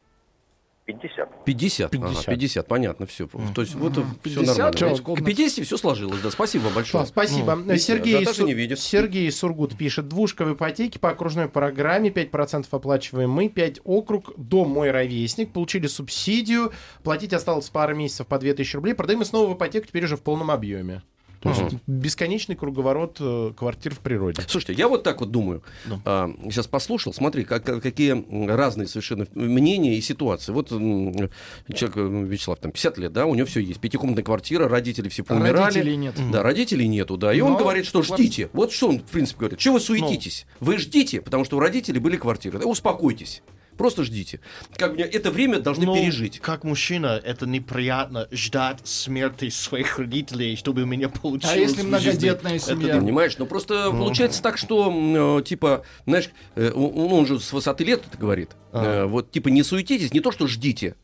50. 0.86 1.46
50. 1.46 1.90
50, 1.90 1.92
50. 1.92 2.26
50 2.26 2.68
понятно, 2.68 3.06
все. 3.08 3.28
То 3.56 3.62
есть 3.62 3.74
вот 3.74 3.94
все 3.94 4.04
50 4.24 4.46
нормально. 4.46 4.78
Видите, 4.78 5.02
К 5.02 5.06
комнат. 5.06 5.26
50 5.26 5.66
все 5.66 5.78
сложилось, 5.78 6.22
да. 6.22 6.30
Спасибо 6.30 6.64
вам 6.66 6.74
большое. 6.74 7.06
Слав, 7.06 7.08
спасибо. 7.10 7.56
Ну, 7.56 7.76
Сергей, 7.78 8.16
ажиотажа 8.16 8.42
Су- 8.42 8.46
не 8.46 8.54
видит. 8.54 8.80
Сергей 8.80 9.32
Сургут 9.32 9.76
пишет. 9.76 10.08
Двушка 10.08 10.46
в 10.46 10.54
ипотеке 10.54 11.00
по 11.00 11.10
окружной 11.10 11.50
программе. 11.50 12.10
5% 12.12 12.68
оплачиваем 12.70 13.32
мы. 13.32 13.50
5 13.50 13.82
округ. 13.84 14.34
Дом 14.38 14.70
мой 14.70 14.92
ровесник. 14.92 15.52
Получили 15.52 15.88
субсидию. 15.88 16.72
Платить 17.04 17.34
осталось 17.34 17.70
пару 17.70 17.96
месяцев 17.96 18.28
по 18.28 18.38
2000 18.38 18.76
рублей. 18.76 18.94
Продаем 18.94 19.24
и 19.24 19.26
снова 19.26 19.52
в 19.52 19.58
ипотеку 19.58 19.88
теперь 19.88 20.06
уже 20.06 20.18
в 20.18 20.22
полном 20.22 20.52
объеме. 20.52 21.02
То 21.42 21.50
есть 21.50 21.62
Мгм. 21.62 21.80
бесконечный 21.88 22.56
круговорот 22.56 23.18
э, 23.20 23.54
квартир 23.56 23.94
в 23.94 24.00
природе. 24.00 24.42
Слушайте, 24.48 24.74
я 24.74 24.88
вот 24.88 25.04
так 25.04 25.20
вот 25.20 25.32
думаю. 25.32 25.64
А, 26.06 26.32
сейчас 26.46 26.68
послушал, 26.68 27.14
смотри, 27.14 27.44
как, 27.44 27.64
как- 27.64 27.82
какие 27.84 28.24
разные 28.48 28.88
совершенно 28.88 29.28
мнения 29.34 29.96
и 29.98 30.02
ситуации. 30.02 30.52
Вот 30.52 30.70
человек, 30.70 31.98
э, 31.98 32.24
Вячеслав, 32.26 32.60
там 32.60 32.72
50 32.72 32.98
лет, 32.98 33.14
да, 33.14 33.26
у 33.26 33.36
него 33.36 33.46
все 33.48 33.60
есть. 33.60 33.80
Пятикомнатная 33.80 34.24
квартира, 34.24 34.68
родители 34.68 35.10
все 35.10 35.24
поумирали. 35.24 35.58
Родителей 35.66 35.96
нет. 35.98 36.16
Да, 36.32 36.44
родителей 36.44 36.88
нету, 36.88 37.18
да. 37.18 37.34
И 37.34 37.40
он 37.42 37.54
Но 37.54 37.58
говорит, 37.60 37.86
что 37.86 38.02
ждите. 38.02 38.50
Вот 38.54 38.72
что 38.72 38.90
он, 38.90 39.00
в 39.00 39.04
принципе, 39.04 39.40
говорит. 39.40 39.60
Чего 39.60 39.76
вы 39.76 39.80
суетитесь? 39.80 40.46
Вы 40.60 40.78
ждите, 40.78 41.22
потому 41.22 41.46
что 41.46 41.58
у 41.58 41.60
родителей 41.60 42.00
были 42.00 42.18
квартиры. 42.18 42.60
Да, 42.60 42.66
успокойтесь. 42.66 43.42
Просто 43.78 44.04
ждите. 44.06 44.40
Как 44.78 44.94
мне 44.94 45.04
это 45.04 45.32
время 45.32 45.60
должны 45.60 45.86
Ну, 45.86 45.96
пережить. 45.96 46.40
Как 46.40 46.64
мужчина, 46.64 47.20
это 47.24 47.46
неприятно 47.46 48.28
ждать 48.32 48.80
смерти 48.86 49.50
своих 49.50 50.00
родителей, 50.00 50.56
чтобы 50.56 50.84
у 50.84 50.86
меня 50.86 51.10
получилось. 51.10 51.56
А 51.56 51.60
если 51.60 51.82
многодетная 51.82 52.58
семья? 52.60 52.90
Это- 52.94 53.00
Понимаешь, 53.02 53.38
ну 53.38 53.46
просто 53.46 53.92
Ну. 53.92 54.00
получается 54.00 54.42
так, 54.42 54.58
что, 54.58 55.40
э, 55.40 55.44
типа, 55.44 55.84
знаешь, 56.06 56.30
э, 56.56 56.72
он, 56.72 57.12
он 57.14 57.26
же 57.26 57.40
с 57.40 57.52
высоты 57.52 57.84
лет 57.84 58.04
это 58.08 58.18
говорит. 58.18 58.52
Ага. 58.72 58.86
Э, 58.88 59.06
вот, 59.06 59.32
типа, 59.32 59.50
не 59.50 59.62
суетитесь, 59.64 60.14
не 60.14 60.22
то, 60.22 60.32
что 60.32 60.48
ждите, 60.48 60.96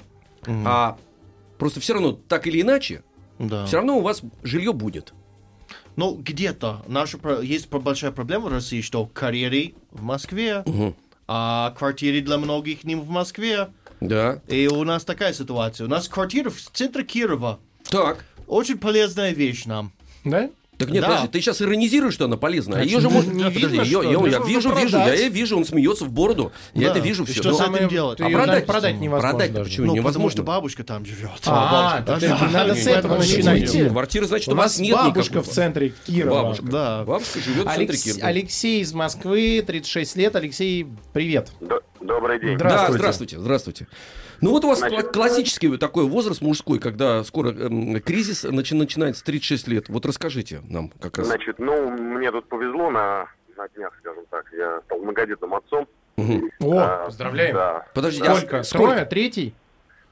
А 0.48 0.98
просто 1.60 1.80
все 1.81 1.93
равно, 1.93 2.14
так 2.14 2.48
или 2.48 2.61
иначе, 2.61 3.03
Да. 3.38 3.65
все 3.65 3.77
равно 3.77 3.98
у 3.99 4.02
вас 4.02 4.22
жилье 4.43 4.73
будет. 4.73 5.14
Ну, 5.98 6.15
где-то. 6.15 6.84
Наша, 6.88 7.19
есть 7.41 7.69
большая 7.69 8.11
проблема 8.11 8.45
в 8.45 8.52
России, 8.52 8.81
что 8.81 9.06
карьеры 9.06 9.73
в 9.91 10.02
Москве, 10.02 10.64
Мгм. 10.65 10.95
А 11.34 11.72
квартиры 11.78 12.20
для 12.20 12.38
многих 12.38 12.84
не 12.84 12.95
в 12.95 13.10
Москве. 13.10 13.70
Да. 14.02 14.41
И 14.49 14.68
у 14.68 14.84
нас 14.84 15.06
такая 15.06 15.32
ситуация. 15.32 15.86
У 15.88 15.90
нас 15.90 16.10
квартира 16.10 16.49
в 16.49 16.60
центре 16.60 17.06
Кирова. 17.06 17.58
Так. 17.90 18.26
Очень 18.48 18.78
полезная 18.78 19.32
вещь 19.32 19.64
нам. 19.64 19.94
Да? 20.26 20.49
Так 20.82 20.91
нет, 20.91 21.02
Да. 21.02 21.08
подожди, 21.10 21.28
ты 21.30 21.41
сейчас 21.41 21.62
иронизируешь, 21.62 22.14
что 22.14 22.26
она 22.26 22.38
полезная. 22.38 22.76
Значит, 22.76 22.91
Ее 22.91 22.99
же 23.02 23.10
можно... 23.10 23.32
не 23.32 23.44
Подожди, 23.44 23.60
видно, 23.68 23.82
ее- 23.82 23.86
что 23.86 24.02
ли? 24.02 24.08
я, 24.10 24.14
я 24.40 24.45
вижу, 24.45 24.74
вижу, 24.76 24.91
продать. 24.98 25.20
я 25.20 25.30
вижу, 25.30 25.58
он 25.58 25.66
смеется 25.66 26.06
в 26.06 26.12
бороду. 26.12 26.52
Я 26.74 26.88
Да. 26.90 26.95
это 26.98 26.99
вижу 27.06 27.24
И 27.24 27.28
все. 27.28 27.41
что 27.41 27.53
с 27.53 27.62
этим 27.62 27.88
делать? 27.90 28.20
А 28.22 28.30
продать, 28.30 28.66
продать 28.66 28.95
невозможно 28.95 29.30
Продать 29.30 29.53
даже. 29.53 29.70
почему 29.70 29.86
Ну, 29.88 29.91
потому 29.94 30.02
невозможно? 30.03 30.32
что 30.32 30.44
бабушка 30.44 30.84
там 30.84 31.06
живет. 31.06 31.30
А, 31.45 32.02
да. 32.06 32.20
надо 32.52 32.76
с 32.76 32.88
этого 32.88 33.18
начинать. 33.18 33.90
Квартира, 33.91 34.26
значит, 34.26 34.48
У 34.53 34.56
вас 34.56 34.80
нет 34.80 34.95
бабушка 34.95 35.41
в 35.41 35.48
центре 35.48 35.94
Кирова. 36.08 36.44
Бабушка. 36.44 36.66
Да. 36.66 37.03
Бабушка 37.06 37.40
живет 37.40 37.68
в 37.68 37.76
центре 37.76 37.98
Кирова. 37.98 38.28
Алексей 38.28 38.82
из 38.82 38.94
Москвы, 38.94 39.64
36 39.66 40.16
лет. 40.16 40.36
Алексей, 40.36 40.88
привет. 41.14 41.52
Добрый 42.02 42.40
день. 42.40 42.58
Да, 42.58 42.91
здравствуйте, 42.91 43.40
здравствуйте. 43.40 43.88
Ну 44.41 44.51
вот 44.51 44.65
у 44.65 44.69
вас 44.69 44.80
Значит- 44.80 44.99
кла- 45.05 45.11
классический 45.11 45.77
такой 45.77 46.05
возраст 46.07 46.41
мужской, 46.41 46.80
когда 46.80 47.23
скоро 47.23 47.49
эм, 47.51 47.99
кризис 48.01 48.43
начи- 48.45 48.76
начинается 48.76 49.23
36 49.23 49.68
лет. 49.68 49.88
Вот 49.89 50.05
расскажите 50.05 50.61
нам 50.68 50.89
как 50.99 51.18
раз. 51.19 51.27
Значит, 51.27 51.59
ну, 51.59 51.89
мне 51.91 52.31
тут 52.31 52.47
повезло 52.49 52.89
на, 52.89 53.27
на 53.55 53.68
днях, 53.69 53.93
скажем 53.99 54.23
так. 54.31 54.45
Я 54.53 54.81
стал 54.85 54.99
многодетным 54.99 55.53
отцом. 55.53 55.88
Мгм. 56.18 56.49
О, 56.59 56.77
А, 56.80 57.05
поздравляем. 57.05 57.55
Да. 57.55 57.85
Подождите, 57.93 58.26
Да. 58.26 58.35
Сколько? 58.35 58.63
сколько? 58.63 58.91
Трое? 58.93 59.05
Третий? 59.05 59.53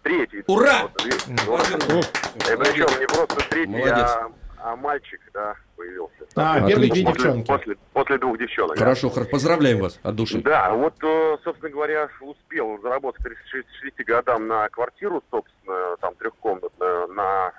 Третий. 0.04 0.44
Ура! 0.48 0.84
Вот, 0.84 1.70
вот. 1.90 2.06
И 2.36 2.56
причем 2.56 3.00
не 3.00 3.08
просто 3.08 3.36
третий, 3.50 3.72
Молодец. 3.72 3.98
а, 3.98 4.32
а 4.60 4.76
мальчик, 4.76 5.20
да, 5.34 5.56
появился. 5.76 6.19
А, 6.40 6.52
Отлично. 6.56 6.68
первые 6.70 6.92
две 6.92 7.04
После, 7.06 7.24
девчонки. 7.24 7.48
после, 7.48 7.76
после 7.94 8.18
двух 8.18 8.38
девчонок. 8.38 8.76
да. 8.78 8.80
Хорошо, 8.84 9.10
хор- 9.10 9.26
поздравляем 9.26 9.80
вас 9.80 10.00
от 10.04 10.16
души. 10.16 10.42
Да, 10.42 10.72
вот, 10.74 10.94
э, 11.04 11.38
собственно 11.44 11.70
говоря, 11.72 12.10
успел 12.22 12.80
заработать 12.82 13.22
к 13.22 13.24
36 13.26 14.04
годам 14.06 14.48
на 14.48 14.70
квартиру, 14.70 15.24
собственно, 15.32 15.98
там 15.98 16.16
трехкомнатную, 16.16 17.08
на, 17.10 17.52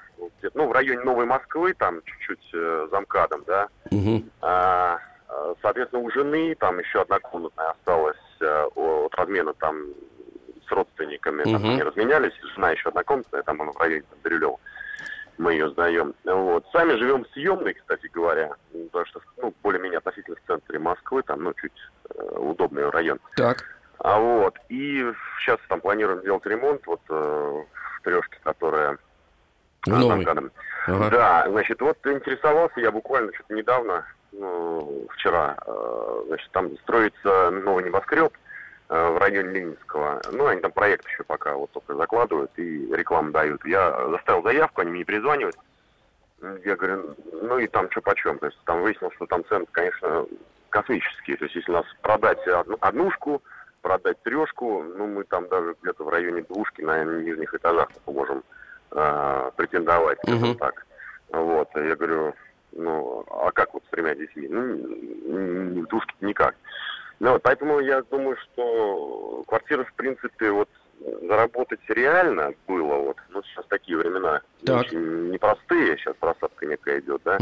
ну, 0.54 0.68
в 0.68 0.72
районе 0.72 1.00
Новой 1.00 1.26
Москвы, 1.26 1.74
там 1.74 2.00
чуть-чуть 2.04 2.50
э, 2.54 2.88
за 2.90 3.00
МКАДом, 3.00 3.44
да. 3.46 3.68
Мгм. 3.90 4.30
А, 4.40 4.98
э, 5.28 5.54
соответственно, 5.62 6.02
у 6.02 6.10
жены 6.10 6.54
там 6.58 6.78
еще 6.78 7.02
одна 7.02 7.18
комнатная 7.20 7.70
осталась 7.70 8.16
э, 8.40 8.64
от 8.74 9.14
размена 9.14 9.52
там 9.54 9.76
с 10.66 10.72
родственниками, 10.72 11.42
там 11.44 11.54
Мгм. 11.54 11.70
они 11.70 11.82
разменялись, 11.82 12.32
жена 12.54 12.70
еще 12.70 12.88
однокомнатная, 12.90 13.42
там 13.42 13.60
она 13.60 13.72
в 13.72 13.76
районе 13.78 14.02
там, 14.08 14.18
Бирюлева. 14.22 14.56
Мы 15.40 15.54
ее 15.54 15.70
сдаем. 15.70 16.14
Вот. 16.24 16.66
Сами 16.70 16.98
живем 16.98 17.24
в 17.24 17.28
съемной, 17.28 17.72
кстати 17.72 18.08
говоря, 18.12 18.52
потому 18.92 19.06
что, 19.06 19.22
ну, 19.38 19.54
более-менее 19.62 19.96
относительно 19.96 20.36
в 20.36 20.46
центре 20.46 20.78
Москвы, 20.78 21.22
там, 21.22 21.44
ну, 21.44 21.54
чуть 21.54 21.72
э, 22.14 22.36
удобный 22.36 22.90
район. 22.90 23.18
Так. 23.36 23.64
А 24.00 24.18
вот, 24.18 24.58
и 24.68 25.10
сейчас 25.38 25.56
там 25.70 25.80
планируем 25.80 26.20
делать 26.20 26.44
ремонт 26.44 26.86
вот 26.86 27.00
э, 27.08 27.14
в 27.14 28.02
трешке, 28.02 28.36
которая 28.44 28.98
МКАДом. 29.86 30.50
Ага. 30.86 31.08
Да, 31.10 31.46
значит, 31.48 31.80
вот 31.80 31.96
интересовался 32.04 32.78
я 32.80 32.92
буквально 32.92 33.32
что-то 33.32 33.54
недавно, 33.54 34.04
ну, 34.32 35.06
вчера, 35.08 35.56
э, 35.66 36.22
значит, 36.26 36.50
там 36.50 36.76
строится 36.80 37.50
новый 37.50 37.84
небоскреб 37.84 38.30
э, 38.30 38.49
в 38.90 39.18
районе 39.18 39.52
Ленинского. 39.52 40.20
Ну, 40.32 40.46
они 40.46 40.60
там 40.60 40.72
проект 40.72 41.06
еще 41.06 41.22
пока 41.22 41.54
вот 41.54 41.70
только 41.70 41.94
закладывают 41.94 42.50
и 42.56 42.92
рекламу 42.92 43.30
дают. 43.30 43.64
Я 43.64 44.08
заставил 44.08 44.42
заявку, 44.42 44.80
они 44.80 44.90
мне 44.90 45.04
перезванивают. 45.04 45.56
Я 46.64 46.74
говорю, 46.74 47.14
ну 47.42 47.58
и 47.58 47.68
там 47.68 47.88
что 47.90 48.00
почем. 48.00 48.38
То 48.40 48.46
есть 48.46 48.58
там 48.64 48.82
выяснилось, 48.82 49.14
что 49.14 49.26
там 49.26 49.44
цены, 49.44 49.66
конечно, 49.70 50.26
космические. 50.70 51.36
То 51.36 51.44
есть 51.44 51.54
если 51.54 51.70
у 51.70 51.74
нас 51.74 51.86
продать 52.02 52.44
одну- 52.48 52.78
однушку, 52.80 53.42
продать 53.80 54.20
трешку, 54.22 54.82
ну 54.82 55.06
мы 55.06 55.22
там 55.24 55.48
даже 55.48 55.76
где-то 55.82 56.02
в 56.02 56.08
районе 56.08 56.42
двушки 56.42 56.82
на 56.82 57.04
нижних 57.04 57.54
этажах 57.54 57.90
можем 58.06 58.42
э, 58.90 59.50
претендовать, 59.56 60.18
скажем 60.24 60.48
Мгм. 60.48 60.58
так. 60.58 60.86
Вот, 61.28 61.68
я 61.76 61.94
говорю, 61.94 62.34
ну, 62.72 63.24
а 63.30 63.52
как 63.52 63.72
вот 63.72 63.84
с 63.86 63.90
тремя 63.90 64.16
детьми? 64.16 64.48
Ну, 64.48 65.86
двушке 65.86 66.12
никак. 66.22 66.56
Ну, 67.20 67.32
вот, 67.32 67.42
поэтому 67.42 67.80
я 67.80 68.02
думаю, 68.10 68.36
что 68.38 69.44
квартира, 69.46 69.84
в 69.84 69.92
принципе, 69.92 70.50
вот 70.50 70.68
заработать 71.22 71.80
реально 71.88 72.52
было, 72.66 72.94
вот, 72.94 73.16
ну, 73.28 73.42
сейчас 73.42 73.64
такие 73.68 73.98
времена 73.98 74.40
Так. 74.64 74.80
очень 74.86 75.30
непростые, 75.30 75.96
сейчас 75.98 76.14
просадка 76.18 76.66
некая 76.66 77.00
идет, 77.00 77.20
да, 77.24 77.38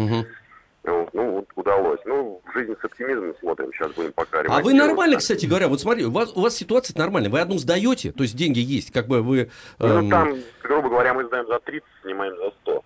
вот, 0.84 1.12
ну, 1.12 1.30
вот 1.32 1.48
удалось. 1.54 2.00
Ну, 2.06 2.40
в 2.44 2.52
жизни 2.52 2.74
с 2.80 2.84
оптимизмом 2.84 3.34
смотрим, 3.40 3.70
сейчас 3.72 3.92
будем 3.92 4.12
пока 4.12 4.40
А 4.40 4.60
вы 4.62 4.74
нормально, 4.74 5.18
кстати 5.18 5.46
говоря, 5.46 5.68
вот 5.68 5.80
смотри, 5.80 6.06
у 6.06 6.10
вас, 6.10 6.32
у 6.34 6.40
вас 6.40 6.56
ситуация 6.56 6.96
нормальная. 6.96 7.30
Вы 7.30 7.40
одну 7.40 7.58
сдаете, 7.58 8.12
то 8.12 8.22
есть 8.22 8.36
деньги 8.36 8.60
есть, 8.60 8.92
как 8.92 9.06
бы 9.06 9.22
вы... 9.22 9.50
Ну, 9.78 9.86
эм, 9.86 10.10
там, 10.10 10.34
грубо 10.62 10.88
говоря, 10.88 11.14
мы 11.14 11.24
сдаем 11.26 11.46
за 11.46 11.58
30, 11.60 11.86
снимаем 12.02 12.36
за 12.36 12.50
100. 12.62 12.84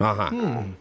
Ага. 0.00 0.30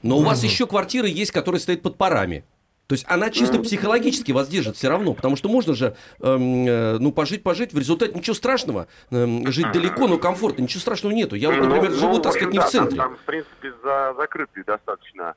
Но 0.04 0.18
у 0.18 0.22
вас 0.22 0.44
еще 0.44 0.68
квартира 0.68 1.08
есть, 1.08 1.32
которая 1.32 1.60
стоит 1.60 1.82
под 1.82 1.98
парами. 1.98 2.46
То 2.88 2.94
есть 2.94 3.06
она 3.10 3.30
чисто 3.30 3.60
психологически 3.60 4.32
вас 4.32 4.48
держит 4.48 4.78
все 4.78 4.88
равно, 4.88 5.14
потому 5.14 5.36
что 5.36 5.50
можно 5.50 5.76
же, 5.76 5.96
эм, 6.22 6.66
э, 6.66 6.98
ну, 7.00 7.12
пожить-пожить, 7.12 7.74
в 7.74 7.78
результате 7.78 8.14
ничего 8.14 8.34
страшного, 8.34 8.88
эм, 9.12 9.46
жить 9.52 9.72
далеко, 9.74 10.08
но 10.08 10.18
комфортно, 10.18 10.62
ничего 10.64 10.80
страшного 10.80 11.14
нету. 11.14 11.36
Я 11.36 11.50
вот, 11.50 11.58
Ну, 11.58 11.66
например, 11.66 11.92
ну, 11.92 11.98
живу, 11.98 12.20
так 12.20 12.34
сказать, 12.34 12.54
не 12.54 12.60
в 12.60 12.64
да, 12.64 12.68
центре. 12.70 12.98
Там, 12.98 13.10
там, 13.10 13.18
в 13.18 13.26
принципе, 13.26 13.74
за, 13.84 14.14
закрытый 14.18 14.64
достаточно 14.64 15.36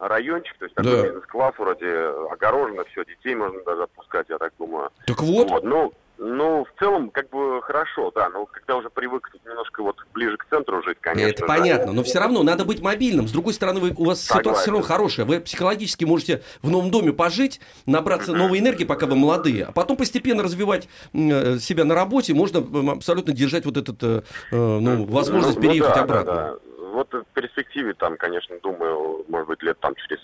райончик, 0.00 0.56
то 0.58 0.64
есть 0.64 0.74
Да. 0.76 0.82
такой 0.82 1.02
бизнес-класс 1.04 1.54
вроде 1.58 1.88
огорожено, 2.32 2.84
все, 2.90 3.04
детей 3.04 3.36
можно 3.36 3.62
даже 3.64 3.84
отпускать, 3.84 4.26
я 4.28 4.38
так 4.38 4.52
думаю. 4.58 4.90
Так 5.06 5.22
вот. 5.22 5.62
ну, 5.62 5.92
ну, 6.18 6.64
в 6.64 6.78
целом, 6.80 7.10
как 7.10 7.30
бы 7.30 7.62
хорошо, 7.62 8.10
да, 8.14 8.28
но 8.28 8.44
когда 8.46 8.76
уже 8.76 8.90
привык 8.90 9.30
немножко 9.46 9.82
вот 9.82 9.96
ближе 10.12 10.36
к 10.36 10.46
центру 10.50 10.82
жить, 10.82 10.98
конечно. 11.00 11.28
Это 11.28 11.40
же. 11.40 11.46
понятно, 11.46 11.92
но 11.92 12.02
все 12.02 12.18
равно 12.18 12.42
надо 12.42 12.64
быть 12.64 12.80
мобильным. 12.80 13.28
С 13.28 13.32
другой 13.32 13.54
стороны, 13.54 13.80
вы- 13.80 13.94
у 13.96 14.04
вас 14.04 14.20
ситуация 14.20 14.42
Согласен. 14.42 14.62
все 14.62 14.70
равно 14.72 14.86
хорошая. 14.86 15.26
Вы 15.26 15.40
психологически 15.40 16.04
можете 16.04 16.42
в 16.62 16.70
новом 16.70 16.90
доме 16.90 17.12
пожить, 17.12 17.60
набраться 17.86 18.32
новой 18.32 18.58
энергии, 18.58 18.84
пока 18.84 19.06
вы 19.06 19.14
молодые, 19.14 19.64
а 19.66 19.72
потом 19.72 19.96
постепенно 19.96 20.42
развивать 20.42 20.88
э, 21.14 21.58
себя 21.58 21.84
на 21.84 21.94
работе. 21.94 22.34
Можно 22.34 22.92
абсолютно 22.92 23.32
держать 23.32 23.64
вот 23.64 23.76
этот, 23.76 24.02
э, 24.02 24.22
э, 24.50 24.56
ну, 24.56 25.04
возможность 25.04 25.56
Ну, 25.56 25.62
ну 25.62 25.68
переехать 25.68 25.94
да, 25.94 26.02
обратно. 26.02 26.32
да, 26.34 26.52
да. 26.52 26.58
Вот 26.92 27.12
в 27.12 27.24
перспективе 27.34 27.94
там, 27.94 28.16
конечно, 28.16 28.56
думаю, 28.62 29.24
может 29.28 29.46
быть, 29.48 29.62
лет 29.62 29.78
там 29.78 29.94
через 29.94 30.18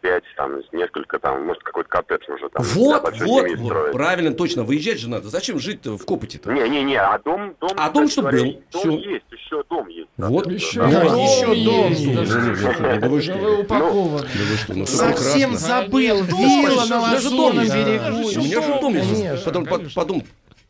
пять, 0.00 0.24
там, 0.36 0.60
несколько, 0.72 1.18
там, 1.18 1.44
может, 1.46 1.62
какой-то 1.62 1.88
коттедж 1.88 2.22
уже 2.30 2.48
там. 2.48 2.62
Вот, 2.74 3.02
вот, 3.20 3.46
вот, 3.58 3.92
правильно, 3.92 4.32
точно. 4.32 4.62
Выезжать 4.64 4.98
же 4.98 5.08
надо. 5.08 5.28
Зачем 5.28 5.58
жить 5.58 5.84
в 5.86 6.04
Копоте-то? 6.04 6.52
Не-не-не, 6.52 6.96
а 7.00 7.18
дом, 7.18 7.54
дом, 7.60 7.70
А 7.76 7.90
дом, 7.90 8.06
говоря, 8.16 8.38
был. 8.38 8.62
Дом 8.72 8.80
Всё. 8.80 8.90
есть, 8.92 9.24
еще 9.30 9.64
дом 9.68 9.88
есть. 9.88 10.08
Вот. 10.16 10.46
Еще, 10.50 10.80
Да, 10.80 11.04
дом 11.04 11.16
еще 11.18 11.46
дом 11.64 11.88
есть. 11.90 12.14
Да, 12.62 12.72
Да, 12.72 12.78
да, 12.78 12.96
да 13.00 13.08
вы 13.08 13.22
что? 13.22 13.34
Вы 13.34 13.60
упакованы. 13.60 14.18
Да 14.20 14.44
вы 14.50 14.56
что, 14.56 14.74
ну 14.74 14.86
Совсем 14.86 15.56
забыл. 15.56 16.22
Вилла 16.22 16.84
на 16.86 17.00
лазурном 17.00 17.64
берегу. 17.64 18.28
У 18.28 18.44
меня 18.44 18.62
же 18.62 18.80
дом 18.80 18.94
есть. 18.94 19.44
Потом, 19.44 19.66
под- 19.66 19.94
подумай, 19.94 20.24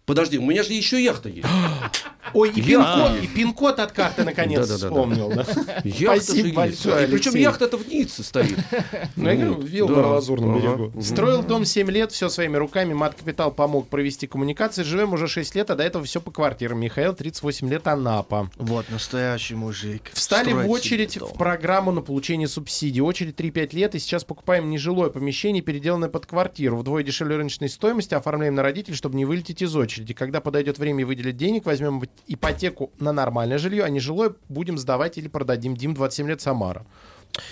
подожди, 0.08 0.38
у 0.38 0.42
меня 0.42 0.64
же 0.64 0.72
еще 0.72 1.00
яхта 1.02 1.28
есть. 1.28 1.46
Ой, 2.34 2.50
и 2.50 2.62
пин-код, 2.62 3.22
и 3.22 3.26
пин-код 3.26 3.78
от 3.78 3.92
карты 3.92 4.24
наконец 4.24 4.68
вспомнил. 4.68 5.30
да. 5.30 5.46
Яхта 5.84 6.22
Спасибо 6.22 6.56
большое, 6.56 7.06
И 7.06 7.10
Причем 7.10 7.34
яхта-то 7.36 7.76
в 7.78 7.88
Ницце 7.88 8.22
стоит. 8.22 8.58
Ну, 9.16 9.28
я 9.28 9.36
говорю, 9.36 9.60
вилла 9.60 9.88
на 9.88 10.08
Лазурном 10.08 10.60
берегу. 10.60 11.02
Строил 11.02 11.42
дом 11.42 11.64
7 11.64 11.90
лет, 11.90 12.12
все 12.12 12.28
своими 12.28 12.56
руками. 12.56 12.92
Мат 12.92 13.14
Капитал 13.14 13.50
помог 13.50 13.88
провести 13.88 14.26
коммуникации. 14.26 14.82
Живем 14.82 15.12
уже 15.12 15.26
6 15.26 15.54
лет, 15.54 15.70
а 15.70 15.74
до 15.76 15.82
этого 15.82 16.04
все 16.04 16.20
по 16.20 16.30
квартирам. 16.30 16.80
Михаил, 16.80 17.14
38 17.14 17.68
лет, 17.68 17.86
Анапа. 17.86 18.50
Вот 18.56 18.90
настоящий 18.90 19.54
мужик. 19.54 20.10
Встали 20.12 20.52
в 20.52 20.70
очередь 20.70 21.16
в 21.16 21.36
программу 21.36 21.90
на 21.92 22.00
получение 22.00 22.48
субсидий. 22.48 23.00
Очередь 23.00 23.38
3-5 23.40 23.74
лет, 23.74 23.94
и 23.94 23.98
сейчас 23.98 24.24
покупаем 24.24 24.70
нежилое 24.70 25.10
помещение, 25.10 25.62
переделанное 25.62 26.08
под 26.08 26.26
квартиру. 26.26 26.76
Вдвое 26.76 27.02
дешевле 27.02 27.36
рыночной 27.36 27.68
стоимости, 27.68 28.14
оформляем 28.14 28.54
на 28.54 28.62
родителей, 28.62 28.96
чтобы 28.96 29.16
не 29.16 29.24
вылететь 29.24 29.62
из 29.62 29.74
очереди. 29.74 29.97
Когда 30.14 30.40
подойдет 30.40 30.78
время 30.78 31.06
выделить 31.06 31.36
денег, 31.36 31.66
возьмем 31.66 32.02
ипотеку 32.26 32.92
на 32.98 33.12
нормальное 33.12 33.58
жилье, 33.58 33.84
а 33.84 33.88
не 33.88 34.00
жилое 34.00 34.34
будем 34.48 34.78
сдавать 34.78 35.18
или 35.18 35.28
продадим. 35.28 35.76
Дим, 35.76 35.94
27 35.94 36.28
лет, 36.28 36.40
Самара. 36.40 36.86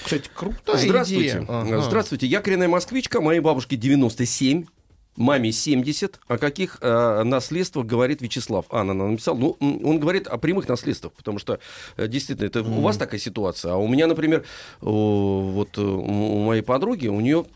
Кстати, 0.05 0.31
крутая 0.35 0.78
Здравствуйте. 0.78 1.23
идея. 1.23 1.47
Ага. 1.48 1.81
Здравствуйте. 1.81 2.27
Я 2.27 2.40
коренная 2.40 2.68
москвичка, 2.68 3.20
моей 3.20 3.40
бабушке 3.40 3.77
97. 3.77 4.64
Маме 5.16 5.51
70. 5.51 6.20
О 6.28 6.36
каких 6.39 6.78
э, 6.82 7.23
наследствах 7.23 7.86
говорит 7.86 8.20
Вячеслав? 8.20 8.66
Анна 8.70 8.93
нам 8.93 9.12
написал. 9.12 9.36
Ну, 9.36 9.56
он 9.60 9.98
говорит 9.98 10.27
о 10.27 10.36
прямых 10.36 10.68
наследствах, 10.68 11.14
потому 11.14 11.39
что 11.39 11.59
э, 11.97 12.06
действительно 12.06 12.47
это 12.47 12.62
у 12.62 12.81
вас 12.82 12.98
такая 12.98 13.18
ситуация. 13.18 13.73
А 13.73 13.77
у 13.77 13.89
меня, 13.89 14.06
например, 14.06 14.44
о, 14.82 15.40
вот 15.55 15.78
э, 15.78 15.81
у 15.81 16.44
моей 16.44 16.62
подруги, 16.62 17.09
у 17.09 17.20
нее 17.20 17.47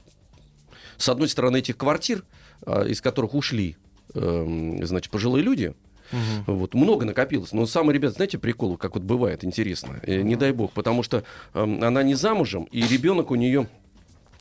с 0.97 1.09
одной 1.09 1.29
стороны 1.29 1.59
этих 1.59 1.77
квартир, 1.77 2.25
а, 2.63 2.85
из 2.85 3.01
которых 3.01 3.35
ушли, 3.35 3.77
эм, 4.15 4.85
значит, 4.87 5.11
пожилые 5.11 5.43
люди, 5.43 5.75
Вот, 6.47 6.75
много 6.75 7.05
накопилось. 7.05 7.53
Но 7.53 7.67
самый, 7.67 7.95
ребят, 7.95 8.15
знаете, 8.15 8.39
прикол, 8.39 8.77
как 8.77 8.95
вот 8.95 9.05
бывает, 9.05 9.45
интересно. 9.45 10.01
Э, 10.03 10.23
не 10.23 10.37
дай 10.37 10.53
бог, 10.53 10.73
потому 10.73 11.03
что 11.03 11.23
эм, 11.55 11.83
она 11.85 12.03
не 12.03 12.15
замужем, 12.15 12.65
и 12.65 12.83
ребенок 12.83 13.31
у 13.31 13.37
нее 13.37 13.69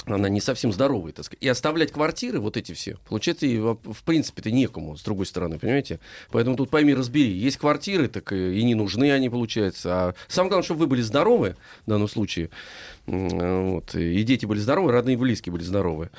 она 0.06 0.30
не 0.30 0.42
совсем 0.42 0.72
здоровая, 0.72 1.12
так 1.12 1.26
сказать. 1.26 1.44
И 1.44 1.48
оставлять 1.48 1.92
квартиры, 1.92 2.40
вот 2.40 2.58
эти 2.58 2.74
все, 2.74 2.98
получается, 3.08 3.46
и 3.46 3.58
в 3.58 4.04
принципе-то 4.06 4.50
некому, 4.50 4.98
с 4.98 5.04
другой 5.04 5.26
стороны, 5.26 5.60
понимаете? 5.60 6.00
Поэтому 6.32 6.56
тут 6.56 6.70
пойми, 6.70 6.94
разбери. 6.94 7.32
Есть 7.32 7.58
квартиры, 7.58 8.08
так 8.08 8.32
и 8.32 8.64
не 8.64 8.76
нужны 8.76 9.12
они, 9.12 9.30
получается. 9.30 9.90
А 9.94 10.16
самое 10.28 10.50
главное, 10.50 10.66
чтобы 10.66 10.82
вы 10.82 10.88
были 10.88 11.02
здоровы 11.02 11.56
в 11.86 11.90
данном 11.90 12.08
случае. 12.08 12.50
Вот, 13.10 13.96
и 13.96 14.22
дети 14.24 14.46
были 14.46 14.60
здоровы, 14.60 14.92
родные 14.92 15.16
и 15.16 15.18
близкие 15.18 15.52
были 15.52 15.64
здоровы. 15.64 16.12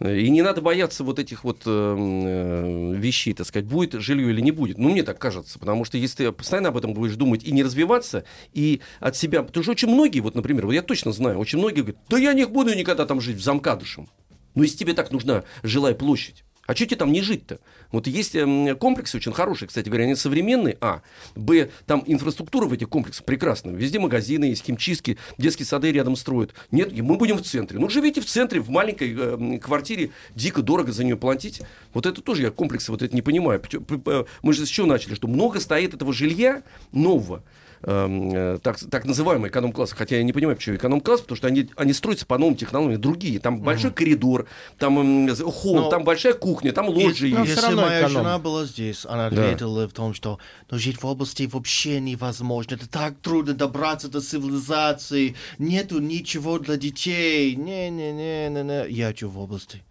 И 0.00 0.30
не 0.30 0.40
надо 0.40 0.62
бояться 0.62 1.04
вот 1.04 1.18
этих 1.18 1.44
вот 1.44 1.62
э, 1.66 1.70
м, 1.70 2.22
э, 2.24 2.96
вещей, 2.96 3.34
так 3.34 3.46
сказать, 3.46 3.66
будет 3.66 3.92
жилье 4.00 4.30
или 4.30 4.40
не 4.40 4.50
будет. 4.50 4.78
Ну, 4.78 4.88
мне 4.88 5.02
так 5.02 5.18
кажется, 5.18 5.58
потому 5.58 5.84
что 5.84 5.98
если 5.98 6.24
ты 6.24 6.32
постоянно 6.32 6.70
об 6.70 6.78
этом 6.78 6.94
будешь 6.94 7.16
думать 7.16 7.44
и 7.44 7.52
не 7.52 7.62
развиваться, 7.62 8.24
и 8.54 8.80
от 8.98 9.14
себя... 9.14 9.42
Потому 9.42 9.62
что 9.62 9.72
очень 9.72 9.88
многие, 9.88 10.20
вот, 10.20 10.34
например, 10.34 10.64
вот 10.64 10.72
я 10.72 10.80
точно 10.80 11.12
знаю, 11.12 11.38
очень 11.38 11.58
многие 11.58 11.80
говорят, 11.80 12.00
да 12.08 12.16
я 12.16 12.32
не 12.32 12.46
буду 12.46 12.74
никогда 12.74 13.04
там 13.04 13.20
жить 13.20 13.36
в 13.36 13.42
замкадышем. 13.42 14.08
Ну, 14.54 14.62
если 14.62 14.78
тебе 14.78 14.94
так 14.94 15.12
нужна 15.12 15.44
жилая 15.62 15.94
площадь, 15.94 16.44
а 16.68 16.74
что 16.74 16.84
тебе 16.84 16.96
там 16.96 17.12
не 17.12 17.22
жить-то? 17.22 17.60
Вот 17.92 18.06
есть 18.06 18.36
эм, 18.36 18.76
комплексы 18.76 19.16
очень 19.16 19.32
хорошие, 19.32 19.68
кстати 19.68 19.88
говоря, 19.88 20.04
они 20.04 20.14
современные, 20.14 20.76
а. 20.82 21.00
Б, 21.34 21.70
там 21.86 22.04
инфраструктура 22.06 22.66
в 22.66 22.74
этих 22.74 22.90
комплексах 22.90 23.24
прекрасная. 23.24 23.72
Везде 23.72 23.98
магазины 23.98 24.44
есть, 24.44 24.66
химчистки, 24.66 25.16
детские 25.38 25.64
сады 25.64 25.90
рядом 25.92 26.14
строят. 26.14 26.52
Нет, 26.70 26.92
мы 26.92 27.16
будем 27.16 27.38
в 27.38 27.42
центре. 27.42 27.78
Ну, 27.78 27.88
живите 27.88 28.20
в 28.20 28.26
центре, 28.26 28.60
в 28.60 28.68
маленькой 28.68 29.14
эм, 29.14 29.60
квартире, 29.60 30.10
дико 30.34 30.60
дорого 30.60 30.92
за 30.92 31.04
нее 31.04 31.16
платить. 31.16 31.62
Вот 31.94 32.04
это 32.04 32.20
тоже 32.20 32.42
я 32.42 32.50
комплексы 32.50 32.92
вот 32.92 33.00
это 33.00 33.16
не 33.16 33.22
понимаю. 33.22 33.62
Мы 34.42 34.52
же 34.52 34.66
с 34.66 34.68
чего 34.68 34.86
начали? 34.86 35.14
Что 35.14 35.26
много 35.26 35.60
стоит 35.60 35.94
этого 35.94 36.12
жилья 36.12 36.62
нового, 36.92 37.42
э, 37.82 38.58
так, 38.62 38.78
так 38.78 39.04
называемый 39.04 39.50
эконом-класс, 39.50 39.92
хотя 39.92 40.16
я 40.16 40.22
не 40.22 40.32
понимаю, 40.32 40.56
почему 40.56 40.76
эконом-класс, 40.76 41.22
потому 41.22 41.36
что 41.36 41.46
они, 41.46 41.70
они 41.76 41.92
строятся 41.92 42.26
по 42.26 42.38
новым 42.38 42.56
технологиям, 42.56 43.00
другие. 43.00 43.38
Там 43.40 43.60
большой 43.60 43.92
коридор, 43.92 44.46
там 44.78 45.28
холл, 45.50 45.74
Но- 45.76 45.88
там 45.90 46.04
большая 46.04 46.34
кухня, 46.34 46.72
там 46.72 46.88
лоджии 46.88 47.30
есть. 47.38 47.56
Если 47.56 47.74
моя 47.74 48.08
жена 48.08 48.38
была 48.38 48.64
здесь, 48.64 49.04
она 49.06 49.30
Да. 49.30 49.42
ответила 49.42 49.88
в 49.88 49.92
том, 49.92 50.14
что 50.14 50.38
ну, 50.70 50.78
жить 50.78 51.02
в 51.02 51.06
области 51.06 51.48
вообще 51.50 52.00
невозможно. 52.00 52.74
Это 52.74 52.88
так 52.88 53.14
трудно 53.22 53.54
добраться 53.54 54.08
до 54.08 54.20
цивилизации. 54.20 55.34
Нету 55.58 56.00
ничего 56.00 56.58
для 56.58 56.76
детей. 56.76 57.54
Не-не-не-не-не. 57.56 58.88
Я 58.90 59.08
хочу 59.08 59.28
в 59.28 59.38
области. 59.38 59.82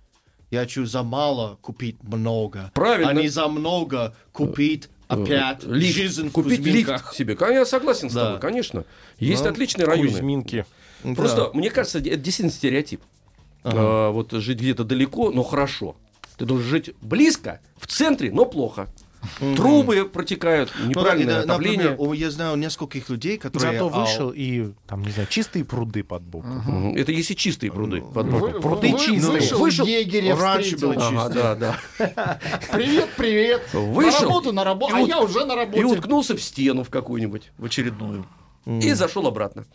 Я 0.49 0.61
хочу 0.61 0.85
за 0.85 1.03
мало 1.03 1.57
купить 1.61 2.01
много. 2.03 2.71
Правильно. 2.73 3.09
А 3.11 3.13
не 3.13 3.27
за 3.27 3.47
много 3.47 4.15
купить 4.31 4.89
опять 5.07 5.63
Э, 5.63 5.67
лифт, 5.73 5.95
жизнь 5.95 6.31
купить 6.31 6.57
Кузьминках. 6.57 7.01
лифт 7.03 7.15
себе. 7.15 7.37
Я 7.39 7.65
согласен 7.65 8.09
с 8.09 8.13
Да. 8.13 8.25
тобой, 8.25 8.39
конечно. 8.39 8.83
Есть 9.19 9.43
Ну, 9.43 9.49
отличные 9.51 9.85
районы. 9.85 10.09
Кузьминки. 10.09 10.65
Просто, 11.15 11.45
Да. 11.45 11.49
мне 11.53 11.69
кажется, 11.69 11.99
это 11.99 12.15
действительно 12.17 12.51
стереотип. 12.51 13.01
Ага. 13.63 13.77
А, 13.79 14.11
вот 14.11 14.31
жить 14.31 14.59
где-то 14.59 14.83
далеко, 14.83 15.31
но 15.31 15.43
хорошо. 15.43 15.95
Ты 16.37 16.45
должен 16.45 16.67
жить 16.67 16.91
близко, 17.01 17.59
в 17.77 17.87
центре, 17.87 18.31
но 18.31 18.45
плохо. 18.45 18.87
Трубы 19.55 20.05
протекают, 20.05 20.71
Ну, 20.79 20.89
неправильное 20.89 21.35
да, 21.35 21.41
и, 21.41 21.43
отопление. 21.45 21.89
Например, 21.91 22.13
я 22.13 22.31
знаю 22.31 22.55
нескольких 22.57 23.09
людей, 23.09 23.37
которые... 23.37 23.73
Зато 23.73 23.91
а, 23.93 23.99
вышел 24.01 24.31
и, 24.35 24.71
там, 24.87 25.03
не 25.03 25.11
знаю, 25.11 25.27
чистые 25.29 25.65
пруды 25.65 26.03
под 26.03 26.23
боком. 26.23 26.95
Это 26.95 27.11
если 27.11 27.33
чистые 27.33 27.71
пруды. 27.71 28.01
под 28.01 28.27
Вы- 28.27 28.39
боком. 28.39 28.61
пруды 28.61 28.91
Вы- 28.91 28.99
чистые. 28.99 29.31
Вышел, 29.39 29.59
Вышел. 29.59 29.85
егеря 29.85 30.35
Раньше 30.35 30.77
было 30.77 30.93
Ага, 30.97 31.09
чисто. 31.27 31.55
да, 31.57 31.77
да. 31.99 32.39
Привет, 32.71 33.09
привет. 33.17 33.61
Вышел. 33.73 34.11
На 34.21 34.27
работу, 34.27 34.51
на 34.53 34.63
работу. 34.63 34.95
И 34.95 34.99
А 34.99 35.01
я 35.01 35.19
уже 35.21 35.45
на 35.45 35.53
И 35.53 35.55
работе. 35.55 35.85
уткнулся 35.85 36.35
в 36.35 36.41
стену 36.41 36.83
в 36.83 36.89
какую-нибудь, 36.89 37.51
в 37.57 37.65
очередную. 37.65 38.25
И 38.67 38.93
зашел 38.93 39.25
обратно. 39.25 39.65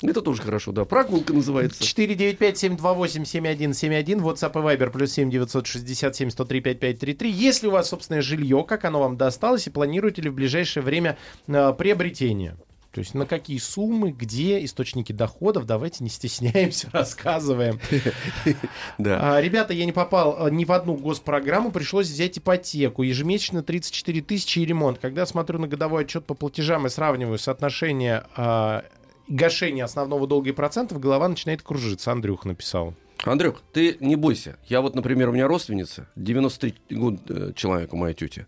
Это 0.00 0.22
тоже 0.22 0.40
хорошо, 0.40 0.72
да. 0.72 0.86
Прогулка 0.86 1.34
называется. 1.34 1.84
495-728-7171, 1.84 4.22
WhatsApp 4.22 4.52
и 4.52 4.76
Viber, 4.76 4.90
плюс 4.90 5.12
7 5.12 5.30
967 5.30 6.30
103 6.30 6.60
5533. 6.62 7.30
Если 7.30 7.66
у 7.66 7.72
вас 7.72 7.90
собственное 7.90 8.22
жилье, 8.22 8.64
как 8.66 8.86
оно 8.86 9.00
вам 9.00 9.18
досталось, 9.18 9.66
и 9.66 9.70
планируете 9.70 10.22
ли 10.22 10.30
в 10.30 10.34
ближайшее 10.34 10.82
время 10.82 11.18
э, 11.46 11.74
приобретение? 11.76 12.56
То 12.92 13.00
есть 13.00 13.14
на 13.14 13.26
какие 13.26 13.58
суммы, 13.58 14.12
где, 14.12 14.64
источники 14.64 15.12
доходов, 15.12 15.66
давайте 15.66 16.02
не 16.02 16.10
стесняемся, 16.10 16.88
рассказываем. 16.92 17.80
Да. 18.98 19.36
А, 19.36 19.40
Ребята, 19.40 19.72
я 19.72 19.84
не 19.84 19.92
попал 19.92 20.36
а, 20.38 20.50
ни 20.50 20.64
в 20.64 20.72
одну 20.72 20.94
госпрограмму, 20.94 21.70
пришлось 21.70 22.08
взять 22.08 22.38
ипотеку. 22.38 23.02
Ежемесячно 23.02 23.62
34 23.62 24.22
тысячи 24.22 24.58
и 24.60 24.64
ремонт. 24.64 24.98
Когда 24.98 25.26
смотрю 25.26 25.58
на 25.58 25.68
годовой 25.68 26.04
отчет 26.04 26.24
по 26.24 26.34
платежам 26.34 26.86
и 26.86 26.90
сравниваю 26.90 27.38
соотношение 27.38 28.24
а, 28.36 28.84
гашения 29.28 29.84
основного 29.84 30.26
долга 30.26 30.50
и 30.50 30.52
процентов, 30.52 30.98
голова 31.00 31.28
начинает 31.28 31.62
кружиться. 31.62 32.10
Андрюх 32.10 32.44
написал. 32.44 32.94
Андрюх, 33.24 33.62
ты 33.72 33.96
не 34.00 34.16
бойся. 34.16 34.56
Я 34.68 34.80
вот, 34.80 34.94
например, 34.94 35.28
у 35.28 35.32
меня 35.32 35.48
родственница, 35.48 36.08
93 36.16 36.74
год 36.90 37.20
э, 37.28 37.52
человек 37.54 37.92
у 37.92 37.96
моей 37.96 38.14
тети. 38.14 38.46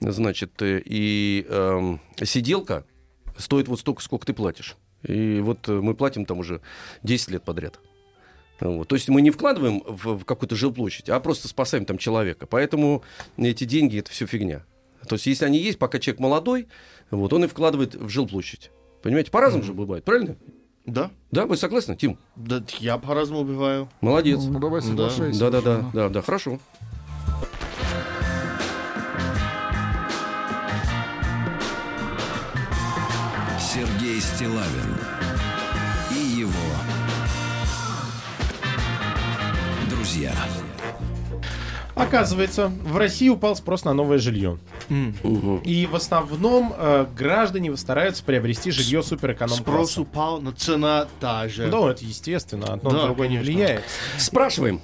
Значит, 0.00 0.62
э, 0.62 0.80
и 0.84 1.44
эм, 1.48 2.00
сиделка 2.22 2.84
стоит 3.38 3.68
вот 3.68 3.80
столько, 3.80 4.02
сколько 4.02 4.26
ты 4.26 4.32
платишь. 4.32 4.76
И 5.02 5.40
вот 5.40 5.68
э, 5.68 5.72
мы 5.72 5.94
платим 5.94 6.24
там 6.26 6.38
уже 6.38 6.60
10 7.02 7.30
лет 7.30 7.42
подряд. 7.42 7.80
Вот. 8.60 8.88
То 8.88 8.94
есть 8.94 9.08
мы 9.08 9.22
не 9.22 9.30
вкладываем 9.30 9.82
в, 9.86 10.18
в 10.18 10.24
какую-то 10.24 10.54
жилплощадь, 10.54 11.08
а 11.08 11.18
просто 11.20 11.48
спасаем 11.48 11.84
там 11.84 11.98
человека. 11.98 12.46
Поэтому 12.46 13.02
эти 13.36 13.64
деньги 13.64 13.98
это 13.98 14.10
все 14.10 14.26
фигня. 14.26 14.64
То 15.08 15.16
есть 15.16 15.26
если 15.26 15.44
они 15.44 15.58
есть, 15.58 15.78
пока 15.78 15.98
человек 15.98 16.20
молодой, 16.20 16.68
вот, 17.10 17.32
он 17.32 17.44
и 17.44 17.48
вкладывает 17.48 17.94
в 17.94 18.08
жилплощадь. 18.08 18.70
Понимаете, 19.02 19.32
по-разному 19.32 19.64
же 19.64 19.72
бывает, 19.72 20.04
правильно? 20.04 20.36
Да. 20.86 21.10
Да, 21.30 21.46
вы 21.46 21.56
согласны, 21.56 21.96
Тим? 21.96 22.18
Да, 22.36 22.62
я 22.78 22.98
по-разному 22.98 23.44
бываю. 23.44 23.88
Молодец. 24.00 24.40
Ну, 24.44 24.58
давай 24.58 24.82
соглашайся. 24.82 25.38
Да, 25.38 25.50
да, 25.50 25.60
да, 25.60 25.90
да, 25.92 26.08
да, 26.08 26.22
хорошо. 26.22 26.60
Стилавин 34.34 34.96
и 36.10 36.40
его 36.40 36.50
друзья. 39.90 40.32
Оказывается, 41.94 42.68
в 42.68 42.96
России 42.96 43.28
упал 43.28 43.54
спрос 43.56 43.84
на 43.84 43.92
новое 43.92 44.16
жилье. 44.16 44.58
И 45.64 45.86
в 45.90 45.94
основном 45.94 46.72
э, 46.76 47.06
граждане 47.14 47.76
стараются 47.76 48.24
приобрести 48.24 48.70
жилье 48.70 49.02
суперэконом 49.02 49.56
Спрос 49.56 49.98
упал, 49.98 50.40
но 50.40 50.50
цена 50.52 51.08
та 51.20 51.48
же. 51.48 51.68
Да, 51.68 51.90
это 51.90 52.04
естественно, 52.04 52.72
одно 52.72 52.90
на 52.90 52.96
Да, 52.96 53.06
другое 53.06 53.28
не 53.28 53.38
влияет. 53.38 53.84
Спрашиваем, 54.18 54.80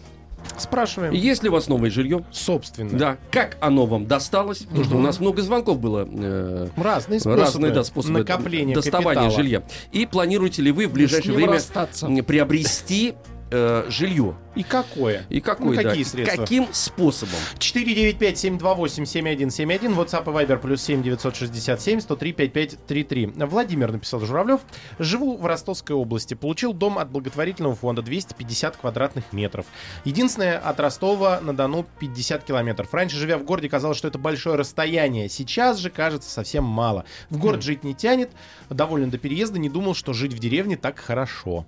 Спрашиваем. 0.56 1.12
есть 1.12 1.42
ли 1.42 1.48
у 1.48 1.52
вас 1.52 1.68
новое 1.68 1.90
жилье? 1.90 2.24
Собственно. 2.30 2.98
Да. 2.98 3.16
Как 3.30 3.56
оно 3.60 3.86
вам 3.86 4.06
досталось? 4.06 4.58
Потому 4.60 4.84
что 4.84 4.96
у 4.96 5.00
нас 5.00 5.20
много 5.20 5.42
звонков 5.42 5.78
было. 5.78 6.08
э, 6.10 6.68
Разные 6.76 7.20
способы, 7.20 7.42
разные, 7.42 7.72
да, 7.72 7.84
способы 7.84 8.18
накопления 8.20 8.74
доставания 8.74 9.14
капитала. 9.22 9.30
жилья. 9.30 9.62
И 9.92 10.06
планируете 10.06 10.62
ли 10.62 10.72
вы 10.72 10.86
в 10.86 10.92
ближайшее 10.92 11.34
время 11.34 11.52
расстаться. 11.54 12.08
приобрести 12.26 13.14
э, 13.50 13.84
жилье? 13.88 14.36
И 14.54 14.62
какое? 14.62 15.24
И 15.28 15.40
какое, 15.40 15.76
Ну, 15.76 15.82
да? 15.82 15.88
какие 15.90 16.04
средства? 16.04 16.42
Каким 16.42 16.68
способом? 16.72 17.34
495-728-7171, 17.58 19.94
WhatsApp 19.94 20.24
и 20.24 20.44
Viber, 20.44 20.58
плюс 20.58 20.82
7 20.82 21.02
967 21.02 22.00
103 22.00 22.32
5533. 22.32 23.26
Владимир 23.46 23.92
написал 23.92 24.20
Журавлев. 24.20 24.60
Живу 24.98 25.36
в 25.36 25.46
Ростовской 25.46 25.94
области. 25.94 26.34
Получил 26.34 26.72
дом 26.72 26.98
от 26.98 27.10
благотворительного 27.10 27.76
фонда 27.76 28.02
250 28.02 28.76
квадратных 28.78 29.32
метров. 29.32 29.66
Единственное, 30.04 30.58
от 30.58 30.80
Ростова 30.80 31.40
на 31.40 31.54
Дону 31.54 31.86
50 32.00 32.44
километров. 32.44 32.92
Раньше, 32.92 33.16
живя 33.16 33.38
в 33.38 33.44
городе, 33.44 33.68
казалось, 33.68 33.98
что 33.98 34.08
это 34.08 34.18
большое 34.18 34.56
расстояние. 34.56 35.28
Сейчас 35.28 35.78
же 35.78 35.90
кажется 35.90 36.30
совсем 36.30 36.64
мало. 36.64 37.04
В 37.30 37.38
город 37.38 37.62
жить 37.62 37.84
не 37.84 37.94
тянет. 37.94 38.30
Доволен 38.70 39.10
до 39.10 39.18
переезда. 39.18 39.58
Не 39.58 39.68
думал, 39.68 39.94
что 39.94 40.12
жить 40.12 40.32
в 40.32 40.38
деревне 40.38 40.76
так 40.76 40.98
хорошо. 40.98 41.66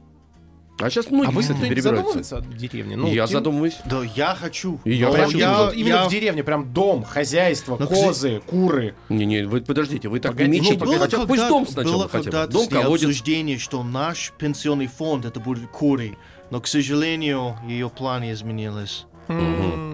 А 0.80 0.90
сейчас 0.90 1.10
многие, 1.10 1.28
а 1.28 1.30
вы 1.30 1.42
кстати, 1.42 1.58
перебираются. 1.60 2.22
задумывается 2.22 2.36
о 2.38 2.40
деревне? 2.40 3.12
я 3.12 3.26
Тим- 3.26 3.32
задумываюсь. 3.36 3.76
Да, 3.84 4.02
я 4.16 4.34
хочу. 4.34 4.80
И 4.84 4.92
я 4.94 5.10
хочу. 5.10 5.38
Я- 5.38 5.64
вот 5.64 5.74
именно 5.74 5.94
я- 5.94 6.04
в 6.06 6.10
деревне, 6.10 6.42
прям 6.44 6.72
дом, 6.72 7.04
хозяйство, 7.04 7.76
Но, 7.78 7.86
козы, 7.86 8.40
куры. 8.46 8.94
Не-не, 9.08 9.42
вы 9.44 9.60
подождите, 9.60 10.08
вы 10.08 10.20
так 10.20 10.32
Погоди, 10.32 10.60
не 10.60 10.70
ну, 10.72 10.76
было 10.78 10.98
хотя 10.98 11.26
пусть 11.26 11.48
дом 11.48 11.66
сначала 11.66 11.92
было 11.94 12.08
хотя 12.08 12.18
бы. 12.18 12.24
когда-то 12.24 12.52
Дом, 12.52 12.68
колодец. 12.68 13.04
обсуждение, 13.08 13.58
что 13.58 13.82
наш 13.82 14.32
пенсионный 14.38 14.86
фонд 14.86 15.24
это 15.24 15.40
будет 15.40 15.68
куры. 15.70 16.16
Но, 16.50 16.60
к 16.60 16.66
сожалению, 16.66 17.56
ее 17.68 17.88
планы 17.90 18.32
изменились. 18.32 19.06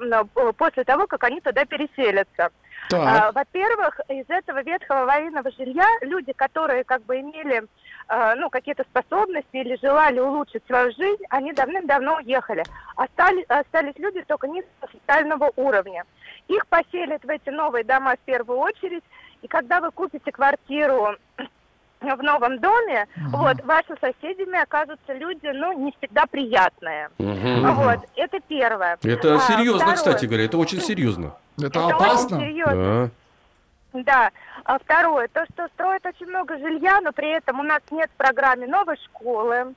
после 0.58 0.84
того, 0.84 1.08
как 1.08 1.24
они 1.24 1.42
туда 1.42 1.66
переселятся. 1.66 2.50
Так. 2.90 3.02
А, 3.02 3.32
Во-первых, 3.32 4.00
из 4.10 4.26
этого 4.30 4.62
ветхого 4.62 5.04
аварийного 5.04 5.50
жилья 5.52 5.88
люди, 6.02 6.34
которые 6.34 6.84
как 6.84 7.04
бы 7.04 7.20
имели 7.20 7.64
ну, 8.38 8.52
какие-то 8.52 8.84
способности 8.84 9.48
или 9.54 9.80
желали 9.82 10.20
улучшить 10.20 10.62
свою 10.68 10.92
жизнь, 10.92 11.24
они 11.32 11.54
давным-давно 11.54 12.18
уехали. 12.18 12.64
Остались, 12.96 13.46
остались 13.48 13.98
люди 13.98 14.22
только 14.28 14.48
низкого 14.48 14.92
социального 14.92 15.52
уровня. 15.56 16.04
Их 16.48 16.66
поселят 16.68 17.24
в 17.24 17.30
эти 17.30 17.50
новые 17.50 17.84
дома 17.84 18.16
в 18.16 18.20
первую 18.20 18.60
очередь, 18.60 19.04
и 19.42 19.48
когда 19.48 19.80
вы 19.82 19.92
купите 19.92 20.32
квартиру 20.32 21.16
в 22.02 22.24
новом 22.24 22.60
доме, 22.60 23.08
вот, 23.32 23.64
ваши 23.64 23.96
соседями 24.00 24.62
окажутся 24.62 25.14
люди, 25.14 25.48
ну, 25.48 25.74
не 25.74 25.92
всегда 25.98 26.26
приятные. 26.28 27.10
Мгм. 27.18 27.74
Вот, 27.74 28.00
это 28.16 28.40
первое. 28.48 28.98
Это 29.04 29.36
А, 29.36 29.40
серьезно, 29.40 29.78
второе. 29.80 29.96
кстати 29.96 30.26
говоря, 30.26 30.46
это 30.46 30.58
очень 30.58 30.82
серьезно. 30.82 31.36
Это 31.58 31.68
Это 31.68 31.88
опасно? 31.88 32.38
очень 32.38 32.48
серьезно. 32.48 33.10
Да. 33.94 34.02
Да. 34.04 34.32
А 34.66 34.78
второе, 34.78 35.30
то, 35.30 35.46
что 35.54 35.68
строят 35.70 36.06
очень 36.06 36.28
много 36.28 36.58
жилья, 36.60 37.00
но 37.02 37.12
при 37.12 37.30
этом 37.30 37.60
у 37.60 37.64
нас 37.64 37.80
нет 37.92 38.10
в 38.14 38.18
программе 38.18 38.68
новой 38.68 38.98
школы, 39.06 39.74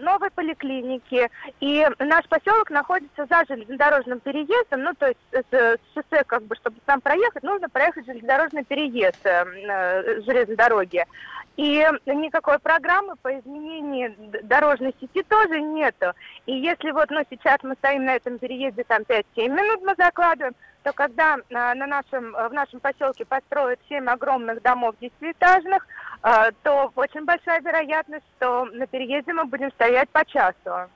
новой 0.00 0.30
поликлиники. 0.30 1.30
И 1.60 1.86
наш 1.98 2.26
поселок 2.28 2.70
находится 2.70 3.26
за 3.26 3.44
железнодорожным 3.48 4.20
переездом, 4.20 4.82
ну, 4.82 4.94
то 4.94 5.08
есть 5.08 5.20
с, 5.32 5.78
шоссе, 5.94 6.24
как 6.24 6.42
бы, 6.44 6.56
чтобы 6.56 6.76
там 6.86 7.00
проехать, 7.00 7.42
нужно 7.42 7.68
проехать 7.68 8.06
железнодорожный 8.06 8.64
переезд 8.64 9.24
э, 9.24 9.44
э, 9.44 10.20
железной 10.22 10.56
дороги. 10.56 11.04
И 11.56 11.86
никакой 12.06 12.58
программы 12.58 13.14
по 13.16 13.38
изменению 13.38 14.14
дорожной 14.42 14.94
сети 15.00 15.22
тоже 15.22 15.60
нету. 15.60 16.12
И 16.46 16.52
если 16.54 16.90
вот 16.92 17.10
ну, 17.10 17.22
сейчас 17.28 17.58
мы 17.62 17.74
стоим 17.74 18.06
на 18.06 18.16
этом 18.16 18.38
переезде, 18.38 18.84
там 18.84 19.02
5-7 19.02 19.24
минут 19.48 19.82
мы 19.82 19.94
закладываем, 19.98 20.54
то 20.82 20.92
когда 20.92 21.38
а, 21.52 21.74
на 21.74 21.86
нашем, 21.86 22.32
в 22.32 22.52
нашем 22.52 22.80
поселке 22.80 23.24
построят 23.24 23.78
7 23.88 24.06
огромных 24.08 24.62
домов 24.62 24.94
десятиэтажных, 25.00 25.86
а, 26.22 26.50
то 26.62 26.92
очень 26.96 27.24
большая 27.24 27.60
вероятность, 27.60 28.24
что 28.36 28.64
на 28.66 28.86
переезде 28.86 29.32
мы 29.32 29.44
будем 29.44 29.70
стоять 29.72 30.08
по 30.10 30.24
часу. 30.24 30.90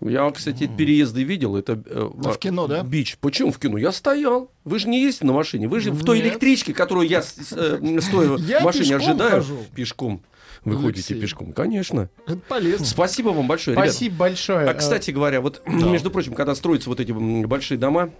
Я, 0.00 0.30
кстати, 0.30 0.66
переезды 0.66 1.22
видел. 1.22 1.56
Это 1.56 1.72
э, 1.72 2.08
в 2.12 2.36
кино, 2.36 2.66
да? 2.66 2.82
Бич. 2.82 3.16
Почему 3.18 3.50
в 3.50 3.58
кино? 3.58 3.78
Я 3.78 3.92
стоял. 3.92 4.50
Вы 4.64 4.78
же 4.78 4.88
не 4.88 5.00
ездите 5.00 5.26
на 5.26 5.32
машине. 5.32 5.68
Вы 5.68 5.80
же 5.80 5.90
в 5.90 6.04
той 6.04 6.18
Нет. 6.18 6.26
электричке, 6.26 6.74
которую 6.74 7.08
я, 7.08 7.20
э, 7.20 8.00
стоя 8.02 8.36
Я 8.38 8.60
в 8.60 8.64
машине 8.64 8.96
ожидаю. 8.96 9.30
хожу. 9.30 9.56
Пешком. 9.74 10.20
Вы 10.64 10.76
ходите 10.76 11.14
пешком, 11.14 11.52
конечно. 11.52 12.10
Это 12.26 12.38
полезно. 12.48 12.84
Спасибо 12.84 13.28
вам 13.28 13.46
большое. 13.46 13.76
Спасибо 13.76 14.16
большое. 14.16 14.68
А, 14.68 14.74
кстати 14.74 15.12
говоря, 15.12 15.40
вот, 15.40 15.62
между 15.66 16.10
прочим, 16.10 16.34
когда 16.34 16.54
строятся 16.54 16.90
вот 16.90 17.00
эти 17.00 17.12
большие 17.12 17.78
дома, 17.78 18.10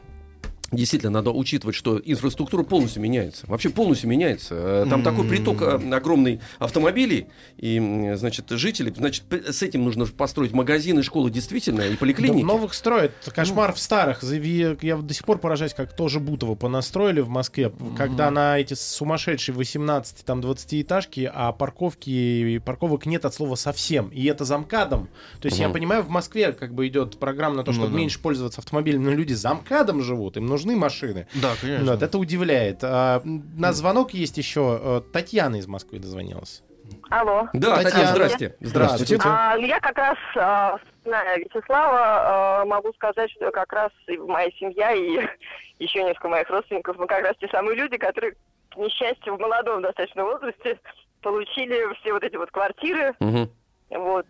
Действительно, 0.73 1.13
надо 1.13 1.31
учитывать, 1.31 1.77
что 1.77 2.01
инфраструктура 2.05 2.65
полностью 2.65 3.01
меняется. 3.01 3.47
Вообще 3.47 3.71
полностью 3.71 4.11
меняется. 4.11 4.55
Э, 4.57 4.87
Там 4.91 5.03
такой 5.05 5.25
приток 5.29 5.63
э, 5.63 5.95
огромный 5.95 6.41
автомобилей 6.59 7.29
и, 7.57 8.13
значит, 8.17 8.51
жителей. 8.51 8.93
Значит, 8.97 9.25
с 9.31 9.63
этим 9.63 9.85
нужно 9.85 10.07
построить 10.07 10.53
магазины, 10.53 11.03
школы 11.05 11.31
действительно 11.31 11.83
и 11.83 11.91
Да 11.93 11.97
поликлиники. 11.99 12.43
в 12.43 12.47
новых 12.47 12.75
строят. 12.75 13.13
Кошмар 13.35 13.73
в 13.75 13.79
старых. 13.79 14.23
Я 14.25 14.97
до 14.97 15.15
сих 15.15 15.25
пор 15.25 15.39
поражаюсь, 15.39 15.73
как 15.73 15.95
тоже 15.95 16.19
Бутово 16.19 16.57
понастроили 16.57 17.21
в 17.21 17.29
Москве. 17.29 17.73
Когда 17.97 18.31
на 18.33 18.59
эти 18.59 18.75
сумасшедшие 18.75 19.55
18, 19.55 20.25
там 20.25 20.41
20 20.41 20.83
этажки, 20.83 21.31
а 21.33 21.53
парковки 21.53 22.11
и 22.11 22.59
парковок 22.59 23.07
нет 23.07 23.25
от 23.25 23.35
слова 23.35 23.55
совсем. 23.55 24.09
И 24.09 24.25
это 24.25 24.45
замкадом. 24.45 25.09
То 25.41 25.47
есть 25.47 25.59
я 25.61 25.67
Мгм. 25.69 25.75
понимаю, 25.75 26.03
в 26.03 26.09
Москве 26.09 26.53
как 26.53 26.75
бы 26.75 26.89
идет 26.89 27.19
программа 27.19 27.57
на 27.57 27.63
то, 27.65 27.71
Ну 27.71 27.77
чтобы 27.79 27.93
да. 27.93 27.99
меньше 27.99 28.19
пользоваться 28.19 28.61
автомобилем, 28.61 29.05
но 29.05 29.13
люди 29.13 29.33
замкадом 29.33 30.03
живут, 30.03 30.37
им 30.37 30.47
нужны 30.57 30.75
машины. 30.77 31.27
Да, 31.35 31.53
конечно. 31.61 31.93
Вот, 31.93 32.03
это 32.03 32.19
удивляет. 32.19 32.79
А, 32.83 33.21
на 33.25 33.73
звонок 33.73 34.13
есть 34.15 34.39
еще. 34.39 34.79
э, 34.81 35.01
Татьяна 35.13 35.57
из 35.57 35.67
Москвы 35.67 35.99
дозвонилась. 35.99 36.63
Алло. 37.11 37.47
Да, 37.53 37.83
Татьяна, 37.83 38.07
здрасте. 38.07 38.57
Здравствуйте. 38.61 39.19
А, 39.25 39.57
я 39.59 39.79
как 39.81 39.97
раз, 39.99 40.17
а, 40.37 40.79
вспоминая 40.79 41.37
Вячеслава, 41.39 41.99
а, 42.01 42.65
могу 42.65 42.93
сказать, 42.95 43.31
что 43.33 43.51
как 43.51 43.73
раз 43.73 43.91
и 44.09 44.17
моя 44.17 44.51
семья, 44.53 44.93
и 44.93 45.27
еще 45.79 46.03
несколько 46.03 46.29
моих 46.29 46.49
родственников, 46.49 46.97
мы 46.97 47.07
как 47.07 47.23
раз 47.23 47.37
те 47.39 47.49
самые 47.49 47.77
люди, 47.77 47.97
которые, 47.99 48.33
к 48.71 48.77
несчастью, 48.77 49.37
в 49.37 49.41
молодом 49.41 49.83
достаточно 49.83 50.25
возрасте 50.25 50.79
получили 51.23 51.93
все 52.01 52.13
вот 52.13 52.23
эти 52.25 52.37
вот 52.37 52.51
квартиры, 52.51 53.15
Мгм. 53.21 53.51
вот, 53.91 54.27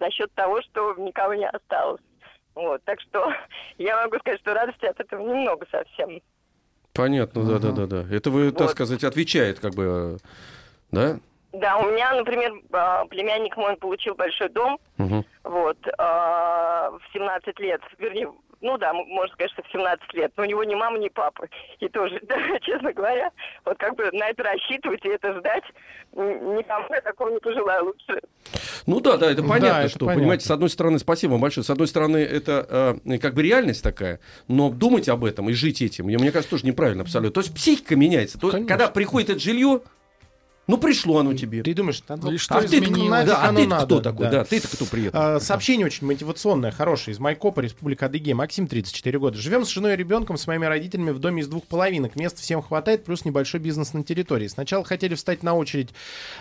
за 0.00 0.10
счет 0.10 0.32
того, 0.34 0.62
что 0.62 0.94
никого 0.98 1.34
не 1.34 1.48
осталось. 1.48 2.00
Вот, 2.56 2.82
так 2.84 3.00
что 3.02 3.32
я 3.78 4.02
могу 4.02 4.18
сказать, 4.18 4.40
что 4.40 4.54
радости 4.54 4.86
от 4.86 4.98
этого 4.98 5.20
немного 5.20 5.66
совсем. 5.70 6.20
Понятно, 6.92 7.44
да, 7.44 7.58
да, 7.58 7.72
да, 7.72 7.86
да. 7.86 8.14
Это 8.14 8.30
вы, 8.30 8.50
так 8.50 8.70
сказать, 8.70 9.04
отвечает, 9.04 9.60
как 9.60 9.74
бы, 9.74 10.16
да? 10.90 11.18
Да, 11.52 11.76
у 11.76 11.90
меня, 11.90 12.14
например, 12.14 12.54
а, 12.72 13.04
племянник 13.06 13.56
мой 13.56 13.76
получил 13.76 14.14
большой 14.14 14.48
дом, 14.48 14.78
вот, 15.44 15.78
а, 15.98 16.90
в 16.90 17.12
17 17.12 17.58
лет, 17.60 17.82
вернее, 17.98 18.32
ну 18.60 18.78
да, 18.78 18.92
можно 18.92 19.32
сказать, 19.34 19.52
что 19.52 19.62
в 19.62 19.72
17 19.72 20.14
лет, 20.14 20.32
но 20.36 20.42
у 20.44 20.46
него 20.46 20.64
ни 20.64 20.74
мамы, 20.74 20.98
ни 20.98 21.08
папы. 21.08 21.48
И 21.80 21.88
тоже, 21.88 22.20
да, 22.28 22.36
честно 22.60 22.92
говоря, 22.92 23.30
вот 23.64 23.76
как 23.78 23.96
бы 23.96 24.10
на 24.12 24.28
это 24.28 24.42
рассчитывать 24.42 25.04
и 25.04 25.08
это 25.08 25.38
ждать, 25.38 25.64
никому 26.12 26.86
я 26.94 27.00
такого 27.00 27.30
не 27.30 27.38
пожелаю 27.38 27.86
лучше. 27.86 28.20
Ну 28.86 29.00
да, 29.00 29.16
да, 29.16 29.30
это 29.30 29.42
Да, 29.42 29.48
понятно, 29.48 29.80
это 29.80 29.88
что, 29.88 29.98
понятно. 30.00 30.20
понимаете, 30.20 30.46
с 30.46 30.50
одной 30.50 30.70
стороны, 30.70 30.98
спасибо 30.98 31.32
вам 31.32 31.40
большое, 31.40 31.64
с 31.64 31.70
одной 31.70 31.88
стороны, 31.88 32.18
это 32.18 32.98
э, 33.04 33.18
как 33.18 33.34
бы 33.34 33.42
реальность 33.42 33.82
такая, 33.82 34.20
но 34.48 34.70
думать 34.70 35.08
об 35.08 35.24
этом 35.24 35.50
и 35.50 35.52
жить 35.52 35.82
этим, 35.82 36.06
мне, 36.06 36.18
мне 36.18 36.30
кажется, 36.30 36.50
тоже 36.50 36.66
неправильно 36.66 37.02
абсолютно. 37.02 37.32
То 37.32 37.40
есть 37.40 37.54
психика 37.54 37.96
меняется. 37.96 38.38
То, 38.38 38.50
когда 38.50 38.88
приходит 38.88 39.30
это 39.30 39.40
жилье, 39.40 39.80
ну 40.66 40.78
пришло 40.78 41.18
оно 41.18 41.34
тебе. 41.34 41.62
Ты 41.62 41.74
думаешь, 41.74 42.02
надо- 42.08 42.30
И 42.30 42.36
а 42.48 42.60
ты 42.62 42.80
нафиг 42.80 43.26
Да, 43.26 43.42
а 43.42 43.52
ты 43.54 43.66
надо? 43.66 43.84
кто 43.86 44.00
такой? 44.00 44.30
Да, 44.30 44.44
ты-то 44.44 44.68
кто 44.68 44.84
при 44.86 45.06
этом? 45.06 45.20
А, 45.22 45.40
Сообщение 45.40 45.86
очень 45.86 46.06
мотивационное, 46.06 46.72
хорошее. 46.72 47.14
Из 47.14 47.20
Майкопа, 47.20 47.60
Республика 47.60 48.06
Адыгея. 48.06 48.34
Максим, 48.34 48.66
34 48.66 49.18
года. 49.18 49.38
Живем 49.38 49.64
с 49.64 49.68
женой 49.68 49.94
и 49.94 49.96
ребенком, 49.96 50.36
с 50.36 50.46
моими 50.46 50.66
родителями 50.66 51.10
в 51.10 51.20
доме 51.20 51.42
из 51.42 51.48
двух 51.48 51.64
половинок. 51.64 52.16
Мест 52.16 52.38
всем 52.40 52.62
хватает, 52.62 53.04
плюс 53.04 53.24
небольшой 53.24 53.60
бизнес 53.60 53.92
на 53.92 54.02
территории. 54.02 54.48
Сначала 54.48 54.84
хотели 54.84 55.14
встать 55.14 55.44
на 55.44 55.54
очередь 55.54 55.90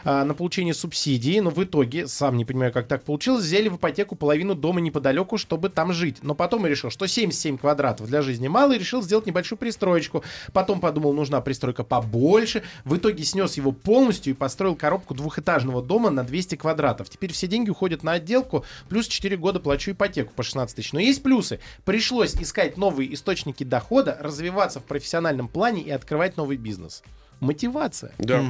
а, 0.04 0.24
на 0.26 0.34
получение 0.34 0.74
субсидий, 0.74 1.40
но 1.40 1.52
в 1.52 1.64
итоге, 1.64 2.08
сам 2.08 2.36
не 2.38 2.46
понимаю, 2.46 2.74
как 2.74 2.88
так 2.88 3.04
получилось, 3.04 3.44
взяли 3.44 3.70
в 3.70 3.76
ипотеку 3.76 4.16
половину 4.16 4.56
дома 4.56 4.82
неподалеку, 4.82 5.38
чтобы 5.38 5.70
там 5.70 5.94
жить. 5.94 6.18
Но 6.24 6.34
потом 6.34 6.64
я 6.64 6.70
решил, 6.70 6.90
что 6.90 7.06
77 7.06 7.60
квадратов 7.60 8.08
для 8.08 8.24
жизни 8.24 8.48
мало, 8.48 8.74
и 8.74 8.80
решил 8.80 9.04
сделать 9.04 9.28
небольшую 9.28 9.60
пристроечку. 9.60 10.24
Потом 10.52 10.80
подумал, 10.80 11.14
нужна 11.14 11.42
пристройка 11.42 11.84
побольше. 11.84 12.64
В 12.86 12.98
итоге 12.98 13.24
снес 13.24 13.58
его 13.58 13.72
полностью 13.72 14.15
и 14.24 14.34
построил 14.34 14.76
коробку 14.76 15.14
двухэтажного 15.14 15.82
дома 15.82 16.10
на 16.10 16.24
200 16.24 16.56
квадратов. 16.56 17.10
Теперь 17.10 17.32
все 17.34 17.48
деньги 17.48 17.70
уходят 17.70 18.04
на 18.04 18.14
отделку, 18.14 18.66
плюс 18.90 19.08
4 19.08 19.38
года 19.38 19.60
плачу 19.60 19.92
ипотеку 19.92 20.34
по 20.36 20.44
16 20.44 20.76
тысяч. 20.76 20.94
Но 20.94 21.00
есть 21.00 21.22
плюсы. 21.24 21.60
Пришлось 21.84 22.34
искать 22.36 22.78
новые 22.78 23.14
источники 23.14 23.64
дохода, 23.64 24.18
развиваться 24.20 24.80
в 24.80 24.84
профессиональном 24.84 25.48
плане 25.48 25.82
и 25.82 25.92
открывать 25.92 26.38
новый 26.38 26.58
бизнес. 26.58 27.04
мотивация. 27.40 28.14
Да. 28.18 28.44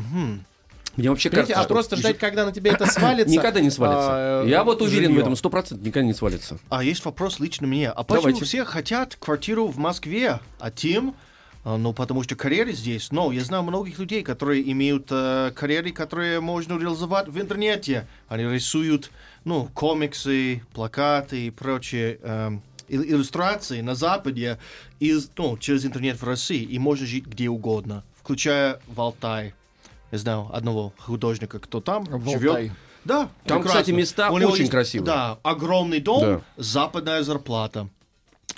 Мне 0.96 1.10
вообще 1.10 1.30
Понимаете, 1.30 1.54
кажется, 1.54 1.60
а 1.60 1.64
что 1.66 1.74
просто 1.74 1.96
ждать, 1.98 2.18
когда 2.18 2.46
на 2.46 2.54
тебя 2.54 2.72
это 2.72 2.86
свалится... 2.86 3.30
Никогда 3.30 3.60
не 3.60 3.70
свалится. 3.70 4.08
а, 4.12 4.46
Я 4.46 4.64
вот 4.64 4.82
уверен 4.82 5.08
в 5.08 5.10
жилье. 5.10 5.22
этом, 5.24 5.36
сто 5.36 5.50
процентов 5.50 5.86
никогда 5.86 6.08
не 6.08 6.14
свалится. 6.14 6.58
А 6.70 6.86
есть 6.86 7.04
вопрос 7.04 7.40
лично 7.42 7.68
мне. 7.68 7.90
А 7.90 8.04
почему 8.04 8.22
Давайте. 8.22 8.46
все 8.46 8.64
хотят 8.64 9.18
квартиру 9.20 9.68
в 9.68 9.78
Москве, 9.78 10.40
а 10.58 10.72
Тим, 10.72 11.14
ну, 11.66 11.94
потому 11.94 12.22
что 12.24 12.36
карьеры 12.36 12.74
здесь. 12.74 13.12
Но 13.12 13.32
я 13.32 13.44
знаю 13.44 13.64
многих 13.64 13.98
людей, 14.00 14.22
которые 14.24 14.72
имеют 14.72 15.08
э, 15.10 15.52
карьеры, 15.56 15.92
которые 15.92 16.40
можно 16.40 16.78
реализовать 16.78 17.28
в 17.28 17.42
интернете. 17.42 18.08
Они 18.28 18.44
рисуют, 18.44 19.10
ну, 19.44 19.68
комиксы, 19.74 20.62
плакаты 20.74 21.48
и 21.48 21.50
прочие 21.50 22.20
ил- 22.88 23.04
иллюстрации 23.04 23.82
на 23.82 23.96
Западе 23.96 24.60
из, 25.00 25.30
ну, 25.38 25.58
через 25.58 25.86
интернет 25.86 26.22
в 26.22 26.24
России. 26.24 26.62
И 26.64 26.78
можно 26.78 27.06
жить 27.08 27.26
где 27.26 27.50
угодно, 27.50 28.04
включая 28.22 28.80
в 28.88 29.02
Алтай. 29.02 29.56
Я 30.12 30.18
знаю 30.20 30.50
одного 30.54 30.94
художника, 31.00 31.60
кто 31.60 31.82
там 31.82 32.04
В 32.06 32.30
живет. 32.30 32.50
Алтай. 32.52 32.72
Да, 33.06 33.30
Там, 33.46 33.60
прекрасно. 33.62 33.70
кстати, 33.82 33.92
места 33.92 34.30
У 34.32 34.38
него 34.38 34.52
очень 34.52 34.62
есть, 34.62 34.72
красивые. 34.72 35.06
Да, 35.06 35.40
огромный 35.44 36.00
дом, 36.00 36.22
Да. 36.22 36.42
западная 36.58 37.22
зарплата. 37.24 37.88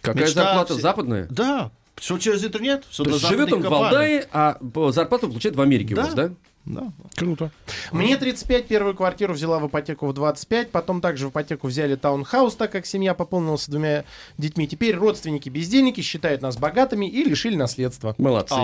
Какая 0.02 0.24
Мечта 0.26 0.44
зарплата 0.44 0.74
все- 0.74 0.82
западная? 0.82 1.28
Да, 1.30 1.72
все 2.00 2.18
через 2.18 2.44
интернет, 2.46 2.84
все 2.90 3.04
То 3.04 3.10
есть 3.12 3.28
живет 3.28 3.52
он 3.54 3.62
в 3.62 3.70
Валдае, 3.70 4.26
а 4.32 4.58
зарплату 4.92 5.28
получает 5.30 5.56
в 5.56 5.62
Америке 5.62 5.94
у 5.94 5.98
Да. 5.98 6.04
вас, 6.04 6.14
да? 6.14 6.32
Да. 6.68 6.92
Круто. 7.16 7.50
Мне 7.92 8.18
35, 8.18 8.68
первую 8.68 8.94
квартиру 8.94 9.34
взяла 9.34 9.60
в 9.60 9.68
ипотеку 9.68 10.08
в 10.08 10.14
25, 10.14 10.70
потом 10.72 11.00
также 11.00 11.28
в 11.28 11.32
ипотеку 11.32 11.68
взяли 11.68 11.96
таунхаус, 11.96 12.56
так 12.56 12.72
как 12.72 12.86
семья 12.86 13.14
пополнилась 13.14 13.68
двумя 13.70 14.04
детьми. 14.38 14.68
Теперь 14.68 14.96
родственники 14.96 15.48
бездельники 15.50 16.02
считают 16.02 16.42
нас 16.42 16.58
богатыми 16.58 17.10
и 17.10 17.24
лишили 17.24 17.56
наследства. 17.56 18.16
Молодцы. 18.18 18.56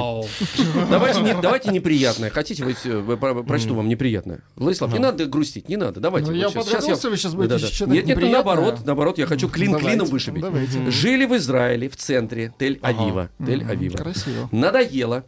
Давайте, 0.89 1.21
не- 1.21 1.33
давайте 1.41 1.71
неприятное. 1.71 2.29
Хотите, 2.29 2.65
вы, 2.65 2.75
э, 2.83 3.17
про- 3.17 3.43
прочту 3.43 3.75
вам 3.75 3.87
неприятное. 3.87 4.41
Владислав, 4.55 4.91
не 4.93 4.99
надо 4.99 5.25
грустить, 5.25 5.69
не 5.69 5.77
надо. 5.77 5.99
Давайте. 5.99 6.31
Ну, 6.31 6.33
вот 6.37 6.41
я 6.41 6.49
подготовился, 6.49 7.09
вы 7.09 7.17
щас 7.17 7.33
будете 7.33 7.67
читать 7.67 7.87
Нет, 7.87 8.05
нет, 8.05 8.19
ну, 8.19 8.29
наоборот, 8.29 8.79
наоборот, 8.85 9.17
я 9.17 9.25
хочу 9.25 9.47
клин 9.49 9.71
Давайте, 9.71 9.89
клином 9.89 10.07
вышибить. 10.07 10.41
давайте. 10.41 10.91
Жили 10.91 11.25
в 11.25 11.35
Израиле, 11.37 11.87
в 11.89 11.95
центре 11.95 12.53
Тель-Авива. 12.59 13.29
Ага. 13.39 13.51
Тель-Авива. 13.51 13.97
Красиво. 13.97 14.49
Надоело. 14.51 15.23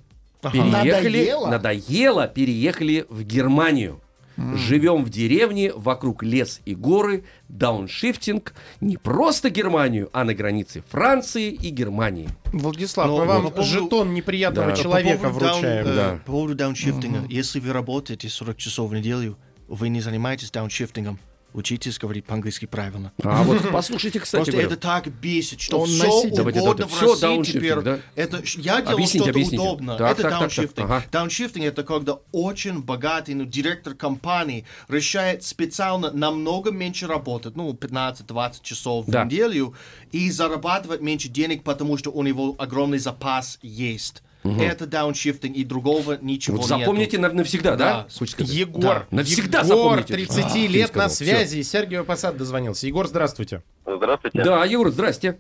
Переехали, 0.51 1.17
Надоело? 1.19 1.47
надоело, 1.47 2.27
переехали 2.27 3.05
в 3.09 3.23
Германию. 3.23 4.01
Живем 4.38 5.05
в 5.05 5.09
деревне, 5.09 5.72
вокруг 5.73 6.22
лес 6.22 6.59
и 6.65 6.76
горы, 6.76 7.23
дауншифтинг, 7.47 8.53
не 8.81 8.97
просто 8.97 9.49
Германию, 9.49 10.09
а 10.11 10.26
на 10.26 10.34
границе 10.34 10.84
Франции 10.89 11.51
и 11.51 11.69
Германии. 11.69 12.27
Владислав, 12.51 13.07
Но 13.07 13.17
мы 13.19 13.26
вам 13.26 13.43
по 13.43 13.49
поводу- 13.51 13.63
жетон 13.69 14.13
неприятного 14.13 14.72
Да. 14.72 14.76
человека 14.76 15.30
по 15.30 15.39
даун- 15.39 15.53
вручаем. 15.53 15.88
э, 15.88 15.95
Да. 15.95 16.19
По 16.26 16.31
поводу 16.34 16.55
дауншифтинга. 16.55 17.26
Если 17.30 17.61
вы 17.61 17.72
работаете 17.72 18.27
40 18.27 18.57
часов 18.57 18.91
в 18.91 18.93
неделю, 18.93 19.38
вы 19.69 19.88
не 19.88 20.01
занимаетесь 20.01 20.51
дауншифтингом. 20.51 21.17
Учитесь 21.56 21.98
говорить 21.98 22.26
по-английски 22.26 22.65
правильно. 22.65 23.14
А 23.23 23.44
вот 23.44 23.61
послушайте, 23.72 24.19
кстати 24.19 24.40
Просто 24.44 24.52
говоря. 24.52 24.68
это 24.68 24.77
так 24.77 25.07
бесит, 25.07 25.61
что 25.61 25.80
Он 25.80 25.88
все 25.88 26.03
носитель. 26.06 26.41
Угодно 26.41 26.53
давайте. 26.53 26.84
в 26.86 27.02
России 27.02 27.22
дауншифтинг, 27.22 27.64
теперь. 27.64 27.82
да? 27.82 27.99
Это 28.15 28.41
я 28.57 28.82
делал 28.82 28.94
Объясните, 28.94 29.18
что-то 29.18 29.30
объясните. 29.32 29.57
удобно. 29.64 29.98
Так, 29.98 30.11
это 30.11 30.22
так, 30.22 30.23
так, 30.23 30.32
так. 30.32 30.40
дауншифтинг. 30.40 30.86
Ага. 30.90 31.03
Дауншифтинг 31.11 31.65
это 31.65 31.84
когда 31.84 32.18
очень 32.34 32.82
богатый 32.82 33.36
ну, 33.36 33.45
директор 33.45 33.94
компании 33.94 34.65
решает 34.90 35.44
специально 35.44 36.11
намного 36.11 36.72
меньше 36.72 37.07
работать, 37.07 37.56
ну 37.56 37.72
15-20 37.73 38.56
часов 38.61 39.06
Да. 39.07 39.23
в 39.23 39.27
неделю 39.27 39.73
и 40.11 40.30
зарабатывать 40.32 40.99
меньше 41.02 41.30
денег, 41.30 41.64
потому 41.64 41.98
что 41.98 42.11
у 42.11 42.22
него 42.22 42.56
огромный 42.60 42.98
запас 42.99 43.60
есть. 43.61 44.23
Это 44.59 44.85
дауншифтинг 44.85 45.55
и 45.55 45.63
другого 45.63 46.17
ничего 46.22 46.57
Вот 46.57 46.69
нету. 46.69 46.80
запомните 46.80 47.17
нав- 47.19 47.34
навсегда, 47.34 47.76
да? 47.76 48.05
Да. 48.07 48.43
Егор, 48.43 48.81
Да. 48.81 49.05
Навсегда 49.11 49.59
Егор, 49.61 49.77
запомните. 49.99 50.13
30 50.13 50.65
А, 50.65 50.72
лет 50.72 50.88
сказал. 50.89 51.07
на 51.07 51.13
связи. 51.13 51.61
Сергей 51.63 52.03
Посад 52.03 52.38
дозвонился. 52.38 52.85
Егор, 52.88 53.07
здравствуйте. 53.07 53.63
Здравствуйте. 53.85 54.43
Да, 54.43 54.63
Егор, 54.65 54.89
здрасте. 54.89 55.39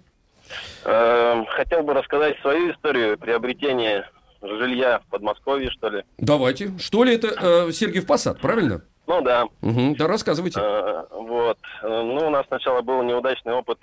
Эм, 0.85 1.45
Хотел 1.47 1.83
бы 1.83 1.93
рассказать 1.93 2.39
свою 2.41 2.71
историю 2.71 3.17
приобретения 3.17 4.09
жилья 4.41 4.99
в 4.99 5.09
Подмосковье, 5.09 5.71
что 5.71 5.89
ли. 5.89 6.03
Давайте. 6.17 6.77
Что 6.77 7.03
ли 7.03 7.15
это 7.15 7.27
э, 7.67 7.71
Сергиев 7.71 8.05
Посад, 8.05 8.39
правильно? 8.39 8.81
Ну 9.07 9.21
да. 9.21 9.45
Угу, 9.61 9.95
да, 9.97 10.07
рассказывайте. 10.07 10.59
Э, 10.59 11.03
Вот. 11.11 11.57
Э, 11.81 11.87
Ну, 11.87 12.27
у 12.27 12.29
нас 12.29 12.45
сначала 12.47 12.81
был 12.81 13.01
неудачный 13.03 13.53
опыт 13.53 13.79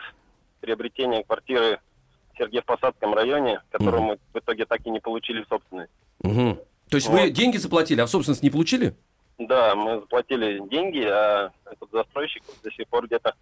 приобретения 0.61 1.24
квартиры 1.24 1.81
Сергеев-Посадском 2.39 3.15
районе, 3.15 3.61
которую 3.71 4.03
мы 4.03 4.19
в 4.33 4.39
итоге 4.39 4.65
так 4.65 4.81
и 4.87 4.91
не 4.91 5.01
получили 5.01 5.43
в 5.43 5.49
собственность. 5.49 5.93
Угу. 6.23 6.59
То 6.91 6.97
есть 6.97 7.09
Вот. 7.09 7.21
вы 7.21 7.31
деньги 7.31 7.57
заплатили, 7.57 8.01
а 8.01 8.07
в 8.07 8.11
собственность 8.11 8.43
не 8.43 8.51
получили? 8.51 8.95
Да, 9.39 9.75
мы 9.75 10.01
заплатили 10.01 10.61
деньги, 10.69 11.03
а 11.05 11.51
этот 11.65 11.91
застройщик 11.91 12.43
до 12.63 12.71
сих 12.71 12.87
пор 12.89 13.07
где-то 13.07 13.35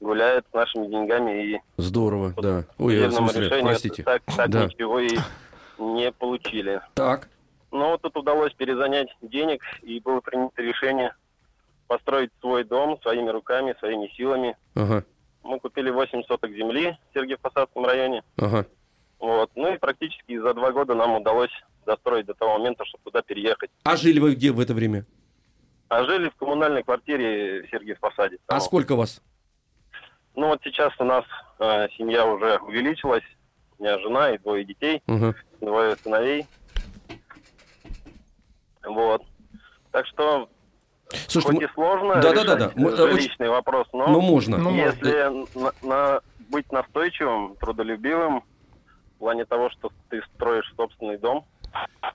гуляет 0.00 0.44
с 0.50 0.54
нашими 0.54 0.86
деньгами 0.88 1.44
и 1.54 1.60
Здорово, 1.76 2.34
да. 2.40 2.64
Ой, 2.78 2.96
я, 2.98 3.08
в 3.08 3.12
смысле, 3.12 3.46
решению 3.46 3.64
простите. 3.66 4.02
так, 4.02 4.22
так 4.36 4.50
Да. 4.50 4.64
ничего 4.66 5.00
и 5.00 5.16
не 5.78 6.12
получили. 6.12 6.80
Так. 6.94 7.28
Но 7.72 7.90
вот 7.90 8.02
тут 8.02 8.16
удалось 8.16 8.52
перезанять 8.54 9.08
денег, 9.22 9.62
и 9.82 9.98
было 10.00 10.20
принято 10.20 10.62
решение 10.62 11.14
построить 11.88 12.30
свой 12.40 12.64
дом 12.64 12.98
своими 13.02 13.28
руками, 13.30 13.74
своими 13.78 14.08
силами. 14.16 14.56
Ага, 14.74 15.04
Мы 15.46 15.60
купили 15.60 15.90
8 15.90 16.22
соток 16.24 16.50
земли 16.50 16.96
в 17.12 17.16
Сергиев-Посадском 17.16 17.84
районе. 17.86 18.22
ага. 18.36 18.66
Вот. 19.18 19.50
Ну 19.54 19.72
и 19.72 19.78
практически 19.78 20.38
за 20.38 20.52
два 20.52 20.72
года 20.72 20.94
нам 20.94 21.14
удалось 21.16 21.50
достроить 21.86 22.26
до 22.26 22.34
того 22.34 22.58
момента, 22.58 22.84
чтобы 22.84 23.04
туда 23.04 23.22
переехать. 23.22 23.70
А 23.84 23.96
жили 23.96 24.18
вы 24.18 24.34
где 24.34 24.52
в 24.52 24.60
это 24.60 24.74
время? 24.74 25.06
А 25.88 26.04
жили 26.04 26.28
в 26.28 26.34
коммунальной 26.36 26.82
квартире 26.82 27.62
в 27.62 27.70
Сергиев-Посаде. 27.72 28.38
А 28.48 28.60
сколько 28.60 28.94
вас? 28.96 29.22
Ну 30.34 30.48
вот 30.48 30.60
сейчас 30.64 30.92
у 30.98 31.04
нас 31.04 31.24
э, 31.60 31.88
семья 31.96 32.26
уже 32.26 32.58
увеличилась. 32.58 33.22
У 33.78 33.84
меня 33.84 33.98
жена 34.00 34.32
и 34.34 34.38
двое 34.38 34.64
детей, 34.64 35.00
Ага. 35.06 35.34
двое 35.60 35.96
сыновей. 35.96 36.46
Вот. 38.84 39.22
Так 39.92 40.06
что, 40.06 40.48
Слушайте, 41.28 41.40
хоть 41.42 41.56
мы- 41.56 41.64
и 41.64 41.68
сложно 41.74 42.14
Да-да-да-да. 42.22 42.64
решать 42.66 42.76
Мы, 42.76 42.90
э, 42.90 42.96
жилищный 42.96 43.48
вопрос, 43.48 43.86
но, 43.92 44.06
Ну, 44.08 44.20
можно. 44.20 44.58
Ну, 44.58 44.74
если 44.74 45.58
на- 45.58 45.72
на- 45.82 46.20
быть 46.50 46.70
настойчивым, 46.72 47.56
трудолюбивым, 47.56 48.42
в 49.16 49.18
плане 49.18 49.44
того, 49.44 49.70
что 49.70 49.90
ты 50.10 50.20
строишь 50.34 50.70
собственный 50.76 51.16
дом, 51.18 51.44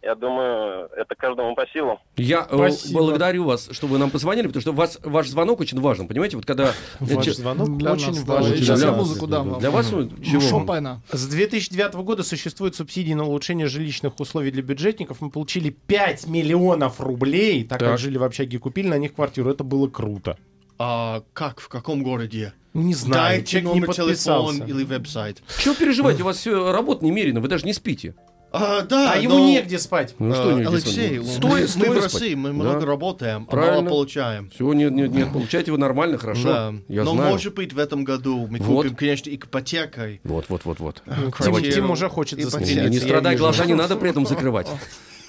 я 0.02 0.16
думаю, 0.16 0.90
это 0.96 1.16
каждому 1.16 1.56
по 1.56 1.66
силам. 1.68 1.98
Я 2.18 2.48
э, 2.50 2.56
Спасибо. 2.56 3.00
благодарю 3.00 3.44
вас, 3.44 3.70
что 3.72 3.88
вы 3.88 3.98
нам 3.98 4.10
позвонили, 4.10 4.48
потому 4.48 4.62
что 4.62 4.72
вас, 4.74 5.00
ваш 5.04 5.28
звонок 5.30 5.60
очень 5.60 5.80
важен. 5.80 6.08
Понимаете, 6.08 6.38
вот 6.38 6.46
когда... 6.46 6.74
Ваш 7.00 7.26
Че- 7.26 7.34
звонок 7.34 7.78
Для 7.78 7.94
очень 7.94 8.08
нас, 8.10 8.24
важен. 8.24 8.56
Сейчас 8.58 8.80
Для 8.80 8.90
я 8.90 8.94
вас. 8.94 9.08
музыку 9.08 9.28
дам 9.28 9.50
вам. 9.50 9.60
Для 9.60 9.72
вас 9.72 9.92
ну, 9.92 10.10
чего? 10.24 10.42
Шопена. 10.42 11.02
С 11.12 11.28
2009 11.28 11.94
года 11.96 12.24
существуют 12.24 12.76
субсидии 12.76 13.14
на 13.14 13.26
улучшение 13.26 13.68
жилищных 13.68 14.20
условий 14.20 14.52
для 14.52 14.62
бюджетников. 14.64 15.22
Мы 15.22 15.30
получили 15.30 15.70
5 15.70 16.28
миллионов 16.28 17.00
рублей, 17.00 17.64
так, 17.64 17.80
Так. 17.80 17.90
как 17.90 18.00
жили 18.00 18.18
в 18.18 18.24
общаге, 18.24 18.60
купили 18.60 18.88
на 18.88 18.98
них 18.98 19.14
квартиру. 19.14 19.50
Это 19.52 19.64
было 19.64 19.88
круто. 19.88 20.38
А 20.80 21.22
как, 21.34 21.60
в 21.60 21.68
каком 21.70 22.02
городе? 22.02 22.54
Не 22.74 22.94
знаю, 22.96 23.38
Дайте 23.40 23.46
человек 23.52 23.74
не 23.74 23.80
номер 23.82 23.94
телефона 23.94 24.08
подписался. 24.48 24.64
или 24.64 24.84
веб-сайт. 24.84 25.44
Чего 25.60 25.76
переживать? 25.76 26.20
У 26.22 26.24
вас 26.24 26.38
все 26.38 26.72
работа 26.72 27.04
немерено, 27.06 27.40
вы 27.42 27.50
даже 27.50 27.66
не 27.66 27.74
спите. 27.74 28.16
А, 28.54 28.82
да, 28.82 29.14
А 29.14 29.18
ему 29.18 29.38
но- 29.40 29.48
негде 29.48 29.80
спать. 29.80 30.14
Ну 30.20 30.34
что 30.34 30.50
А, 30.50 30.54
негде 30.54 30.68
Алексей, 30.68 31.20
спать? 31.24 31.26
мы- 31.26 31.32
Стоя- 31.34 31.62
мы 31.62 31.68
стоя 31.68 31.90
в 31.92 31.94
спать. 31.94 32.04
России, 32.14 32.34
мы 32.36 32.50
Да. 32.50 32.54
много 32.56 32.86
работаем, 32.86 33.46
а 33.48 33.52
Правильно. 33.52 33.78
мало 33.82 33.90
получаем. 33.90 34.50
Все, 34.54 34.74
нет, 34.74 34.92
нет, 34.92 35.12
нет, 35.12 35.32
получаете 35.32 35.72
вы 35.72 35.78
нормально, 35.78 36.18
хорошо. 36.18 36.44
Да. 36.44 36.74
Я 36.90 37.04
Но 37.06 37.14
знаю. 37.14 37.32
может 37.32 37.54
быть 37.56 37.72
в 37.72 37.80
этом 37.80 38.04
году 38.04 38.48
мы 38.50 38.60
Вот. 38.60 38.84
купим, 38.84 38.96
конечно, 38.98 39.30
ипотекой. 39.34 40.20
Вот, 40.26 40.46
вот, 40.50 40.66
вот, 40.66 40.80
вот. 40.80 41.02
Тим. 41.42 41.72
Тим 41.72 41.92
уже 41.92 42.10
хочет 42.10 42.40
И 42.40 42.44
застрелиться. 42.44 42.84
Не, 42.84 42.90
не 42.90 43.00
страдай, 43.00 43.36
глаза 43.38 43.66
не 43.66 43.74
надо 43.74 43.96
при 43.96 44.10
этом 44.10 44.26
закрывать. 44.26 44.68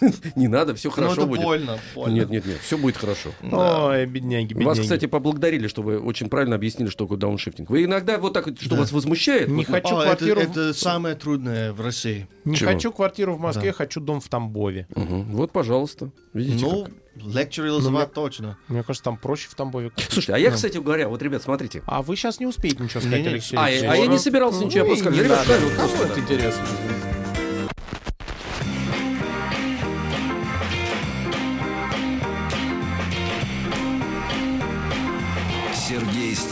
Не 0.37 0.49
надо, 0.49 0.75
все 0.75 0.89
Ну, 0.89 0.95
хорошо 0.95 1.27
будет. 1.27 1.43
больно, 1.43 1.79
больно. 1.95 2.15
Нет, 2.15 2.31
нет, 2.31 2.47
нет, 2.47 2.59
все 2.63 2.77
будет 2.79 2.97
хорошо. 2.97 3.31
Ой, 3.43 4.07
бедняги, 4.07 4.49
бедняги. 4.55 4.65
Вас, 4.67 4.79
кстати, 4.81 5.07
поблагодарили, 5.07 5.69
что 5.69 5.83
вы 5.83 5.99
очень 5.99 6.29
правильно 6.29 6.57
объяснили, 6.57 6.89
что 6.91 7.05
такое 7.05 7.19
дауншифтинг. 7.19 7.71
Вы 7.71 7.85
иногда 7.85 8.19
вот 8.19 8.33
так, 8.33 8.49
что 8.61 8.75
вас 8.77 8.93
возмущает. 8.93 9.49
Не 9.49 9.65
хочу 9.65 9.97
А, 9.97 10.03
квартиру... 10.05 10.41
это, 10.41 10.75
самое 10.75 11.15
трудное 11.15 11.73
в 11.73 11.81
России. 11.81 12.29
Не 12.45 12.57
хочу 12.57 12.93
квартиру 12.93 13.35
в 13.37 13.41
Москве, 13.41 13.73
хочу 13.73 14.01
дом 14.01 14.21
в 14.21 14.29
Тамбове. 14.29 14.87
Вот, 14.95 15.53
пожалуйста. 15.53 16.11
Видите, 16.33 16.65
Ну, 16.65 16.87
лекцию 17.17 17.67
реализовать 17.67 18.13
точно. 18.15 18.57
Мне 18.69 18.83
кажется, 18.83 19.05
там 19.05 19.17
проще 19.19 19.49
в 19.49 19.55
Тамбове. 19.55 19.93
Слушайте, 20.09 20.33
а 20.35 20.39
я, 20.39 20.49
Ну. 20.51 20.55
кстати 20.57 20.79
говоря, 20.79 21.09
вот, 21.09 21.21
ребят, 21.23 21.43
смотрите. 21.43 21.83
А 21.87 22.03
вы 22.03 22.17
сейчас 22.17 22.41
не 22.41 22.47
успеете 22.47 22.83
ничего 22.83 23.01
сказать. 23.01 23.27
Алексей 23.27 23.57
А, 23.57 23.67
а 23.67 23.71
я 23.97 24.07
не 24.07 24.19
собирался 24.19 24.65
ничего, 24.65 24.81
я 24.81 24.85
просто 24.87 25.05
как 25.05 25.15
ребят, 25.17 25.47
это 25.49 26.21
интересно? 26.21 26.63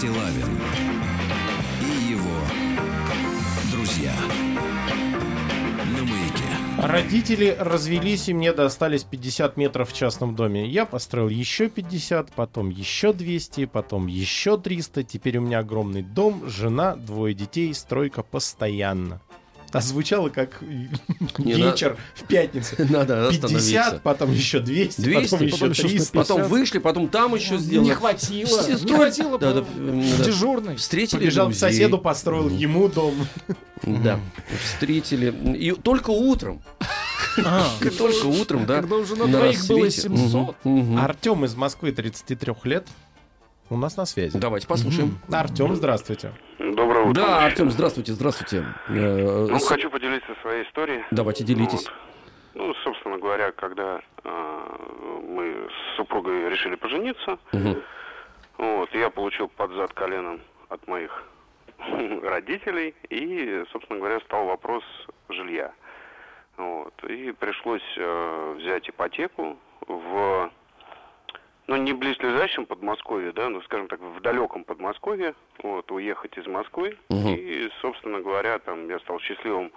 Стилавин 0.00 0.58
и 1.82 2.10
его 2.10 2.40
друзья. 3.70 4.14
Родители 6.78 7.54
развелись, 7.60 8.30
и 8.30 8.32
мне 8.32 8.54
достались 8.54 9.04
50 9.04 9.58
метров 9.58 9.90
в 9.90 9.94
частном 9.94 10.34
доме. 10.34 10.66
Я 10.66 10.86
построил 10.86 11.28
еще 11.28 11.68
50, 11.68 12.32
потом 12.32 12.70
еще 12.70 13.12
200, 13.12 13.66
потом 13.66 14.06
еще 14.06 14.56
300. 14.56 15.04
Теперь 15.04 15.36
у 15.36 15.42
меня 15.42 15.58
огромный 15.58 16.00
дом, 16.00 16.48
жена, 16.48 16.96
двое 16.96 17.34
детей, 17.34 17.74
стройка 17.74 18.22
постоянно. 18.22 19.20
А 19.72 19.80
звучало 19.80 20.28
как 20.28 20.60
Не, 21.38 21.52
вечер 21.54 21.96
в 22.14 22.24
пятницу. 22.24 22.74
Надо 22.78 23.28
50, 23.30 23.44
остановиться. 23.44 24.00
потом 24.02 24.32
еще 24.32 24.60
200, 24.60 25.00
200, 25.00 25.30
потом 25.30 25.70
еще 25.70 25.88
300. 25.88 26.12
потом 26.12 26.42
вышли, 26.44 26.78
потом 26.78 27.08
там 27.08 27.34
еще 27.34 27.58
сделали. 27.58 27.88
Не 27.88 27.94
хватило. 27.94 28.66
Не 28.66 28.94
хватило. 28.94 29.38
Да, 29.38 29.54
да. 29.54 29.64
Дежурный. 30.24 30.76
Встретили 30.76 31.20
Побежал 31.20 31.50
к 31.50 31.54
соседу, 31.54 31.98
построил 31.98 32.48
ему 32.48 32.88
дом. 32.88 33.14
Да, 33.82 34.20
встретили. 34.64 35.34
И 35.56 35.72
только 35.72 36.10
утром. 36.10 36.62
Только 37.98 38.26
утром, 38.26 38.66
да. 38.66 38.80
Когда 38.80 38.96
уже 38.96 39.14
на 39.14 39.26
двоих 39.28 39.66
было 39.68 39.84
рассвете. 39.84 40.08
700. 40.08 40.56
Мгм, 40.64 40.78
мгм. 40.78 40.98
Артем 40.98 41.44
из 41.44 41.54
Москвы, 41.54 41.92
33 41.92 42.54
лет. 42.64 42.86
У 43.70 43.76
нас 43.76 43.96
на 43.96 44.04
связи. 44.04 44.36
Давайте 44.38 44.66
послушаем. 44.66 45.18
Артем, 45.32 45.74
здравствуйте. 45.76 46.32
Доброе 46.58 47.04
утро. 47.06 47.12
Да, 47.22 47.44
Артем, 47.44 47.70
здравствуйте, 47.70 48.12
здравствуйте. 48.12 48.64
Э, 48.88 49.46
Ну, 49.48 49.58
с- 49.58 49.68
хочу 49.68 49.88
поделиться 49.90 50.34
своей 50.42 50.64
историей. 50.64 51.04
Давайте, 51.12 51.44
делитесь. 51.44 51.86
Вот. 51.86 51.94
Ну, 52.54 52.74
собственно 52.82 53.16
говоря, 53.18 53.52
когда 53.52 54.00
э, 54.24 55.18
мы 55.28 55.68
с 55.70 55.96
супругой 55.96 56.48
решили 56.50 56.74
пожениться, 56.74 57.38
Мгм. 57.52 57.80
вот, 58.58 58.92
я 58.94 59.08
получил 59.08 59.46
под 59.48 59.70
зад 59.72 59.92
коленом 59.92 60.40
от 60.68 60.86
моих 60.88 61.24
родителей, 62.24 62.94
и, 63.08 63.64
собственно 63.70 64.00
говоря, 64.00 64.18
стал 64.20 64.46
вопрос 64.46 64.82
жилья. 65.28 65.72
Вот, 66.56 66.92
и 67.08 67.30
пришлось 67.32 67.82
э, 67.96 68.54
взять 68.58 68.88
ипотеку 68.90 69.56
в, 69.86 70.49
ну, 71.70 71.76
не 71.76 71.92
близлежащем 71.92 72.66
Подмосковье, 72.66 73.30
да, 73.30 73.48
ну, 73.48 73.62
скажем 73.62 73.86
так, 73.86 74.00
в 74.00 74.20
далеком 74.20 74.64
Подмосковье, 74.64 75.36
вот, 75.62 75.88
уехать 75.92 76.36
из 76.36 76.44
Москвы, 76.48 76.98
Мгм. 77.10 77.28
и, 77.28 77.70
собственно 77.80 78.20
говоря, 78.20 78.58
там 78.58 78.88
я 78.88 78.98
стал 78.98 79.20
счастливым 79.20 79.70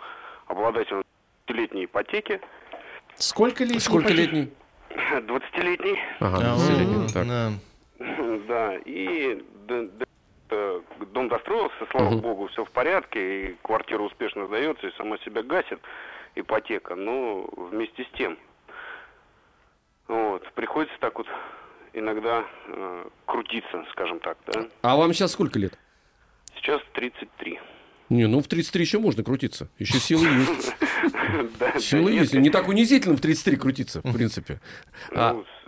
обладателем 0.48 1.04
летней 1.48 1.86
ипотеки, 1.86 2.42
Сколько 3.16 3.64
лет? 3.64 3.80
Сколько 3.80 4.12
летний? 4.12 4.52
20-летней. 4.90 6.00
Ага, 6.20 6.38
А, 6.40 6.58
20-летний, 6.58 7.14
так. 7.14 7.28
да. 7.28 7.52
Да, 8.48 8.76
и 8.86 9.44
дом 11.14 11.30
достроился, 11.30 11.86
слава 11.92 12.10
Мгм. 12.10 12.22
богу, 12.22 12.48
все 12.48 12.66
в 12.66 12.72
порядке, 12.72 13.20
и 13.52 13.54
квартира 13.62 14.02
успешно 14.02 14.48
сдается, 14.48 14.88
и 14.88 14.92
сама 14.98 15.20
себя 15.20 15.44
гасит 15.44 15.80
ипотека, 16.34 16.96
но 16.96 17.48
вместе 17.56 18.04
с 18.04 18.18
тем, 18.18 18.40
вот, 20.08 20.52
приходится 20.54 20.98
так 21.00 21.16
вот 21.20 21.28
иногда 21.94 22.46
э, 22.68 23.06
крутиться, 23.26 23.86
скажем 23.92 24.20
так, 24.20 24.38
да. 24.48 24.68
А 24.82 24.96
вам 24.96 25.14
сейчас 25.14 25.32
сколько 25.32 25.60
лет? 25.60 25.78
Сейчас 26.56 26.82
33. 26.94 27.60
Не, 28.10 28.28
ну 28.28 28.42
в 28.42 28.48
33 28.48 28.84
еще 28.84 29.00
можно 29.00 29.24
крутиться. 29.24 29.70
Еще 29.80 30.00
силы 30.00 30.28
есть. 30.28 30.76
Силы 31.84 32.12
есть. 32.12 32.34
Не 32.34 32.50
так 32.50 32.68
унизительно 32.68 33.16
в 33.16 33.22
33 33.22 33.58
крутиться, 33.58 34.02
в 34.04 34.14
принципе. 34.14 34.60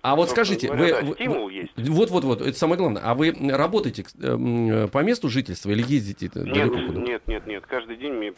А, 0.06 0.10
Ну, 0.10 0.14
а 0.14 0.16
вот 0.18 0.30
скажите, 0.30 0.68
говоря, 0.68 1.02
вы... 1.02 1.08
да, 1.08 1.14
стимул 1.16 1.46
вы- 1.46 1.54
есть. 1.54 1.72
Вот-вот-вот, 1.78 2.42
это 2.42 2.56
самое 2.58 2.78
главное. 2.78 3.02
А 3.04 3.16
вы 3.16 3.36
работаете 3.50 4.06
эм, 4.22 4.88
по 4.90 5.00
месту 5.00 5.30
жительства 5.30 5.72
или 5.72 5.82
ездите 5.82 6.30
Нет, 6.36 6.46
далеко 6.54 6.76
куда? 6.88 7.02
нет, 7.02 7.28
нет, 7.28 7.48
нет. 7.48 7.66
Каждый 7.66 7.98
день 7.98 8.14
мне, 8.14 8.34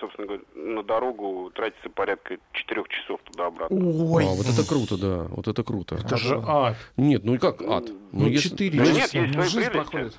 собственно 0.00 0.26
говоря, 0.26 0.42
на 0.54 0.82
дорогу 0.82 1.50
тратится 1.54 1.88
порядка 1.88 2.36
четырех 2.52 2.88
часов 2.88 3.20
туда-обратно. 3.30 3.76
Ой. 3.78 4.24
А, 4.24 4.28
вот 4.34 4.46
это 4.46 4.68
круто, 4.68 4.98
да, 4.98 5.26
вот 5.30 5.48
это 5.48 5.62
круто. 5.64 5.94
Это 5.94 6.16
же 6.18 6.42
ад. 6.46 6.76
Нет, 6.98 7.24
ну 7.24 7.34
и 7.34 7.38
как 7.38 7.62
ад? 7.62 7.86
Ну, 8.12 8.26
если- 8.28 8.50
4 8.50 8.78
Да 8.78 8.84
часа. 8.84 8.96
нет, 8.98 9.14
есть 9.14 9.34
Ну, 9.34 9.42
свои 9.44 9.64
жизнь 9.64 9.70
прелести. 9.90 10.16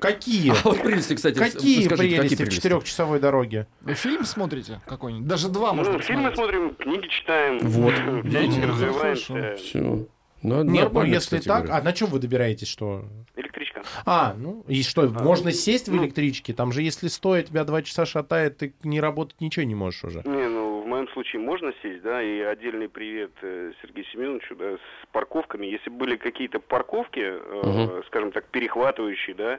Какие? 0.00 0.50
А 0.64 0.68
вот 0.68 0.82
прелести, 0.82 1.14
кстати, 1.14 1.38
Какие 1.38 1.84
скажите, 1.86 2.16
прелести 2.16 2.34
в 2.34 2.38
прелести? 2.38 2.56
четырехчасовой 2.56 3.20
дороге? 3.20 3.66
Вы 3.80 3.94
фильм 3.94 4.24
смотрите 4.24 4.80
какой-нибудь? 4.86 5.26
Даже 5.28 5.48
два 5.48 5.72
можно 5.72 5.94
Ну, 5.94 5.98
фильмы 6.00 6.34
смотрим, 6.34 6.74
книги 6.74 7.06
читаем. 7.08 7.58
Вот. 7.60 7.94
Видите, 8.24 8.60
Ну, 8.60 8.68
развиваемся. 8.72 9.56
Все. 9.56 10.06
Нет, 10.42 10.92
ну 10.92 11.04
если 11.04 11.38
так, 11.38 11.70
а 11.70 11.80
на 11.82 11.92
чем 11.92 12.08
вы 12.10 12.18
добираетесь, 12.18 12.66
что? 12.66 13.04
Электричка. 13.36 13.82
А, 14.04 14.34
ну 14.36 14.64
и 14.66 14.82
что, 14.82 15.08
можно 15.08 15.52
сесть 15.52 15.88
в 15.88 15.96
электричке? 15.96 16.52
Там 16.52 16.72
же 16.72 16.82
если 16.82 17.06
стоя 17.08 17.42
тебя 17.42 17.62
два 17.64 17.82
часа 17.82 18.06
шатает, 18.06 18.58
ты 18.58 18.74
не 18.82 19.00
работать 19.00 19.40
ничего 19.40 19.64
не 19.64 19.76
можешь 19.76 20.02
уже. 20.02 20.22
Не, 20.24 20.48
ну, 20.48 20.61
в 21.02 21.04
моем 21.04 21.12
случае 21.14 21.42
можно 21.42 21.72
сесть, 21.82 22.02
да, 22.02 22.22
и 22.22 22.40
отдельный 22.40 22.88
привет 22.88 23.30
э, 23.42 23.72
Сергею 23.82 24.06
Семеновичу, 24.12 24.54
да, 24.56 24.74
с 24.76 25.12
парковками. 25.12 25.66
Если 25.66 25.90
были 25.90 26.16
какие-то 26.16 26.60
парковки, 26.60 27.20
э, 27.20 27.62
Мгм. 27.64 28.04
скажем 28.06 28.32
так, 28.32 28.44
перехватывающие, 28.46 29.34
да, 29.34 29.58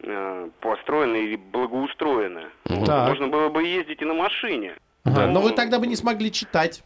э, 0.00 0.48
построены 0.60 1.16
или 1.16 1.36
благоустроены, 1.36 2.46
Так. 2.86 3.08
можно 3.08 3.26
было 3.28 3.48
бы 3.48 3.62
ездить 3.64 4.00
и 4.02 4.04
на 4.04 4.14
машине. 4.14 4.74
Ага, 5.04 5.26
Ну, 5.26 5.32
Но 5.32 5.40
вы 5.40 5.50
тогда 5.52 5.78
бы 5.78 5.86
не 5.86 5.96
смогли 5.96 6.30
читать. 6.30 6.82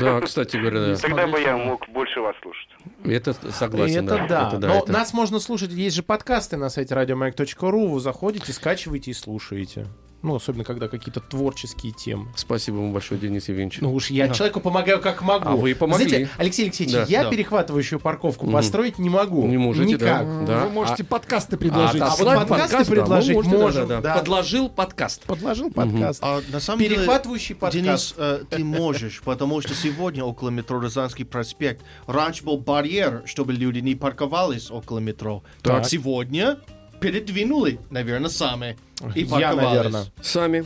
Да, 0.00 0.20
кстати 0.22 0.56
говоря, 0.56 0.80
да. 0.80 0.96
Тогда 0.96 1.26
бы 1.26 1.38
я 1.40 1.58
мог 1.58 1.86
больше 1.90 2.20
вас 2.20 2.34
слушать. 2.40 2.68
Это 3.04 3.34
согласен. 3.52 4.08
это 4.08 4.26
да. 4.26 4.48
Это 4.48 4.58
Но 4.66 4.78
это- 4.78 4.90
нас 4.92 5.12
можно 5.12 5.38
слушать. 5.40 5.70
Есть 5.72 5.96
же 5.96 6.02
подкасты 6.02 6.56
на 6.56 6.70
сайте 6.70 6.94
радиомаяк.ру. 6.94 7.88
Вы 7.88 8.00
заходите, 8.00 8.50
скачиваете 8.52 9.10
и 9.10 9.14
слушаете. 9.14 9.86
Ну, 10.24 10.34
особенно, 10.36 10.64
когда 10.64 10.88
какие-то 10.88 11.20
творческие 11.20 11.92
темы. 11.92 12.28
Спасибо 12.34 12.76
вам 12.76 12.94
большое, 12.94 13.20
Денис 13.20 13.46
Евгеньевич. 13.46 13.82
Ну 13.82 13.92
уж 13.92 14.08
я 14.08 14.30
человеку 14.30 14.58
помогаю 14.60 14.98
как 14.98 15.20
могу. 15.20 15.46
А 15.50 15.54
вы 15.54 15.74
помогли. 15.74 16.08
Знаете, 16.08 16.30
Алексей 16.38 16.62
Алексеевич, 16.62 16.94
Да. 16.94 17.04
я 17.06 17.24
Да. 17.24 17.30
перехватывающую 17.30 18.00
парковку 18.00 18.50
построить 18.50 18.98
не 18.98 19.10
могу. 19.10 19.46
Не 19.46 19.58
можете, 19.58 19.98
да. 19.98 20.22
Никак. 20.22 20.46
Да. 20.46 20.64
Вы 20.64 20.70
можете 20.70 21.02
А- 21.02 21.06
подкасты 21.06 21.58
предложить. 21.58 22.00
а 22.00 22.06
отослать 22.06 22.38
вот 22.38 22.48
подкасты 22.48 22.70
подкаст, 22.72 22.88
да, 22.88 22.94
предложить 22.96 23.36
вы 23.36 23.42
можете, 23.42 23.50
да, 23.56 23.62
можем, 23.62 23.88
да, 23.88 24.00
да. 24.00 24.14
да. 24.14 24.18
Подложил 24.20 24.68
подкаст. 24.70 25.22
Подложил 25.24 25.70
подкаст. 25.70 26.20
А 26.22 26.40
на 26.50 26.60
самом 26.60 26.78
деле, 26.80 26.96
Перехватывающий 26.96 27.54
подкаст. 27.54 27.84
Денис, 27.84 28.14
э, 28.16 28.44
ты 28.48 28.64
можешь, 28.64 29.20
потому 29.22 29.60
что 29.60 29.74
сегодня 29.74 30.24
около 30.24 30.48
метро 30.48 30.80
Рязанский 30.80 31.26
проспект 31.26 31.84
раньше 32.06 32.44
был 32.44 32.56
барьер, 32.56 33.24
чтобы 33.26 33.52
люди 33.52 33.80
не 33.80 33.94
парковались 33.94 34.70
около 34.70 35.00
метро. 35.00 35.42
Так. 35.60 35.86
Сегодня 35.86 36.56
передвинули, 37.00 37.78
наверное, 37.90 38.30
сами. 38.30 38.78
И 39.14 39.22
Я, 39.24 39.54
наверное. 39.54 40.04
Сами. 40.22 40.64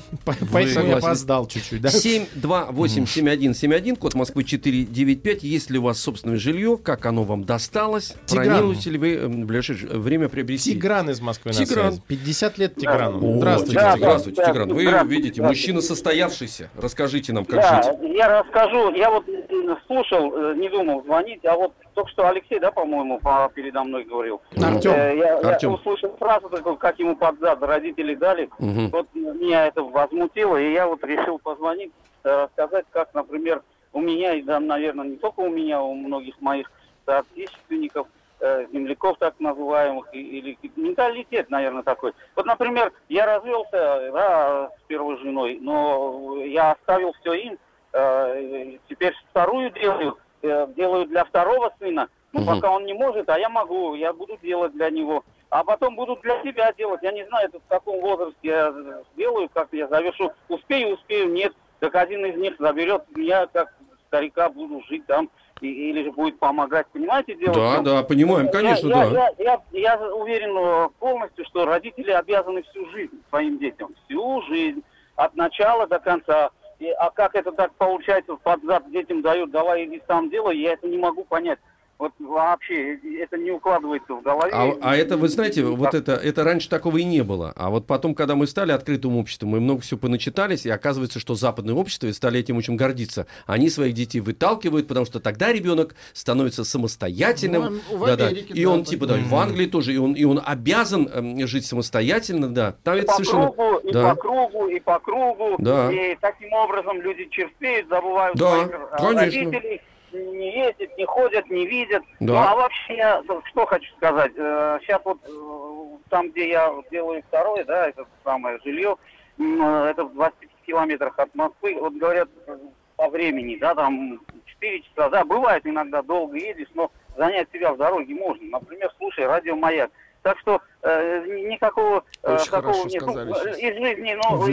Поэтому 0.53 0.89
я 0.89 0.97
опоздал 0.97 1.47
чуть-чуть, 1.47 1.81
да? 1.81 1.89
728-7171, 1.89 3.97
код 3.97 4.15
Москвы 4.15 4.45
495. 4.45 5.43
Есть 5.43 5.71
ли 5.71 5.79
у 5.79 5.83
вас 5.83 6.01
собственное 6.01 6.37
жилье? 6.39 6.77
Как 6.77 7.07
оно 7.07 7.25
вам 7.25 7.45
досталось? 7.45 8.15
Тигран. 8.27 8.47
Планируете 8.49 8.91
ли 8.91 8.99
вы 8.99 9.15
э, 9.15 9.27
в 9.27 9.47
ближайшее 9.47 9.99
время 9.99 10.29
приобрести? 10.29 10.75
Тигран 10.75 11.11
из 11.11 11.21
Москвы 11.21 11.53
на 11.53 11.59
Тигран. 11.65 11.93
связи. 11.93 12.03
50 12.07 12.59
лет 12.59 12.75
Тиграну. 12.77 13.19
О, 13.19 13.37
Здравствуйте. 13.39 13.73
Тигран. 13.75 13.99
Здравствуйте, 13.99 14.45
Тигран. 14.45 14.69
Вы 14.75 14.83
Здравствуйте, 14.83 15.17
видите, 15.17 15.35
здравствуйте. 15.35 15.43
мужчина 15.43 15.81
состоявшийся. 15.81 16.71
Расскажите 16.77 17.33
нам, 17.33 17.45
как 17.45 17.61
да, 17.61 17.83
жить. 17.83 17.93
я 18.15 18.41
расскажу. 18.43 18.95
Я 18.95 19.11
вот 19.11 19.29
м, 19.29 19.77
слушал, 19.87 20.33
э, 20.37 20.55
не 20.57 20.69
думал 20.69 21.03
звонить, 21.05 21.45
а 21.45 21.57
вот 21.57 21.73
только 21.95 22.11
что 22.11 22.29
Алексей, 22.29 22.61
да, 22.61 22.71
по-моему, 22.71 23.19
по- 23.19 23.51
передо 23.55 23.83
мной 23.83 24.05
говорил. 24.05 24.41
Артем. 24.57 24.93
Э, 24.93 25.17
я, 25.17 25.59
я 25.61 25.71
услышал 25.71 26.15
фразу 26.19 26.49
такую, 26.49 26.77
как 26.77 26.99
ему 26.99 27.17
под 27.17 27.39
зад 27.41 27.61
родители 27.63 28.15
дали. 28.19 28.51
Мгм. 28.59 28.91
Вот 28.91 29.09
меня 29.15 29.67
это 29.67 29.83
возмутило, 29.83 30.57
и 30.57 30.73
я 30.73 30.87
вот 30.87 31.03
решил 31.05 31.39
позвонить, 31.39 31.93
э, 32.25 32.45
рассказать, 32.45 32.87
как, 32.91 33.15
например, 33.15 33.63
у 33.93 34.01
меня, 34.01 34.35
и 34.35 34.43
да, 34.43 34.61
наверное, 34.61 35.07
не 35.07 35.17
только 35.17 35.41
у 35.41 35.49
меня, 35.49 35.83
у 35.83 35.95
многих 35.95 36.41
моих 36.41 36.71
соотечественников, 37.07 38.07
э, 38.41 38.67
земляков 38.73 39.19
так 39.19 39.35
называемых, 39.41 40.13
или 40.13 40.59
менталитет, 40.77 41.51
наверное, 41.51 41.83
такой. 41.83 42.13
Вот, 42.37 42.47
например, 42.47 42.93
я 43.09 43.27
развелся 43.27 44.11
да, 44.13 44.71
с 44.79 44.83
первой 44.87 45.17
женой, 45.19 45.59
но 45.61 46.43
я 46.45 46.73
оставил 46.73 47.13
все 47.21 47.33
им, 47.33 47.59
э, 47.93 48.79
теперь 48.89 49.15
вторую 49.31 49.71
делаю, 49.71 50.19
делаю 50.43 51.07
для 51.07 51.25
второго 51.25 51.73
сына, 51.81 52.09
ну, 52.33 52.41
Мгм. 52.41 52.55
пока 52.55 52.71
он 52.71 52.85
не 52.85 52.95
может, 52.95 53.29
а 53.29 53.39
я 53.39 53.49
могу, 53.49 53.95
я 53.95 54.13
буду 54.13 54.37
делать 54.43 54.73
для 54.73 54.91
него. 54.91 55.25
А 55.51 55.65
потом 55.65 55.97
буду 55.97 56.17
для 56.23 56.43
себя 56.43 56.73
делать. 56.75 57.01
Я 57.03 57.13
не 57.13 57.25
знаю, 57.27 57.49
это 57.49 57.59
в 57.59 57.67
каком 57.69 58.01
возрасте 58.01 58.37
я 58.43 58.75
сделаю, 59.15 59.49
как 59.53 59.69
я 59.73 59.89
завершу. 59.89 60.31
Успею, 60.49 60.95
успею, 60.95 61.31
нет. 61.33 61.55
Так 61.81 61.95
один 61.95 62.27
из 62.27 62.37
них 62.37 62.55
заберет 62.59 63.05
меня, 63.17 63.47
как 63.47 63.73
старика, 64.09 64.51
буду 64.51 64.83
жить 64.89 65.07
там, 65.07 65.31
и- 65.63 65.91
или 65.91 66.05
же 66.05 66.13
будет 66.13 66.39
помогать. 66.39 66.87
Понимаете, 66.93 67.35
дело? 67.35 67.55
Да, 67.55 67.75
чем? 67.77 67.85
да, 67.85 68.03
понимаем, 68.03 68.47
Я- 68.47 68.53
конечно, 68.53 68.89
я, 68.89 68.95
да. 69.11 69.29
Я, 69.39 69.61
я, 69.73 69.97
я 69.97 70.15
уверен 70.15 70.57
э, 70.57 70.89
полностью, 70.99 71.45
что 71.47 71.65
родители 71.65 72.11
обязаны 72.11 72.63
всю 72.65 72.87
жизнь 72.91 73.19
своим 73.31 73.59
детям. 73.59 73.95
Всю 74.05 74.43
жизнь. 74.43 74.83
От 75.17 75.35
начала 75.35 75.87
до 75.87 75.99
конца. 75.99 76.51
И- 76.79 76.91
а 76.91 77.11
как 77.11 77.35
это 77.35 77.53
так 77.53 77.73
получается, 77.75 78.37
под 78.37 78.63
зад 78.65 78.91
детям 78.91 79.21
дают, 79.23 79.51
давай 79.51 79.85
иди 79.85 80.01
сам 80.07 80.29
делай, 80.31 80.59
я 80.59 80.75
это 80.75 80.87
не 80.87 80.99
могу 80.99 81.25
понять. 81.25 81.59
Вот 81.99 82.13
вообще 82.21 82.97
это 83.21 83.37
не 83.37 83.51
укладывается 83.51 84.15
в 84.15 84.23
голове. 84.23 84.53
А, 84.55 84.73
а 84.81 84.97
это, 84.97 85.17
вы 85.17 85.29
знаете, 85.29 85.65
вот 85.65 85.95
это, 85.95 86.13
это 86.13 86.45
раньше 86.45 86.69
такого 86.69 86.99
и 86.99 87.05
не 87.05 87.25
было. 87.25 87.53
А 87.57 87.71
вот 87.71 87.89
потом, 87.89 88.15
когда 88.15 88.37
мы 88.37 88.47
стали 88.47 88.71
открытым 88.71 89.17
обществом, 89.17 89.49
мы 89.49 89.61
много 89.61 89.81
всего 89.81 89.99
поначитались, 89.99 90.65
и 90.65 90.71
оказывается, 90.71 91.19
что 91.19 91.35
западное 91.35 91.75
общество 91.75 92.07
и 92.07 92.13
стали 92.13 92.39
этим 92.39 92.57
очень 92.57 92.77
гордиться. 92.77 93.27
Они 93.47 93.69
своих 93.69 93.95
детей 93.95 94.21
выталкивают, 94.21 94.87
потому 94.87 95.07
что 95.07 95.19
тогда 95.19 95.53
ребенок 95.53 95.97
становится 96.13 96.63
самостоятельным. 96.65 97.81
Ну, 97.91 97.99
в 97.99 98.07
да, 98.07 98.17
да. 98.17 98.27
Америке, 98.29 98.55
И 98.55 98.65
да, 98.65 98.71
он, 98.71 98.85
типа, 98.85 99.07
да, 99.07 99.17
в 99.17 99.35
Англии 99.35 99.67
тоже, 99.67 99.93
и 99.93 99.97
он, 99.97 100.13
и 100.13 100.23
он 100.23 100.41
обязан 100.45 101.09
эм, 101.13 101.47
жить 101.49 101.67
самостоятельно, 101.67 102.49
да. 102.49 102.77
Там 102.85 102.95
И 102.95 102.99
это 102.99 103.09
по 103.09 103.13
совершенно... 103.15 103.51
кругу, 103.51 103.79
и 103.79 103.93
да. 103.93 104.11
по 104.11 104.15
кругу, 104.15 104.69
и 104.69 104.79
по 104.79 104.99
кругу. 105.01 105.57
Да. 105.59 105.93
И 105.93 106.17
таким 106.21 106.53
образом 106.53 107.01
люди 107.01 107.27
черствеют, 107.29 107.89
забывают 107.89 108.37
Да, 108.37 108.51
своих 108.51 108.71
э, 108.71 108.97
конечно. 108.99 109.41
родителей, 109.41 109.81
не 110.13 110.57
ездят, 110.67 110.97
не 110.97 111.05
ходят, 111.05 111.49
не 111.51 111.67
видят. 111.67 112.03
Да. 112.21 112.33
Ну 112.33 112.37
а 112.39 112.55
вообще, 112.57 112.97
я 112.97 113.23
что 113.51 113.67
хочу 113.67 113.91
сказать. 113.97 114.33
э, 114.37 114.79
Сейчас 114.83 115.01
вот 115.05 115.19
э, 115.27 115.99
там, 116.11 116.31
где 116.31 116.49
я 116.51 116.73
делаю 116.91 117.23
второе, 117.29 117.65
да, 117.65 117.89
это 117.89 118.07
самое 118.25 118.59
жилье, 118.65 118.97
э, 119.39 119.43
это 119.91 120.05
в 120.05 120.15
25 120.15 120.49
километрах 120.67 121.19
от 121.19 121.35
Москвы. 121.35 121.77
Вот 121.81 121.95
говорят 121.95 122.29
э, 122.47 122.57
по 122.97 123.09
времени, 123.09 123.57
да, 123.57 123.75
там 123.75 124.21
4 124.47 124.81
часа, 124.83 125.09
да, 125.11 125.25
бывает 125.25 125.67
иногда 125.67 126.03
долго 126.03 126.37
едешь, 126.37 126.69
но 126.75 126.91
занять 127.17 127.49
себя 127.53 127.73
в 127.73 127.77
дороге 127.77 128.15
можно. 128.15 128.47
Например, 128.49 128.93
слушай 128.99 129.27
радио 129.27 129.57
«Маяк». 129.57 129.91
Так 130.23 130.37
что 130.41 130.61
э, 130.83 131.25
ни- 131.27 131.53
никакого 131.53 132.03
э, 132.25 132.35
Очень 132.35 132.51
такого 132.51 132.85
нет. 132.87 133.03
Ну, 133.07 133.13
э, 133.37 133.59
из 133.61 133.77
жизни, 133.77 134.15
ну, 134.15 134.47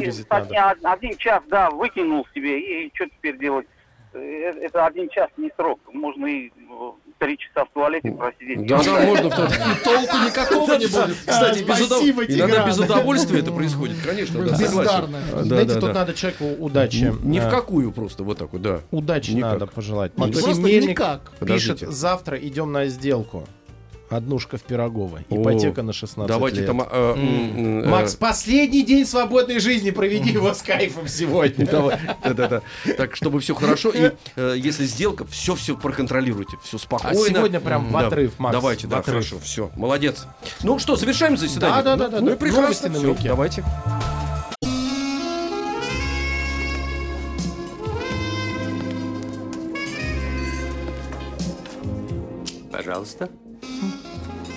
не 0.52 0.88
один 0.88 1.18
час, 1.18 1.42
да, 1.48 1.70
выкинул 1.72 2.26
себе, 2.36 2.60
и 2.60 2.92
что 2.94 3.06
теперь 3.08 3.38
делать? 3.38 3.68
Э, 4.16 4.52
Это 4.62 4.86
один 4.86 5.10
час 5.10 5.30
не 5.38 5.52
срок. 5.58 5.80
Можно 5.94 6.26
и 6.26 6.48
э, 6.48 6.52
три 7.20 7.38
часа 7.38 7.66
в 7.66 7.74
туалете 7.74 8.12
просидеть. 8.12 8.66
Да, 8.66 8.82
да, 8.82 9.06
можно 9.06 9.30
в 9.30 9.36
тот... 9.36 9.50
Толку 9.84 10.18
никакого 10.26 10.72
не 10.78 10.88
будет. 10.88 11.18
Кстати, 11.26 11.64
без, 11.64 11.82
удов- 11.82 11.98
Спасибо, 11.98 12.24
иногда 12.24 12.66
без 12.66 12.80
удовольствия 12.80 13.40
это 13.40 13.52
происходит, 13.52 13.98
конечно. 14.06 14.40
Бездарно. 14.40 15.18
Да, 15.32 15.44
Знаете, 15.44 15.74
да, 15.74 15.80
тут 15.82 15.94
надо 15.94 16.14
человеку 16.14 16.46
удачи. 16.64 17.14
Ни 17.24 17.40
в 17.40 17.50
какую 17.50 17.92
просто, 17.92 18.24
вот 18.24 18.38
так 18.38 18.54
вот, 18.54 18.62
да. 18.62 18.80
Удачи 18.92 19.32
Никак. 19.32 19.52
надо 19.54 19.68
пожелать. 19.68 20.14
Просто 20.14 20.52
никак. 20.62 21.32
пишет, 21.46 21.80
завтра 21.80 22.38
идем 22.38 22.72
на 22.72 22.86
сделку. 22.88 23.46
Однушка 24.10 24.58
в 24.58 24.62
Пирогово. 24.64 25.20
О, 25.30 25.42
Ипотека 25.42 25.82
на 25.82 25.92
16 25.92 26.28
Давайте 26.28 26.58
лет. 26.58 26.68
там... 26.68 26.82
э, 26.82 26.86
э, 26.92 27.88
Макс, 27.90 28.16
последний 28.16 28.84
день 28.84 29.06
свободной 29.06 29.60
жизни 29.60 29.90
проведи 29.90 30.30
его 30.30 30.54
с 30.54 30.62
кайфом 30.62 31.08
сегодня. 31.08 31.66
Давай, 31.72 32.00
да-да-да. 32.24 32.62
Так, 32.98 33.16
чтобы 33.16 33.40
все 33.40 33.56
хорошо. 33.56 33.90
И 33.90 34.12
э, 34.36 34.56
если 34.58 34.86
сделка, 34.86 35.26
все-все 35.26 35.76
проконтролируйте. 35.76 36.58
Все 36.64 36.78
спокойно. 36.78 37.20
А 37.20 37.26
сегодня 37.30 37.60
прям 37.60 37.90
в 37.90 37.92
Да. 37.92 38.08
отрыв, 38.08 38.38
Макс, 38.38 38.54
Давайте, 38.56 38.88
да, 38.88 39.00
отрыв. 39.00 39.16
хорошо. 39.28 39.40
Все, 39.44 39.72
молодец. 39.76 40.26
Ну 40.62 40.78
что, 40.78 40.96
завершаем 40.96 41.36
заседание? 41.36 41.82
Да, 41.84 41.96
да, 41.96 42.06
да, 42.06 42.08
да, 42.10 42.20
Ну 42.22 42.28
да. 42.28 42.34
и 42.34 42.38
прекрасно. 42.38 42.90
Давайте. 43.24 43.64
Пожалуйста. 52.72 53.30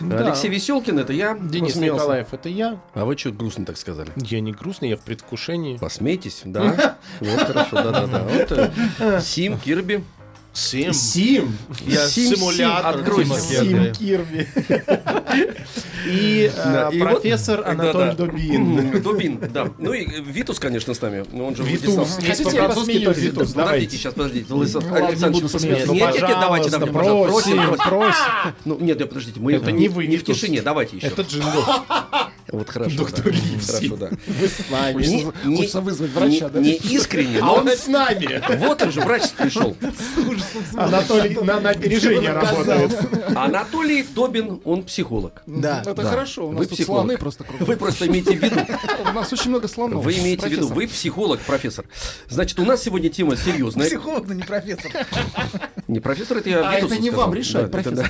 Да. 0.00 0.18
Алексей 0.18 0.48
Веселкин, 0.48 0.98
это 0.98 1.12
я. 1.12 1.36
Денис 1.38 1.72
посмеялся. 1.72 2.02
Николаев, 2.02 2.26
это 2.32 2.48
я. 2.48 2.80
А 2.94 3.04
вы 3.04 3.16
что 3.16 3.30
грустно 3.32 3.64
так 3.64 3.76
сказали? 3.76 4.10
Я 4.16 4.40
не 4.40 4.52
грустный, 4.52 4.88
я 4.90 4.96
в 4.96 5.00
предвкушении. 5.00 5.76
Посмейтесь, 5.78 6.42
да? 6.44 6.96
Вот 7.20 7.40
хорошо, 7.40 7.82
да-да-да. 7.82 8.70
Э, 8.98 9.20
Сим, 9.20 9.58
Кирби. 9.58 10.02
Сим. 10.52 10.92
Сим. 10.92 11.56
Я 11.86 12.08
Сим, 12.08 12.34
симулятор 12.36 13.04
Сим, 13.24 13.34
Сим. 13.38 13.92
Кирби. 13.92 14.48
И 16.06 16.50
э, 16.54 16.90
профессор 16.98 17.62
Анатолий. 17.66 18.14
Дубин. 18.16 19.02
Дубин, 19.02 19.38
да. 19.52 19.68
Ну 19.78 19.92
и 19.92 20.06
Витус, 20.20 20.58
конечно, 20.58 20.92
с 20.94 21.00
нами. 21.00 21.24
Ну, 21.30 21.46
Он 21.46 21.54
же 21.56 21.62
Витус. 21.62 21.94
По-французски 21.94 22.98
тоже 23.00 23.20
Витус. 23.20 23.52
Подождите, 23.52 23.54
Давайте. 23.56 23.96
сейчас, 23.96 24.14
подождите. 24.14 24.46
Ну, 24.48 24.56
ладно, 24.58 24.68
не 24.80 25.06
Александрович, 25.06 25.42
буду 25.42 25.52
посмейтесь. 25.52 25.84
смеяться. 25.86 26.20
Нет, 26.20 26.28
нет, 26.28 26.38
давайте, 26.40 26.70
давайте, 26.70 26.92
пожалуйста. 26.92 27.50
просим, 27.50 27.76
Просим. 27.88 28.54
Ну, 28.64 28.78
нет, 28.80 28.98
подождите, 29.08 29.40
мы 29.40 29.52
Это 29.52 29.70
не 29.72 29.88
вы, 29.88 30.06
не 30.06 30.16
в 30.16 30.24
тишине, 30.24 30.62
давайте 30.62 30.96
еще. 30.96 31.06
Это 31.06 31.22
джингл. 31.22 31.64
Вот 32.52 32.68
хорошо. 32.68 32.96
Доктор 32.96 33.26
да. 33.26 33.30
Ливси. 33.30 33.70
Хорошо, 33.88 33.96
да. 33.96 34.10
Вы 34.26 34.48
с 34.48 34.70
нами. 34.70 35.04
Не- 35.04 35.24
не- 35.44 35.56
Хочется 35.58 35.80
вызвать 35.80 36.10
врача, 36.10 36.46
не- 36.46 36.50
да? 36.50 36.60
Не 36.60 36.72
искренне, 36.72 37.38
А 37.38 37.44
но... 37.44 37.54
он 37.54 37.68
с 37.68 37.86
нами. 37.86 38.42
Вот 38.58 38.82
он 38.82 38.90
же, 38.90 39.00
врач 39.02 39.30
пришел. 39.38 39.76
Анатолий 40.76 41.36
на, 41.42 41.60
на 41.60 41.70
опережение 41.70 42.32
работает. 42.32 42.96
Анатолий 43.36 44.02
Добин, 44.14 44.60
он 44.64 44.82
психолог. 44.84 45.42
Да. 45.46 45.82
Это 45.86 46.02
хорошо, 46.04 46.48
у 46.48 46.52
нас 46.52 46.60
Вы 46.60 46.66
тут 46.66 46.74
психолог. 46.74 47.00
слоны 47.02 47.18
просто 47.18 47.44
кругом. 47.44 47.66
Вы 47.66 47.76
просто 47.76 48.06
имеете 48.06 48.36
в 48.36 48.42
виду. 48.42 48.56
У 49.10 49.12
нас 49.12 49.32
очень 49.32 49.50
много 49.50 49.68
слонов. 49.68 50.04
Вы 50.04 50.18
имеете 50.18 50.46
в 50.46 50.50
виду, 50.50 50.68
Профессор. 50.68 50.76
вы 50.76 50.86
психолог, 50.88 51.40
профессор. 51.40 51.84
Значит, 52.28 52.58
у 52.60 52.64
нас 52.64 52.82
сегодня 52.82 53.08
тема 53.08 53.36
серьезная. 53.36 53.86
Психолог, 53.86 54.26
но 54.28 54.34
не 54.34 54.42
профессор. 54.42 54.90
Не 55.88 56.00
профессор, 56.00 56.38
это 56.38 56.48
я 56.48 56.68
А 56.68 56.74
это 56.74 56.96
не 56.98 57.10
вам 57.10 57.34
решать, 57.34 57.70
да. 57.70 58.08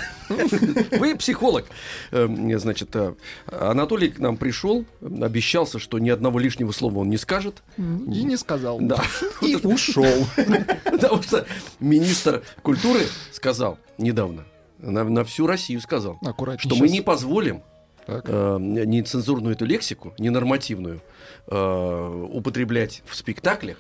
Вы 0.99 1.17
психолог. 1.17 1.67
Эм, 2.11 2.59
Значит, 2.61 2.95
э, 2.95 3.15
Анатолий 3.47 4.11
к 4.11 4.19
нам 4.19 4.37
пришел, 4.37 4.85
обещался, 5.01 5.79
что 5.79 5.99
ни 5.99 6.11
одного 6.11 6.39
лишнего 6.39 6.73
слова 6.73 6.99
он 6.99 7.09
не 7.11 7.17
скажет. 7.17 7.63
И 7.79 8.23
не 8.23 8.37
сказал. 8.37 8.79
Да. 8.81 9.03
И 9.41 9.57
ушел. 9.63 10.27
Потому 10.85 11.23
что 11.23 11.47
министр 11.79 12.20
культуры 12.63 13.01
сказал 13.33 13.79
недавно, 13.99 14.45
на, 14.79 15.05
на 15.05 15.25
всю 15.25 15.47
Россию 15.47 15.81
сказал, 15.81 16.19
что 16.59 16.77
мы 16.77 16.89
не 16.89 17.01
позволим 17.01 17.63
Так. 18.07 18.25
э, 18.27 18.57
нецензурную 18.61 19.55
эту 19.55 19.65
лексику, 19.67 20.15
ненормативную, 20.19 21.03
э, 21.47 22.27
употреблять 22.33 23.03
в 23.07 23.15
спектаклях, 23.15 23.77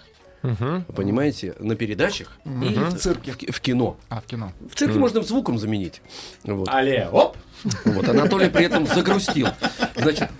понимаете, 0.96 1.54
на 1.60 1.76
передачах 1.76 2.38
Мгм. 2.44 2.62
и 2.62 2.74
В 2.74 2.96
цирке. 2.98 3.32
в 3.32 3.36
в 3.56 3.60
кино. 3.60 3.96
А, 4.08 4.20
в 4.20 4.24
кино. 4.26 4.52
В 4.70 4.74
цирке 4.74 4.92
Мгм. 4.94 5.00
можно 5.02 5.22
звуком 5.22 5.58
заменить. 5.58 6.00
Вот. 6.44 6.68
Але, 6.70 7.08
оп! 7.12 7.36
Вот, 7.84 8.08
Анатолий 8.08 8.48
при 8.48 8.64
этом 8.64 8.86
загрустил. 8.86 9.48
Значит, 9.96 10.30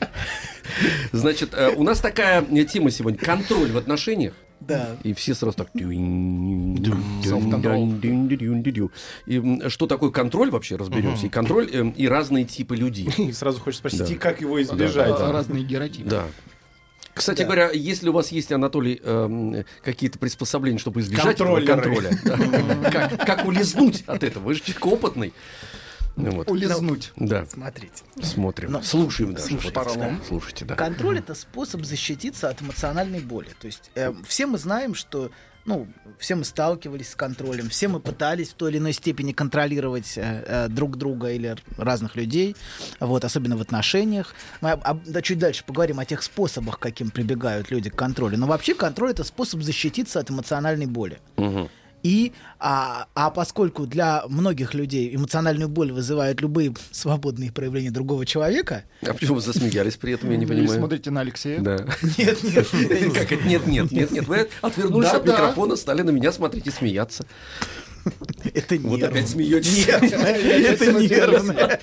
значит, 1.12 1.51
э, 1.55 1.70
у 1.77 1.82
нас 1.82 2.01
такая 2.01 2.43
тема 2.64 2.90
сегодня 2.90 3.18
контроль 3.18 3.70
в 3.72 3.77
отношениях. 3.77 4.32
Да. 4.70 4.97
И 5.02 5.12
все 5.14 5.34
сразу 5.34 5.56
так... 5.56 5.68
И 9.26 9.68
что 9.68 9.86
такое 9.88 10.10
контроль 10.10 10.51
вообще 10.51 10.76
разберемся. 10.76 11.26
И 11.26 11.28
контроль, 11.28 11.68
э, 11.72 11.92
и 11.97 12.06
разные 12.06 12.44
типы 12.44 12.76
людей. 12.76 13.09
И 13.18 13.32
сразу 13.32 13.60
хочешь 13.60 13.78
спросить, 13.78 14.10
и 14.10 14.14
как 14.14 14.40
его 14.40 14.62
избежать? 14.62 15.18
Разные 15.18 15.64
геротипы. 15.64 16.09
Да. 16.09 16.24
Кстати 17.12 17.38
Да. 17.38 17.44
говоря, 17.47 17.70
если 17.70 18.09
у 18.09 18.12
вас 18.12 18.30
есть, 18.30 18.52
Анатолий, 18.52 19.01
эм, 19.02 19.64
какие-то 19.82 20.18
приспособления, 20.18 20.78
чтобы 20.78 21.01
избежать 21.01 21.34
этого 21.40 21.60
контроля, 21.60 22.10
как, 22.92 23.26
как 23.26 23.44
улизнуть 23.47 24.05
от 24.06 24.22
этого? 24.22 24.44
Вы 24.44 24.55
же 24.55 24.60
человек 24.60 24.86
опытный. 24.86 25.32
Ну 26.16 26.30
вот. 26.32 26.50
Улизнуть. 26.50 27.12
Да. 27.16 27.46
Смотрите. 27.46 28.02
Смотрим. 28.22 28.72
Ну, 28.72 28.82
Слушаем 28.82 29.34
даже. 29.34 29.46
слушайте, 29.46 29.78
Вот, 29.78 29.96
да. 29.98 30.18
Слушайте, 30.26 30.64
да. 30.64 30.74
Контроль 30.74 31.18
это 31.18 31.34
способ 31.34 31.84
защититься 31.84 32.48
от 32.48 32.60
эмоциональной 32.62 33.20
боли. 33.20 33.48
То 33.60 33.66
есть 33.66 33.90
э, 33.94 34.12
все 34.26 34.46
мы 34.46 34.58
знаем, 34.58 34.94
что 34.94 35.30
ну, 35.66 35.86
все 36.18 36.34
мы 36.36 36.44
сталкивались 36.44 37.10
с 37.10 37.14
контролем, 37.14 37.68
все 37.68 37.86
мы 37.88 38.00
пытались 38.00 38.48
в 38.48 38.54
той 38.54 38.70
или 38.70 38.78
иной 38.78 38.92
степени 38.94 39.32
контролировать 39.32 40.14
э, 40.16 40.44
э, 40.46 40.68
друг 40.68 40.96
друга 40.96 41.30
или 41.32 41.54
разных 41.76 42.16
людей, 42.16 42.56
вот, 42.98 43.24
особенно 43.24 43.56
в 43.56 43.60
отношениях. 43.60 44.34
Мы 44.62 44.70
об- 44.72 44.80
об- 44.84 45.04
да, 45.04 45.20
чуть 45.22 45.38
дальше 45.38 45.62
поговорим 45.64 46.00
о 46.00 46.04
тех 46.06 46.22
способах, 46.22 46.78
каким 46.78 47.10
прибегают 47.10 47.70
люди 47.70 47.90
к 47.90 47.94
контролю. 47.94 48.38
Но 48.38 48.46
вообще 48.46 48.74
контроль 48.74 49.10
это 49.10 49.22
способ 49.22 49.62
защититься 49.62 50.18
от 50.18 50.30
эмоциональной 50.30 50.86
боли. 50.86 51.20
Мгм. 51.36 51.68
И, 52.02 52.32
а, 52.59 53.06
а 53.14 53.31
поскольку 53.31 53.86
для 53.86 54.24
многих 54.28 54.74
людей 54.74 55.14
эмоциональную 55.14 55.68
боль 55.68 55.93
вызывают 55.93 56.40
любые 56.40 56.74
свободные 56.90 57.52
проявления 57.52 57.90
другого 57.90 58.24
человека, 58.27 58.85
А 59.02 59.12
почему 59.14 59.36
вы 59.36 59.40
засмеялись 59.40 59.97
при 59.97 60.14
этом, 60.14 60.31
я 60.31 60.36
не 60.36 60.47
Вы 60.47 60.55
понимаю. 60.55 60.78
смотрите 60.78 61.10
на 61.10 61.20
Алексея. 61.20 61.60
Да. 61.60 61.77
Нет, 62.18 62.43
нет. 62.43 63.12
Как 63.14 63.32
это? 63.32 63.47
Нет, 63.47 63.66
нет, 63.66 63.90
нет, 63.90 64.10
нет. 64.10 64.27
Вы 64.27 64.48
отвернулись 64.62 65.09
от 65.10 65.27
микрофона, 65.27 65.77
стали 65.77 66.02
на 66.02 66.10
меня 66.10 66.32
смотреть 66.32 66.66
и 66.66 66.70
смеяться. 66.70 67.24
Это 68.55 68.77
Вот 68.77 68.98
нервно. 68.98 69.06
опять 69.09 69.28
смеетесь. 69.28 69.86
Это 69.89 70.93
нервно. 70.93 71.52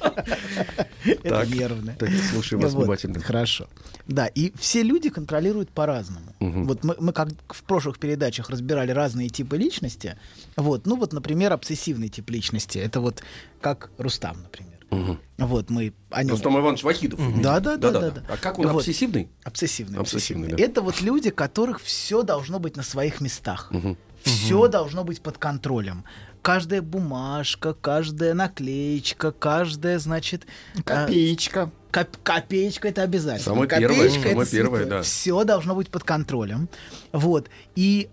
Это 1.23 1.45
нервно. 1.47 1.95
так, 1.97 2.09
слушаем 2.31 2.61
вас 2.61 2.73
Вот, 2.73 2.81
внимательно. 2.83 3.19
Хорошо. 3.21 3.67
Да, 4.07 4.27
и 4.27 4.51
все 4.57 4.83
люди 4.83 5.09
контролируют 5.09 5.69
по-разному. 5.69 6.33
Вот 6.39 6.83
мы, 6.83 7.13
как 7.13 7.29
в 7.49 7.63
прошлых 7.63 7.99
передачах 7.99 8.49
разбирали 8.49 8.91
разные 8.91 9.29
типы 9.29 9.57
личности. 9.57 10.17
Вот, 10.55 10.85
ну 10.85 10.95
вот, 10.95 11.13
например, 11.13 11.53
обсессивный 11.53 12.09
тип 12.09 12.29
личности. 12.29 12.77
Это 12.77 12.99
вот 13.01 13.21
как 13.61 13.89
Рустам, 13.97 14.41
например. 14.43 14.73
Мгм. 14.89 15.19
Вот 15.37 15.69
мы 15.69 15.93
о 16.11 16.23
нем- 16.23 16.31
Рустам 16.31 16.57
Иванович 16.57 16.83
Вахидов. 16.83 17.19
Да, 17.41 17.59
да, 17.59 17.75
да, 17.75 17.91
да, 17.91 18.09
да. 18.11 18.23
А 18.29 18.37
как 18.37 18.57
он 18.57 18.67
Вот. 18.67 18.79
обсессивный? 18.79 19.27
Обсессивный. 19.43 19.99
Обсессивный, 19.99 20.47
обсессивный. 20.47 20.57
да. 20.57 20.63
Это 20.63 20.81
вот 20.81 21.01
люди, 21.01 21.29
которых 21.29 21.81
все 21.81 22.23
должно 22.23 22.59
быть 22.59 22.77
на 22.77 22.83
своих 22.83 23.19
местах. 23.19 23.67
Мгм. 23.71 23.97
Все 24.27 24.67
должно 24.67 25.03
быть 25.03 25.21
под 25.21 25.37
контролем. 25.37 26.03
Каждая 26.41 26.81
бумажка, 26.81 27.73
каждая 27.73 28.33
наклеечка, 28.33 29.31
каждая, 29.31 29.99
значит... 29.99 30.45
Копеечка. 30.85 31.71
копеечка 31.91 32.87
это 32.87 33.01
обязательно. 33.01 33.43
Самое 33.43 33.67
первое, 33.69 33.87
Копеечка 33.97 34.29
самое 34.29 34.47
первое, 34.47 34.85
да. 34.85 35.01
Все 35.01 35.43
должно 35.43 35.75
быть 35.75 35.89
под 35.89 36.03
контролем. 36.03 36.69
Вот. 37.11 37.49
И 37.75 38.09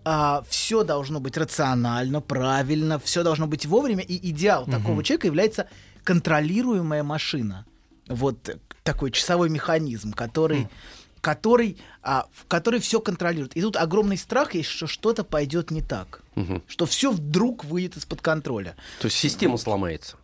все 0.49 0.85
должно 0.85 1.21
быть 1.21 1.37
рационально, 1.37 2.21
правильно, 2.21 2.99
все 2.99 3.23
должно 3.23 3.47
быть 3.47 3.67
вовремя. 3.67 4.03
И 4.03 4.31
идеал 4.31 4.67
такого 4.67 5.05
человека 5.05 5.27
является 5.27 5.69
контролируемая 6.03 7.03
машина. 7.03 7.67
Вот 8.09 8.49
э, 8.49 8.59
такой 8.83 9.11
часовой 9.11 9.49
механизм, 9.49 10.13
который 10.13 10.69
который, 11.25 11.79
а, 12.03 12.27
который 12.49 12.81
все 12.81 13.01
контролирует. 13.01 13.57
И 13.57 13.63
тут 13.63 13.77
огромный 13.77 14.19
страх 14.19 14.55
есть, 14.55 14.69
что 14.69 14.87
что-то 14.87 15.25
пойдет 15.25 15.71
не 15.71 15.81
так, 15.81 16.21
Мгм. 16.35 16.63
что 16.69 16.85
все 16.85 17.11
вдруг 17.11 17.65
выйдет 17.65 17.97
из-под 17.97 18.21
контроля. 18.21 18.77
То 19.01 19.07
есть 19.07 19.17
система 19.17 19.57
сломается. 19.57 20.17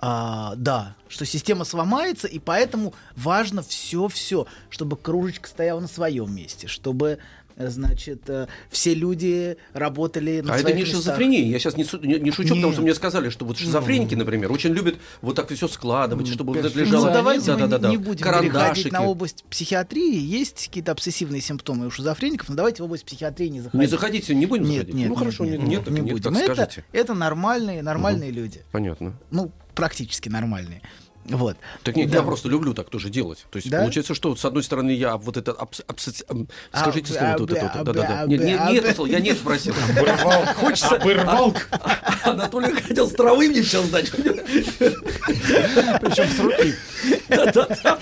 А, 0.00 0.54
да, 0.56 0.94
что 1.08 1.24
система 1.26 1.64
сломается, 1.64 2.26
и 2.28 2.38
поэтому 2.38 2.92
важно 3.16 3.62
все-все, 3.62 4.46
чтобы 4.70 4.96
кружечка 4.96 5.48
стояла 5.48 5.80
на 5.80 5.88
своем 5.88 6.32
месте, 6.34 6.66
чтобы, 6.68 7.18
значит, 7.58 8.22
э, 8.28 8.46
все 8.70 8.94
люди 8.94 9.56
работали 9.72 10.40
на 10.40 10.54
а 10.54 10.58
это 10.58 10.72
не 10.72 10.82
местах. 10.82 10.98
шизофрения. 11.00 11.42
Я 11.48 11.58
сейчас 11.58 11.76
не, 11.76 11.84
не- 12.06 12.20
не 12.20 12.30
шучу, 12.30 12.54
потому 12.54 12.72
что 12.72 12.80
Нет. 12.82 12.90
мне 12.90 12.94
сказали, 12.94 13.30
что 13.30 13.44
вот 13.44 13.58
шизофреники, 13.58 14.14
например, 14.14 14.52
очень 14.52 14.70
любят 14.72 14.96
вот 15.22 15.36
так 15.36 15.50
все 15.50 15.68
складывать, 15.68 16.28
чтобы 16.28 16.54
вот 16.54 16.64
это 16.64 16.76
Ну, 16.78 16.84
лежало. 16.84 17.10
давайте 17.10 17.52
мы 17.52 17.58
Да-да-да-да. 17.58 17.90
не 17.90 17.96
будем 17.96 18.24
переходить 18.24 18.92
на 18.92 19.02
область 19.04 19.44
психиатрии. 19.50 20.18
Есть 20.18 20.68
какие-то 20.68 20.92
обсессивные 20.92 21.40
симптомы 21.40 21.86
у 21.86 21.90
шизофреников, 21.90 22.48
но 22.48 22.54
давайте 22.54 22.82
в 22.82 22.86
область 22.86 23.04
психиатрии 23.04 23.48
не 23.48 23.60
заходить. 23.60 23.80
Не 23.80 23.86
заходите, 23.86 24.34
не 24.34 24.46
будем 24.46 24.64
нет, 24.64 24.72
заходить? 24.72 24.94
Нет, 24.94 25.04
ну 25.08 25.14
нет, 25.14 25.18
хорошо, 25.18 25.44
нет, 25.44 25.58
нет, 25.60 25.68
нет, 25.68 25.84
так 25.84 25.94
не 25.94 26.00
нет, 26.00 26.12
будем. 26.12 26.22
так 26.34 26.42
это, 26.42 26.54
скажете. 26.54 26.84
это 26.92 27.14
нормальные, 27.14 27.82
нормальные 27.82 28.30
люди. 28.30 28.60
Понятно. 28.72 29.14
Ну, 29.30 29.50
практически 29.74 30.28
нормальные. 30.28 30.82
Вот. 31.28 31.56
Так 31.82 31.96
нет, 31.96 32.10
Да. 32.10 32.18
я 32.18 32.22
просто 32.22 32.48
люблю 32.48 32.74
так 32.74 32.88
тоже 32.90 33.10
делать. 33.10 33.44
То 33.50 33.56
есть 33.58 33.68
Да? 33.70 33.80
получается, 33.80 34.14
что 34.14 34.34
с 34.36 34.44
одной 34.44 34.62
стороны 34.62 34.90
я 34.92 35.16
вот 35.16 35.36
это 35.36 35.52
абс- 35.52 35.82
скажите 36.72 37.12
слово 37.12 37.36
вот 37.38 37.50
это 37.52 37.70
а, 37.72 37.78
вот. 37.78 37.86
Да-да-да. 37.86 38.26
б- 38.26 38.28
Нет, 38.32 38.40
нет, 38.42 38.60
нет, 38.84 38.98
я 39.06 39.20
нет 39.20 39.36
спросил. 39.38 39.74
Хочется. 40.56 40.96
Обырвал. 40.96 41.54
А- 41.70 41.96
Анатолий 42.30 42.72
хотел 42.72 43.08
с 43.08 43.12
травы 43.12 43.48
мне 43.48 43.62
сейчас 43.62 43.88
дать. 43.88 44.10
Причем 46.00 46.28
с 46.30 46.38
руки. 46.40 46.74
Да-да-да. 47.28 47.98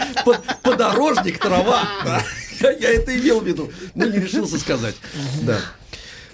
Подорожник, 0.63 1.39
трава. 1.39 1.83
Я 2.61 2.91
это 2.95 3.17
имел 3.19 3.41
в 3.41 3.47
виду. 3.47 3.71
Ну, 3.95 4.07
не 4.09 4.19
решился 4.19 4.59
сказать. 4.59 4.95
Да. 5.43 5.59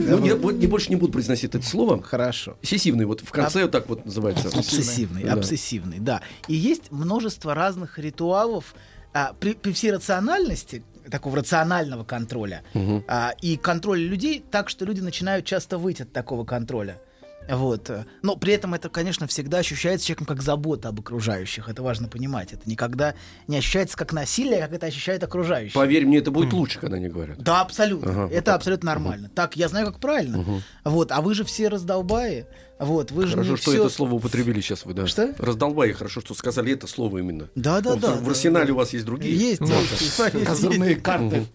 Ну, 0.09 0.19
не, 0.19 0.59
не 0.59 0.66
больше 0.66 0.91
не 0.91 0.97
буду 0.97 1.12
произносить 1.12 1.55
это 1.55 1.65
слово. 1.66 2.03
Хорошо. 2.03 2.57
Сессивный, 2.62 3.05
вот 3.05 3.20
в 3.20 3.31
конце 3.31 3.62
вот 3.62 3.70
так 3.70 3.89
вот 3.89 4.05
называется. 4.05 4.49
Обсессивный, 4.49 5.24
Да. 5.24 5.35
обсессивный, 5.35 5.99
да. 5.99 6.20
И 6.49 6.55
есть 6.55 6.91
множество 6.91 7.55
разных 7.55 7.99
ритуалов 7.99 8.74
а, 9.15 9.35
при, 9.39 9.55
при 9.55 9.73
всей 9.73 9.93
рациональности 9.93 10.83
такого 11.11 11.37
рационального 11.37 12.05
контроля 12.05 12.62
Мгм. 12.74 13.05
а, 13.09 13.35
и 13.43 13.57
контроля 13.57 14.03
людей, 14.07 14.43
так 14.51 14.69
что 14.69 14.85
люди 14.85 15.01
начинают 15.01 15.45
часто 15.45 15.79
выйти 15.79 16.03
от 16.03 16.12
такого 16.12 16.45
контроля. 16.45 17.01
Вот. 17.48 17.90
Но 18.23 18.36
при 18.36 18.55
этом 18.55 18.74
это, 18.74 18.89
конечно, 18.89 19.27
всегда 19.27 19.59
ощущается 19.59 20.06
человеком 20.06 20.27
как 20.27 20.43
забота 20.43 20.89
об 20.89 21.01
окружающих. 21.01 21.69
Это 21.69 21.82
важно 21.82 22.09
понимать. 22.09 22.52
Это 22.52 22.69
никогда 22.69 23.14
не 23.47 23.59
ощущается 23.59 23.97
как 23.97 24.12
насилие, 24.12 24.60
как 24.60 24.73
это 24.73 24.86
ощущают 24.86 25.23
окружающие. 25.23 25.74
Поверь 25.74 26.06
мне, 26.06 26.19
это 26.19 26.31
будет 26.31 26.52
лучше, 26.52 26.78
когда 26.78 26.97
они 26.97 27.09
говорят. 27.09 27.39
Да, 27.39 27.60
абсолютно. 27.60 28.10
Ага, 28.10 28.23
вот 28.24 28.32
это 28.32 28.43
так. 28.43 28.56
абсолютно 28.56 28.86
нормально. 28.86 29.31
Так, 29.35 29.56
я 29.56 29.69
знаю, 29.69 29.86
как 29.86 29.98
правильно. 29.98 30.39
Мгм. 30.39 30.62
Вот, 30.85 31.12
а 31.12 31.20
вы 31.20 31.35
же 31.35 31.44
все 31.44 31.69
раздолбаи. 31.69 32.47
Вот, 32.85 33.11
вы 33.11 33.27
же 33.27 33.33
Хорошо, 33.33 33.51
не 33.53 33.57
что 33.57 33.71
всё- 33.71 33.85
это 33.87 33.95
слово 33.95 34.15
употребили 34.15 34.61
сейчас 34.61 34.85
вы, 34.85 34.95
да. 34.95 35.07
Что? 35.07 35.35
Раздолбай, 35.39 35.93
хорошо, 35.93 36.21
что 36.21 36.35
сказали 36.35 36.73
это 36.73 36.87
слово 36.87 37.19
именно. 37.19 37.49
Да, 37.55 37.81
да, 37.81 37.95
да. 37.97 38.13
В 38.15 38.25
да, 38.25 38.31
арсенале 38.31 38.67
да. 38.69 38.73
у 38.73 38.77
вас 38.77 38.93
есть 38.93 39.05
другие. 39.05 39.37
Есть, 39.37 39.61
Ну, 39.61 39.69
да. 39.69 39.75
есть, 39.81 40.47
Козырные 40.47 40.97
карты. 40.97 41.47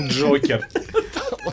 Джокер. 0.00 0.66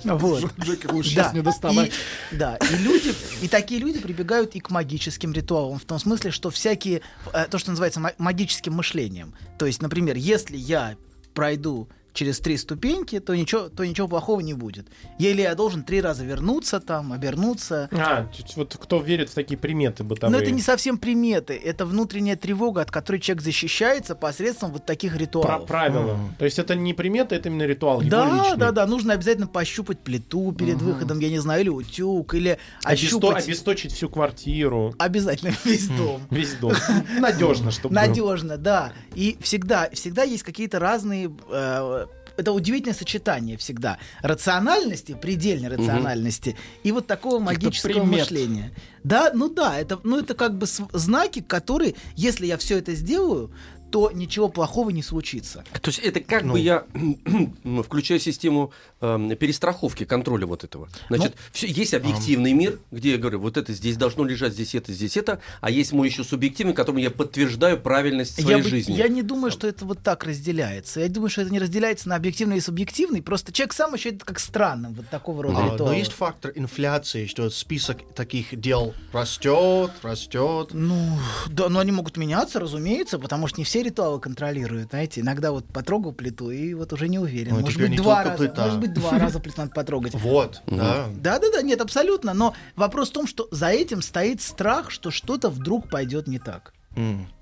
Вот. 0.04 0.44
Джокер 0.60 0.94
лучше 0.94 1.16
Да, 1.16 1.24
сейчас 1.24 1.34
не 1.34 1.42
доставать. 1.42 1.92
И, 2.32 2.36
да, 2.36 2.58
и 2.58 2.76
люди, 2.84 3.14
и 3.42 3.48
такие 3.48 3.80
люди 3.80 4.00
прибегают 4.00 4.54
и 4.56 4.60
к 4.60 4.70
магическим 4.70 5.32
ритуалам, 5.32 5.80
в 5.80 5.86
том 5.86 6.00
смысле, 6.00 6.32
что 6.32 6.50
всякие, 6.50 7.02
э, 7.34 7.46
то, 7.50 7.58
что 7.58 7.72
называется 7.72 8.00
ма- 8.00 8.14
магическим 8.18 8.74
мышлением. 8.74 9.34
То 9.58 9.66
есть, 9.66 9.82
например, 9.82 10.16
если 10.18 10.58
я 10.58 10.96
пройду 11.34 11.88
через 12.16 12.40
три 12.40 12.58
ступеньки, 12.58 13.20
то 13.20 13.36
ничего, 13.36 13.70
то 13.70 13.86
ничего 13.86 14.08
плохого 14.08 14.40
не 14.40 14.54
будет. 14.56 14.88
Или 15.20 15.42
я 15.42 15.54
должен 15.54 15.84
три 15.84 16.02
раза 16.02 16.24
вернуться 16.26 16.80
там, 16.80 17.14
обернуться. 17.14 17.90
А, 17.92 18.28
вот 18.56 18.76
кто 18.82 19.00
верит 19.02 19.30
в 19.30 19.34
такие 19.36 19.58
приметы 19.58 20.04
бытовые. 20.04 20.36
Но 20.36 20.42
это 20.42 20.52
не 20.52 20.62
совсем 20.62 20.98
приметы, 20.98 21.54
это 21.54 21.86
внутренняя 21.86 22.36
тревога, 22.38 22.82
от 22.82 22.90
которой 22.90 23.20
человек 23.20 23.44
защищается 23.44 24.16
посредством 24.16 24.72
вот 24.72 24.86
таких 24.86 25.12
Про 25.14 25.20
ритуалов. 25.20 25.68
правила. 25.68 26.18
То 26.40 26.46
есть 26.46 26.58
это 26.58 26.74
не 26.74 26.94
приметы, 26.94 27.36
это 27.36 27.50
именно 27.50 27.64
ритуал. 27.64 28.02
Да, 28.02 28.26
личный. 28.32 28.58
да, 28.58 28.72
да, 28.72 28.88
нужно 28.88 29.14
обязательно 29.14 29.48
пощупать 29.48 30.00
плиту 30.00 30.52
перед 30.54 30.82
выходом, 30.82 31.20
я 31.20 31.30
не 31.30 31.40
знаю, 31.40 31.62
или 31.62 31.70
утюг, 31.70 32.34
или 32.34 32.58
Обесто- 32.84 32.90
ощупать 32.94 33.44
Обесточить 33.46 33.92
всю 33.92 34.10
квартиру. 34.10 34.94
обязательно 34.98 35.54
весь 35.66 35.88
дом. 35.90 36.22
Весь 36.32 36.54
дом. 36.54 36.74
Надежно, 37.20 37.72
чтобы. 37.72 37.94
Надежно, 37.96 38.58
да. 38.58 38.94
И 39.16 39.38
всегда, 39.42 39.90
всегда 39.92 40.24
есть 40.24 40.44
какие-то 40.44 40.80
разные. 40.80 41.30
э, 41.50 42.05
это 42.38 42.52
удивительное 42.52 42.96
сочетание 42.96 43.58
всегда. 43.58 43.98
Рациональности, 44.22 45.18
предельной 45.20 45.70
рациональности 45.70 46.56
и 46.84 46.92
вот 46.92 47.08
такого 47.08 47.40
магического 47.40 48.04
мышления. 48.04 48.72
Да, 49.04 49.32
ну 49.34 49.50
да, 49.50 49.78
это, 49.78 50.00
ну 50.04 50.18
это 50.18 50.34
как 50.34 50.58
бы 50.58 50.66
знаки, 50.66 51.42
которые, 51.42 51.94
если 52.16 52.48
я 52.48 52.58
все 52.58 52.80
это 52.80 52.96
сделаю, 52.96 53.52
то 53.96 54.12
ничего 54.14 54.50
плохого 54.50 54.90
не 54.90 55.02
случится. 55.02 55.64
То 55.82 55.88
есть 55.90 56.00
это 56.00 56.20
как 56.20 56.44
Ну. 56.44 56.52
бы 56.54 56.60
я 56.60 56.84
включаю 57.84 58.20
систему 58.20 58.72
эм, 59.00 59.34
перестраховки, 59.38 60.04
контроля 60.04 60.46
вот 60.46 60.66
этого. 60.66 60.90
Значит, 61.08 61.32
Ну, 61.36 61.42
всё- 61.54 61.68
есть 61.68 61.94
объективный 61.94 62.52
мир, 62.52 62.78
где 62.92 63.12
я 63.12 63.18
говорю, 63.18 63.40
вот 63.40 63.56
это 63.56 63.72
здесь 63.72 63.96
должно 63.96 64.26
лежать, 64.26 64.52
здесь 64.52 64.76
это, 64.76 64.92
здесь 64.92 65.16
это, 65.16 65.40
а 65.62 65.70
есть 65.72 65.94
мой 65.94 66.10
еще 66.10 66.26
субъективный, 66.26 66.74
которым 66.74 67.00
я 67.02 67.10
подтверждаю 67.10 67.80
правильность 67.80 68.36
своей 68.36 68.58
Я, 68.58 68.64
бы- 68.64 68.70
жизни. 68.70 68.94
я 68.98 69.08
не 69.08 69.22
думаю, 69.22 69.50
что 69.50 69.66
это 69.66 69.86
вот 69.86 70.00
так 70.04 70.26
разделяется. 70.26 71.00
Я 71.00 71.08
думаю, 71.08 71.30
что 71.30 71.42
это 71.44 71.52
не 71.54 71.60
разделяется 71.60 72.10
на 72.10 72.16
объективный 72.18 72.58
и 72.58 72.60
субъективный. 72.60 73.22
Просто 73.22 73.54
человек 73.54 73.72
сам 73.72 73.94
ощущает 73.94 74.18
это 74.18 74.26
как 74.26 74.40
странным, 74.40 74.94
вот 74.96 75.08
такого 75.10 75.42
рода 75.44 75.58
А, 75.58 75.78
но 75.78 75.94
есть 75.94 76.12
фактор 76.12 76.52
инфляции, 76.56 77.28
что 77.28 77.50
список 77.50 78.00
таких 78.14 78.60
дел 78.60 78.94
растет, 79.14 79.92
растет. 80.02 80.72
Ну, 80.74 81.18
да, 81.48 81.70
но 81.70 81.80
они 81.80 81.94
могут 81.94 82.18
меняться, 82.18 82.60
разумеется, 82.60 83.20
потому 83.20 83.48
что 83.48 83.62
не 83.62 83.64
все 83.64 83.85
ритуалы 83.86 84.20
контролируют, 84.20 84.90
знаете. 84.90 85.22
Иногда 85.22 85.52
вот 85.52 85.66
потрогал 85.66 86.12
плиту 86.12 86.52
и 86.52 86.74
вот 86.74 86.92
уже 86.94 87.08
не 87.08 87.20
уверен. 87.20 87.54
Ну, 87.56 87.62
может 87.62 87.80
быть, 87.80 87.90
не 87.92 87.98
два 87.98 88.24
раза. 88.24 88.38
плита. 88.38 88.66
Может 88.66 88.80
быть, 88.82 88.94
два 88.94 89.18
раза 89.20 89.40
плиту 89.40 89.62
надо 89.62 89.72
потрогать. 89.72 90.14
Вот, 90.16 90.62
да. 90.68 91.08
Да, 91.16 91.40
да, 91.40 91.48
да, 91.52 91.62
нет, 91.62 91.80
абсолютно. 91.82 92.34
Но 92.34 92.54
вопрос 92.76 93.10
в 93.10 93.14
том, 93.14 93.28
что 93.28 93.48
за 93.52 93.68
этим 93.70 94.02
стоит 94.02 94.42
страх, 94.42 94.92
что 94.92 95.12
что-то 95.12 95.50
вдруг 95.50 95.90
пойдет 95.90 96.28
не 96.28 96.40
так. 96.40 96.74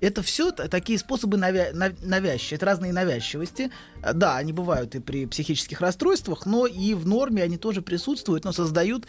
Это 0.00 0.22
все 0.22 0.50
такие 0.50 0.98
способы 0.98 1.36
навя- 1.36 1.72
нав- 1.72 2.02
навязчивости, 2.02 2.54
это 2.56 2.66
разные 2.66 2.92
навязчивости. 2.92 3.70
А, 4.02 4.12
Да, 4.12 4.36
они 4.36 4.52
бывают 4.52 4.96
и 4.96 4.98
при 4.98 5.26
психических 5.26 5.80
расстройствах, 5.80 6.44
но 6.44 6.66
и 6.66 6.92
в 6.94 7.06
норме 7.06 7.40
они 7.44 7.56
тоже 7.56 7.80
присутствуют, 7.80 8.44
но 8.44 8.50
создают 8.52 9.06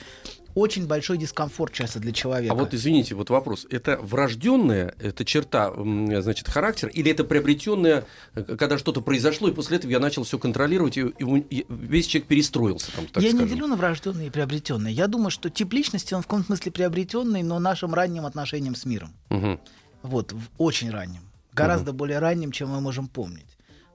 очень 0.56 0.88
большой 0.88 1.18
дискомфорт 1.18 1.73
часто 1.73 1.99
для 1.99 2.14
человека. 2.14 2.53
А 2.53 2.57
вот 2.57 2.73
извините, 2.73 3.14
вот 3.14 3.30
вопрос. 3.30 3.68
Это 3.69 3.98
врожденная, 3.98 4.95
это 4.99 5.26
черта, 5.26 5.72
значит, 5.76 6.48
характер, 6.48 6.88
или 6.88 7.11
это 7.11 7.26
приобретенная, 7.26 8.06
э, 8.34 8.44
когда 8.57 8.77
что-то 8.77 9.02
произошло, 9.02 9.49
и 9.49 9.52
после 9.53 9.77
этого 9.77 9.91
я 9.91 9.99
начал 9.99 10.23
все 10.23 10.40
контролировать, 10.40 10.98
и, 10.98 11.02
и 11.02 11.45
и 11.49 11.65
весь 11.69 12.07
человек 12.07 12.27
перестроился, 12.27 12.91
там, 12.95 13.06
так 13.07 13.22
я 13.22 13.30
скажем. 13.30 13.48
не 13.48 13.53
делю 13.53 13.68
на 13.68 13.76
врожденные 13.76 14.27
и 14.27 14.30
приобретенные. 14.30 14.94
Я 14.94 15.07
думаю, 15.07 15.30
что 15.30 15.49
тип 15.49 15.73
личности, 15.73 16.14
он 16.14 16.22
в 16.22 16.27
каком-то 16.27 16.48
смысле 16.48 16.72
приобретенный, 16.72 17.44
но 17.44 17.60
нашим 17.60 17.94
ранним 17.94 18.26
отношением 18.26 18.76
с 18.76 18.86
миром. 18.86 19.14
Мгм. 19.30 19.60
Вот, 20.03 20.32
в 20.32 20.41
очень 20.57 20.90
ранним. 20.90 21.22
Гораздо 21.53 21.94
более 21.94 22.19
ранним, 22.19 22.52
чем 22.52 22.69
мы 22.69 22.82
можем 22.82 23.07
помнить. 23.07 23.45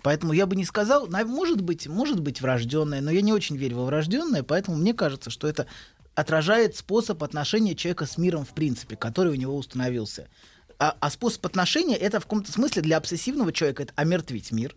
Поэтому 0.03 0.33
я 0.33 0.47
бы 0.47 0.57
не 0.57 0.65
сказал, 0.65 1.09
может 1.09 1.61
быть, 1.61 1.87
может 1.87 2.21
быть 2.21 2.41
врожденное, 2.41 3.01
но 3.01 3.11
я 3.11 3.21
не 3.21 3.33
очень 3.33 3.57
верю 3.57 3.79
во 3.79 3.85
врожденное, 3.87 4.43
поэтому 4.43 4.77
мне 4.77 4.95
кажется, 4.95 5.31
что 5.31 5.47
это 5.47 5.67
отражает 6.15 6.77
способ 6.77 7.23
отношения 7.23 7.75
человека 7.75 8.07
с 8.07 8.19
миром 8.19 8.45
в 8.45 8.51
принципе, 8.51 8.97
который 8.97 9.33
у 9.33 9.37
него 9.37 9.57
установился. 9.57 10.29
А, 10.79 10.97
а 11.01 11.11
способ 11.11 11.45
отношения 11.47 11.97
это 11.97 12.21
в 12.21 12.25
каком-то 12.25 12.51
смысле 12.51 12.83
для 12.83 12.97
обсессивного 12.97 13.53
человека 13.53 13.83
это 13.85 13.93
омертвить 13.97 14.51
мир, 14.53 14.75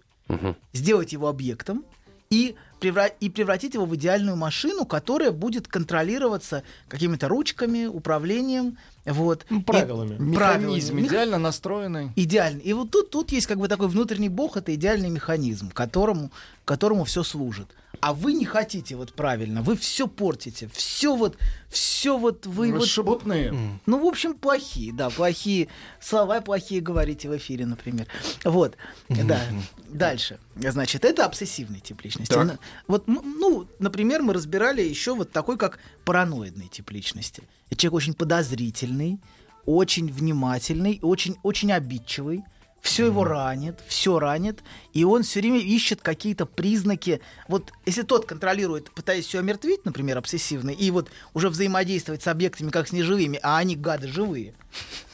сделать 0.74 1.14
его 1.14 1.28
объектом 1.28 1.86
и, 2.30 2.56
превра- 2.82 3.14
и 3.20 3.30
превратить 3.30 3.76
его 3.76 3.86
в 3.86 3.96
идеальную 3.96 4.36
машину, 4.36 4.86
которая 4.86 5.32
будет 5.32 5.68
контролироваться 5.68 6.64
какими-то 6.88 7.28
ручками, 7.28 7.86
управлением, 7.86 8.78
вот. 9.06 9.46
И- 9.50 9.60
правилами. 9.60 10.16
Механизм 10.18 10.98
Мех- 10.98 11.08
идеально 11.08 11.38
настроенный. 11.38 12.12
Идеальный. 12.16 12.62
И 12.62 12.74
вот 12.74 12.90
тут, 12.92 13.10
тут 13.12 13.32
есть 13.32 13.48
как 13.48 13.60
бы 13.60 13.68
такой 13.68 13.88
внутренний 13.88 14.30
бог, 14.30 14.58
это 14.58 14.74
идеальный 14.74 15.10
механизм, 15.10 15.70
которому, 15.72 16.32
которому 16.66 17.04
все 17.06 17.24
служит. 17.24 17.70
А 18.06 18.14
вы 18.14 18.34
не 18.34 18.44
хотите 18.44 18.98
вот 18.98 19.14
правильно, 19.14 19.62
вы 19.62 19.78
все 19.78 20.10
портите, 20.10 20.70
все 20.74 21.16
вот, 21.16 21.38
все 21.70 22.18
вот 22.18 22.46
вы, 22.46 22.74
Вы 22.74 22.80
вот... 22.80 22.88
шебутные. 22.90 23.80
Ну, 23.86 24.04
в 24.04 24.06
общем, 24.06 24.34
плохие, 24.34 24.92
да, 24.92 25.10
плохие 25.10 25.70
слова, 26.02 26.42
плохие 26.42 26.82
говорите 26.82 27.30
в 27.30 27.38
эфире, 27.38 27.66
например. 27.66 28.08
Вот, 28.44 28.76
да. 29.08 29.40
Дальше. 29.88 30.38
Значит, 30.58 31.06
это 31.06 31.26
обсессивный 31.26 31.80
тип 31.80 32.02
личности. 32.02 32.34
Так. 32.34 32.46
На- 32.46 32.60
Вот, 32.88 33.08
ну, 33.08 33.22
ну, 33.24 33.68
например, 33.80 34.22
мы 34.22 34.34
разбирали 34.34 34.82
еще 34.82 35.16
вот 35.16 35.32
такой, 35.32 35.58
как 35.58 35.80
параноидный 36.04 36.68
тип 36.68 36.92
личности. 36.92 37.44
Человек 37.78 37.94
очень 37.94 38.16
подозрительный, 38.16 39.22
очень 39.66 40.12
внимательный, 40.12 41.00
очень, 41.02 41.38
очень 41.42 41.72
обидчивый. 41.72 42.44
Все 42.84 43.06
его 43.06 43.24
ранит, 43.24 43.80
все 43.88 44.20
ранит, 44.20 44.60
и 44.92 45.06
он 45.06 45.24
все 45.24 45.40
время 45.40 45.60
ищет 45.60 46.02
какие-то 46.02 46.46
признаки. 46.46 47.22
Вот 47.48 47.72
если 47.86 48.02
тот 48.02 48.26
контролирует, 48.26 48.92
пытаясь 48.92 49.26
все 49.26 49.40
омертвить, 49.40 49.86
например, 49.86 50.18
обсессивный, 50.18 50.74
и 50.74 50.92
вот 50.92 51.10
уже 51.34 51.50
взаимодействовать 51.50 52.22
с 52.24 52.28
объектами 52.28 52.72
как 52.72 52.90
с 52.90 52.92
неживыми, 52.92 53.40
а 53.42 53.58
они 53.58 53.78
гады 53.78 54.10
живые, 54.10 54.54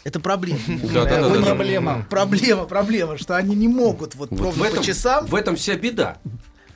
это 0.04 0.20
проблема. 0.20 0.60
Не- 0.68 1.46
Проблема. 1.46 2.08
Проблема, 2.10 2.66
проблема, 2.66 3.18
что 3.20 3.36
они 3.38 3.56
не 3.56 3.68
могут 3.68 4.16
вот, 4.16 4.32
Вот 4.32 4.40
ровно 4.42 4.64
в, 4.64 4.66
этом, 4.66 4.80
по 4.80 4.84
часам. 4.84 5.28
в 5.28 5.36
этом 5.36 5.56
вся 5.56 5.76
беда. 5.76 6.18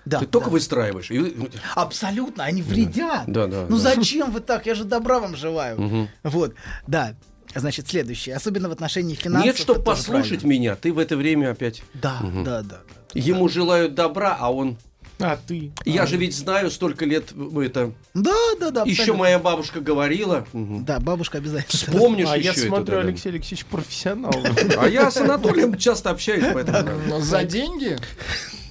Да, 0.05 0.19
Ты 0.19 0.27
только 0.27 0.49
да. 0.49 0.51
выстраиваешь. 0.51 1.09
и- 1.09 1.49
Абсолютно, 1.73 2.43
они 2.43 2.61
вредят. 2.61 3.23
Да, 3.25 3.47
да. 3.47 3.65
Ну 3.67 3.77
да. 3.77 3.95
зачем 3.95 4.29
вы 4.31 4.41
так? 4.41 4.67
Я 4.67 4.75
же 4.75 4.83
добра 4.83 5.19
вам 5.19 5.35
желаю. 5.35 5.81
Мгм. 5.81 6.09
Вот, 6.23 6.53
да. 6.85 7.15
Значит, 7.55 7.87
следующее, 7.87 8.35
особенно 8.35 8.69
в 8.69 8.71
отношении 8.71 9.15
финансов. 9.15 9.45
Нет, 9.45 9.57
чтобы 9.57 9.79
это 9.79 9.85
послушать 9.91 10.41
правильно. 10.41 10.47
меня, 10.49 10.75
ты 10.75 10.91
в 10.93 10.99
это 10.99 11.15
время 11.17 11.51
опять. 11.51 11.83
Да, 11.93 12.19
Мгм. 12.21 12.43
да, 12.43 12.61
да. 12.61 12.79
Ему 13.13 13.47
желают 13.49 13.93
добра, 13.95 14.35
а 14.39 14.51
он. 14.51 14.77
А 15.19 15.37
ты? 15.47 15.71
Я 15.85 16.05
же 16.07 16.17
ведь 16.17 16.35
знаю 16.35 16.71
столько 16.71 17.05
лет 17.05 17.31
э, 17.33 17.61
это. 17.65 17.93
Да, 18.15 18.33
да, 18.59 18.71
да. 18.71 18.81
Еще 18.81 19.03
абсолютно. 19.03 19.19
моя 19.19 19.39
бабушка 19.39 19.79
говорила. 19.79 20.45
Мгм. 20.53 20.83
Да, 20.83 20.99
бабушка 20.99 21.37
обязательно. 21.37 21.77
Вспомнишь 21.93 22.27
А 22.29 22.35
еще 22.37 22.45
я 22.47 22.51
это, 22.53 22.61
смотрю, 22.61 22.85
да, 22.85 23.01
да. 23.03 23.07
Алексей 23.07 23.29
Алексеевич 23.29 23.65
профессионал. 23.67 24.33
А 24.77 24.87
я 24.89 25.11
с 25.11 25.17
Анатолием 25.17 25.77
часто 25.77 26.09
общаюсь, 26.09 26.45
поэтому. 26.51 27.19
За 27.21 27.43
деньги? 27.43 27.97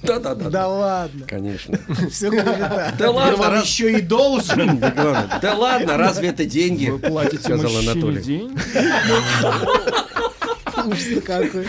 Да, 0.03 0.19
да, 0.19 0.35
да. 0.35 0.49
Да 0.49 0.67
ладно. 0.67 1.25
Конечно. 1.27 1.77
Все 2.11 2.29
клевета. 2.29 2.93
Да 2.97 3.11
ладно, 3.11 3.37
вам 3.37 3.61
еще 3.61 3.97
и 3.97 4.01
должен. 4.01 4.79
Да 4.79 5.55
ладно, 5.55 5.97
разве 5.97 6.29
это 6.29 6.45
деньги? 6.45 6.89
Вы 6.89 6.99
платите 6.99 7.43
сказал 7.43 7.75
Анатолий. 7.77 8.21
деньги? 8.21 8.57
Ужас 10.85 11.23
какой. 11.25 11.67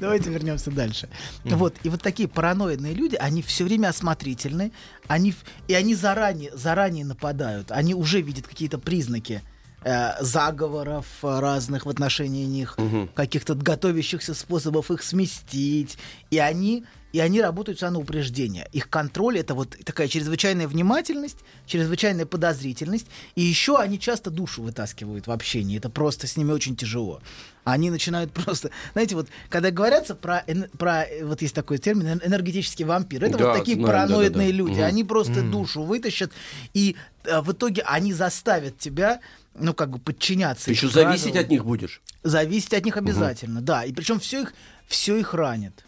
Давайте 0.00 0.30
вернемся 0.30 0.70
дальше. 0.70 1.08
Вот, 1.44 1.74
и 1.82 1.88
вот 1.88 2.02
такие 2.02 2.28
параноидные 2.28 2.94
люди, 2.94 3.16
они 3.16 3.42
все 3.42 3.64
время 3.64 3.88
осмотрительны, 3.88 4.72
они, 5.06 5.34
и 5.66 5.74
они 5.74 5.94
заранее, 5.94 6.50
заранее 6.54 7.04
нападают, 7.04 7.70
они 7.72 7.94
уже 7.94 8.20
видят 8.20 8.46
какие-то 8.46 8.78
признаки 8.78 9.42
э, 9.88 10.22
заговоров 10.22 11.06
э, 11.22 11.38
разных 11.40 11.86
в 11.86 11.88
отношении 11.88 12.44
них, 12.44 12.76
каких-то 13.14 13.54
готовящихся 13.54 14.34
способов 14.34 14.90
их 14.90 15.02
сместить, 15.02 15.98
и 16.30 16.38
они 16.38 16.84
и 17.12 17.20
они 17.20 17.40
работают 17.40 17.80
на 17.80 17.98
упреждение. 17.98 18.68
Их 18.72 18.90
контроль 18.90 19.38
это 19.38 19.54
вот 19.54 19.74
такая 19.84 20.08
чрезвычайная 20.08 20.68
внимательность, 20.68 21.38
чрезвычайная 21.66 22.26
подозрительность, 22.26 23.06
и 23.34 23.40
еще 23.42 23.78
они 23.78 23.98
часто 23.98 24.30
душу 24.30 24.62
вытаскивают 24.62 25.26
в 25.26 25.30
общении. 25.30 25.78
Это 25.78 25.88
просто 25.88 26.26
с 26.26 26.36
ними 26.36 26.52
очень 26.52 26.76
тяжело. 26.76 27.22
Они 27.64 27.90
начинают 27.90 28.32
просто, 28.44 28.70
знаете, 28.92 29.14
вот 29.14 29.28
когда 29.48 29.70
говорятся 29.70 30.14
про, 30.14 30.44
про 30.76 31.04
э, 31.04 31.24
вот 31.24 31.40
есть 31.40 31.54
такой 31.54 31.78
термин 31.78 32.06
эн- 32.08 32.26
энергетический 32.26 32.84
вампир, 32.84 33.24
это 33.24 33.38
Да, 33.38 33.44
вот 33.48 33.58
такие 33.58 33.76
знаю, 33.78 33.86
параноидные 33.86 34.48
да-да-да. 34.48 34.56
люди. 34.58 34.78
Мгм. 34.80 34.84
Они 34.84 35.04
просто 35.04 35.42
душу 35.42 35.82
вытащат, 35.84 36.30
и 36.74 36.94
в 37.24 37.52
итоге 37.52 37.82
они 37.82 38.12
заставят 38.12 38.78
тебя, 38.78 39.20
ну 39.54 39.74
как 39.74 39.90
бы 39.90 39.98
подчиняться. 39.98 40.66
Ты 40.66 40.72
еще 40.72 40.88
зависеть 40.88 41.24
правилам. 41.32 41.44
от 41.44 41.50
них 41.50 41.64
будешь. 41.64 42.00
Зависеть 42.22 42.74
от 42.74 42.84
них 42.84 42.96
обязательно, 42.96 43.60
да. 43.60 43.84
И 43.84 43.92
причем 43.92 44.20
все 44.20 44.42
их, 44.42 44.54
все 44.86 45.16
их 45.16 45.34
ранит. 45.34 45.84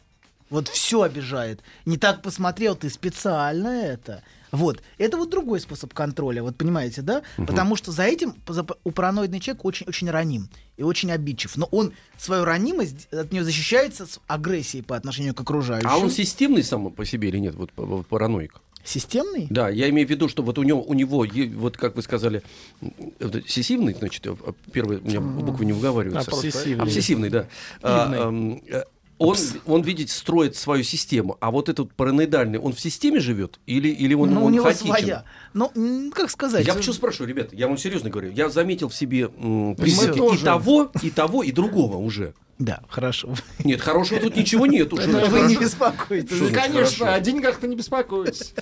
Вот 0.49 0.69
все 0.69 1.03
обижает. 1.03 1.61
Не 1.85 1.97
так 1.97 2.23
посмотрел, 2.23 2.75
ты 2.75 2.91
специально 2.91 3.69
это. 3.69 4.23
Вот. 4.51 4.83
Это 4.99 5.17
вот 5.17 5.31
другой 5.31 5.61
способ 5.61 5.95
контроля, 5.95 6.43
вот 6.43 6.57
понимаете, 6.57 7.03
да? 7.03 7.23
Потому 7.37 7.77
что 7.77 7.93
за 7.93 8.03
этим 8.03 8.35
за- 8.49 8.67
у 8.83 8.91
параноидный 8.91 9.39
человек 9.39 9.65
очень-очень 9.65 10.11
раним 10.11 10.49
и 10.77 10.83
очень 10.83 11.13
обидчив. 11.13 11.57
Но 11.57 11.67
он 11.67 11.93
свою 12.19 12.45
ранимость 12.45 13.07
от 13.13 13.31
нее 13.31 13.45
защищается 13.45 14.07
с 14.07 14.19
агрессией 14.27 14.83
по 14.83 14.97
отношению 14.97 15.35
к 15.35 15.41
окружающим. 15.41 15.89
А 15.89 15.99
он 15.99 16.11
системный 16.11 16.65
сам 16.65 16.91
по 16.91 17.05
себе 17.05 17.29
или 17.29 17.39
нет, 17.39 17.55
вот 17.55 17.71
параноик? 18.09 18.61
Системный? 18.85 19.47
Да, 19.51 19.69
я 19.69 19.89
имею 19.91 20.07
в 20.07 20.11
виду, 20.11 20.29
что 20.29 20.43
вот 20.43 20.59
у 20.59 20.63
него, 20.63 20.83
у 20.83 20.95
него 20.95 21.27
вот 21.55 21.77
как 21.77 21.97
вы 21.97 22.03
сказали, 22.03 22.43
сессивный, 23.47 23.95
значит, 23.95 24.27
э, 24.27 24.35
первые 24.73 25.01
у 25.01 25.07
меня 25.07 25.21
буквы 25.21 25.65
не 25.67 25.73
выговариваются. 25.73 26.31
Обсессивный. 26.31 26.85
Обсессивный, 26.85 27.31
да. 27.31 27.47
А, 27.83 28.29
эм, 28.29 28.63
э, 28.69 28.85
он, 29.21 29.37
он, 29.67 29.83
видите, 29.83 30.13
строит 30.15 30.57
свою 30.57 30.83
систему, 30.83 31.37
а 31.41 31.51
вот 31.51 31.69
этот 31.69 31.93
параноидальный, 31.93 32.59
он 32.59 32.73
в 32.73 32.81
системе 32.81 33.21
живет 33.21 33.61
или, 33.67 33.89
или 33.89 34.15
он, 34.15 34.33
Ну, 34.33 34.43
у 34.43 34.47
он 34.47 34.53
него 34.53 34.65
хаотичен? 34.65 34.87
своя. 34.87 35.25
Ну, 35.53 36.11
как 36.15 36.31
сказать? 36.31 36.67
Я 36.67 36.75
почему 36.75 36.95
спрашиваю, 36.95 37.29
ребята, 37.29 37.55
я 37.55 37.69
вам 37.69 37.77
серьезно 37.77 38.09
говорю, 38.09 38.33
я 38.33 38.49
заметил 38.49 38.89
в 38.89 38.95
себе 38.95 39.29
м, 39.37 39.75
и 39.75 39.95
тоже. 40.17 40.43
того, 40.43 40.91
и 41.03 41.11
того, 41.11 41.43
и 41.43 41.53
другого 41.53 41.99
уже. 41.99 42.33
Да, 42.61 42.83
хорошо. 42.91 43.35
Нет, 43.65 43.81
хорошего 43.81 44.21
тут 44.21 44.37
ничего 44.37 44.67
нету. 44.67 45.01
Что 45.01 45.09
Вы 45.11 45.29
значит 45.29 45.49
не 45.49 45.57
беспокойтесь. 45.65 46.39
Конечно, 46.53 47.07
хорошо? 47.07 47.13
о 47.15 47.21
деньгах-то 47.21 47.67
не 47.67 47.75
беспокойтесь. 47.75 48.53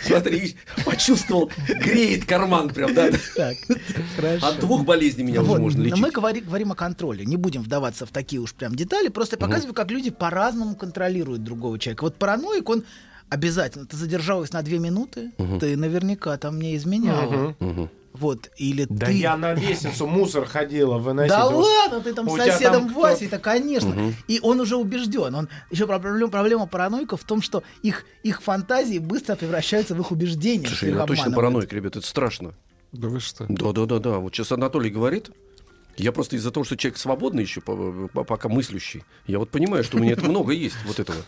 Смотри, 0.00 0.54
почувствовал, 0.84 1.50
греет 1.66 2.24
карман 2.24 2.68
прям, 2.68 2.94
да? 2.94 3.10
Так, 3.34 3.56
хорошо. 4.14 4.46
От 4.46 4.60
двух 4.60 4.84
болезней 4.84 5.24
меня 5.24 5.42
уже 5.42 5.58
можно 5.58 5.80
но 5.80 5.86
лечить. 5.86 6.00
Мы 6.00 6.10
говори- 6.10 6.40
говорим 6.40 6.70
о 6.70 6.76
контроле. 6.76 7.26
Не 7.26 7.36
будем 7.36 7.62
вдаваться 7.62 8.06
в 8.06 8.10
такие 8.10 8.40
уж 8.40 8.54
прям 8.54 8.76
детали. 8.76 9.08
Просто 9.08 9.36
показываю, 9.36 9.74
как 9.74 9.90
люди 9.90 10.10
по-разному 10.10 10.76
контролируют 10.76 11.42
другого 11.42 11.80
человека. 11.80 12.04
Вот 12.04 12.14
параноик, 12.14 12.68
он 12.68 12.84
обязательно. 13.28 13.86
Ты 13.86 13.96
задержалась 13.96 14.52
на 14.52 14.62
две 14.62 14.78
минуты, 14.78 15.32
ты 15.58 15.76
наверняка 15.76 16.36
там 16.38 16.60
не 16.60 16.76
изменяла. 16.76 17.56
Вот, 18.18 18.50
или 18.56 18.86
Да 18.88 19.06
ты... 19.06 19.12
я 19.12 19.36
на 19.36 19.54
лестницу 19.54 20.06
мусор 20.06 20.44
ходила 20.44 20.98
выносить. 20.98 21.30
Да 21.30 21.48
Вот 21.48 21.64
ладно, 21.64 22.00
ты 22.00 22.12
там 22.12 22.28
с 22.28 22.36
соседом 22.36 22.82
там 22.82 22.90
кто- 22.90 23.00
Васей, 23.00 23.26
это 23.28 23.38
конечно. 23.38 23.90
Мгм. 23.90 24.14
И 24.26 24.40
он 24.42 24.60
уже 24.60 24.76
убежден. 24.76 25.34
Он 25.34 25.48
еще 25.70 25.86
проблема, 25.86 26.30
проблема 26.30 26.66
параноиков 26.66 27.20
в 27.20 27.24
том, 27.24 27.42
что 27.42 27.62
их 27.82 28.04
их 28.22 28.42
фантазии 28.42 28.98
быстро 28.98 29.36
превращаются 29.36 29.94
в 29.94 30.00
их 30.00 30.10
убеждения. 30.10 30.66
Слушай, 30.66 30.92
я 30.92 31.04
точно 31.04 31.32
параноик, 31.32 31.72
ребят, 31.72 31.96
это 31.96 32.06
страшно. 32.06 32.54
Да 32.92 33.08
вы 33.08 33.20
что? 33.20 33.46
Да, 33.48 33.72
да, 33.72 33.86
да, 33.86 33.98
да. 33.98 34.18
Вот 34.18 34.34
сейчас 34.34 34.52
Анатолий 34.52 34.90
говорит. 34.90 35.30
Я 35.98 36.12
просто 36.12 36.36
из-за 36.36 36.50
того, 36.50 36.64
что 36.64 36.76
человек 36.76 36.96
свободный 36.98 37.42
еще, 37.42 37.60
по- 37.60 38.08
по- 38.12 38.24
пока 38.24 38.48
мыслящий, 38.48 39.04
я 39.26 39.38
вот 39.38 39.50
понимаю, 39.50 39.82
что 39.82 39.96
у 39.96 40.00
меня 40.00 40.12
это 40.12 40.24
много 40.24 40.52
есть, 40.52 40.76
вот 40.86 41.00
этого. 41.00 41.18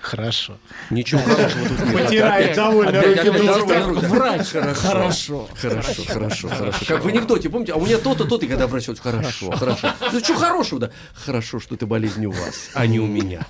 Хорошо. 0.00 0.56
Ничего 0.90 1.20
хорошего 1.20 1.68
тут 1.68 1.80
нет. 1.80 1.92
Потирает 2.04 2.56
довольно 2.56 3.02
руки, 3.02 4.06
врач. 4.06 4.48
Хорошо. 4.48 4.80
Хорошо. 4.80 5.48
Хорошо, 5.60 6.02
хорошо, 6.06 6.48
хорошо. 6.48 6.86
Как 6.86 7.04
в 7.04 7.08
анекдоте, 7.08 7.50
помните, 7.50 7.72
а 7.72 7.76
у 7.76 7.84
меня 7.84 7.98
то-то, 7.98 8.24
то-то, 8.24 8.46
когда 8.46 8.66
врач 8.66 8.86
говорит, 8.86 9.02
хорошо, 9.02 9.50
хорошо. 9.50 9.92
Ну 10.12 10.20
что 10.20 10.34
хорошего, 10.36 10.80
да? 10.80 10.90
Хорошо, 11.14 11.58
что 11.58 11.76
ты 11.76 11.86
болезнь 11.86 12.24
у 12.26 12.30
вас, 12.30 12.70
а 12.74 12.86
не 12.86 13.00
у 13.00 13.06
меня. 13.06 13.44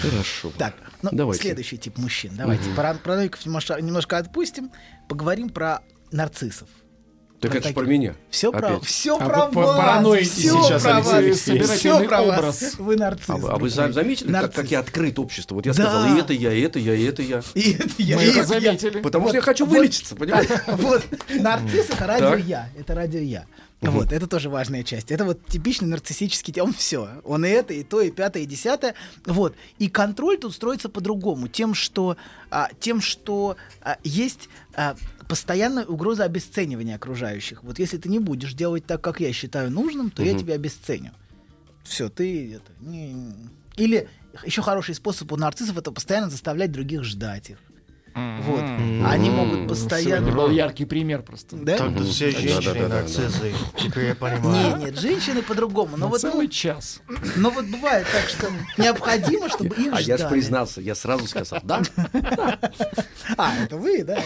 Хорошо. 0.00 0.52
Так, 0.56 0.74
ну, 1.02 1.10
Давайте. 1.12 1.42
следующий 1.42 1.78
тип 1.78 1.98
мужчин. 1.98 2.32
Давайте. 2.36 2.70
Параноиков 2.70 3.44
немножко, 3.44 3.80
немножко 3.80 4.18
отпустим. 4.18 4.70
Поговорим 5.08 5.48
про 5.48 5.80
нарциссов. 6.12 6.68
Так 7.48 7.56
это 7.56 7.68
же 7.68 7.74
про 7.74 7.84
меня. 7.84 8.14
Все 8.30 8.50
про, 8.52 8.66
Опять. 8.68 8.84
все 8.84 9.16
А 9.16 9.24
про 9.28 9.46
вы 9.46 9.62
вас. 9.62 9.76
параноите 9.76 10.24
все 10.30 10.62
сейчас, 10.62 10.82
про 10.82 10.96
Алексей 10.96 11.12
вас. 11.12 11.14
Алексеевич. 11.14 11.62
Все 11.64 11.76
Собирательный 11.76 12.08
про 12.08 12.22
вас. 12.42 12.74
Вы 12.78 12.96
нарцисс. 12.96 13.28
А 13.30 13.36
вы, 13.36 13.48
а 13.50 13.56
вы 13.56 13.70
заметили, 13.70 14.26
как, 14.26 14.32
Нарцисс. 14.42 14.54
как 14.56 14.70
я 14.70 14.78
открыт 14.80 15.18
обществу? 15.18 15.54
Вот 15.56 15.66
я 15.66 15.72
Да. 15.72 15.82
сказал, 15.82 16.14
и 16.16 16.20
это 16.20 16.32
я, 16.32 16.52
и 16.52 16.60
это 16.60 16.78
я, 16.78 16.94
и 16.94 17.04
это 17.04 17.22
я. 17.22 17.42
И 17.54 17.72
это 17.72 17.90
я, 17.98 18.16
Мы 18.16 18.24
и 18.24 18.28
это 18.28 18.38
я. 18.38 18.44
заметили. 18.44 19.00
Потому 19.00 19.24
что 19.26 19.32
Вот, 19.32 19.34
я 19.34 19.40
хочу 19.42 19.66
вот. 19.66 19.76
вылечиться, 19.76 20.16
понимаешь? 20.16 20.48
Вот, 20.66 21.02
нарцисс 21.28 21.90
это 21.90 22.06
радио 22.06 22.30
Так. 22.30 22.44
я. 22.44 22.68
Это 22.78 22.94
радио 22.94 23.20
я. 23.20 23.46
Вот, 23.80 24.12
это 24.12 24.26
тоже 24.26 24.48
важная 24.48 24.82
часть. 24.82 25.10
Это 25.10 25.26
вот 25.26 25.44
типичный 25.46 25.88
нарциссический, 25.88 26.58
он 26.62 26.72
все. 26.72 27.06
Он 27.22 27.44
и 27.44 27.48
это, 27.50 27.74
и 27.74 27.82
то, 27.82 28.00
и 28.00 28.10
пятое, 28.10 28.44
и 28.44 28.46
десятое. 28.46 28.94
Вот. 29.26 29.54
И 29.78 29.88
контроль 29.90 30.38
тут 30.38 30.54
строится 30.54 30.88
по-другому. 30.88 31.48
Тем, 31.48 31.74
что, 31.74 32.16
а, 32.50 32.70
тем, 32.80 33.02
что 33.02 33.56
а, 33.82 33.98
есть 34.02 34.48
а, 34.74 34.96
постоянная 35.28 35.84
угроза 35.86 36.24
обесценивания 36.24 36.96
окружающих. 36.96 37.62
Вот 37.62 37.78
если 37.78 37.98
ты 37.98 38.08
не 38.08 38.18
будешь 38.18 38.54
делать 38.54 38.86
так, 38.86 39.00
как 39.00 39.20
я 39.20 39.32
считаю 39.32 39.70
нужным, 39.70 40.10
то 40.10 40.22
я 40.22 40.32
Мгм. 40.32 40.40
тебя 40.40 40.54
обесценю. 40.54 41.12
Все, 41.84 42.08
ты 42.08 42.54
это... 42.54 42.72
не- 42.80 43.34
Или 43.76 44.08
еще 44.44 44.62
хороший 44.62 44.94
способ 44.94 45.30
у 45.32 45.36
нарциссов 45.36 45.76
это 45.78 45.90
постоянно 45.92 46.30
заставлять 46.30 46.72
других 46.72 47.04
ждать 47.04 47.50
их. 47.50 47.58
Вот. 48.14 48.62
Они 49.06 49.28
могут 49.30 49.68
постоянно... 49.68 50.26
Сегодня 50.28 50.32
был 50.32 50.50
яркий 50.50 50.84
пример 50.84 51.22
просто. 51.22 51.56
Да? 51.56 51.76
Тогда 51.78 52.04
все 52.04 52.30
женщины 52.30 52.86
нарциссы. 52.88 53.52
Теперь 53.76 54.06
я 54.06 54.14
понимаю. 54.14 54.76
Нет, 54.76 54.86
нет, 54.86 54.98
женщины 55.00 55.42
по-другому. 55.42 55.96
Но 55.96 56.06
На 56.06 56.10
вот, 56.10 56.20
целый 56.20 56.46
ну, 56.46 56.52
час. 56.52 57.00
но 57.36 57.50
вот 57.50 57.64
бывает 57.66 58.06
так, 58.12 58.28
что 58.28 58.50
необходимо, 58.80 59.48
чтобы 59.48 59.74
их 59.76 59.92
А 59.92 60.00
я 60.00 60.16
же 60.16 60.24
ждали. 60.24 60.32
признался, 60.34 60.80
я 60.80 60.94
сразу 60.94 61.26
сказал, 61.26 61.60
да? 61.64 61.82
А, 63.36 63.52
это 63.64 63.76
вы, 63.76 64.04
да? 64.04 64.20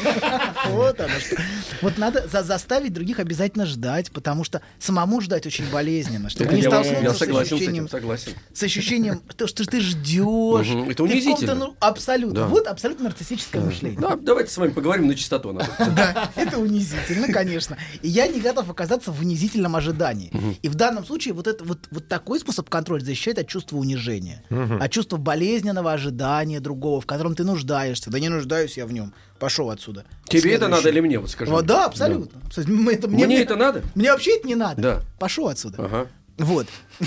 Вот 0.69 1.01
оно 1.01 1.09
что. 1.21 1.37
Вот 1.83 1.97
надо 1.99 2.27
за- 2.29 2.43
заставить 2.43 2.93
других 2.93 3.21
обязательно 3.21 3.65
ждать, 3.65 4.11
потому 4.11 4.45
что 4.45 4.61
самому 4.79 5.21
ждать 5.21 5.47
очень 5.47 5.69
болезненно. 5.71 6.29
Чтобы 6.29 6.55
не 6.55 6.63
столкнуться 6.63 7.03
Я 7.03 7.15
с 7.15 7.23
ощущением, 7.23 7.85
этим, 7.85 7.89
согласен. 7.89 8.33
с 8.53 8.63
ощущением, 8.63 9.21
то, 9.37 9.47
что 9.47 9.65
ты 9.65 9.81
ждешь. 9.81 10.67
Это 10.91 11.03
унизительно. 11.05 11.55
ну, 11.55 11.77
абсолютно. 11.81 12.35
Да. 12.41 12.47
Вот 12.49 12.67
абсолютно 12.67 13.05
нарциссическое 13.05 13.63
мышление. 13.63 13.78
Да, 13.99 14.17
давайте 14.17 14.51
с 14.51 14.57
вами 14.57 14.71
поговорим 14.71 15.07
на 15.07 15.15
чистоту. 15.15 15.53
Да, 15.53 16.31
это 16.37 16.59
унизительно, 16.59 17.33
конечно. 17.33 17.77
И 18.03 18.09
я 18.09 18.27
не 18.27 18.41
готов 18.41 18.71
оказаться 18.71 19.13
в 19.13 19.21
унизительном 19.21 19.77
ожидании. 19.77 20.33
И 20.63 20.69
в 20.69 20.75
данном 20.75 21.05
случае 21.05 21.35
вот, 21.35 21.47
это, 21.47 21.65
вот, 21.65 21.79
вот 21.91 22.09
такой 22.09 22.41
способ 22.41 22.69
контроля 22.69 23.05
защищает 23.05 23.39
от 23.39 23.49
чувства 23.49 23.77
унижения. 23.77 24.43
От 24.51 24.91
чувства 24.91 25.17
болезненного 25.17 25.93
ожидания 25.93 26.61
другого, 26.61 27.01
в 27.01 27.07
котором 27.07 27.35
ты 27.35 27.45
нуждаешься. 27.45 28.11
Да 28.11 28.19
не 28.19 28.29
нуждаюсь 28.29 28.77
я 28.77 28.87
в 28.87 28.93
нем. 28.93 29.13
Пошел 29.39 29.71
отсюда. 29.71 30.05
Тебе 30.25 30.55
это 30.55 30.69
надо 30.69 30.89
или 30.89 31.01
мне? 31.01 31.19
Вот 31.19 31.31
скажи. 31.31 31.51
Вот, 31.51 31.65
да, 31.65 31.87
абсолютно. 31.87 32.41
Мне 32.67 32.95
это, 32.95 33.09
Мне 33.09 33.41
это 33.41 33.57
надо? 33.57 33.83
Мне 33.95 34.11
вообще 34.11 34.37
это 34.37 34.49
не 34.49 34.57
надо. 34.57 34.83
Да. 34.83 35.03
Пошел 35.19 35.49
отсюда. 35.49 35.85
Ага. 35.85 36.07
Вот. 36.39 36.67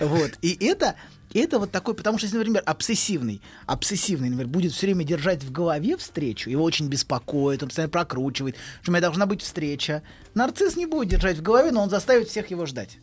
Вот. 0.00 0.32
И 0.40 0.56
это, 0.64 0.96
это 1.40 1.58
вот 1.58 1.70
такой, 1.70 1.94
потому 1.94 2.18
что, 2.18 2.26
если, 2.26 2.38
например, 2.38 2.62
обсессивный, 2.66 3.40
обсессивный, 3.66 4.28
например, 4.28 4.48
будет 4.48 4.72
все 4.72 4.86
время 4.86 5.04
держать 5.04 5.42
в 5.42 5.52
голове 5.52 5.96
встречу, 5.96 6.50
его 6.50 6.64
очень 6.64 6.88
беспокоит, 6.88 7.62
он 7.62 7.68
постоянно 7.68 7.90
прокручивает, 7.90 8.56
что 8.82 8.90
у 8.90 8.92
меня 8.92 9.00
должна 9.00 9.26
быть 9.26 9.42
встреча. 9.42 10.02
Нарцисс 10.34 10.76
не 10.76 10.86
будет 10.86 11.08
держать 11.08 11.38
в 11.38 11.42
голове, 11.42 11.70
но 11.70 11.82
он 11.82 11.90
заставит 11.90 12.28
всех 12.28 12.50
его 12.50 12.66
ждать. 12.66 12.98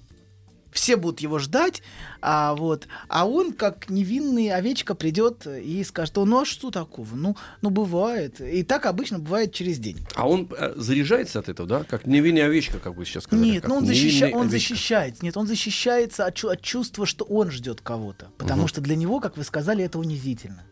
Все 0.71 0.97
будут 0.97 1.19
его 1.19 1.39
ждать, 1.39 1.81
а 2.21 2.53
вот, 2.53 2.87
а 3.07 3.27
он 3.27 3.53
как 3.53 3.89
невинный 3.89 4.49
овечка 4.51 4.93
придет 4.93 5.47
и 5.47 5.83
скажет, 5.83 6.15
ну 6.17 6.41
а 6.41 6.45
что 6.45 6.69
такого? 6.69 7.07
Ну, 7.15 7.35
ну 7.61 7.69
бывает. 7.71 8.39
И 8.39 8.63
так 8.63 8.85
обычно 8.85 9.17
бывает 9.19 9.51
через 9.51 9.79
день. 9.79 9.97
А 10.15 10.27
он 10.29 10.47
э, 10.55 10.73
заряжается 10.75 11.39
от 11.39 11.49
этого, 11.49 11.67
да? 11.67 11.83
Как 11.85 12.05
невинная 12.05 12.45
овечка, 12.45 12.77
как 12.79 12.95
вы 12.95 13.05
сейчас 13.05 13.23
сказали. 13.23 13.49
Нет, 13.49 13.67
ну 13.67 13.77
он, 13.77 13.85
защища- 13.85 14.31
он 14.31 14.47
овечка. 14.47 14.49
защищается. 14.51 15.25
Нет, 15.25 15.37
он 15.37 15.47
защищается 15.47 16.25
от, 16.25 16.35
чу- 16.35 16.49
от 16.49 16.61
чувства, 16.61 17.05
что 17.05 17.25
он 17.25 17.49
ждет 17.49 17.81
кого-то. 17.81 18.27
Потому 18.37 18.61
Мгм. 18.61 18.67
что 18.67 18.81
для 18.81 18.95
него, 18.95 19.19
как 19.19 19.37
вы 19.37 19.43
сказали, 19.43 19.83
это 19.83 19.97
унизительно. 19.97 20.63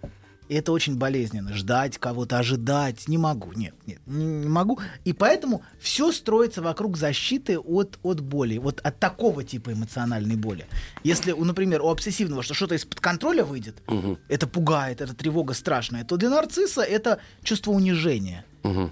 И 0.49 0.55
это 0.55 0.71
очень 0.71 0.97
болезненно. 0.97 1.53
Ждать 1.53 1.97
кого-то, 1.97 2.39
ожидать. 2.39 3.07
Не 3.07 3.17
могу. 3.17 3.51
Нет, 3.53 3.73
нет, 3.85 3.99
не, 4.05 4.47
могу. 4.47 4.79
И 5.03 5.13
поэтому 5.13 5.61
все 5.79 6.11
строится 6.11 6.61
вокруг 6.61 6.95
защиты 6.97 7.59
от, 7.59 7.99
от 8.03 8.21
боли. 8.21 8.57
Вот 8.57 8.79
от 8.81 8.97
такого 8.99 9.43
типа 9.43 9.73
эмоциональной 9.73 10.35
боли. 10.37 10.65
Если, 11.03 11.31
у, 11.33 11.43
например, 11.43 11.81
у 11.81 11.89
обсессивного, 11.89 12.43
что 12.43 12.53
что-то 12.53 12.75
из-под 12.75 12.99
контроля 13.01 13.43
выйдет, 13.43 13.75
Мгм. 13.87 14.17
это 14.29 14.47
пугает, 14.47 15.01
это 15.01 15.13
тревога 15.13 15.53
страшная, 15.53 16.05
то 16.05 16.15
для 16.17 16.29
нарцисса 16.29 16.81
это 16.81 17.19
чувство 17.43 17.71
унижения. 17.71 18.45
Мгм. 18.63 18.91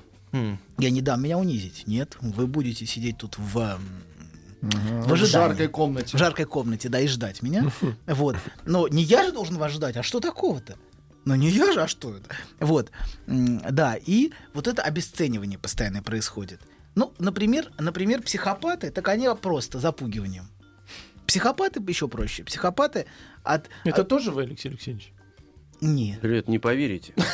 Я 0.77 0.89
не 0.89 1.01
дам 1.01 1.23
меня 1.23 1.37
унизить. 1.37 1.83
Нет, 1.87 2.17
вы 2.19 2.47
будете 2.47 2.85
сидеть 2.85 3.17
тут 3.19 3.37
в, 3.37 3.79
В 4.61 5.13
в 5.13 5.15
жаркой 5.15 5.69
комнате. 5.69 6.17
В 6.17 6.19
жаркой 6.19 6.45
комнате, 6.45 6.89
да, 6.89 6.99
и 6.99 7.07
ждать 7.07 7.41
меня. 7.41 7.71
Вот. 8.07 8.35
Но 8.65 8.89
не 8.89 9.03
я 9.03 9.23
же 9.23 9.31
должен 9.31 9.57
вас 9.57 9.71
ждать, 9.71 9.95
а 9.95 10.03
что 10.03 10.19
такого-то? 10.19 10.75
Ну 11.25 11.35
не 11.35 11.49
я 11.49 11.71
же, 11.71 11.81
а 11.81 11.87
что 11.87 12.15
это? 12.15 12.29
Вот. 12.59 12.91
Да, 13.27 13.95
и 13.95 14.31
вот 14.53 14.67
это 14.67 14.83
обесценивание 14.83 15.57
постоянно 15.57 16.03
происходит. 16.03 16.61
Ну, 16.93 17.13
например, 17.19 17.71
например, 17.79 18.21
психопаты, 18.21 18.91
так 18.91 19.07
они 19.09 19.27
просто 19.41 19.79
запугиванием. 19.79 20.47
Психопаты 21.27 21.83
еще 21.87 22.07
проще. 22.07 22.43
Психопаты 22.43 23.07
от... 23.43 23.69
Это 23.83 24.01
от- 24.03 24.07
тоже 24.07 24.31
вы, 24.31 24.43
Алексей 24.43 24.69
Алексеевич? 24.69 25.11
Нет. 25.81 26.23
Ребят, 26.23 26.47
не 26.47 26.57
поверите. 26.59 27.13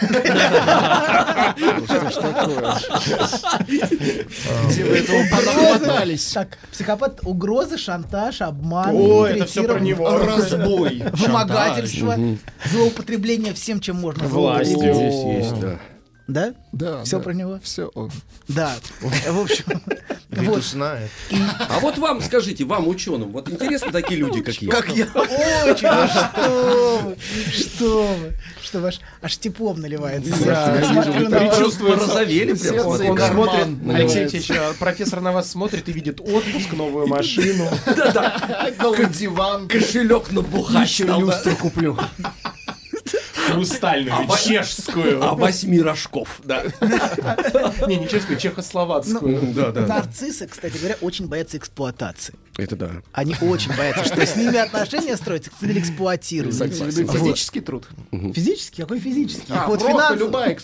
Где 4.68 4.84
вы 4.84 4.98
этого 4.98 5.24
понахватались? 5.30 6.32
Так, 6.32 6.58
психопат, 6.72 7.20
угрозы, 7.24 7.78
шантаж, 7.78 8.42
обман, 8.42 8.96
О, 8.96 9.26
это 9.26 9.46
всё 9.46 9.64
про 9.64 9.80
него. 9.80 10.10
Разбой. 10.18 11.04
вымогательство, 11.14 12.18
злоупотребление 12.66 13.54
всем, 13.54 13.80
чем 13.80 13.98
можно 13.98 14.28
Властью. 14.28 14.94
Здесь 14.94 15.24
есть, 15.24 15.60
да. 15.60 15.80
Да? 16.32 16.53
Да, 16.72 17.03
Все 17.03 17.18
да. 17.18 17.24
про 17.24 17.34
него? 17.34 17.60
Все 17.62 17.91
он. 17.94 18.10
Да. 18.48 18.74
В 19.02 19.40
общем, 19.41 19.66
вот. 20.30 20.64
знает. 20.64 21.12
А 21.60 21.80
вот 21.82 21.98
вам, 21.98 22.22
скажите, 22.22 22.64
вам, 22.64 22.88
ученым, 22.88 23.32
вот 23.34 23.49
интересно 23.49 23.91
такие 23.91 24.18
люди, 24.18 24.41
как 24.41 24.56
я? 24.62 24.72
Как 24.72 24.90
я 24.95 25.06
очень, 25.14 25.88
а 25.88 26.08
что 26.08 27.02
вы, 27.03 27.18
что 27.52 28.03
вы, 28.16 28.34
что 28.64 28.80
ваш 28.80 29.02
аж 29.22 29.38
теплом 29.38 29.82
наливается. 29.82 30.34
я 30.45 31.30
на 31.30 31.38
предчувствуете. 31.38 31.98
Порозовели 31.98 32.53
прям, 32.53 32.88
Он 32.88 33.16
карман 33.18 33.49
смотрит. 33.49 33.95
Алексей 33.95 34.22
Алексеевич, 34.22 34.52
а, 34.52 34.74
профессор 34.80 35.20
на 35.20 35.34
вас 35.34 35.52
смотрит 35.52 35.90
и 35.90 35.91
видит 35.91 36.22
отпуск, 36.22 36.72
новую 36.72 37.08
машину. 37.08 37.68
Новый 38.80 39.08
диван. 39.08 39.68
Кошелек 39.68 40.32
набухать 40.32 40.90
Еще 40.90 41.03
стал, 41.03 41.20
да. 41.20 41.26
люстру 41.26 41.56
куплю. 41.58 41.98
Хрустальную, 43.48 44.14
А 44.16 44.38
чешскую. 44.38 45.24
А 45.24 45.34
восьми 45.34 45.82
рожков, 45.82 46.42
да. 46.44 46.64
Не, 47.88 47.98
не 47.98 48.08
чешскую, 48.08 48.40
чехословацкую. 48.40 49.54
Да, 49.54 49.72
да. 49.72 49.86
Нарциссы, 49.88 50.48
кстати 50.48 50.78
говоря, 50.78 50.98
очень 51.02 51.28
боятся 51.28 51.58
эксплуатации. 51.58 52.36
Это 52.58 52.76
да. 52.76 52.92
Они 53.14 53.36
очень 53.42 53.76
боятся, 53.76 54.06
что 54.06 54.26
с 54.26 54.36
ними 54.36 54.58
отношения 54.58 55.16
строятся, 55.18 55.52
или 55.62 55.80
эксплуатируют. 55.80 56.56
Физический 56.56 57.62
труд. 57.62 57.88
Физический? 58.12 58.82
Какой 58.82 59.00
физический? 59.00 59.54
А, 59.54 59.68
вот 59.68 59.82
финансово 59.82 60.50
их 60.50 60.60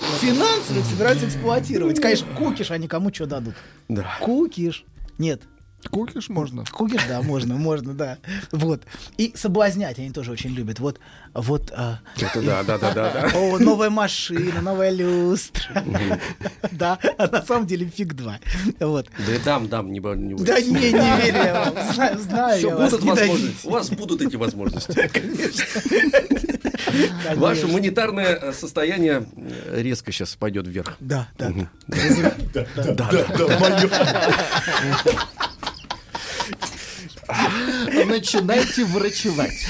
собираются 0.85 1.27
эксплуатировать. 1.27 1.99
Конечно, 1.99 2.27
кукиш 2.35 2.71
они 2.71 2.87
кому 2.87 3.13
что 3.13 3.25
дадут. 3.25 3.55
Да. 3.87 4.17
Кукиш. 4.21 4.85
Нет. 5.17 5.41
Кукиш 5.89 6.29
можно. 6.29 6.65
Кукиш, 6.65 7.01
да, 7.07 7.21
можно, 7.21 7.55
можно, 7.55 7.93
да. 7.93 8.17
Вот. 8.51 8.81
И 9.17 9.33
соблазнять 9.35 9.99
они 9.99 10.11
тоже 10.11 10.31
очень 10.31 10.49
любят. 10.49 10.79
Вот, 10.79 10.99
вот. 11.33 11.71
а, 11.75 11.99
Это 12.17 12.41
да, 12.41 12.63
да, 12.63 12.77
да, 12.77 12.91
да, 12.93 13.11
да. 13.11 13.31
О, 13.35 13.57
новая 13.59 13.89
машина, 13.89 14.61
новая 14.61 14.91
люстра. 14.91 15.83
Да, 16.71 16.97
а 17.17 17.27
на 17.27 17.41
самом 17.45 17.67
деле 17.67 17.85
фиг 17.87 18.13
два. 18.13 18.39
Вот. 18.79 19.07
Да 19.25 19.35
и 19.35 19.39
дам, 19.39 19.67
дам, 19.67 19.91
не, 19.91 19.99
бо- 19.99 20.15
не 20.15 20.35
Да 20.35 20.59
не, 20.59 20.71
не 20.71 20.91
верю 20.91 21.37
я 21.43 21.71
вам. 21.71 22.19
Знаю, 22.19 22.71
будут 22.77 23.03
возможности. 23.03 23.67
У 23.67 23.69
вас 23.71 23.89
будут 23.89 24.21
эти 24.21 24.35
возможности. 24.35 25.09
Конечно. 25.13 25.63
Ваше 27.35 27.67
монетарное 27.67 28.35
э, 28.35 28.53
состояние 28.53 29.25
э, 29.35 29.81
резко 29.81 30.11
сейчас 30.11 30.35
пойдет 30.35 30.67
вверх. 30.67 30.95
Да, 30.99 31.27
да, 31.37 31.51
да. 31.87 32.65
Да, 32.93 32.93
да. 32.95 33.09
Начинайте 38.05 38.85
врачевать. 38.85 39.65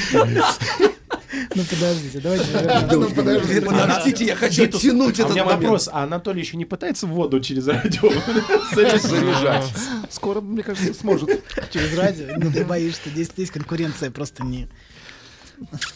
Ну 1.55 1.63
подождите, 1.63 2.19
давайте. 2.19 2.45
Ну, 2.91 3.09
подождите, 3.09 3.61
подождите, 3.61 4.25
я 4.25 4.35
хочу 4.35 4.63
Витус, 4.63 4.81
оттянуть 4.81 5.19
а 5.19 5.23
у 5.23 5.25
этот 5.25 5.35
меня 5.35 5.45
вопрос, 5.45 5.89
а 5.91 6.03
Анатолий 6.03 6.41
еще 6.41 6.57
не 6.57 6.65
пытается 6.65 7.07
воду 7.07 7.39
через 7.39 7.67
радио 7.67 8.09
Заряжать. 8.73 9.73
Скоро, 10.09 10.41
мне 10.41 10.63
кажется, 10.63 10.93
сможет. 10.93 11.29
Через 11.71 11.97
радио? 11.97 12.27
Ну 12.37 12.51
ты 12.51 12.63
боишься, 12.63 13.01
что 13.01 13.09
здесь 13.09 13.27
здесь 13.27 13.51
конкуренция 13.51 14.11
просто 14.11 14.43
не... 14.43 14.67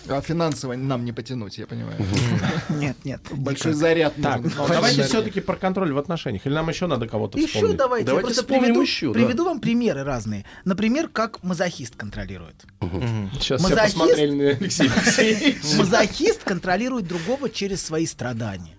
А 0.09 0.21
финансово 0.21 0.73
нам 0.73 1.05
не 1.05 1.11
потянуть, 1.11 1.57
я 1.57 1.67
понимаю. 1.67 1.95
Нет, 2.69 2.97
нет. 3.03 3.21
Большой 3.31 3.73
заряд 3.73 4.13
Так, 4.21 4.41
давайте 4.55 5.03
все-таки 5.03 5.39
про 5.41 5.55
контроль 5.55 5.93
в 5.93 5.97
отношениях. 5.97 6.45
Или 6.45 6.53
нам 6.53 6.69
еще 6.69 6.87
надо 6.87 7.07
кого-то 7.07 7.37
Еще 7.37 7.47
вспомнить? 7.53 7.77
давайте, 7.77 8.07
Давайте 8.07 8.29
я 8.29 8.33
просто 8.35 8.43
приведу, 8.43 8.81
еще, 8.81 9.07
да. 9.07 9.13
приведу 9.13 9.45
вам 9.45 9.59
примеры 9.59 10.03
разные. 10.03 10.45
Например, 10.65 11.07
как 11.07 11.43
мазохист 11.43 11.95
контролирует. 11.95 12.65
Сейчас 13.39 13.63
все 13.63 13.75
посмотрели 13.75 14.31
на 14.31 14.49
Алексея 14.57 14.91
Алексеевича. 14.91 15.77
Мазохист 15.77 16.43
контролирует 16.43 17.07
другого 17.07 17.49
через 17.49 17.81
свои 17.83 18.05
страдания. 18.05 18.75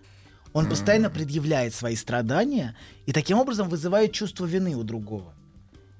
Он 0.52 0.68
постоянно 0.68 1.08
предъявляет 1.08 1.74
свои 1.74 1.96
страдания 1.96 2.76
и 3.06 3.12
таким 3.12 3.38
образом 3.38 3.68
вызывает 3.68 4.12
чувство 4.12 4.44
вины 4.44 4.74
у 4.76 4.82
другого. 4.82 5.34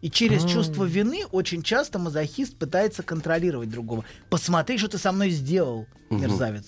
И 0.03 0.11
через 0.11 0.45
чувство 0.45 0.85
вины 0.85 1.25
очень 1.31 1.63
часто 1.63 1.99
мазохист 2.01 2.57
пытается 2.57 3.03
контролировать 3.05 3.71
другого. 3.71 4.05
Посмотри, 4.29 4.77
что 4.77 4.89
ты 4.89 4.99
со 4.99 5.13
мной 5.13 5.31
сделал, 5.31 5.87
мерзавец. 6.11 6.65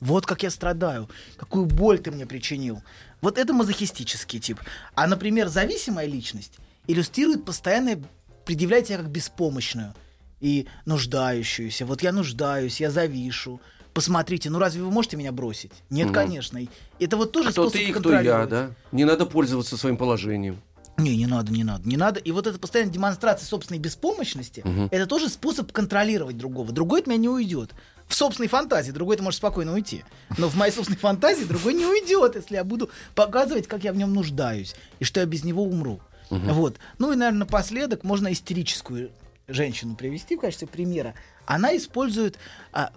Вот 0.00 0.26
как 0.26 0.44
я 0.44 0.50
страдаю, 0.50 1.08
какую 1.36 1.66
боль 1.66 1.98
ты 1.98 2.12
мне 2.12 2.24
причинил. 2.24 2.82
Вот 3.20 3.36
это 3.36 3.52
мазохистический 3.52 4.38
тип. 4.38 4.60
А, 4.94 5.08
например, 5.08 5.48
зависимая 5.48 6.06
личность 6.06 6.52
иллюстрирует 6.86 7.44
постоянное 7.44 8.00
предъявлять 8.44 8.86
себя 8.86 8.98
как 8.98 9.10
беспомощную 9.10 9.92
и 10.40 10.68
нуждающуюся. 10.86 11.84
Вот 11.84 12.02
я 12.02 12.12
нуждаюсь, 12.12 12.80
я 12.80 12.92
завишу. 12.92 13.60
Посмотрите, 13.92 14.50
ну 14.50 14.60
разве 14.60 14.82
вы 14.84 14.92
можете 14.92 15.16
меня 15.16 15.32
бросить? 15.32 15.72
Нет, 15.90 16.06
Мгм. 16.06 16.14
конечно. 16.14 16.60
Это 17.00 17.16
вот 17.16 17.32
тоже 17.32 17.50
Кто 17.50 17.68
способ 17.68 17.80
ты 17.80 17.88
и 17.88 17.92
кто 17.92 18.12
я, 18.20 18.46
да? 18.46 18.70
Не 18.92 19.04
надо 19.04 19.26
пользоваться 19.26 19.76
своим 19.76 19.96
положением. 19.96 20.60
Не, 20.98 21.16
не 21.16 21.26
надо, 21.26 21.52
не 21.52 21.62
надо, 21.64 21.88
не 21.88 21.96
надо. 21.96 22.18
И 22.20 22.32
вот 22.32 22.46
эта 22.46 22.58
постоянная 22.58 22.92
демонстрация 22.92 23.46
собственной 23.46 23.78
беспомощности, 23.78 24.62
Мгм. 24.64 24.88
это 24.90 25.06
тоже 25.06 25.28
способ 25.28 25.70
контролировать 25.72 26.36
другого. 26.36 26.72
Другой 26.72 27.00
от 27.00 27.06
меня 27.06 27.18
не 27.18 27.28
уйдет. 27.28 27.70
В 28.08 28.14
собственной 28.14 28.48
фантазии 28.48 28.90
другой 28.90 29.16
ты 29.16 29.22
может 29.22 29.38
спокойно 29.38 29.74
уйти. 29.74 30.04
Но 30.38 30.48
в 30.48 30.56
моей 30.56 30.72
собственной 30.72 30.98
фантазии 30.98 31.44
другой 31.44 31.74
не 31.74 31.86
уйдет, 31.86 32.34
если 32.36 32.56
я 32.56 32.64
буду 32.64 32.90
показывать, 33.14 33.68
как 33.68 33.84
я 33.84 33.92
в 33.92 33.96
нем 33.96 34.12
нуждаюсь 34.12 34.74
и 34.98 35.04
что 35.04 35.20
я 35.20 35.26
без 35.26 35.44
него 35.44 35.62
умру. 35.62 36.00
Мгм. 36.30 36.52
Вот. 36.52 36.76
Ну 36.98 37.12
и, 37.12 37.16
наверное, 37.16 37.40
напоследок 37.40 38.02
можно 38.02 38.32
истерическую 38.32 39.10
женщину 39.46 39.94
привести 39.94 40.36
в 40.36 40.40
качестве 40.40 40.66
примера. 40.66 41.14
Она 41.46 41.76
использует... 41.76 42.38
а, 42.72 42.90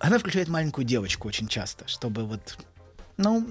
она 0.00 0.18
включает 0.18 0.48
маленькую 0.48 0.84
девочку 0.84 1.28
очень 1.28 1.46
часто, 1.48 1.86
чтобы 1.88 2.24
вот 2.24 2.58
ну, 3.16 3.46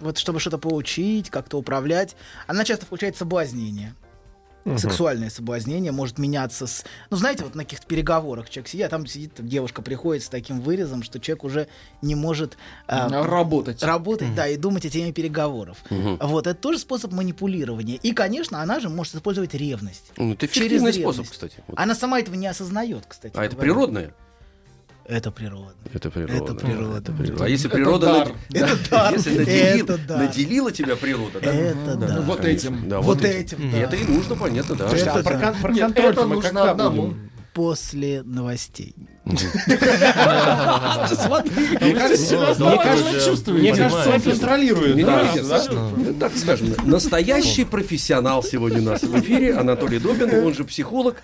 вот 0.00 0.18
чтобы 0.18 0.40
что-то 0.40 0.58
поучить, 0.58 1.30
как-то 1.30 1.58
управлять. 1.58 2.16
Она 2.46 2.64
часто 2.64 2.86
включает 2.86 3.16
соблазнение. 3.16 3.94
Мгм. 4.64 4.78
Сексуальное 4.78 5.28
соблазнение 5.28 5.90
может 5.90 6.18
меняться 6.18 6.68
с... 6.68 6.84
Ну, 7.10 7.16
знаете, 7.16 7.42
вот 7.42 7.56
на 7.56 7.64
каких-то 7.64 7.84
переговорах 7.84 8.48
человек 8.48 8.68
сидит, 8.68 8.86
а 8.86 8.88
там 8.90 9.06
сидит 9.06 9.34
там 9.34 9.48
девушка 9.48 9.82
приходит 9.82 10.22
с 10.22 10.28
таким 10.28 10.60
вырезом, 10.60 11.02
что 11.02 11.18
человек 11.18 11.42
уже 11.42 11.66
не 12.00 12.14
может... 12.14 12.56
а, 12.86 13.08
Работать. 13.26 13.82
Работать, 13.82 14.32
да, 14.36 14.46
и 14.46 14.56
думать 14.56 14.86
о 14.86 14.88
теме 14.90 15.12
переговоров. 15.12 15.78
Мгм. 15.90 16.18
Вот, 16.22 16.46
это 16.46 16.54
тоже 16.58 16.78
способ 16.78 17.10
манипулирования. 17.10 17.96
И, 17.96 18.12
конечно, 18.12 18.62
она 18.62 18.78
же 18.78 18.88
может 18.88 19.16
использовать 19.16 19.52
ревность. 19.54 20.12
Ну, 20.16 20.34
это 20.34 20.46
Через 20.46 20.68
эффективный 20.68 20.92
способ, 20.92 21.10
ревность. 21.24 21.32
кстати. 21.32 21.64
Вот. 21.66 21.76
Она 21.78 21.96
сама 21.96 22.20
этого 22.20 22.36
не 22.36 22.46
осознает, 22.46 23.04
кстати. 23.08 23.36
А 23.36 23.44
это 23.44 23.56
говоря. 23.56 23.72
природное? 23.72 24.14
Это 25.06 25.30
природно. 25.30 25.72
Это 25.92 26.10
природа. 26.10 26.32
Это 26.34 26.54
природа. 26.54 26.98
Это 26.98 27.12
природа. 27.12 27.44
А 27.44 27.48
если 27.48 27.66
Это 27.68 27.76
природа 27.76 28.06
дар. 28.06 28.28
над- 28.28 28.36
Это 28.62 28.76
да, 28.90 28.96
дар. 28.96 29.12
если 29.14 29.38
наделил- 29.38 29.84
Это 29.84 29.98
дар. 29.98 30.18
наделила 30.18 30.72
тебя 30.72 30.96
природа, 30.96 31.40
да? 31.42 31.52
Это 31.52 31.96
да. 31.96 32.20
Вот 32.22 32.40
конечно. 32.40 32.68
этим. 32.68 32.88
Да, 32.88 33.00
Вот 33.00 33.24
этим, 33.24 33.70
да. 33.72 33.78
Это 33.78 33.96
и 33.96 34.04
нужно, 34.04 34.36
понятно, 34.36 34.76
да. 34.76 34.86
Это 34.88 35.12
а 35.12 35.22
про, 35.22 35.38
да. 35.38 35.52
про 35.60 35.72
Нет, 35.72 35.82
контроль 35.82 36.12
это 36.12 36.22
мы 36.26 36.34
нужно 36.36 36.50
когда 36.50 36.70
одному. 36.70 37.02
будем? 37.08 37.30
После 37.52 38.22
новостей. 38.22 38.94
Мне 39.24 39.36
кажется, 41.94 42.38
мне 42.58 42.78
кажется, 42.78 43.52
мне 43.52 43.74
кажется, 43.74 44.10
он 44.10 44.20
контролирует. 44.20 45.06
Да, 45.06 45.32
да? 45.34 45.64
ну, 45.70 46.14
Так 46.14 46.32
скажем, 46.36 46.74
настоящий 46.84 47.64
профессионал 47.64 48.42
сегодня 48.42 48.80
у 48.80 48.84
нас 48.84 49.02
в 49.02 49.18
эфире, 49.20 49.54
Анатолий 49.54 49.98
Добин, 49.98 50.44
он 50.46 50.54
же 50.54 50.64
психолог, 50.64 51.16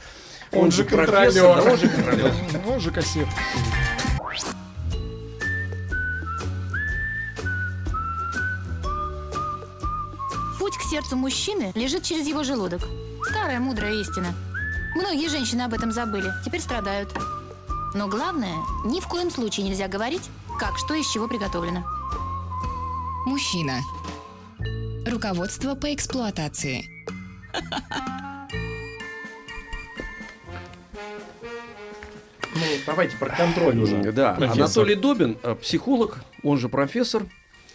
он, 0.53 0.71
же 0.71 0.85
да, 0.85 1.63
он 1.63 1.77
же 1.77 1.89
контролер. 1.89 2.33
Он 2.67 2.81
же 2.81 2.91
кассир. 2.91 3.29
Путь 10.59 10.77
к 10.77 10.83
сердцу 10.83 11.17
мужчины 11.17 11.73
лежит 11.75 12.03
через 12.03 12.27
его 12.27 12.43
желудок. 12.43 12.83
Старая 13.29 13.61
мудрая 13.61 13.95
истина. 13.95 14.35
Многие 14.97 15.29
женщины 15.29 15.63
об 15.63 15.75
этом 15.75 15.93
забыли, 15.93 16.33
теперь 16.45 16.61
страдают. 16.61 17.15
Но 17.95 18.09
главное, 18.09 18.57
ни 18.85 19.01
в 19.01 19.09
коем 19.09 19.31
случае 19.31 19.67
нельзя 19.67 19.89
говорить, 19.89 20.31
как 20.59 20.79
что 20.79 20.95
из 20.95 21.09
чего 21.09 21.29
приготовлено. 21.29 21.85
Мужчина. 23.27 23.81
Руководство 25.07 25.75
по 25.75 25.93
эксплуатации. 25.93 26.89
Ну, 32.59 32.65
давайте 32.87 33.17
про 33.17 33.29
контроль 33.31 33.79
уже. 33.79 34.13
Да, 34.13 34.35
Профессор. 34.35 34.63
Анатолий 34.65 34.95
Добин, 34.97 35.39
э, 35.43 35.55
психолог, 35.55 36.19
он 36.43 36.59
же 36.59 36.69
профессор. 36.69 37.23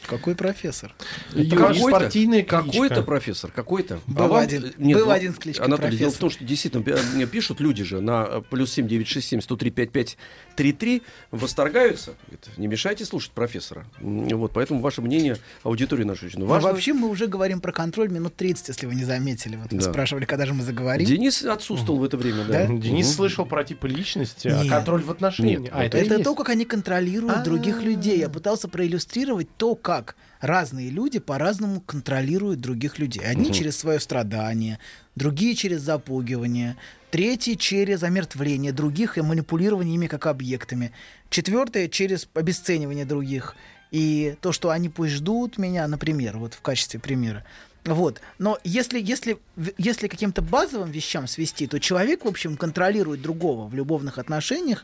Какой 0.07 0.35
профессор? 0.35 0.93
Какой-то-. 1.33 2.43
Какой-то 2.43 3.03
профессор, 3.03 3.51
какой-то. 3.51 3.99
Был 4.07 4.23
А 4.23 4.27
вам- 4.27 4.41
один- 4.43 4.73
Нет, 4.77 4.97
был 4.97 5.05
ну, 5.05 5.11
один 5.11 5.33
с 5.33 5.37
кличкой 5.37 5.65
Анатолий, 5.65 5.97
дело 5.97 6.11
в 6.11 6.17
профессор. 6.17 6.19
том, 6.21 6.29
что 6.29 6.43
действительно 6.45 6.83
мне 7.15 7.25
пишут 7.25 7.59
люди 7.59 7.83
же 7.83 8.01
на 8.01 8.25
э, 8.29 8.41
плюс 8.49 8.71
семь 8.71 8.87
девять 8.87 9.07
шесть 9.07 9.27
семь 9.29 9.41
сто 9.41 9.55
три 9.55 9.71
пять 9.71 9.91
пять 9.91 10.17
три 10.55 10.73
три 10.73 11.03
восторгаются. 11.31 12.13
Не 12.57 12.67
мешайте 12.67 13.05
слушать 13.05 13.31
профессора. 13.31 13.85
Вот, 14.01 14.51
поэтому 14.53 14.81
ваше 14.81 15.01
мнение 15.01 15.37
аудитории 15.63 16.03
нашей 16.03 16.27
очень 16.27 16.39
Ну, 16.39 16.45
важно. 16.45 16.69
вообще 16.69 16.93
мы 16.93 17.07
уже 17.09 17.27
говорим 17.27 17.61
про 17.61 17.71
контроль 17.71 18.09
минут 18.09 18.35
30, 18.35 18.67
если 18.69 18.85
вы 18.85 18.95
не 18.95 19.03
заметили. 19.03 19.55
Вот 19.55 19.71
вы 19.71 19.79
Да. 19.79 19.89
спрашивали, 19.91 20.25
когда 20.25 20.45
же 20.45 20.53
мы 20.53 20.63
заговорим. 20.63 21.07
Денис 21.07 21.43
отсутствовал 21.43 21.99
в 21.99 22.03
это 22.03 22.17
время, 22.17 22.43
да. 22.45 22.67
Да? 22.67 22.73
Денис 22.73 23.07
Мгм. 23.07 23.15
слышал 23.15 23.45
про 23.45 23.63
типы 23.63 23.87
личности, 23.87 24.47
а 24.47 24.63
Нет. 24.63 24.71
контроль 24.71 25.01
в 25.03 25.11
отношениях. 25.11 25.59
Нет, 25.61 25.69
а, 25.73 25.83
это 25.83 25.97
это, 25.97 26.23
то, 26.23 26.35
как 26.35 26.49
они 26.49 26.65
контролируют 26.65 27.43
других 27.43 27.81
людей. 27.81 28.19
Я 28.19 28.29
пытался 28.29 28.67
проиллюстрировать 28.67 29.47
то, 29.57 29.75
как 29.75 29.92
разные 30.39 30.89
люди 30.89 31.19
по-разному 31.19 31.81
контролируют 31.81 32.59
других 32.59 32.99
людей. 32.99 33.23
Одни 33.23 33.45
Мгм. 33.45 33.53
через 33.53 33.77
свое 33.77 33.99
страдание, 33.99 34.79
другие 35.15 35.55
через 35.55 35.81
запугивание, 35.81 36.75
третьи 37.11 37.53
через 37.55 38.03
омертвление 38.03 38.71
других 38.71 39.17
и 39.17 39.21
манипулирование 39.21 39.95
ими 39.95 40.07
как 40.07 40.25
объектами, 40.27 40.91
четвертые 41.29 41.87
через 41.89 42.27
обесценивание 42.33 43.05
других. 43.05 43.55
И 43.91 44.35
то, 44.41 44.51
что 44.51 44.69
они 44.69 44.89
пусть 44.89 45.13
ждут 45.13 45.57
меня, 45.57 45.87
например, 45.87 46.37
вот 46.37 46.55
в 46.55 46.61
качестве 46.61 46.99
примера. 46.99 47.43
Вот. 47.85 48.21
Но 48.39 48.57
если, 48.63 48.99
если, 48.99 49.37
если 49.77 50.07
каким-то 50.07 50.41
базовым 50.41 50.89
вещам 50.91 51.27
свести, 51.27 51.67
то 51.67 51.79
человек, 51.79 52.25
в 52.25 52.27
общем, 52.27 52.57
контролирует 52.57 53.21
другого 53.21 53.67
в 53.67 53.75
любовных 53.75 54.17
отношениях 54.17 54.83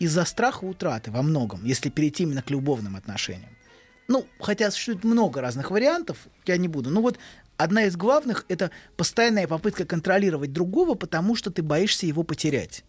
из-за 0.00 0.24
страха 0.24 0.64
утраты 0.64 1.10
во 1.10 1.22
многом, 1.22 1.64
если 1.64 1.90
перейти 1.90 2.22
именно 2.24 2.42
к 2.42 2.50
любовным 2.50 2.96
отношениям. 2.96 3.50
Ну, 4.08 4.26
хотя 4.40 4.70
существует 4.70 5.04
много 5.04 5.42
разных 5.42 5.70
вариантов, 5.70 6.28
я 6.46 6.56
не 6.56 6.66
буду. 6.66 6.88
Ну 6.90 7.02
вот 7.02 7.18
одна 7.58 7.84
из 7.84 7.96
главных— 7.96 8.46
это 8.48 8.70
постоянная 8.96 9.46
попытка 9.46 9.84
контролировать 9.84 10.52
другого, 10.52 10.94
потому 10.94 11.36
что 11.36 11.50
ты 11.50 11.62
боишься 11.62 12.06
его 12.06 12.22
потерять. 12.22 12.84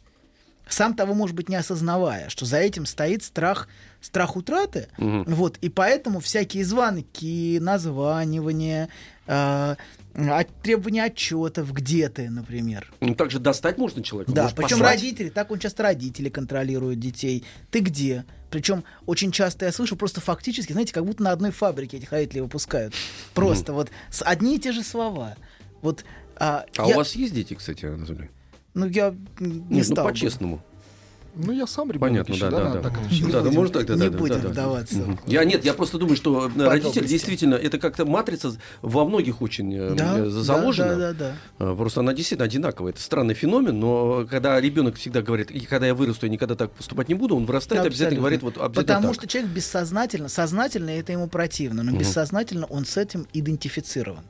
Сам 0.69 0.93
того, 0.93 1.13
может 1.15 1.35
быть, 1.35 1.49
не 1.49 1.55
осознавая, 1.55 2.29
что 2.29 2.45
за 2.45 2.57
этим 2.57 2.85
стоит 2.85 3.23
страх, 3.23 3.67
страх 4.01 4.37
утраты. 4.37 4.87
Мгм. 4.97 5.25
Вот, 5.25 5.57
и 5.57 5.67
поэтому 5.67 6.19
всякие 6.19 6.63
звонки, 6.63 7.57
названивания, 7.59 8.87
э, 9.25 9.75
от- 10.15 10.61
требования 10.61 11.03
отчетов, 11.03 11.71
где 11.73 12.09
ты, 12.09 12.29
например. 12.29 12.91
Ну, 12.99 13.15
также 13.15 13.39
достать 13.39 13.77
можно 13.77 14.03
человека. 14.03 14.31
Да, 14.31 14.47
причем 14.55 14.77
послать. 14.79 14.95
родители, 14.95 15.29
так 15.29 15.51
он 15.51 15.59
часто 15.59 15.83
родители 15.83 16.29
контролируют 16.29 16.99
детей. 16.99 17.43
Ты 17.71 17.79
где? 17.79 18.25
Причем 18.49 18.83
очень 19.05 19.31
часто 19.31 19.65
я 19.65 19.71
слышу 19.71 19.95
просто 19.95 20.21
фактически, 20.21 20.71
знаете, 20.71 20.93
как 20.93 21.05
будто 21.05 21.23
на 21.23 21.31
одной 21.31 21.51
фабрике 21.51 21.97
этих 21.97 22.11
родителей 22.11 22.41
выпускают. 22.41 22.93
Просто 23.33 23.73
вот 23.73 23.91
с- 24.09 24.23
одни 24.23 24.55
и 24.55 24.59
те 24.59 24.71
же 24.71 24.83
слова. 24.83 25.35
Вот, 25.81 26.03
а, 26.35 26.65
А 26.77 26.87
я- 26.87 26.95
у 26.95 26.97
вас 26.97 27.13
есть 27.15 27.33
дети, 27.33 27.53
кстати, 27.53 27.85
Анатолий? 27.85 28.29
Ну, 28.73 28.87
я 28.87 29.15
не 29.39 29.53
Нет, 29.55 29.63
ну, 29.69 29.83
стал 29.83 30.05
бы. 30.05 30.11
по-честному. 30.11 30.63
Ну, 31.41 31.51
я 31.53 31.65
сам 31.67 31.89
ребенок 31.89 32.09
Понятно, 32.09 32.33
еще, 32.33 32.41
да, 32.45 32.51
да, 32.51 32.57
да. 32.57 32.63
надо 32.69 32.81
так 32.81 32.93
Да, 32.93 32.99
отвечать. 33.05 33.31
да, 33.31 33.51
можно 33.51 33.73
так, 33.73 33.85
да, 33.87 33.93
не 33.95 33.99
да, 34.01 34.09
да, 34.09 34.17
будем 34.17 34.35
да, 34.35 34.41
да. 34.41 34.47
вдаваться. 34.49 34.95
Мгм. 34.97 35.19
Я 35.25 35.43
нет, 35.45 35.63
я 35.65 35.73
просто 35.73 35.97
думаю, 35.97 36.15
что 36.17 36.45
э, 36.45 36.47
родитель 36.47 36.65
Подробности. 36.65 36.99
действительно 37.07 37.55
это 37.55 37.79
как-то 37.79 38.05
матрица 38.05 38.53
во 38.81 39.05
многих 39.05 39.41
очень 39.41 39.73
э, 39.73 39.95
Да, 39.95 40.19
э, 40.19 40.25
заложена. 40.29 40.95
да, 40.97 41.13
да, 41.13 41.35
да, 41.59 41.75
Просто 41.75 42.01
она 42.01 42.13
действительно 42.13 42.45
одинаковая. 42.45 42.91
Это 42.91 43.01
странный 43.01 43.33
феномен, 43.35 43.79
но 43.79 44.25
когда 44.29 44.59
ребенок 44.59 44.95
всегда 44.95 45.21
говорит, 45.21 45.51
и 45.51 45.61
когда 45.61 45.87
я 45.87 45.95
вырасту, 45.95 46.25
я 46.25 46.31
никогда 46.31 46.55
так 46.55 46.71
поступать 46.71 47.07
не 47.09 47.15
буду, 47.15 47.35
он 47.35 47.45
вырастает, 47.45 47.85
обязательно 47.85 48.19
Абсолютно. 48.19 48.19
говорит 48.19 48.43
вот 48.43 48.57
обязательно 48.57 48.83
Потому 48.95 49.07
так. 49.13 49.15
что 49.15 49.27
человек 49.27 49.51
бессознательно, 49.51 50.29
сознательно 50.29 50.89
это 50.89 51.11
ему 51.11 51.27
противно, 51.27 51.83
но 51.83 51.91
Мгм. 51.91 51.99
бессознательно 51.99 52.65
он 52.65 52.85
с 52.85 52.97
этим 52.97 53.27
идентифицирован. 53.33 54.23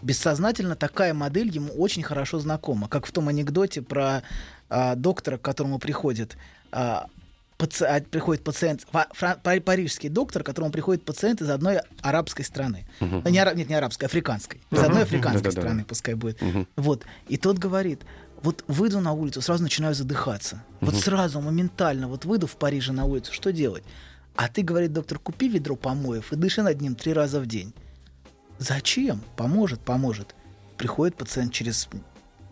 Бессознательно 0.00 0.76
такая 0.76 1.12
модель 1.12 1.48
ему 1.50 1.72
очень 1.72 2.04
хорошо 2.04 2.38
знакома, 2.38 2.86
как 2.88 3.04
в 3.04 3.10
том 3.10 3.26
анекдоте 3.28 3.82
про 3.82 4.22
а, 4.68 4.94
доктора, 4.94 5.36
к 5.38 5.42
которому 5.42 5.78
приходит 5.78 6.36
а, 6.72 7.06
паци- 7.58 7.84
а, 7.86 8.00
приходит 8.00 8.44
пациент, 8.44 8.86
фра- 9.12 9.38
па- 9.42 9.60
парижский 9.60 10.08
доктор, 10.08 10.42
к 10.42 10.46
которому 10.46 10.70
приходит 10.72 11.04
пациент 11.04 11.40
из 11.42 11.50
одной 11.50 11.80
арабской 12.02 12.42
страны. 12.44 12.86
Ну, 13.00 13.22
не 13.28 13.38
ара- 13.38 13.54
нет, 13.54 13.68
не 13.68 13.74
арабской, 13.74 14.04
африканской. 14.04 14.60
Из 14.70 14.78
Мгм. 14.78 14.86
одной 14.86 15.02
африканской 15.04 15.42
Да-да-да. 15.42 15.60
страны, 15.62 15.84
пускай 15.84 16.14
будет. 16.14 16.40
Мгм. 16.42 16.66
Вот. 16.76 17.04
И 17.28 17.36
тот 17.36 17.58
говорит, 17.58 18.02
вот 18.42 18.64
выйду 18.68 19.00
на 19.00 19.12
улицу, 19.12 19.40
сразу 19.42 19.62
начинаю 19.62 19.94
задыхаться. 19.94 20.62
Вот 20.80 20.94
Мгм. 20.94 21.02
сразу, 21.02 21.40
моментально, 21.40 22.06
вот 22.08 22.24
выйду 22.24 22.46
в 22.46 22.56
Париже 22.56 22.92
на 22.92 23.04
улицу, 23.06 23.32
что 23.32 23.52
делать? 23.52 23.82
А 24.36 24.46
ты, 24.48 24.62
говорит 24.62 24.92
доктор, 24.92 25.18
купи 25.18 25.48
ведро 25.48 25.74
помоев 25.74 26.32
и 26.32 26.36
дыши 26.36 26.62
над 26.62 26.80
ним 26.80 26.94
три 26.94 27.12
раза 27.12 27.40
в 27.40 27.46
день. 27.46 27.72
Зачем? 28.58 29.22
Поможет, 29.36 29.80
поможет. 29.80 30.34
Приходит 30.76 31.16
пациент 31.16 31.52
через 31.52 31.88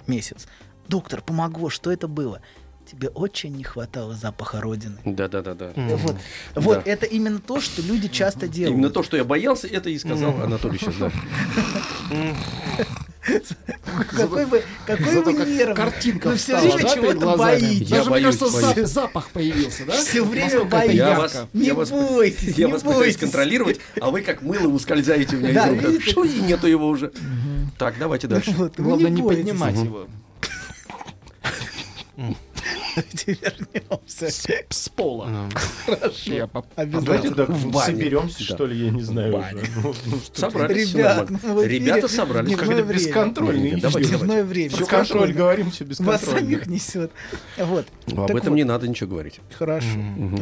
месяц. 0.06 0.46
Доктор, 0.88 1.22
помогло, 1.22 1.70
что 1.70 1.90
это 1.90 2.08
было? 2.08 2.40
Тебе 2.90 3.08
очень 3.08 3.52
не 3.56 3.64
хватало 3.64 4.14
запаха 4.14 4.60
родины. 4.60 4.96
Да, 5.04 5.26
да, 5.26 5.42
да, 5.42 5.54
да. 5.54 5.72
Вот, 5.74 6.16
вот 6.54 6.86
это 6.86 7.04
именно 7.04 7.40
то, 7.40 7.60
что 7.60 7.82
люди 7.82 8.06
часто 8.06 8.46
делают. 8.46 8.76
Именно 8.76 8.90
то, 8.90 9.02
что 9.02 9.16
я 9.16 9.24
боялся, 9.24 9.66
это 9.66 9.90
и 9.90 9.98
сказал. 9.98 10.40
Анатолий 10.40 10.78
сейчас, 10.78 10.94
да. 10.96 11.10
Какой 14.10 14.44
вы, 14.44 14.62
какой 14.86 15.20
вы 15.22 15.34
как 15.34 15.48
нервный. 15.48 15.74
картинка 15.74 16.28
Ну, 16.28 16.36
все 16.36 16.56
время 16.60 16.88
чего-то 16.88 17.36
боитесь. 17.36 17.88
Даже, 17.88 18.10
мне 18.10 18.22
кажется, 18.22 18.86
запах 18.86 19.30
появился, 19.30 19.84
да? 19.84 19.94
Все 19.94 20.24
время 20.24 20.64
боитесь. 20.64 20.96
Я 20.96 21.08
ярко. 21.08 21.20
вас, 21.20 21.46
Не 21.52 21.72
бойтесь, 21.72 22.56
я 22.56 22.66
не 22.66 22.72
вас 22.72 22.82
пытаюсь 22.82 23.16
контролировать, 23.16 23.80
а 24.00 24.10
вы 24.10 24.20
как 24.22 24.42
мыло 24.42 24.68
ускользаете 24.68 25.36
у 25.36 25.40
меня 25.40 25.68
из 25.72 26.14
рук. 26.14 26.26
И 26.26 26.40
нету 26.40 26.66
его 26.68 26.88
уже. 26.88 27.12
Так, 27.78 27.96
давайте 27.98 28.28
дальше. 28.28 28.54
Главное 28.76 29.10
не 29.10 29.22
поднимать 29.22 29.76
его. 29.76 30.06
Вернемся. 33.26 34.30
С 34.70 34.88
пола. 34.88 35.48
Хорошо. 35.86 36.32
Я 36.32 36.46
поп- 36.46 36.66
Давайте 36.76 36.98
Обязательно. 36.98 37.34
так 37.36 37.48
В 37.50 37.70
бане. 37.70 37.86
соберемся, 37.94 38.38
Да. 38.38 38.44
что 38.54 38.66
ли, 38.66 38.84
я 38.86 38.90
не 38.90 39.02
знаю. 39.02 39.32
В 39.32 39.36
бане. 39.40 39.60
уже. 39.62 39.70
Ну, 39.82 39.94
ну, 40.06 40.18
Собрались, 40.32 40.94
ну, 40.94 41.62
Ребята 41.62 42.08
собрались. 42.08 42.50
Не, 42.50 42.56
давайте, 42.56 44.00
ищите. 44.00 44.08
Дневное 44.16 44.44
время. 44.44 44.76
Без 44.76 44.86
контроля 44.88 45.32
говорим, 45.34 45.70
все 45.70 45.84
без 45.84 46.00
Вас 46.00 46.22
самих 46.24 46.66
несет. 46.66 47.12
Вот. 47.58 47.86
Ну, 48.06 48.22
Об 48.22 48.28
Так 48.28 48.36
этом 48.38 48.50
вот. 48.50 48.56
не 48.56 48.64
надо 48.64 48.88
ничего 48.88 49.10
говорить. 49.10 49.40
Хорошо. 49.52 49.86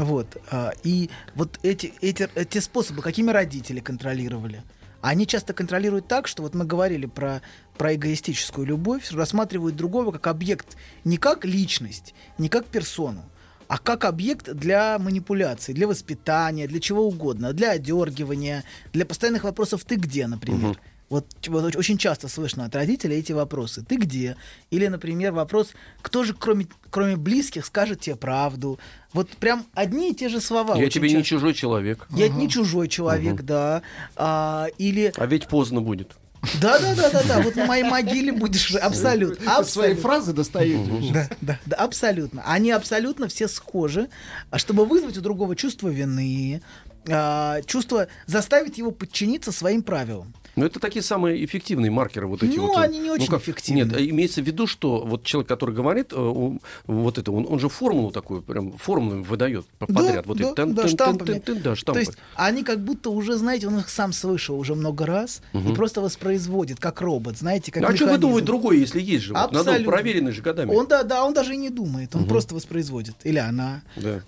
Вот. 0.04 0.36
а, 0.50 0.72
и 0.82 1.10
вот 1.34 1.58
эти, 1.62 1.92
эти, 2.00 2.28
эти 2.34 2.58
способы, 2.58 3.02
какими 3.02 3.30
родители 3.30 3.80
контролировали? 3.80 4.62
Они 5.00 5.26
часто 5.26 5.52
контролируют 5.52 6.08
так, 6.08 6.26
что 6.26 6.42
вот 6.42 6.54
мы 6.54 6.64
говорили 6.64 7.04
про, 7.04 7.42
про 7.76 7.94
эгоистическую 7.94 8.66
любовь, 8.66 9.10
рассматривают 9.12 9.76
другого 9.76 10.12
как 10.12 10.26
объект 10.28 10.76
не 11.04 11.16
как 11.16 11.44
личность, 11.44 12.14
не 12.38 12.48
как 12.48 12.66
персону, 12.66 13.24
а 13.68 13.78
как 13.78 14.04
объект 14.04 14.52
для 14.52 14.98
манипуляции, 14.98 15.72
для 15.72 15.86
воспитания, 15.88 16.66
для 16.68 16.80
чего 16.80 17.06
угодно, 17.06 17.52
для 17.52 17.72
одергивания, 17.72 18.64
для 18.92 19.04
постоянных 19.04 19.44
вопросов 19.44 19.84
«ты 19.84 19.96
где?», 19.96 20.26
например. 20.26 20.60
Мгм. 20.70 20.76
Вот, 21.10 21.26
вот 21.48 21.64
оч- 21.64 21.76
очень 21.76 21.98
часто 21.98 22.28
слышно 22.28 22.64
от 22.64 22.74
родителей 22.74 23.18
эти 23.18 23.32
вопросы. 23.32 23.84
Ты 23.86 23.96
где? 23.96 24.36
Или, 24.70 24.86
например, 24.86 25.32
вопрос, 25.32 25.72
кто 26.00 26.24
же 26.24 26.34
кроме, 26.34 26.66
кроме 26.90 27.16
близких 27.16 27.66
скажет 27.66 28.00
тебе 28.00 28.16
правду? 28.16 28.78
Вот 29.12 29.28
прям 29.30 29.66
одни 29.74 30.10
и 30.10 30.14
те 30.14 30.28
же 30.28 30.40
слова. 30.40 30.76
Я 30.76 30.88
тебе 30.88 31.08
не 31.08 31.16
часто. 31.16 31.28
чужой 31.28 31.54
человек. 31.54 32.06
Я 32.10 32.28
не 32.28 32.48
чужой 32.48 32.88
человек, 32.88 33.42
да. 33.42 33.82
А, 34.16 34.66
или 34.78 35.12
А 35.16 35.26
ведь 35.26 35.46
поздно 35.46 35.82
будет. 35.82 36.12
Да, 36.60 36.78
да, 36.78 36.94
да, 36.94 37.10
да, 37.10 37.22
да. 37.22 37.40
Вот 37.40 37.56
на 37.56 37.66
моей 37.66 37.84
могиле 37.84 38.32
будешь 38.32 38.74
абсолютно. 38.74 39.36
Ты 39.36 39.44
свои 39.44 39.56
абсолютно. 39.58 40.02
фразы 40.02 40.32
достаете. 40.32 41.12
Да, 41.12 41.28
да, 41.40 41.58
да, 41.66 41.76
абсолютно. 41.76 42.42
Они 42.46 42.70
абсолютно 42.70 43.28
все 43.28 43.48
схожи, 43.48 44.08
а 44.50 44.58
чтобы 44.58 44.84
вызвать 44.84 45.16
у 45.18 45.20
другого 45.20 45.56
чувство 45.56 45.88
вины, 45.88 46.62
а, 47.08 47.60
чувство 47.62 48.08
заставить 48.26 48.78
его 48.78 48.90
подчиниться 48.90 49.52
своим 49.52 49.82
правилам. 49.82 50.34
Но 50.56 50.64
это 50.66 50.78
такие 50.78 51.02
самые 51.02 51.44
эффективные 51.44 51.90
маркеры 51.90 52.26
вот 52.26 52.42
эти 52.42 52.56
Ну, 52.56 52.68
вот. 52.68 52.76
э, 52.78 52.82
они 52.82 52.98
не 52.98 53.10
очень 53.10 53.26
как- 53.26 53.40
эффективные. 53.40 53.84
Нет, 53.86 54.00
имеется 54.10 54.40
в 54.42 54.46
виду, 54.46 54.66
что 54.66 55.00
вот 55.04 55.24
человек, 55.24 55.48
который 55.48 55.74
говорит, 55.74 56.12
э, 56.12 56.16
он- 56.16 56.60
вот 56.86 57.18
это, 57.18 57.32
он, 57.32 57.46
он 57.48 57.58
же 57.58 57.68
формулу 57.68 58.10
такую, 58.12 58.42
прям 58.42 58.72
формулу 58.78 59.22
выдает 59.22 59.66
по- 59.78 59.86
Да, 59.86 59.94
подряд. 59.94 60.26
Вот 60.26 60.38
да, 60.38 60.52
тын- 60.52 60.72
да, 60.74 60.88
штампами. 60.88 61.28
тын- 61.28 61.42
тын- 61.44 61.62
да, 61.62 61.70
То 61.70 61.74
штампы. 61.76 62.00
есть 62.00 62.12
они 62.36 62.62
как 62.62 62.80
будто 62.84 63.10
уже, 63.10 63.36
знаете, 63.36 63.66
он 63.68 63.78
их 63.78 63.88
сам 63.88 64.12
слышал 64.12 64.58
уже 64.58 64.74
много 64.74 65.06
раз 65.06 65.42
и 65.52 65.56
Мгм. 65.58 65.74
просто 65.74 66.00
воспроизводит, 66.00 66.78
как 66.78 67.00
робот, 67.00 67.36
знаете, 67.38 67.72
как 67.72 67.82
а 67.82 67.86
что 67.86 67.92
механизм. 67.94 68.12
выдумывать 68.14 68.44
другое, 68.44 68.76
если 68.76 69.00
есть 69.00 69.24
же? 69.24 69.34
Вот, 69.34 69.52
надо 69.52 69.80
проверенный 69.84 70.32
же 70.32 70.42
годами. 70.42 70.70
Он, 70.74 70.86
да, 70.86 71.02
да, 71.02 71.24
он 71.24 71.34
даже 71.34 71.54
и 71.54 71.56
не 71.56 71.70
думает, 71.70 72.14
он 72.14 72.22
Мгм. 72.22 72.30
просто 72.30 72.54
воспроизводит. 72.54 73.16
Или 73.24 73.38
она. 73.38 73.82
Да. 73.96 74.20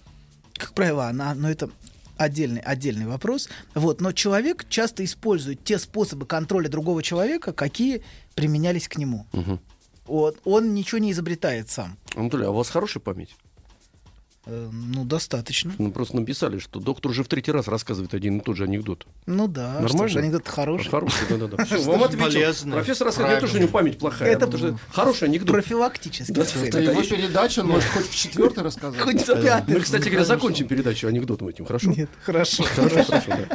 Как 0.58 0.72
правило, 0.72 1.06
она, 1.06 1.34
но 1.34 1.50
это 1.50 1.68
отдельный, 2.16 2.60
отдельный 2.60 3.06
вопрос. 3.06 3.48
Вот, 3.74 4.00
но 4.00 4.12
человек 4.12 4.66
часто 4.68 5.04
использует 5.04 5.64
те 5.64 5.78
способы 5.78 6.26
контроля 6.26 6.68
другого 6.68 7.02
человека, 7.02 7.52
какие 7.52 8.02
применялись 8.34 8.88
к 8.88 8.96
нему. 8.96 9.26
Мгм. 9.32 9.60
Вот, 10.06 10.38
он 10.44 10.74
ничего 10.74 10.98
не 10.98 11.12
изобретает 11.12 11.68
сам. 11.68 11.98
Анатолий, 12.14 12.46
а 12.46 12.50
у 12.50 12.54
вас 12.54 12.70
хорошая 12.70 13.00
память? 13.00 13.34
Э, 14.48 14.70
ну, 14.72 15.04
достаточно. 15.04 15.74
Ну, 15.76 15.90
просто 15.90 16.16
написали, 16.16 16.58
что 16.58 16.78
доктор 16.78 17.10
уже 17.10 17.24
в 17.24 17.28
третий 17.28 17.50
раз 17.50 17.66
рассказывает 17.66 18.14
один 18.14 18.38
и 18.38 18.40
тот 18.40 18.56
же 18.56 18.64
анекдот. 18.64 19.04
Ну 19.26 19.48
да, 19.48 19.80
Нормально? 19.80 20.08
что 20.08 20.18
анекдот 20.20 20.46
хороший. 20.46 20.88
Хороший, 20.88 21.26
да-да-да. 21.28 21.64
Вам 21.80 22.04
ответил. 22.04 22.70
Профессор 22.70 23.12
то, 23.12 23.46
что 23.48 23.56
у 23.56 23.60
него 23.60 23.70
память 23.70 23.98
плохая, 23.98 24.30
Это 24.30 24.46
потому 24.46 24.76
что 24.76 24.78
хороший 24.92 25.24
анекдот. 25.24 25.64
цель. 25.64 26.68
Это 26.68 26.80
его 26.80 27.02
передача, 27.02 27.60
он 27.60 27.68
может 27.68 27.90
хоть 27.90 28.06
в 28.08 28.14
четвертый 28.14 28.62
рассказать. 28.62 29.00
Хоть 29.00 29.22
в 29.26 29.42
пятый. 29.42 29.74
Мы, 29.74 29.80
кстати 29.80 30.08
говоря, 30.08 30.24
закончим 30.24 30.68
передачу 30.68 31.08
анекдотом 31.08 31.48
этим, 31.48 31.64
хорошо? 31.66 31.90
Нет, 31.90 32.08
хорошо. 32.22 32.64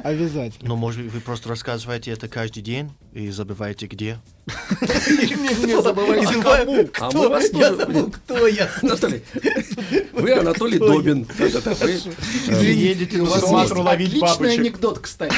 Обязательно. 0.04 0.68
Но, 0.68 0.76
может 0.76 1.02
быть, 1.02 1.14
вы 1.14 1.22
просто 1.22 1.48
рассказываете 1.48 2.12
это 2.12 2.28
каждый 2.28 2.62
день 2.64 2.92
и 3.14 3.30
забываете 3.30 3.88
где? 3.88 4.20
Не 4.48 5.82
забывайте, 5.82 6.28
Забываю, 6.28 6.66
кому. 6.66 6.82
А 6.82 7.10
кто? 7.10 7.24
мы 7.24 7.30
вас 7.30 7.50
Я 7.54 7.76
забыл, 7.76 8.12
кто 8.12 8.48
я. 8.48 8.70
Анатолий, 8.82 9.24
вы 10.14 10.34
Анатолий? 10.34 10.80
Добин. 10.80 11.28
Э, 11.40 12.64
Едете 12.64 13.20
У 13.20 13.26
вас 13.26 13.36
есть 13.36 13.48
Суматру 13.48 13.82
ловить 13.84 14.22
отличный 14.22 14.54
анекдот, 14.56 15.00
кстати. 15.00 15.36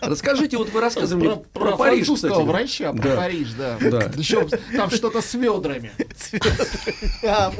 Расскажите, 0.00 0.56
вот 0.56 0.70
вы 0.70 0.80
рассказывали 0.80 1.40
Про, 1.52 1.76
Париж, 1.76 2.06
французского 2.06 2.30
кстати. 2.30 2.46
врача, 2.46 2.92
про 2.92 3.02
Да. 3.02 3.16
Париж, 3.16 3.48
да. 3.56 3.78
Да. 3.80 4.10
Еще 4.16 4.48
там 4.76 4.90
что-то 4.90 5.22
с 5.22 5.34
ведрами. 5.34 5.92
А. 7.22 7.52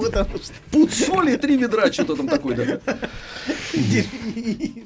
Пуд 0.70 0.93
соли, 0.93 1.36
три 1.36 1.56
ведра, 1.56 1.93
что-то 1.93 2.16
там 2.16 2.28
такое, 2.28 2.81
да. 2.86 2.98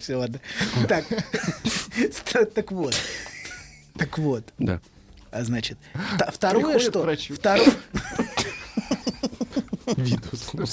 Все, 0.01 0.17
ладно. 0.17 0.41
Так, 0.89 1.05
так 2.55 2.73
вот. 2.73 2.95
Так 3.97 4.19
вот. 4.19 4.45
Да. 4.59 4.81
А 5.31 5.45
значит, 5.45 5.79
та- 6.19 6.31
второе, 6.31 6.79
Приходят 6.79 7.21
что... 7.21 7.35
Второе... 7.35 7.67
Витус. 9.97 10.51
ну, 10.53 10.65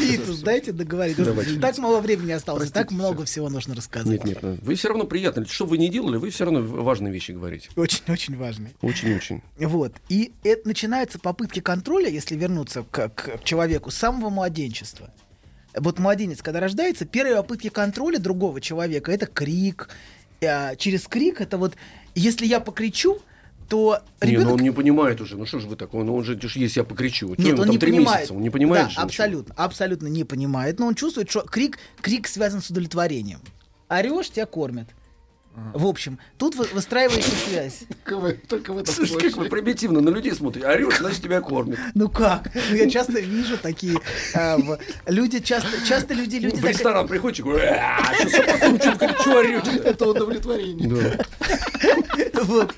Витус, 0.00 0.40
дайте 0.40 0.72
договорить. 0.72 1.16
Давайте. 1.16 1.60
Так 1.60 1.78
мало 1.78 2.00
времени 2.00 2.32
осталось, 2.32 2.70
так 2.70 2.88
Простите, 2.88 2.94
много 2.94 3.24
всего 3.24 3.48
нужно 3.48 3.74
рассказать. 3.74 4.24
Нет, 4.24 4.42
нет, 4.42 4.58
вы 4.62 4.74
все 4.74 4.88
равно 4.88 5.04
приятно. 5.04 5.46
Что 5.46 5.64
бы 5.64 5.70
вы 5.70 5.78
ни 5.78 5.88
делали, 5.88 6.16
вы 6.16 6.30
все 6.30 6.44
равно 6.44 6.60
важные 6.60 7.12
вещи 7.12 7.32
говорите. 7.32 7.70
Очень-очень 7.76 8.36
важно. 8.36 8.70
Очень-очень. 8.82 9.42
Вот. 9.58 9.94
И 10.08 10.32
это 10.42 10.66
начинаются 10.66 11.18
попытки 11.18 11.60
контроля, 11.60 12.08
если 12.08 12.36
вернуться 12.36 12.84
к, 12.90 13.08
к 13.10 13.44
человеку, 13.44 13.90
с 13.90 13.96
самого 13.96 14.30
младенчества. 14.30 15.10
Вот 15.76 15.98
младенец, 15.98 16.40
когда 16.42 16.60
рождается, 16.60 17.04
первые 17.04 17.36
попытки 17.36 17.68
контроля 17.68 18.18
другого 18.18 18.60
человека 18.60 19.12
это 19.12 19.26
крик. 19.26 19.88
А 20.42 20.76
через 20.76 21.06
крик 21.06 21.40
это 21.40 21.58
вот, 21.58 21.74
если 22.14 22.46
я 22.46 22.60
покричу, 22.60 23.20
то 23.68 24.00
Не, 24.22 24.30
ребенок 24.32 24.48
ну 24.48 24.54
он 24.54 24.60
не 24.60 24.70
понимает 24.70 25.20
уже. 25.20 25.36
Ну 25.36 25.46
что 25.46 25.58
же 25.60 25.66
вы 25.68 25.76
такое? 25.76 26.04
Ну 26.04 26.14
он 26.16 26.24
же, 26.24 26.38
если 26.42 26.80
я 26.80 26.84
покричу. 26.84 27.34
Что 27.34 27.42
Нет, 27.42 27.52
ему 27.52 27.60
он 27.62 27.66
там 27.66 27.70
не 27.72 27.78
три 27.78 27.92
понимает. 27.92 28.18
месяца? 28.20 28.34
Он 28.34 28.42
не 28.42 28.50
понимает 28.50 28.84
Да, 28.84 28.88
же 28.90 28.94
ничего. 28.94 29.04
абсолютно, 29.06 29.54
абсолютно 29.56 30.06
не 30.08 30.24
понимает, 30.24 30.78
но 30.78 30.86
он 30.86 30.94
чувствует, 30.94 31.30
что 31.30 31.40
крик, 31.42 31.78
крик 32.00 32.26
связан 32.28 32.62
с 32.62 32.70
удовлетворением. 32.70 33.40
Орешь, 33.88 34.30
тебя 34.30 34.46
кормят. 34.46 34.88
В 35.72 35.86
общем, 35.86 36.18
тут 36.36 36.56
вы- 36.56 36.66
выстраивается 36.72 37.30
связь. 37.30 37.82
Только 38.04 38.16
вы, 38.18 38.32
только 38.48 38.72
в 38.72 38.78
этом 38.78 38.92
Слушай, 38.92 39.20
как 39.30 39.36
вы 39.36 39.44
примитивно 39.48 40.00
на 40.00 40.08
людей 40.08 40.32
смотрите. 40.34 40.66
Орешь, 40.66 40.98
значит 40.98 41.22
тебя 41.22 41.40
кормят. 41.40 41.78
Ну 41.94 42.08
как? 42.08 42.50
Ну, 42.70 42.74
я 42.74 42.90
часто 42.90 43.20
вижу 43.20 43.56
такие. 43.56 43.96
а, 44.34 44.58
люди 45.06 45.38
часто, 45.38 45.68
часто 45.86 46.12
люди, 46.14 46.36
люди 46.38 46.56
В 46.56 46.60
так- 46.62 46.70
ресторан 46.72 47.06
приходишь 47.06 47.38
и 47.38 47.42
говоришь, 47.44 47.68
«А, 47.70 48.02
что 48.80 49.20
что 49.20 49.38
орете? 49.38 49.70
Это 49.84 50.06
удовлетворение. 50.08 50.88
Да. 50.88 51.24
Вот. 52.44 52.74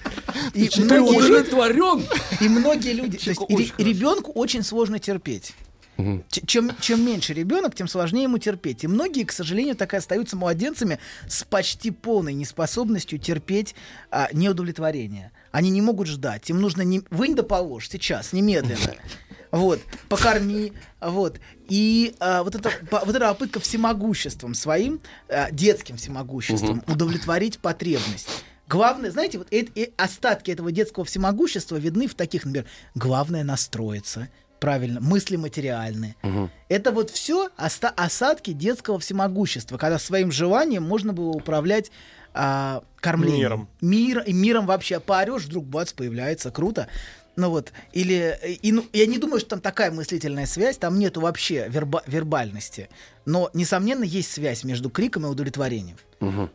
И 0.55 0.69
Ты 0.69 0.83
многие, 0.85 1.17
удовлетворен? 1.17 2.05
и 2.41 2.49
многие 2.49 2.93
люди. 2.93 3.19
То 3.19 3.31
есть 3.31 3.41
ребенку 3.79 4.33
очень 4.33 4.63
сложно 4.63 4.99
терпеть. 4.99 5.55
Ч- 6.31 6.43
Чем, 6.47 6.73
чем 6.81 7.03
меньше 7.07 7.33
ребенок, 7.33 7.75
тем 7.75 7.89
сложнее 7.89 8.25
ему 8.25 8.37
терпеть. 8.37 8.85
И 8.85 8.87
многие, 8.87 9.25
к 9.25 9.33
сожалению, 9.33 9.75
так 9.77 9.95
и 9.95 9.97
остаются 9.97 10.37
младенцами 10.37 10.99
с 11.27 11.43
почти 11.45 11.91
полной 11.91 12.35
неспособностью 12.35 13.19
терпеть 13.19 13.75
а, 14.11 14.29
неудовлетворение. 14.33 15.33
Они 15.53 15.71
не 15.71 15.81
могут 15.81 16.09
ждать. 16.09 16.51
Им 16.51 16.61
нужно 16.61 16.83
не... 16.83 17.01
вынь 17.11 17.35
да 17.35 17.43
положь 17.43 17.89
сейчас, 17.89 18.33
немедленно. 18.33 18.79
Вот, 19.53 19.81
покорми, 20.11 20.73
вот. 21.01 21.39
И 21.69 22.15
а, 22.19 22.43
вот, 22.43 22.57
это, 22.57 22.71
по- 22.91 22.99
вот 23.07 23.15
эта 23.15 23.29
попытка 23.29 23.61
всемогуществом 23.61 24.53
своим, 24.55 25.01
а, 25.29 25.51
детским 25.51 25.97
всемогуществом, 25.97 26.83
удовлетворить 26.89 27.59
потребность. 27.61 28.29
Главное, 28.69 29.11
знаете, 29.11 29.39
вот 29.39 29.49
эт- 29.53 29.71
э- 29.77 29.93
остатки 29.97 30.51
этого 30.51 30.73
детского 30.73 31.05
всемогущества 31.05 31.77
видны 31.77 32.09
в 32.09 32.15
таких, 32.15 32.45
например, 32.45 32.67
главное 32.95 33.45
настроиться, 33.45 34.29
правильно, 34.61 35.01
мысли 35.01 35.37
материальные. 35.37 36.17
Это 36.69 36.91
вот 36.91 37.11
все 37.11 37.51
осадки 37.57 38.53
детского 38.53 38.99
всемогущества, 38.99 39.79
когда 39.79 39.99
своим 39.99 40.33
желанием 40.33 40.83
можно 40.83 41.13
было 41.13 41.31
управлять 41.31 41.91
а, 42.39 42.83
кормлением. 43.01 43.41
Миром. 43.41 43.69
Мир, 43.81 44.19
и 44.27 44.33
миром 44.33 44.67
вообще. 44.67 45.01
Поорешь, 45.01 45.45
вдруг 45.45 45.65
бац, 45.65 45.93
появляется, 45.93 46.51
круто. 46.51 46.87
Ну 47.37 47.51
вот, 47.51 47.73
или... 47.93 48.39
э, 48.43 48.53
И, 48.63 48.73
ну, 48.73 48.85
я 48.93 49.07
не 49.07 49.19
думаю, 49.19 49.41
что 49.41 49.51
там 49.51 49.61
такая 49.61 49.91
мыслительная 49.91 50.47
связь, 50.47 50.79
там 50.79 50.99
нету 50.99 51.21
вообще 51.21 51.69
верба- 51.69 52.03
вербальности. 52.07 52.89
Но, 53.27 53.51
несомненно, 53.55 54.05
есть 54.05 54.33
связь 54.33 54.65
между 54.65 54.89
криком 54.89 55.27
и 55.27 55.29
удовлетворением. 55.29 55.97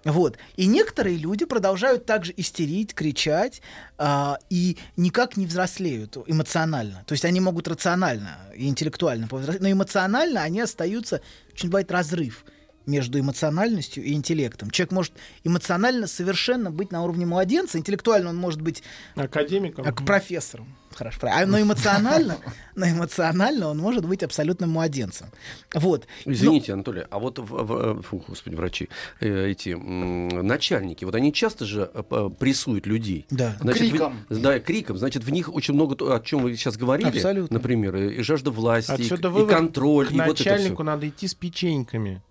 Вот. 0.06 0.38
И 0.56 0.66
некоторые 0.66 1.18
люди 1.18 1.46
продолжают 1.46 2.06
также 2.06 2.34
истерить, 2.36 2.96
кричать 2.96 3.62
а, 3.98 4.40
и 4.50 4.78
никак 4.98 5.38
не 5.38 5.46
взрослеют 5.46 6.18
эмоционально. 6.26 7.04
То 7.06 7.14
есть 7.14 7.26
они 7.26 7.40
могут 7.42 7.68
рационально 7.68 8.40
и 8.56 8.68
интеллектуально 8.68 9.28
повзрослеть, 9.28 9.62
но 9.62 9.72
эмоционально 9.72 10.42
они 10.42 10.62
остаются, 10.62 11.22
очень 11.54 11.70
бывает 11.70 11.92
разрыв 11.92 12.44
между 12.86 13.20
эмоциональностью 13.20 14.04
и 14.04 14.14
интеллектом. 14.14 14.70
Человек 14.72 14.92
может 14.92 15.14
эмоционально 15.44 16.08
совершенно 16.08 16.72
быть 16.72 16.92
на 16.92 17.04
уровне 17.04 17.26
младенца, 17.26 17.78
интеллектуально 17.78 18.30
он 18.30 18.38
может 18.38 18.62
быть 18.62 18.84
Академиком. 19.16 19.84
как 19.86 20.06
профессором. 20.06 20.76
Хорошо, 20.94 21.22
правильно. 21.22 21.44
А, 21.44 21.46
но 21.46 21.62
эмоционально, 21.62 22.38
но 22.76 22.86
эмоционально 22.90 23.68
он 23.70 23.78
может 23.78 24.06
быть 24.06 24.24
абсолютным 24.24 24.72
младенцем. 24.72 25.28
Вот. 25.74 26.06
Извините, 26.26 26.74
Анатолий, 26.74 27.04
а 27.10 27.18
вот, 27.18 27.40
в- 27.40 27.46
в- 27.46 28.02
фу, 28.02 28.22
господи, 28.28 28.56
врачи, 28.56 28.90
э, 29.22 29.48
эти 29.52 29.70
м, 29.70 30.28
начальники, 30.46 31.06
вот 31.06 31.16
они 31.16 31.32
часто 31.32 31.64
же 31.66 31.90
э, 31.94 32.30
прессуют 32.38 32.88
людей. 32.88 33.26
Да. 33.30 33.56
Значит, 33.62 33.84
в- 33.84 33.90
Криком. 33.92 34.26
да, 34.30 34.60
криком. 34.60 34.98
Значит, 34.98 35.24
в 35.24 35.30
них 35.30 35.54
очень 35.54 35.76
много, 35.76 35.96
то, 35.96 36.14
о 36.14 36.20
чем 36.20 36.42
вы 36.44 36.58
сейчас 36.58 36.76
говорили, 36.76 37.08
Абсолютно. 37.08 37.54
например, 37.54 37.96
и, 37.96 38.16
и 38.16 38.22
жажда 38.22 38.52
власти, 38.52 38.92
и- 38.92 38.94
Отсюда 39.06 39.30
и, 39.30 39.32
вывод, 39.32 39.50
контроль, 39.50 40.08
к 40.08 40.12
и 40.12 40.16
вот 40.16 40.22
это 40.24 40.30
начальнику 40.32 40.76
всё. 40.76 40.84
надо 40.84 41.08
идти 41.08 41.26
с 41.26 41.34
печеньками. 41.34 42.22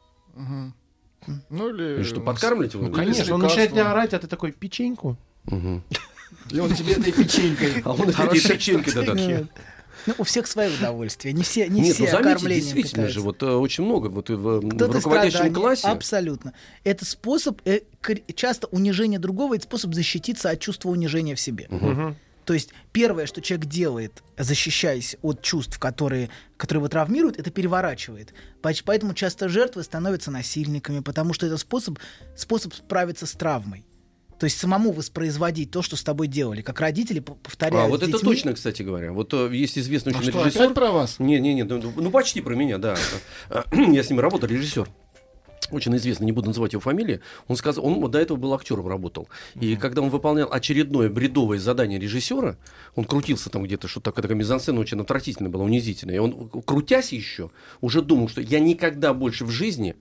Ну 1.49 1.69
или... 1.69 2.01
И 2.01 2.05
что, 2.05 2.21
подкармливать 2.21 2.75
его? 2.75 2.87
Ну, 2.87 2.93
конечно, 2.93 3.35
он 3.35 3.43
начинает 3.43 3.71
тебя 3.71 3.91
орать, 3.91 4.15
а 4.15 4.19
ты 4.19 4.27
такой, 4.27 4.53
печеньку. 4.53 5.17
И 6.51 6.59
он 6.59 6.75
тебе 6.75 6.93
этой 6.93 7.13
печенькой. 7.13 7.83
А 7.85 7.93
он 7.93 8.09
этой 8.09 8.41
печенькой, 8.41 8.93
да-да. 8.95 9.47
Ну, 10.07 10.15
у 10.19 10.25
всех 10.25 10.47
свое 10.47 10.71
удовольствие. 10.75 11.35
Не 11.35 11.43
все, 11.43 11.69
не 11.69 11.83
Нет, 11.83 11.95
все 11.95 12.05
ну 12.05 12.11
заметьте, 12.11 12.47
действительно 12.49 13.09
же, 13.09 13.21
вот 13.21 13.43
э, 13.43 13.47
очень 13.47 13.85
много 13.85 14.09
вот 14.09 14.31
в, 14.31 14.37
в 14.37 14.69
Кто-то 14.71 14.95
руководящем 14.95 15.53
классе. 15.53 15.89
Абсолютно. 15.89 16.55
Это 16.85 17.05
способ, 17.05 17.61
э, 17.67 17.81
часто 18.35 18.67
унижение 18.69 19.19
другого, 19.19 19.57
это 19.57 19.65
способ 19.65 19.95
защититься 19.95 20.49
от 20.49 20.61
чувства 20.61 20.89
унижения 20.89 21.35
в 21.35 21.41
себе. 21.41 21.67
Мгм. 21.69 22.17
То 22.51 22.55
есть 22.55 22.71
первое, 22.91 23.27
что 23.27 23.41
человек 23.41 23.67
делает, 23.67 24.25
защищаясь 24.37 25.15
от 25.23 25.41
чувств, 25.41 25.79
которые, 25.79 26.31
которые 26.57 26.81
его 26.81 26.89
травмируют, 26.89 27.39
это 27.39 27.53
переворачивает. 27.53 28.35
Поэтому 28.61 29.15
часто 29.15 29.49
жертвы 29.49 29.85
становятся 29.85 30.33
насильниками, 30.33 30.99
потому 30.99 31.33
что 31.33 31.47
это 31.47 31.59
способ, 31.59 32.01
способ 32.35 32.75
справиться 32.75 33.27
с 33.27 33.33
травмой. 33.35 33.85
То 34.41 34.47
есть 34.47 34.59
самому 34.59 34.91
воспроизводить 34.91 35.71
то, 35.71 35.81
что 35.81 35.95
с 35.95 36.03
тобой 36.03 36.27
делали. 36.27 36.61
Как 36.61 36.81
родители 36.81 37.21
повторяют 37.21 37.87
А, 37.87 37.89
вот 37.89 38.01
с 38.01 38.03
это 38.03 38.15
детьми. 38.15 38.33
точно, 38.35 38.55
кстати 38.55 38.83
говоря. 38.83 39.13
Вот 39.13 39.33
э, 39.33 39.51
есть 39.53 39.79
известный 39.79 40.13
А 40.13 40.19
очень 40.19 40.31
что, 40.33 40.41
режиссер. 40.41 40.61
опять 40.63 40.75
про 40.75 40.91
вас? 40.91 41.21
Не, 41.21 41.39
не, 41.39 41.55
не, 41.55 41.63
ну, 41.63 41.93
ну, 41.95 42.11
почти 42.11 42.41
про 42.41 42.57
меня, 42.57 42.79
да. 42.79 42.97
Я 43.73 44.03
с 44.03 44.11
ним 44.11 44.19
работал, 44.19 44.49
режиссер. 44.49 44.89
Очень 45.71 45.95
известный, 45.97 46.25
не 46.25 46.33
буду 46.33 46.49
называть 46.49 46.73
его 46.73 46.81
фамилии. 46.81 47.21
Он 47.47 47.57
сказал, 47.57 47.87
он 47.87 48.11
до 48.11 48.19
этого 48.19 48.37
был 48.37 48.55
актером, 48.55 48.89
работал. 48.89 49.29
И 49.61 49.77
когда 49.77 50.03
он 50.03 50.09
выполнял 50.09 50.51
очередное 50.51 51.09
бредовое 51.09 51.59
задание 51.59 51.99
режиссера, 51.99 52.57
он 52.97 53.05
крутился 53.05 53.51
там 53.51 53.63
где-то, 53.65 53.87
что 53.87 54.01
такая, 54.01 54.23
такая 54.23 54.37
мизансцена 54.37 54.81
очень 54.81 55.01
отвратительная 55.01 55.51
была, 55.51 55.65
унизительная. 55.65 56.17
И 56.17 56.19
он, 56.19 56.49
крутясь 56.49 57.13
еще, 57.13 57.51
уже 57.81 58.03
думал, 58.03 58.29
что 58.29 58.41
я 58.41 58.59
никогда 58.59 59.15
больше 59.15 59.45
в 59.45 59.51
жизни 59.51 59.95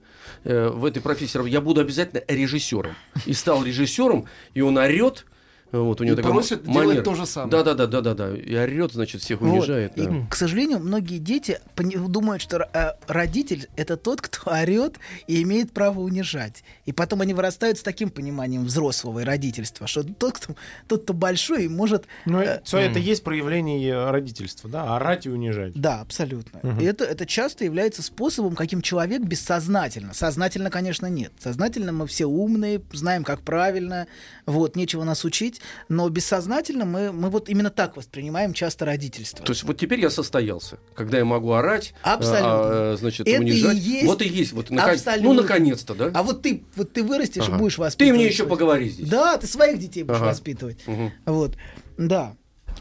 э, 0.44 0.70
в 0.70 0.84
этой 0.84 1.02
профессии 1.02 1.48
я 1.48 1.60
буду 1.60 1.80
обязательно 1.80 2.22
режиссером. 2.26 2.94
И 3.26 3.32
стал 3.32 3.62
режиссером, 3.62 4.26
и 4.54 4.62
он 4.62 4.76
орет. 4.76 5.26
Вот 5.72 6.00
у 6.00 6.04
него 6.04 6.14
И 6.14 6.16
такой 6.16 6.32
просит 6.32 6.66
манер. 6.66 6.82
делать 6.82 7.04
то 7.04 7.14
же 7.14 7.26
самое. 7.26 7.50
Да, 7.50 7.62
да, 7.62 7.74
да, 7.74 7.86
да, 7.86 8.00
да, 8.00 8.14
да. 8.14 8.36
И 8.36 8.54
орет, 8.56 8.92
значит, 8.92 9.22
всех 9.22 9.40
Вот. 9.40 9.50
унижает. 9.52 9.96
И, 9.96 10.02
да. 10.02 10.26
к 10.28 10.34
сожалению, 10.34 10.80
многие 10.80 11.18
дети 11.18 11.60
думают, 11.76 12.42
что 12.42 12.68
э, 12.72 12.92
родитель 13.06 13.68
это 13.76 13.96
тот, 13.96 14.20
кто 14.20 14.50
орет 14.60 14.96
и 15.26 15.42
имеет 15.42 15.72
право 15.72 16.00
унижать. 16.00 16.64
И 16.86 16.92
потом 16.92 17.20
они 17.20 17.34
вырастают 17.34 17.78
с 17.78 17.82
таким 17.82 18.10
пониманием 18.10 18.64
взрослого 18.64 19.20
и 19.20 19.24
родительства, 19.24 19.86
что 19.86 20.02
тот, 20.02 20.38
кто, 20.38 20.54
тот, 20.88 21.04
кто 21.04 21.12
большой, 21.12 21.68
может... 21.68 22.04
Ну, 22.24 22.40
э, 22.40 22.60
это, 22.64 22.78
это 22.78 22.98
есть 22.98 23.22
проявление 23.22 23.90
э, 23.90 24.10
родительства, 24.10 24.68
да, 24.68 24.96
орать 24.96 25.26
и 25.26 25.30
унижать. 25.30 25.74
Да, 25.74 26.00
абсолютно. 26.00 26.60
Мгм. 26.62 26.80
И 26.80 26.84
это, 26.84 27.04
это 27.04 27.26
часто 27.26 27.64
является 27.64 28.02
способом, 28.02 28.56
каким 28.56 28.82
человек 28.82 29.22
бессознательно. 29.22 30.14
Сознательно, 30.14 30.70
конечно, 30.70 31.06
нет. 31.06 31.32
Сознательно 31.38 31.92
мы 31.92 32.06
все 32.06 32.26
умные, 32.26 32.82
знаем, 32.92 33.22
как 33.22 33.42
правильно, 33.42 34.06
вот, 34.46 34.76
нечего 34.76 35.04
нас 35.04 35.24
учить, 35.24 35.59
но 35.88 36.08
бессознательно 36.08 36.84
мы, 36.84 37.12
мы 37.12 37.30
вот 37.30 37.48
именно 37.48 37.70
так 37.70 37.96
воспринимаем 37.96 38.52
часто 38.52 38.84
родительство. 38.84 39.44
То 39.44 39.52
есть 39.52 39.62
вот 39.64 39.78
теперь 39.78 40.00
я 40.00 40.10
состоялся, 40.10 40.78
когда 40.94 41.18
я 41.18 41.24
могу 41.24 41.52
орать, 41.52 41.94
Абсолютно. 42.02 42.46
а, 42.48 42.92
а, 42.92 42.96
значит, 42.98 43.26
Это 43.26 43.36
и 43.36 43.38
унижать. 43.38 43.76
есть 43.76 44.06
вот 44.06 44.22
и 44.22 44.28
есть. 44.28 44.52
Вот, 44.52 44.70
абсолютно. 44.70 45.22
Ну, 45.28 45.32
наконец-то, 45.42 45.94
да? 45.94 46.10
А 46.14 46.22
вот 46.22 46.42
ты, 46.42 46.64
вот 46.76 46.92
ты 46.92 47.02
вырастешь 47.02 47.44
Ага. 47.48 47.56
и 47.56 47.58
будешь 47.58 47.74
Ты 47.74 47.80
воспитывать. 47.82 48.14
мне 48.20 48.26
еще 48.26 48.46
поговори 48.46 48.88
здесь. 48.88 49.08
Да, 49.08 49.36
ты 49.38 49.46
своих 49.46 49.78
детей 49.78 50.02
будешь 50.02 50.18
Ага. 50.18 50.26
воспитывать. 50.26 50.78
Мгм. 50.86 51.12
Вот, 51.26 51.56
да. 51.98 52.34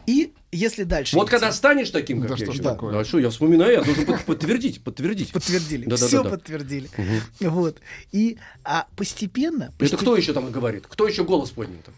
И 0.05 0.33
если 0.51 0.83
дальше... 0.83 1.15
Вот 1.15 1.25
идти- 1.27 1.31
когда 1.31 1.51
станешь 1.51 1.89
таким, 1.91 2.21
как 2.21 2.29
Да 2.29 2.35
я 2.35 2.43
что 2.45 2.51
ж 2.51 2.55
еще- 2.55 2.63
такое? 2.63 2.93
Да, 2.93 3.03
что, 3.03 3.19
я 3.19 3.29
вспоминаю, 3.29 3.73
я 3.73 3.81
должен 3.83 4.05
под- 4.05 4.23
подтвердить, 4.25 4.83
подтвердить. 4.83 5.31
Подтвердили. 5.31 5.83
Да, 5.85 5.97
да, 5.97 6.07
Все 6.07 6.17
да, 6.17 6.23
да. 6.23 6.29
подтвердили. 6.31 6.89
Мгм. 6.97 7.51
Вот. 7.51 7.77
И 8.11 8.37
а 8.63 8.87
постепенно... 8.95 9.71
Это 9.79 9.97
кто 9.97 10.15
еще 10.15 10.33
там 10.33 10.51
говорит? 10.51 10.85
Кто 10.87 11.07
еще 11.07 11.23
голос 11.23 11.51
поднял 11.51 11.77
там? 11.85 11.93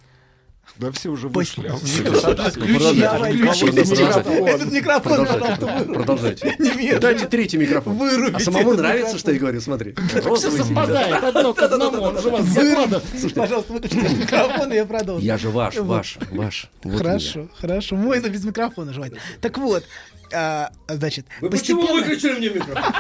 Да 0.78 0.92
все 0.92 1.10
уже 1.10 1.28
вышли. 1.28 1.66
Этот 4.50 4.72
микрофон, 4.72 5.28
Продолжайте. 5.94 6.56
Дайте 7.00 7.28
третий 7.28 7.58
микрофон. 7.58 7.98
Вырубите 7.98 8.38
А 8.38 8.40
самому 8.40 8.74
нравится, 8.74 9.18
что 9.18 9.32
я 9.32 9.40
говорю? 9.40 9.62
Смотри. 9.62 9.94
Все 10.36 10.52
совпадает 10.52 11.24
одно 11.24 11.54
к 11.54 11.62
одному. 11.62 12.02
Он 12.02 12.22
же 12.22 12.30
вас 12.30 12.46
заклада. 12.46 13.00
Вырубите, 13.00 13.36
пожалуйста, 13.36 13.74
выключите 13.74 14.16
микрофон, 14.16 14.72
и 14.72 14.76
я 14.76 14.86
продолжу. 14.86 15.24
Я 15.24 15.38
же 15.38 15.50
ваш, 15.50 15.76
ваш, 15.78 16.18
ваш. 16.32 16.70
Хорошо, 16.84 17.48
хорошо. 17.60 17.96
Мой, 17.96 18.20
но 18.20 18.30
без 18.30 18.44
микрофона 18.44 18.94
желательно. 18.94 19.22
Так 19.42 19.58
вот, 19.58 19.84
а, 20.34 20.72
значит, 20.88 21.26
Вы 21.42 21.50
почему 21.50 21.86
выключили 21.86 22.38
мне 22.38 22.50
микрофон? 22.50 22.94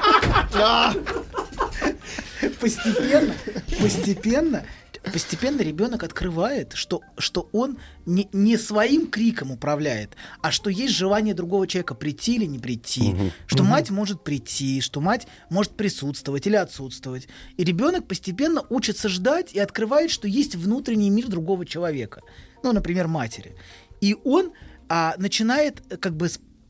постепенно, 2.59 3.33
постепенно, 3.79 4.65
постепенно 5.03 5.61
ребенок 5.61 6.03
открывает, 6.03 6.73
что, 6.73 7.01
что 7.17 7.49
он 7.51 7.77
не, 8.05 8.29
не 8.33 8.57
своим 8.57 9.07
криком 9.07 9.51
управляет, 9.51 10.11
а 10.41 10.51
что 10.51 10.69
есть 10.69 10.93
желание 10.93 11.33
другого 11.33 11.67
человека 11.67 11.95
прийти 11.95 12.35
или 12.35 12.45
не 12.45 12.59
прийти, 12.59 13.09
Мгм. 13.13 13.31
что 13.47 13.63
Мгм. 13.63 13.71
мать 13.71 13.89
может 13.89 14.23
прийти, 14.23 14.81
что 14.81 15.01
мать 15.01 15.27
может 15.49 15.73
присутствовать 15.73 16.45
или 16.47 16.55
отсутствовать. 16.55 17.27
И 17.57 17.63
ребенок 17.63 18.07
постепенно 18.07 18.63
учится 18.69 19.09
ждать 19.09 19.53
и 19.53 19.59
открывает, 19.59 20.11
что 20.11 20.27
есть 20.27 20.55
внутренний 20.55 21.09
мир 21.09 21.27
другого 21.27 21.65
человека. 21.65 22.21
Ну, 22.63 22.71
например, 22.71 23.07
матери. 23.07 23.55
И 24.01 24.15
он 24.23 24.51
а, 24.87 25.15
начинает 25.17 25.81
э, 25.89 25.97
как 25.97 26.15
бы 26.15 26.29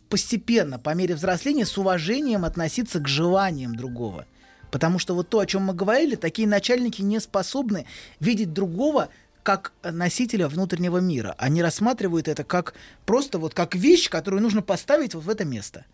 постепенно, 0.10 0.78
по 0.80 0.94
мере 0.94 1.16
взросления, 1.16 1.66
с 1.66 1.78
уважением 1.78 2.46
относиться 2.46 3.00
к 3.00 3.08
желаниям 3.08 3.76
другого. 3.76 4.26
Потому 4.72 4.98
что 4.98 5.14
вот 5.14 5.30
то, 5.30 5.40
о 5.40 5.46
чем 5.46 5.64
мы 5.64 5.74
говорили, 5.74 6.16
такие 6.16 6.48
начальники 6.48 7.02
не 7.02 7.20
способны 7.20 7.86
видеть 8.20 8.54
другого 8.54 9.10
как 9.44 9.74
носителя 9.84 10.48
внутреннего 10.48 10.98
мира. 11.00 11.36
Они 11.38 11.62
рассматривают 11.62 12.28
это 12.28 12.44
как 12.44 12.74
просто 13.06 13.38
вот 13.38 13.54
как 13.54 13.76
вещь, 13.76 14.10
которую 14.10 14.42
нужно 14.42 14.62
поставить 14.62 15.14
вот 15.14 15.26
в 15.26 15.30
это 15.30 15.46
место. 15.46 15.86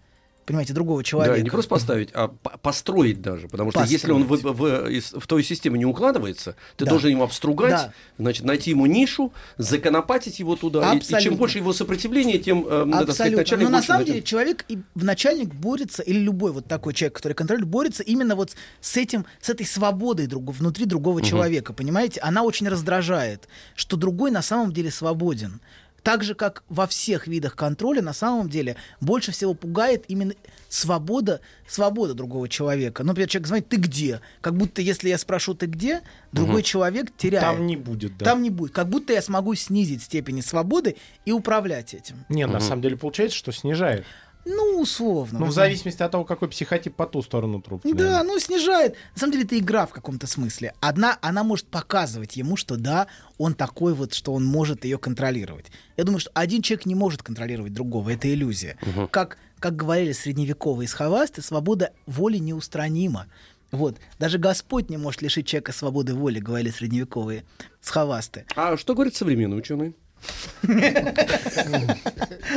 Понимаете, 0.48 0.72
другого 0.74 1.04
человека. 1.04 1.36
Да, 1.36 1.42
не 1.44 1.50
просто 1.50 1.70
поставить, 1.70 2.10
а 2.14 2.30
по- 2.30 2.58
построить 2.58 3.22
даже. 3.22 3.50
Потому 3.50 3.72
что 3.72 3.84
если 3.84 4.12
он 4.14 4.24
в, 4.24 4.30
в- 4.38 5.20
в 5.20 5.28
твою 5.28 5.44
систему 5.44 5.76
не 5.76 5.86
укладывается, 5.86 6.56
ты 6.78 6.86
Да. 6.86 6.92
должен 6.92 7.12
его 7.12 7.26
обстругать, 7.26 7.72
Да. 7.72 7.94
значит, 8.18 8.46
найти 8.46 8.70
ему 8.70 8.86
нишу, 8.86 9.34
законопатить 9.58 10.40
его 10.40 10.56
туда. 10.56 10.94
И- 10.94 11.00
И, 11.00 11.22
чем 11.22 11.36
больше 11.36 11.58
его 11.58 11.74
сопротивления, 11.74 12.38
тем, 12.38 12.66
э, 12.66 12.86
надо 12.86 13.12
сказать, 13.14 13.34
Абсолютно. 13.34 13.38
начальник 13.40 13.66
Но 13.66 13.70
на 13.72 13.82
самом 13.84 14.06
деле 14.06 14.22
человек, 14.22 14.64
и 14.70 14.80
в 14.96 15.04
начальник 15.04 15.54
борется, 15.54 16.02
или 16.02 16.18
любой 16.20 16.54
вот 16.54 16.66
такой 16.66 16.94
человек, 16.94 17.16
который 17.18 17.34
контролирует, 17.34 17.70
борется 17.70 18.04
именно 18.04 18.36
вот 18.38 18.52
с 18.80 18.96
этим, 18.96 19.26
с 19.42 19.50
этой 19.50 19.66
свободой 19.66 20.28
друг, 20.28 20.50
внутри 20.54 20.86
другого 20.86 21.20
Мгм. 21.20 21.26
человека, 21.28 21.74
понимаете? 21.74 22.22
Она 22.22 22.44
очень 22.44 22.70
раздражает, 22.70 23.50
что 23.76 23.98
другой 23.98 24.32
на 24.32 24.42
самом 24.42 24.72
деле 24.72 24.92
свободен. 24.92 25.60
Так 26.08 26.24
же, 26.24 26.36
как 26.36 26.64
во 26.70 26.88
всех 26.88 27.28
видах 27.28 27.58
контроля, 27.58 28.02
на 28.02 28.14
самом 28.14 28.48
деле 28.48 28.78
больше 29.02 29.34
всего 29.34 29.54
пугает 29.54 30.06
именно 30.08 30.36
свобода, 30.70 31.42
свобода 31.68 32.14
другого 32.14 32.48
человека. 32.48 33.04
Ну, 33.04 33.08
например, 33.08 33.28
человек 33.28 33.48
звонит, 33.48 33.68
ты 33.68 33.76
где? 33.76 34.22
Как 34.40 34.56
будто, 34.56 34.82
если 34.82 35.10
я 35.10 35.18
спрошу, 35.18 35.54
ты 35.54 35.66
где, 35.66 36.00
другой 36.32 36.62
Мгм. 36.62 36.64
человек 36.64 37.08
теряет. 37.18 37.44
Там 37.44 37.68
не 37.68 37.76
будет, 37.76 38.18
да. 38.18 38.24
Там 38.24 38.42
не 38.42 38.50
будет. 38.50 38.72
Как 38.72 38.88
будто 38.88 39.12
я 39.12 39.22
смогу 39.22 39.54
снизить 39.56 40.02
степени 40.02 40.40
свободы 40.40 40.96
и 41.26 41.34
управлять 41.34 41.94
этим. 41.94 42.24
Не, 42.30 42.48
на 42.48 42.62
самом 42.62 42.84
деле 42.84 42.96
получается, 42.96 43.38
что 43.38 43.52
снижает. 43.52 44.06
Ну, 44.48 44.80
условно. 44.80 45.40
Ну, 45.40 45.46
в 45.48 45.52
зависимости 45.52 46.02
от 46.02 46.12
того, 46.12 46.24
какой 46.24 46.48
психотип 46.48 46.96
по 46.96 47.06
ту 47.06 47.22
сторону 47.22 47.62
трубки. 47.62 47.92
Да, 47.92 48.24
ну 48.24 48.40
снижает. 48.40 48.96
На 49.14 49.20
самом 49.20 49.34
деле 49.34 49.44
это 49.44 49.60
игра 49.60 49.86
в 49.86 49.92
каком-то 49.92 50.26
смысле. 50.26 50.74
Одна, 50.80 51.18
она 51.22 51.44
может 51.44 51.68
показывать 51.68 52.38
ему, 52.38 52.56
что 52.56 52.78
да, 52.78 53.08
он 53.38 53.54
такой 53.54 53.94
вот, 53.94 54.14
что 54.14 54.34
он 54.34 54.46
может 54.46 54.86
ее 54.86 54.98
контролировать. 54.98 55.66
Я 55.98 56.06
думаю, 56.06 56.20
что 56.20 56.32
один 56.34 56.62
человек 56.62 56.86
не 56.86 56.96
может 56.96 57.24
контролировать 57.24 57.74
другого. 57.74 58.12
Это 58.12 58.34
иллюзия. 58.34 58.78
Мгм. 58.82 59.10
Как, 59.10 59.38
как 59.60 59.76
говорили 59.76 60.14
средневековые 60.14 60.88
схоласты, 60.88 61.42
свобода 61.42 61.92
воли 62.06 62.38
неустранима. 62.38 63.28
Вот. 63.72 63.98
Даже 64.18 64.38
Господь 64.38 64.90
не 64.90 64.96
может 64.96 65.22
лишить 65.22 65.46
человека 65.46 65.74
свободы 65.74 66.14
воли, 66.14 66.40
говорили 66.40 66.70
средневековые 66.70 67.44
схоласты. 67.82 68.46
А 68.56 68.78
что 68.78 68.94
говорят 68.94 69.16
современные 69.16 69.58
ученые? 69.58 69.94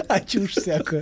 А 0.08 0.20
чушь 0.20 0.52
всякая. 0.52 1.00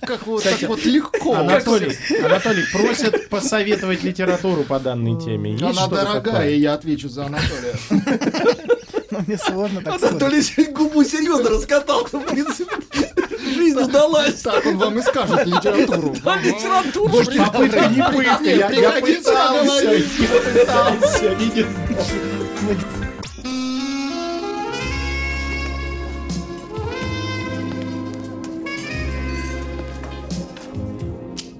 Как 0.00 0.26
вот, 0.26 0.42
Кстати, 0.42 0.60
так 0.60 0.68
вот 0.68 0.84
легко. 0.84 1.34
Анатолий, 1.34 1.96
Анатолий 2.24 2.64
просит 2.72 3.28
посоветовать 3.28 4.02
литературу 4.02 4.64
по 4.64 4.78
данной 4.78 5.20
теме. 5.20 5.52
Есть 5.52 5.62
Она 5.62 5.86
дорогая, 5.88 6.22
такое? 6.22 6.54
я 6.54 6.74
отвечу 6.74 7.08
за 7.08 7.26
Анатолия. 7.26 7.74
Ну, 9.10 9.20
мне 9.26 9.38
сложно 9.38 9.80
так 9.82 10.02
Анатолий 10.02 10.42
губу 10.72 11.02
серьезно 11.02 11.50
раскатал. 11.50 12.04
В 12.04 12.20
принципе, 12.20 12.76
жизнь 13.54 13.78
удалась. 13.78 14.42
Так 14.42 14.66
он 14.66 14.76
вам 14.76 14.98
и 14.98 15.02
скажет 15.02 15.46
литературу. 15.46 16.14
Да, 16.22 16.36
литературу. 16.36 17.08
Слушайте, 17.10 17.38
попытка 17.40 17.86
не 17.86 18.02
пытка. 18.02 18.44
Я, 18.44 18.68
пытался. 19.00 19.92
Я 19.92 21.34
пытался. 21.34 21.36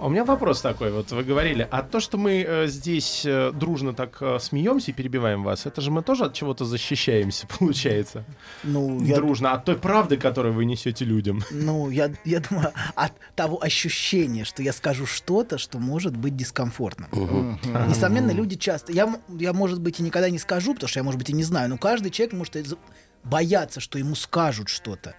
У 0.00 0.08
меня 0.10 0.24
вопрос 0.24 0.60
такой. 0.60 0.92
Вот 0.92 1.10
вы 1.10 1.24
говорили, 1.24 1.66
а 1.70 1.82
то, 1.82 2.00
что 2.00 2.18
мы 2.18 2.44
э, 2.46 2.66
здесь 2.68 3.22
э, 3.24 3.50
дружно 3.52 3.92
так 3.94 4.18
э, 4.20 4.38
смеемся 4.38 4.90
и 4.90 4.94
перебиваем 4.94 5.42
вас, 5.42 5.64
это 5.66 5.80
же 5.80 5.90
мы 5.90 6.02
тоже 6.02 6.26
от 6.26 6.34
чего-то 6.34 6.64
защищаемся, 6.64 7.46
получается. 7.58 8.24
Ну, 8.62 9.02
я- 9.02 9.16
Дружно 9.16 9.52
от 9.52 9.64
той 9.64 9.76
правды, 9.76 10.16
которую 10.16 10.54
вы 10.54 10.64
несете 10.64 11.04
людям. 11.04 11.42
Ну, 11.50 11.90
я, 11.90 12.12
я 12.24 12.40
думаю, 12.40 12.72
от 12.94 13.12
того 13.34 13.62
ощущения, 13.62 14.44
что 14.44 14.62
я 14.62 14.72
скажу 14.72 15.06
что-то, 15.06 15.58
что 15.58 15.78
может 15.78 16.16
быть 16.16 16.36
дискомфортно. 16.36 17.08
Мгм. 17.12 17.58
Несомненно, 17.88 18.30
люди 18.30 18.56
часто... 18.56 18.92
Я, 18.92 19.12
я, 19.38 19.52
может 19.52 19.80
быть, 19.80 19.98
и 19.98 20.02
никогда 20.02 20.30
не 20.30 20.38
скажу, 20.38 20.74
потому 20.74 20.88
что 20.88 21.00
я, 21.00 21.04
может 21.04 21.18
быть, 21.18 21.30
и 21.30 21.32
не 21.32 21.42
знаю, 21.42 21.70
но 21.70 21.78
каждый 21.78 22.10
человек 22.10 22.34
может 22.34 22.78
бояться, 23.24 23.80
что 23.80 23.98
ему 23.98 24.14
скажут 24.14 24.68
что-то. 24.68 25.14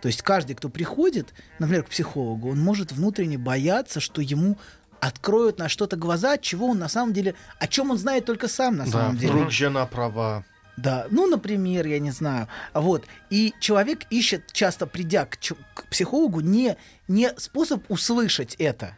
То 0.00 0.08
есть 0.08 0.22
каждый, 0.22 0.54
кто 0.54 0.68
приходит, 0.68 1.34
например, 1.58 1.82
к 1.84 1.88
психологу, 1.88 2.50
он 2.50 2.60
может 2.60 2.92
внутренне 2.92 3.38
бояться, 3.38 4.00
что 4.00 4.20
ему 4.22 4.56
откроют 5.00 5.58
на 5.58 5.68
что-то 5.68 5.96
глаза, 5.96 6.38
чего 6.38 6.68
он 6.68 6.78
на 6.78 6.88
самом 6.88 7.12
деле... 7.12 7.34
О 7.58 7.66
чем 7.66 7.90
он 7.90 7.98
знает 7.98 8.24
только 8.24 8.48
сам 8.48 8.76
на 8.76 8.84
Да, 8.84 8.90
самом 8.90 9.16
деле. 9.16 9.32
вдруг 9.32 9.50
жена 9.50 9.86
права. 9.86 10.44
Да, 10.76 11.06
ну, 11.10 11.26
например, 11.26 11.86
я 11.86 11.98
не 11.98 12.12
знаю. 12.12 12.46
Вот. 12.74 13.04
И 13.30 13.52
человек 13.60 14.06
ищет, 14.10 14.52
часто 14.52 14.86
придя 14.86 15.24
к, 15.26 15.36
к 15.74 15.86
психологу, 15.88 16.40
не, 16.40 16.76
не 17.08 17.32
способ 17.36 17.82
услышать 17.90 18.54
это, 18.58 18.96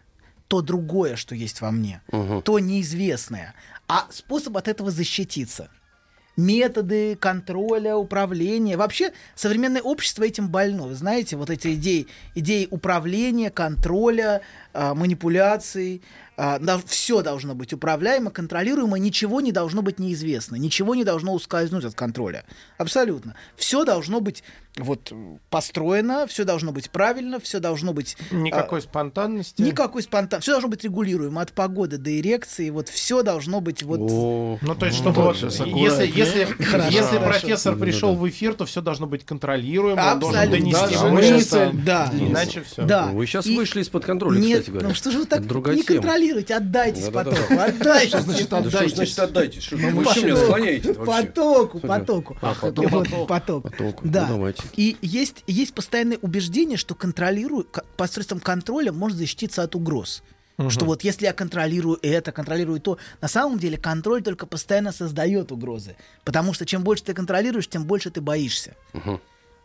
то 0.49 0.61
другое, 0.61 1.17
что 1.17 1.35
есть 1.35 1.61
во 1.63 1.71
мне, 1.71 2.03
то 2.45 2.59
неизвестное, 2.59 3.55
а 3.89 4.07
способ 4.11 4.57
от 4.57 4.69
этого 4.69 4.91
защититься. 4.91 5.71
Методы 6.41 7.17
контроля, 7.17 7.97
управления. 7.97 8.79
Вообще, 8.79 9.13
современное 9.35 9.83
общество 9.83 10.25
этим 10.25 10.49
больно. 10.49 10.85
Вы 10.85 10.95
знаете, 10.95 11.37
вот 11.37 11.51
эти 11.51 11.75
идеи, 11.75 12.07
идеи 12.35 12.67
управления, 12.71 13.51
контроля, 13.51 14.41
а, 14.73 14.95
манипуляций. 14.95 16.03
все 16.87 17.23
должно 17.23 17.55
быть 17.55 17.73
управляемо, 17.73 18.31
контролируемо, 18.31 18.99
ничего 18.99 19.41
не 19.41 19.53
должно 19.53 19.83
быть 19.83 19.99
неизвестно, 19.99 20.57
ничего 20.57 20.95
не 20.95 21.05
должно 21.05 21.35
ускользнуть 21.35 21.85
от 21.85 21.95
контроля. 21.95 22.45
Абсолютно. 22.79 23.35
Все 23.57 23.85
должно 23.85 24.21
быть 24.21 24.43
вот 24.79 25.13
построено, 25.51 26.27
все 26.27 26.45
должно 26.45 26.73
быть 26.73 26.91
правильно, 26.91 27.41
все 27.41 27.59
должно 27.59 27.93
быть... 27.93 28.17
а, 28.31 28.35
Никакой 28.37 28.81
спонтанности. 28.83 29.61
Никакой 29.61 30.03
спонтан. 30.03 30.41
Все 30.41 30.53
должно 30.53 30.69
быть 30.69 30.85
регулируемо 30.85 31.43
от 31.43 31.53
погоды 31.53 31.99
до 31.99 32.19
эрекции. 32.19 32.71
Вот 32.71 32.89
все 32.89 33.23
должно 33.23 33.61
быть 33.61 33.83
вот. 33.83 33.99
Ну, 33.99 34.75
то 34.79 34.87
есть, 34.87 34.97
чтобы 34.99 35.23
вот, 35.23 35.37
если, 35.37 36.07
если, 36.07 36.45
Хорошо, 36.45 36.89
если 36.89 37.19
хорошо. 37.19 37.21
профессор 37.31 37.77
пришел 37.77 38.15
в 38.15 38.29
эфир, 38.29 38.55
то 38.55 38.65
все 38.65 38.81
должно 38.81 39.07
быть 39.07 39.25
контролируемо, 39.25 40.13
он 40.13 40.21
должен 40.21 40.41
Абсолютно. 40.41 40.71
донести 40.73 41.05
мысль, 41.09 41.35
мысль, 41.35 41.71
да. 41.85 42.11
иначе 42.13 42.63
все. 42.63 42.83
Да. 42.83 43.07
Вы 43.07 43.27
сейчас 43.27 43.47
И- 43.47 43.57
вышли 43.57 43.83
из-под 43.83 44.05
контроля, 44.05 44.39
Нет, 44.39 44.60
кстати 44.61 44.71
говоря. 44.71 44.89
ну 44.89 44.95
что 44.95 45.11
же 45.11 45.19
вы 45.19 45.27
так 45.27 45.47
Другая 45.47 45.77
не 45.77 45.83
тема. 45.83 46.01
контролируете? 46.01 46.55
Отдайтесь 46.55 47.05
Да-да-да. 47.09 47.31
потоку, 47.37 47.55
отдайтесь. 47.61 48.09
Что 48.09 48.21
значит 48.21 48.49
Да 48.49 48.59
отдайтесь? 48.59 48.87
Что 48.87 48.97
значит 48.97 49.19
отдайтесь? 49.19 49.63
Что- 49.63 49.77
вы 49.77 50.05
что 50.05 50.21
меня 50.27 50.37
склоняете 50.37 50.93
вообще? 50.93 51.27
Потоку, 51.27 51.81
потоку. 51.81 52.37
А, 52.41 52.55
поток. 52.55 52.91
Вот, 52.91 53.27
Поток. 53.27 53.71
Да. 54.03 54.27
Ну, 54.29 54.35
давайте. 54.37 54.63
И 54.77 54.97
есть, 55.03 55.43
есть 55.47 55.75
постоянное 55.75 56.19
убеждение, 56.23 56.77
что 56.77 56.95
контролирую, 56.95 57.65
ко- 57.65 57.85
посредством 57.97 58.41
контроля 58.41 58.93
можно 58.93 59.19
защититься 59.19 59.63
от 59.63 59.75
угроз. 59.75 60.23
Что 60.69 60.85
вот 60.85 61.05
если 61.05 61.25
я 61.25 61.33
контролирую 61.33 61.99
это, 62.03 62.33
контролирую 62.33 62.81
то, 62.81 62.99
на 63.23 63.29
самом 63.29 63.59
деле 63.59 63.79
контроль 63.79 64.23
только 64.23 64.45
постоянно 64.45 64.93
создает 64.93 65.53
угрозы. 65.53 65.97
Потому 66.23 66.53
что 66.53 66.67
чем 66.67 66.83
больше 66.85 67.03
ты 67.05 67.15
контролируешь, 67.15 67.67
тем 67.67 67.85
больше 67.87 68.11
ты 68.11 68.21
боишься. 68.21 68.75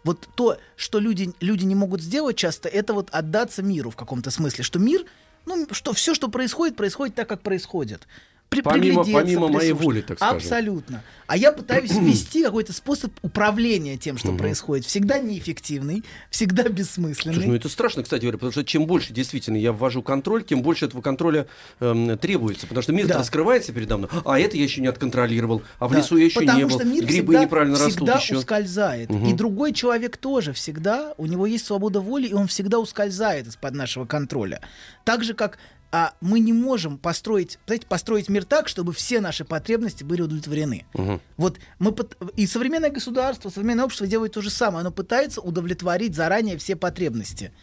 Вот 0.05 0.29
то, 0.35 0.59
что 0.75 0.99
люди, 0.99 1.33
люди 1.41 1.65
не 1.65 1.73
могут 1.73 1.99
сделать 1.99 2.37
часто, 2.37 2.69
это 2.69 2.93
вот 2.93 3.09
отдаться 3.11 3.63
миру 3.63 3.89
в 3.89 3.95
каком-то 3.95 4.29
смысле. 4.29 4.63
Что 4.63 4.77
мир, 4.77 5.03
ну, 5.47 5.67
что 5.71 5.93
все, 5.93 6.13
что 6.13 6.27
происходит, 6.27 6.77
происходит 6.77 7.15
так, 7.15 7.27
как 7.27 7.41
происходит. 7.41 8.07
При- 8.49 8.61
Помимо- 8.61 9.03
помимо 9.11 9.47
моей 9.49 9.73
воли, 9.73 10.01
так 10.01 10.17
скажем. 10.17 10.37
Абсолютно. 10.37 11.03
А 11.27 11.35
я 11.35 11.51
пытаюсь 11.51 11.91
ввести 11.99 12.43
какой-то 12.43 12.71
способ 12.71 13.11
управления 13.21 13.97
тем, 13.97 14.17
что 14.17 14.31
происходит. 14.33 14.85
Всегда 14.85 15.17
неэффективный, 15.19 16.03
всегда 16.29 16.63
бессмысленный. 16.63 17.33
Слушай, 17.35 17.47
ну 17.47 17.55
это 17.55 17.67
страшно, 17.67 18.03
кстати 18.03 18.21
говоря, 18.21 18.37
потому 18.37 18.51
что 18.53 18.63
чем 18.63 18.85
больше 18.85 19.11
действительно 19.11 19.57
я 19.57 19.73
ввожу 19.73 20.01
контроль, 20.03 20.43
тем 20.43 20.61
больше 20.61 20.85
этого 20.85 21.01
контроля 21.01 21.47
эм, 21.79 22.17
требуется. 22.17 22.67
Потому 22.67 22.83
что 22.83 22.93
мир 22.93 23.07
Да. 23.07 23.17
раскрывается 23.17 23.73
передо 23.73 23.97
мной, 23.97 24.09
а 24.23 24.39
это 24.39 24.55
я 24.55 24.63
еще 24.63 24.79
не 24.81 24.87
отконтролировал, 24.87 25.63
а 25.79 25.87
в 25.87 25.91
Да, 25.91 25.97
лесу 25.97 26.15
я 26.15 26.25
еще 26.25 26.39
потому 26.41 26.59
не 26.59 26.65
был, 26.65 26.79
мир 26.85 27.05
грибы 27.05 27.33
всегда, 27.33 27.43
неправильно 27.43 27.75
всегда 27.75 28.13
растут 28.13 28.21
еще. 28.23 28.37
ускользает. 28.37 29.09
Мгм. 29.09 29.25
И 29.27 29.33
другой 29.33 29.73
человек 29.73 30.15
тоже 30.17 30.53
всегда, 30.53 31.13
у 31.17 31.25
него 31.25 31.45
есть 31.45 31.65
свобода 31.65 31.99
воли, 31.99 32.27
и 32.27 32.33
он 32.33 32.47
всегда 32.47 32.79
ускользает 32.79 33.47
из-под 33.47 33.73
нашего 33.73 34.05
контроля. 34.05 34.61
Так 35.03 35.23
же, 35.23 35.33
как 35.33 35.57
а, 35.95 36.13
мы 36.19 36.41
не 36.41 36.51
можем 36.51 36.97
построить, 36.97 37.57
знаете, 37.65 37.87
построить 37.87 38.27
мир 38.27 38.43
так, 38.43 38.67
чтобы 38.67 38.91
все 38.91 39.21
наши 39.21 39.45
потребности 39.45 40.03
были 40.03 40.23
удовлетворены. 40.23 40.85
Мгм. 40.93 41.21
Вот 41.37 41.57
мы 41.79 41.95
и 42.35 42.45
современное 42.47 42.89
государство, 42.89 43.49
современное 43.49 43.85
общество 43.85 44.05
делает 44.05 44.33
то 44.33 44.41
же 44.41 44.49
самое. 44.49 44.81
Оно 44.81 44.91
пытается 44.91 45.39
удовлетворить 45.39 46.13
заранее 46.13 46.57
все 46.57 46.75
потребности. 46.75 47.53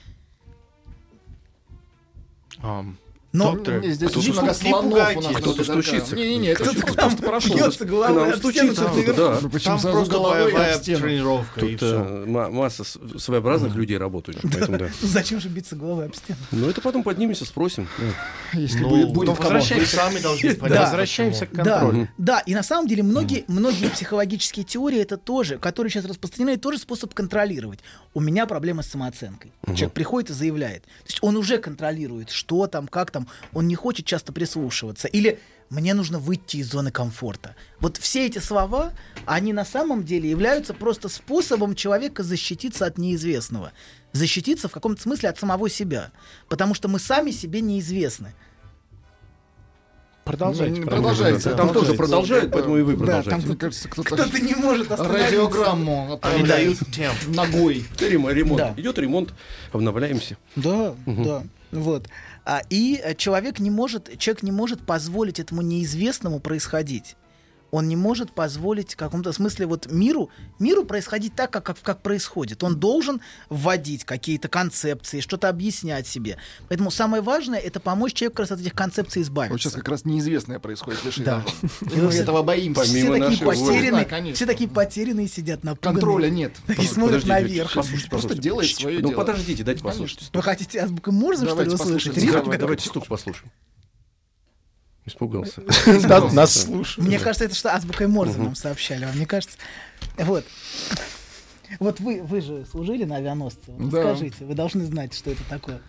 Но 3.33 3.53
Доктор, 3.55 3.79
мне 3.79 3.93
здесь 3.93 4.11
Кто-то 4.11 4.19
очень 4.27 4.33
много 4.35 4.53
слонов 4.55 5.17
у 5.17 5.21
нас. 5.23 5.37
Кто-то 5.39 5.65
стучится. 5.65 6.15
Не-не-не, 6.17 6.49
это 6.49 6.65
Кто-то 6.65 6.95
там 6.95 7.17
прошел. 7.17 7.57
бьется 7.57 7.85
головой 7.87 8.13
К 8.13 8.15
нам 8.15 8.39
стену, 8.51 8.75
стучится 8.75 9.15
да. 9.15 9.39
Ну, 9.41 9.49
почему 9.49 9.71
Там 9.73 9.79
сразу 9.81 9.97
просто 9.97 10.15
головой 10.15 10.45
боевая 10.45 10.75
об 10.75 10.83
стену? 10.83 11.01
тренировка, 11.01 11.61
и 11.67 11.77
Тут 11.77 11.83
э, 11.83 12.25
ма- 12.27 12.51
масса 12.51 12.85
своеобразных 12.85 13.75
людей 13.75 13.97
работают. 13.97 14.43
Поэтому, 14.43 14.77
да. 14.77 14.89
Зачем 15.01 15.41
же 15.41 15.49
биться 15.49 15.77
головой 15.77 16.05
об 16.07 16.15
стену? 16.15 16.39
Ну 16.51 16.69
это 16.69 16.83
потом 16.83 17.03
поднимемся, 17.03 17.47
спросим. 17.47 17.89
Если 18.53 18.81
Ну, 18.81 19.07
будет, 19.09 19.29
ну, 19.29 19.35
возвращаемся. 19.35 19.97
Сами 19.97 20.19
должны 20.19 20.55
Да. 20.57 20.83
Возвращаемся 20.83 21.47
к 21.47 21.53
Да, 21.55 21.81
контролю. 21.81 22.09
да, 22.19 22.41
и 22.41 22.55
на 22.55 22.63
самом 22.63 22.87
деле 22.87 23.03
многие, 23.03 23.45
многие 23.49 23.89
психологические 23.89 24.65
теории 24.65 25.01
это 25.01 25.17
тоже, 25.17 25.57
которые 25.57 25.91
сейчас 25.91 26.05
распространены, 26.05 26.59
тоже 26.59 26.77
способ 26.79 27.15
контролировать. 27.15 27.79
У 28.13 28.21
меня 28.21 28.45
проблема 28.47 28.83
с 28.83 28.89
самооценкой. 28.89 29.53
Человек 29.69 29.93
приходит 29.93 30.29
и 30.29 30.33
заявляет. 30.35 30.83
То 30.83 30.89
есть 31.07 31.19
он 31.23 31.39
уже 31.39 31.57
контролирует, 31.57 32.29
что 32.29 32.67
там, 32.67 32.87
как 32.89 33.11
там. 33.11 33.22
Он 33.53 33.67
не 33.69 33.75
хочет 33.75 34.07
часто 34.07 34.33
прислушиваться. 34.33 35.09
Или 35.09 35.39
мне 35.71 35.95
нужно 35.95 36.19
выйти 36.19 36.59
из 36.59 36.71
зоны 36.71 36.91
комфорта. 36.91 37.55
Вот 37.81 37.97
все 37.97 38.27
эти 38.27 38.39
слова, 38.39 38.93
они 39.27 39.53
на 39.53 39.65
самом 39.65 40.05
деле 40.05 40.29
являются 40.29 40.75
просто 40.75 41.09
способом 41.09 41.75
человека 41.75 42.23
защититься 42.23 42.85
от 42.87 42.99
неизвестного. 42.99 43.73
Защититься 44.13 44.69
в 44.69 44.73
каком-то 44.73 45.01
смысле 45.01 45.31
от 45.31 45.39
самого 45.39 45.71
себя. 45.71 46.11
Потому 46.49 46.75
что 46.75 46.89
мы 46.89 46.99
сами 46.99 47.31
себе 47.31 47.61
неизвестны. 47.63 48.35
Продолжайте. 50.25 50.81
Ну, 50.83 50.87
продолжайте. 50.87 51.51
Там 51.51 51.73
тоже 51.73 51.95
продолжают, 51.95 52.45
Да, 52.51 52.51
поэтому 52.53 52.77
и 52.79 52.83
вы 52.83 52.93
Да, 52.93 52.99
продолжайте. 52.99 53.31
там, 53.31 53.41
мне 53.41 53.57
кажется, 53.57 53.89
кто-то, 53.89 54.15
Кто-то 54.15 54.39
не 54.41 54.55
может 54.55 54.93
остановиться. 54.93 55.27
радиограмму 55.27 56.21
темп. 56.95 57.17
ногой. 57.35 57.85
Рем- 57.99 58.29
Ремонт. 58.29 58.59
Да. 58.59 58.75
Идет 58.77 58.99
ремонт, 58.99 59.35
обновляемся. 59.73 60.37
Да, 60.55 60.95
да. 61.07 61.43
Вот. 61.73 62.07
А, 62.45 62.63
и 62.71 63.01
э, 63.03 63.15
человек 63.15 63.61
не 63.61 63.71
может, 63.71 64.19
человек 64.19 64.43
не 64.43 64.53
может 64.53 64.85
позволить 64.85 65.39
этому 65.39 65.63
неизвестному 65.63 66.41
происходить. 66.41 67.17
Он 67.73 67.89
не 67.89 67.97
может 67.97 68.33
позволить 68.33 68.93
в 68.93 68.97
каком-то 68.97 69.33
смысле 69.33 69.65
вот 69.65 69.91
миру, 69.91 70.29
миру 70.59 70.85
происходить 70.85 71.35
так, 71.35 71.51
как, 71.51 71.65
как, 71.65 71.81
как 71.81 72.03
происходит. 72.03 72.63
Он 72.63 72.79
должен 72.79 73.23
вводить 73.49 74.05
какие-то 74.05 74.49
концепции, 74.49 75.21
что-то 75.21 75.49
объяснять 75.49 76.07
себе. 76.07 76.37
Поэтому 76.69 76.91
самое 76.91 77.23
важное 77.23 77.59
это 77.59 77.81
помочь 77.81 78.13
человеку 78.13 78.37
как 78.37 78.41
раз 78.41 78.53
от 78.53 78.61
этих 78.61 78.75
концепций 78.75 79.23
избавиться. 79.23 79.55
Вот 79.55 79.61
сейчас 79.63 79.73
как 79.73 79.89
раз 79.89 80.05
неизвестное 80.05 80.59
происходит. 80.59 81.01
Да. 81.25 81.43
И 81.81 81.97
мы 81.99 82.13
этого 82.13 82.43
боимся. 82.43 82.83
все 82.83 83.07
Помимо 83.07 83.31
такие 83.31 83.47
потерянные, 83.47 84.05
Да, 84.05 84.05
конечно. 84.05 84.37
все 84.37 84.47
такие 84.47 84.69
потерянные 84.69 85.29
сидят 85.29 85.65
на 85.65 85.75
Контроля 85.75 86.29
нет. 86.29 86.53
и 86.69 86.87
смотрят 86.87 87.25
наверх. 87.25 87.73
послушайте, 87.73 88.11
Просто 88.11 88.35
делает 88.35 88.69
свое 88.69 89.01
Ну 89.01 89.09
дело. 89.09 89.21
подождите, 89.21 89.65
дайте 89.65 89.83
послушать. 89.83 90.29
Вы 90.31 90.43
хотите 90.43 90.79
азбукой 90.79 91.15
Морзе, 91.15 91.47
что 91.49 91.63
ли, 91.63 91.71
услышать? 91.71 92.15
Давайте 92.59 92.87
стук 92.87 93.07
послушаем. 93.07 93.51
Испугался. 95.05 95.63
Да, 96.09 96.31
Нас 96.33 96.63
слушают. 96.65 97.09
Мне 97.09 97.19
кажется, 97.19 97.45
это 97.45 97.55
что 97.55 97.75
азбукой 97.75 98.07
Морзе 98.07 98.39
нам 98.39 98.55
сообщали, 98.55 99.05
вам 99.05 99.19
не 99.19 99.27
кажется? 99.27 99.59
Вот. 100.17 100.45
Вот 101.81 102.01
вы, 102.01 102.23
вы 102.23 102.41
же 102.41 102.65
служили 102.71 103.05
на 103.05 103.17
авианосце. 103.17 103.73
Скажите, 103.89 104.45
вы 104.45 104.55
должны 104.55 104.85
знать, 104.85 105.15
что 105.15 105.31
это 105.31 105.43
такое. 105.49 105.81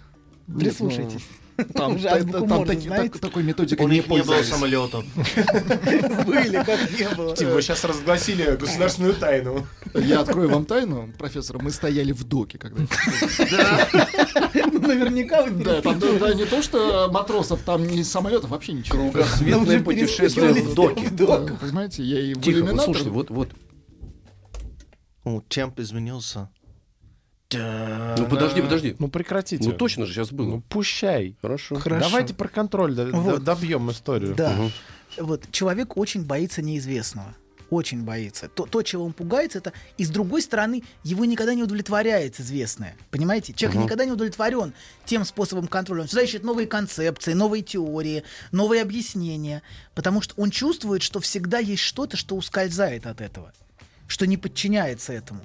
Прислушайтесь. 0.47 1.23
Там, 1.73 1.93
Вы 1.93 1.99
же 1.99 2.07
та- 2.07 2.15
азбуку 2.15 2.39
там 2.47 2.57
Морзе 2.57 2.73
таки- 2.73 2.87
знаете? 2.87 3.09
так- 3.09 3.21
такой 3.21 3.43
методикой 3.43 3.85
У 3.85 3.89
не 3.89 3.95
них 3.97 4.03
не 4.05 4.09
было 4.09 4.17
пользовались. 4.17 4.47
самолетов. 4.49 5.05
Были, 6.25 6.63
как 6.63 6.99
не 6.99 7.15
было. 7.15 7.35
Тим, 7.35 7.49
вы 7.49 7.61
сейчас 7.61 7.83
разгласили 7.83 8.55
государственную 8.55 9.13
тайну. 9.13 9.67
Я 9.93 10.21
открою 10.21 10.49
вам 10.49 10.65
тайну, 10.65 11.11
профессор. 11.17 11.61
Мы 11.61 11.71
стояли 11.71 12.11
в 12.11 12.23
доке, 12.23 12.57
когда... 12.57 12.81
Ну, 12.81 14.79
Наверняка 14.87 15.43
вы 15.43 15.63
Да, 15.63 15.81
там 15.81 15.97
не 15.99 16.45
то, 16.45 16.61
что 16.61 17.09
матросов, 17.11 17.61
там 17.61 17.85
ни 17.87 18.01
самолетов, 18.03 18.49
вообще 18.49 18.73
ничего. 18.73 19.11
Кругосветное 19.11 19.57
уже 19.59 19.79
путешествие 19.81 20.53
в 20.53 20.73
доке. 20.75 21.09
Понимаете, 21.61 22.03
я 22.03 22.19
и 22.19 22.33
в 22.33 22.41
Тихо, 22.41 22.77
слушайте, 22.79 23.09
вот, 23.09 23.29
вот. 23.29 23.49
Темп 25.49 25.79
изменился. 25.79 26.49
Ну 27.59 28.25
подожди, 28.27 28.61
подожди. 28.61 28.95
Ну 28.99 29.07
прекратите. 29.09 29.63
Ну 29.63 29.71
точно 29.73 30.05
же 30.05 30.13
сейчас 30.13 30.31
было. 30.31 30.47
Ну 30.47 30.61
пущай. 30.61 31.35
Хорошо. 31.41 31.75
Хорошо. 31.75 32.05
Давайте 32.09 32.33
про 32.33 32.47
контроль 32.47 32.93
д- 32.95 33.05
д- 33.05 33.11
Вот. 33.11 33.43
добьем 33.43 33.89
историю. 33.91 34.35
Да. 34.35 34.55
Вот 35.17 35.43
человек 35.51 35.97
очень 35.97 36.23
боится 36.25 36.61
неизвестного. 36.61 37.35
Очень 37.69 38.03
боится. 38.03 38.49
То, 38.49 38.67
то, 38.67 38.83
чего 38.83 39.03
он 39.03 39.13
пугается, 39.13 39.57
это 39.57 39.73
и 39.97 40.05
с 40.05 40.09
другой 40.09 40.43
стороны, 40.43 40.83
его 41.03 41.25
никогда 41.25 41.55
не 41.55 41.63
удовлетворяет 41.63 42.39
известное. 42.39 42.95
Понимаете? 43.09 43.53
Человек 43.53 43.75
Мгм. 43.77 43.85
никогда 43.85 44.05
не 44.05 44.11
удовлетворен 44.11 44.73
тем 45.05 45.25
способом 45.25 45.65
контроля. 45.67 46.01
Он 46.01 46.07
всегда 46.07 46.21
ищет 46.23 46.43
новые 46.43 46.67
концепции, 46.67 47.33
новые 47.33 47.63
теории, 47.63 48.23
новые 48.51 48.83
объяснения. 48.83 49.63
Потому 49.95 50.21
что 50.21 50.35
он 50.37 50.51
чувствует, 50.51 51.01
что 51.01 51.19
всегда 51.19 51.57
есть 51.57 51.81
что-то, 51.81 52.15
что 52.15 52.35
ускользает 52.35 53.07
от 53.07 53.21
этого, 53.21 53.51
что 54.07 54.27
не 54.27 54.37
подчиняется 54.37 55.13
этому. 55.13 55.41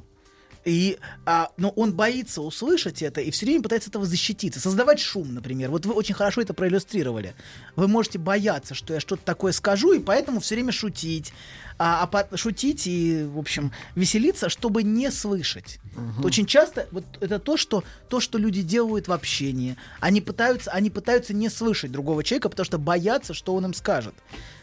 И, 0.68 0.98
а, 1.24 1.50
но 1.56 1.70
он 1.70 1.94
боится 1.94 2.42
услышать 2.42 3.00
это 3.00 3.22
и 3.22 3.30
все 3.30 3.46
время 3.46 3.62
пытается 3.62 3.88
этого 3.88 4.04
защититься. 4.04 4.60
Создавать 4.60 5.00
шум, 5.00 5.34
например. 5.34 5.70
Вот 5.70 5.86
вы 5.86 5.94
очень 5.94 6.14
хорошо 6.14 6.42
это 6.42 6.52
проиллюстрировали. 6.52 7.34
Вы 7.74 7.88
можете 7.88 8.18
бояться, 8.18 8.74
что 8.74 8.92
я 8.92 9.00
что-то 9.00 9.22
такое 9.24 9.52
скажу, 9.52 9.92
и 9.94 9.98
поэтому 9.98 10.40
все 10.40 10.56
время 10.56 10.72
шутить. 10.72 11.32
А, 11.78 12.02
а 12.02 12.06
по- 12.06 12.36
шутить 12.36 12.86
и, 12.86 13.24
в 13.24 13.38
общем, 13.38 13.72
веселиться, 13.94 14.50
чтобы 14.50 14.82
не 14.82 15.10
слышать. 15.10 15.78
Очень 16.22 16.44
часто 16.44 16.86
вот 16.90 17.04
это 17.20 17.38
то 17.38 17.56
что, 17.56 17.82
то, 18.08 18.20
что 18.20 18.36
люди 18.36 18.62
делают 18.62 19.08
в 19.08 19.12
общении. 19.12 19.76
Они 20.00 20.20
пытаются, 20.20 20.70
они 20.72 20.90
пытаются 20.90 21.32
не 21.32 21.48
слышать 21.48 21.92
другого 21.92 22.22
человека, 22.24 22.50
потому 22.50 22.66
что 22.66 22.78
боятся, 22.78 23.32
что 23.32 23.54
он 23.54 23.66
им 23.66 23.74
скажет. 23.74 24.14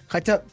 Хотя 0.07 0.43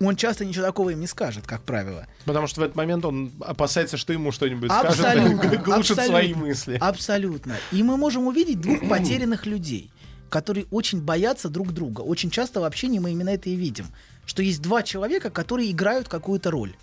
он 0.00 0.16
часто 0.16 0.44
ничего 0.44 0.64
такого 0.64 0.90
им 0.90 1.00
не 1.00 1.06
скажет, 1.06 1.46
как 1.46 1.62
правило. 1.62 2.06
Потому 2.24 2.46
что 2.46 2.60
в 2.60 2.64
этот 2.64 2.76
момент 2.76 3.04
он 3.04 3.32
опасается, 3.40 3.96
что 3.96 4.12
ему 4.12 4.32
что-нибудь 4.32 4.70
Абсолютно. 4.70 5.56
глушит 5.58 5.92
абсолютно, 5.92 6.04
свои 6.04 6.34
мысли. 6.34 6.76
Абсолютно. 6.80 7.56
И 7.72 7.82
мы 7.82 7.96
можем 7.96 8.26
увидеть 8.26 8.60
двух 8.60 8.80
потерянных 8.88 9.46
людей, 9.46 9.90
которые 10.28 10.66
очень 10.70 11.00
боятся 11.00 11.48
друг 11.48 11.72
друга. 11.72 12.02
Очень 12.02 12.30
часто 12.30 12.60
в 12.60 12.64
общении 12.64 12.98
мы 12.98 13.12
именно 13.12 13.30
это 13.30 13.48
и 13.48 13.56
видим. 13.56 13.86
Что 14.26 14.42
есть 14.42 14.60
два 14.60 14.82
человека, 14.82 15.30
которые 15.30 15.70
играют 15.70 16.08
какую-то 16.08 16.50
роль. 16.50 16.74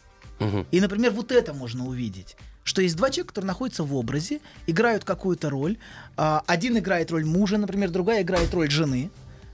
И, 0.72 0.82
например, 0.82 1.11
вот 1.11 1.32
это 1.32 1.53
можно 1.53 1.85
увидеть. 1.85 2.35
Что 2.66 2.82
есть 2.82 2.95
два 2.95 3.09
человека, 3.09 3.30
которые 3.30 3.48
находятся 3.48 3.83
в 3.83 3.95
образе, 3.95 4.40
играют 4.67 5.03
какую-то 5.03 5.50
роль. 5.50 5.77
А, 6.17 6.43
Один 6.48 6.77
играет 6.77 7.11
роль 7.11 7.25
мужа, 7.25 7.58
например, 7.58 7.92
другая 7.92 8.24
играет 8.24 8.53
роль 8.53 8.69
жены. 8.69 9.09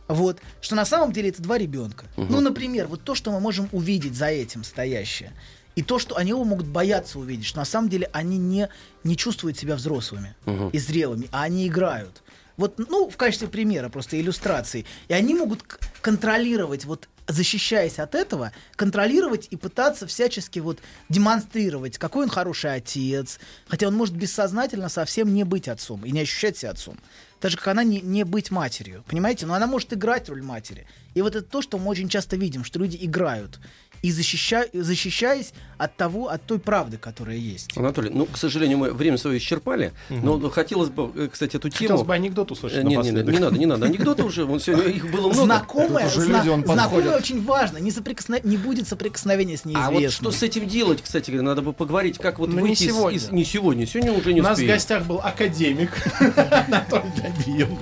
Вот. 0.09 0.41
Что 0.59 0.75
на 0.75 0.85
самом 0.85 1.13
деле 1.13 1.29
это 1.29 1.41
два 1.41 1.57
ребенка. 1.57 2.05
Мгм. 2.17 2.27
Ну, 2.31 2.41
например, 2.41 2.87
вот 2.87 3.03
то, 3.03 3.15
что 3.15 3.31
мы 3.31 3.39
можем 3.39 3.69
увидеть 3.71 4.15
за 4.15 4.25
этим 4.25 4.63
стоящее. 4.65 5.31
И 5.75 5.83
то, 5.83 5.99
что 5.99 6.17
они 6.17 6.31
его 6.31 6.43
могут 6.43 6.67
бояться 6.67 7.19
увидеть, 7.19 7.45
что 7.45 7.59
на 7.59 7.65
самом 7.65 7.87
деле 7.89 8.09
они 8.11 8.37
не, 8.37 8.67
не 9.05 9.15
чувствуют 9.15 9.57
себя 9.57 9.75
взрослыми 9.75 10.35
Мгм. 10.45 10.69
и 10.69 10.79
зрелыми, 10.79 11.29
а 11.31 11.43
они 11.43 11.67
играют. 11.67 12.21
Вот, 12.57 12.77
ну, 12.77 13.09
в 13.09 13.15
качестве 13.15 13.47
примера, 13.47 13.87
просто 13.87 14.19
иллюстрации. 14.19 14.85
И 15.07 15.13
они 15.13 15.33
могут 15.33 15.63
контролировать, 16.01 16.83
вот, 16.83 17.07
защищаясь 17.27 17.99
от 17.99 18.15
этого, 18.15 18.51
контролировать 18.75 19.47
и 19.51 19.55
пытаться 19.55 20.07
всячески 20.07 20.59
вот 20.59 20.79
демонстрировать, 21.07 21.97
какой 21.97 22.23
он 22.25 22.29
хороший 22.29 22.73
отец, 22.73 23.39
хотя 23.67 23.87
он 23.87 23.95
может 23.95 24.15
бессознательно 24.15 24.89
совсем 24.89 25.33
не 25.33 25.43
быть 25.45 25.67
отцом 25.69 26.03
и 26.03 26.11
не 26.11 26.21
ощущать 26.21 26.57
себя 26.57 26.71
отцом. 26.71 26.97
Так 27.39 27.51
же, 27.51 27.57
как 27.57 27.69
она 27.69 27.83
не, 27.83 28.01
не 28.01 28.25
быть 28.25 28.51
матерью, 28.51 29.03
понимаете? 29.07 29.45
Но 29.45 29.53
она 29.53 29.65
может 29.65 29.93
играть 29.93 30.27
роль 30.29 30.41
матери. 30.41 30.85
И 31.13 31.21
вот 31.21 31.35
это 31.35 31.47
то, 31.47 31.61
что 31.61 31.77
мы 31.77 31.87
очень 31.87 32.09
часто 32.09 32.35
видим, 32.35 32.63
что 32.63 32.79
люди 32.79 32.97
играют 32.99 33.59
и 34.01 34.11
защища... 34.11 34.65
защищаясь 34.73 35.53
от 35.77 35.95
того, 35.95 36.27
от 36.29 36.43
той 36.43 36.59
правды, 36.59 36.97
которая 36.97 37.37
есть. 37.37 37.77
Анатолий, 37.77 38.09
ну, 38.09 38.25
к 38.25 38.37
сожалению, 38.37 38.77
мы 38.79 38.91
время 38.91 39.17
свое 39.17 39.37
исчерпали, 39.37 39.93
но 40.09 40.37
хотелось 40.49 40.89
бы, 40.89 41.11
э, 41.15 41.29
кстати, 41.31 41.55
эту 41.55 41.69
тему... 41.69 41.77
Хотелось 41.89 42.03
бы 42.07 42.13
анекдот 42.13 42.51
услышать 42.51 42.79
Э, 42.79 42.83
Не, 42.83 42.95
не, 42.97 43.11
не, 43.11 43.21
не 43.23 43.39
надо, 43.39 43.57
не 43.57 43.65
надо. 43.65 43.85
Анекдоты 43.85 44.23
уже, 44.23 44.45
вон 44.45 44.59
сегодня 44.59 44.91
их 44.91 45.09
было 45.11 45.27
много. 45.29 45.43
Знакомое, 45.43 46.07
уже 46.07 46.21
зна- 46.21 46.39
люди, 46.39 46.49
он 46.49 46.65
знакомое 46.65 47.15
очень 47.17 47.43
важно. 47.43 47.77
Не, 47.77 47.91
соприкосна- 47.91 48.41
не 48.43 48.57
будет 48.57 48.87
соприкосновения 48.87 49.57
с 49.57 49.65
А 49.65 49.69
неизвестным. 49.69 50.01
вот 50.03 50.11
что 50.13 50.31
с 50.31 50.43
этим 50.43 50.67
делать, 50.67 51.01
кстати 51.01 51.31
надо 51.31 51.61
бы 51.61 51.71
поговорить, 51.73 52.17
как 52.17 52.39
вот 52.39 52.49
Ну, 52.49 52.55
не 52.57 52.61
выйти 52.61 52.83
из- 52.83 52.87
сегодня. 52.87 53.17
из- 53.17 53.31
Не 53.31 53.45
сегодня, 53.45 53.85
сегодня 53.85 54.11
уже 54.13 54.33
не 54.33 54.41
У 54.41 54.43
нас 54.43 54.51
в 54.51 54.53
успеем. 54.55 54.73
гостях 54.73 55.05
был 55.05 55.19
академик 55.23 55.91
Анатолий 56.67 57.11
Добин. 57.15 57.77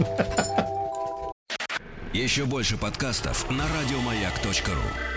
Еще 2.14 2.46
больше 2.46 2.78
подкастов 2.78 3.50
на 3.50 3.64
радиомаяк.ру. 3.68 5.17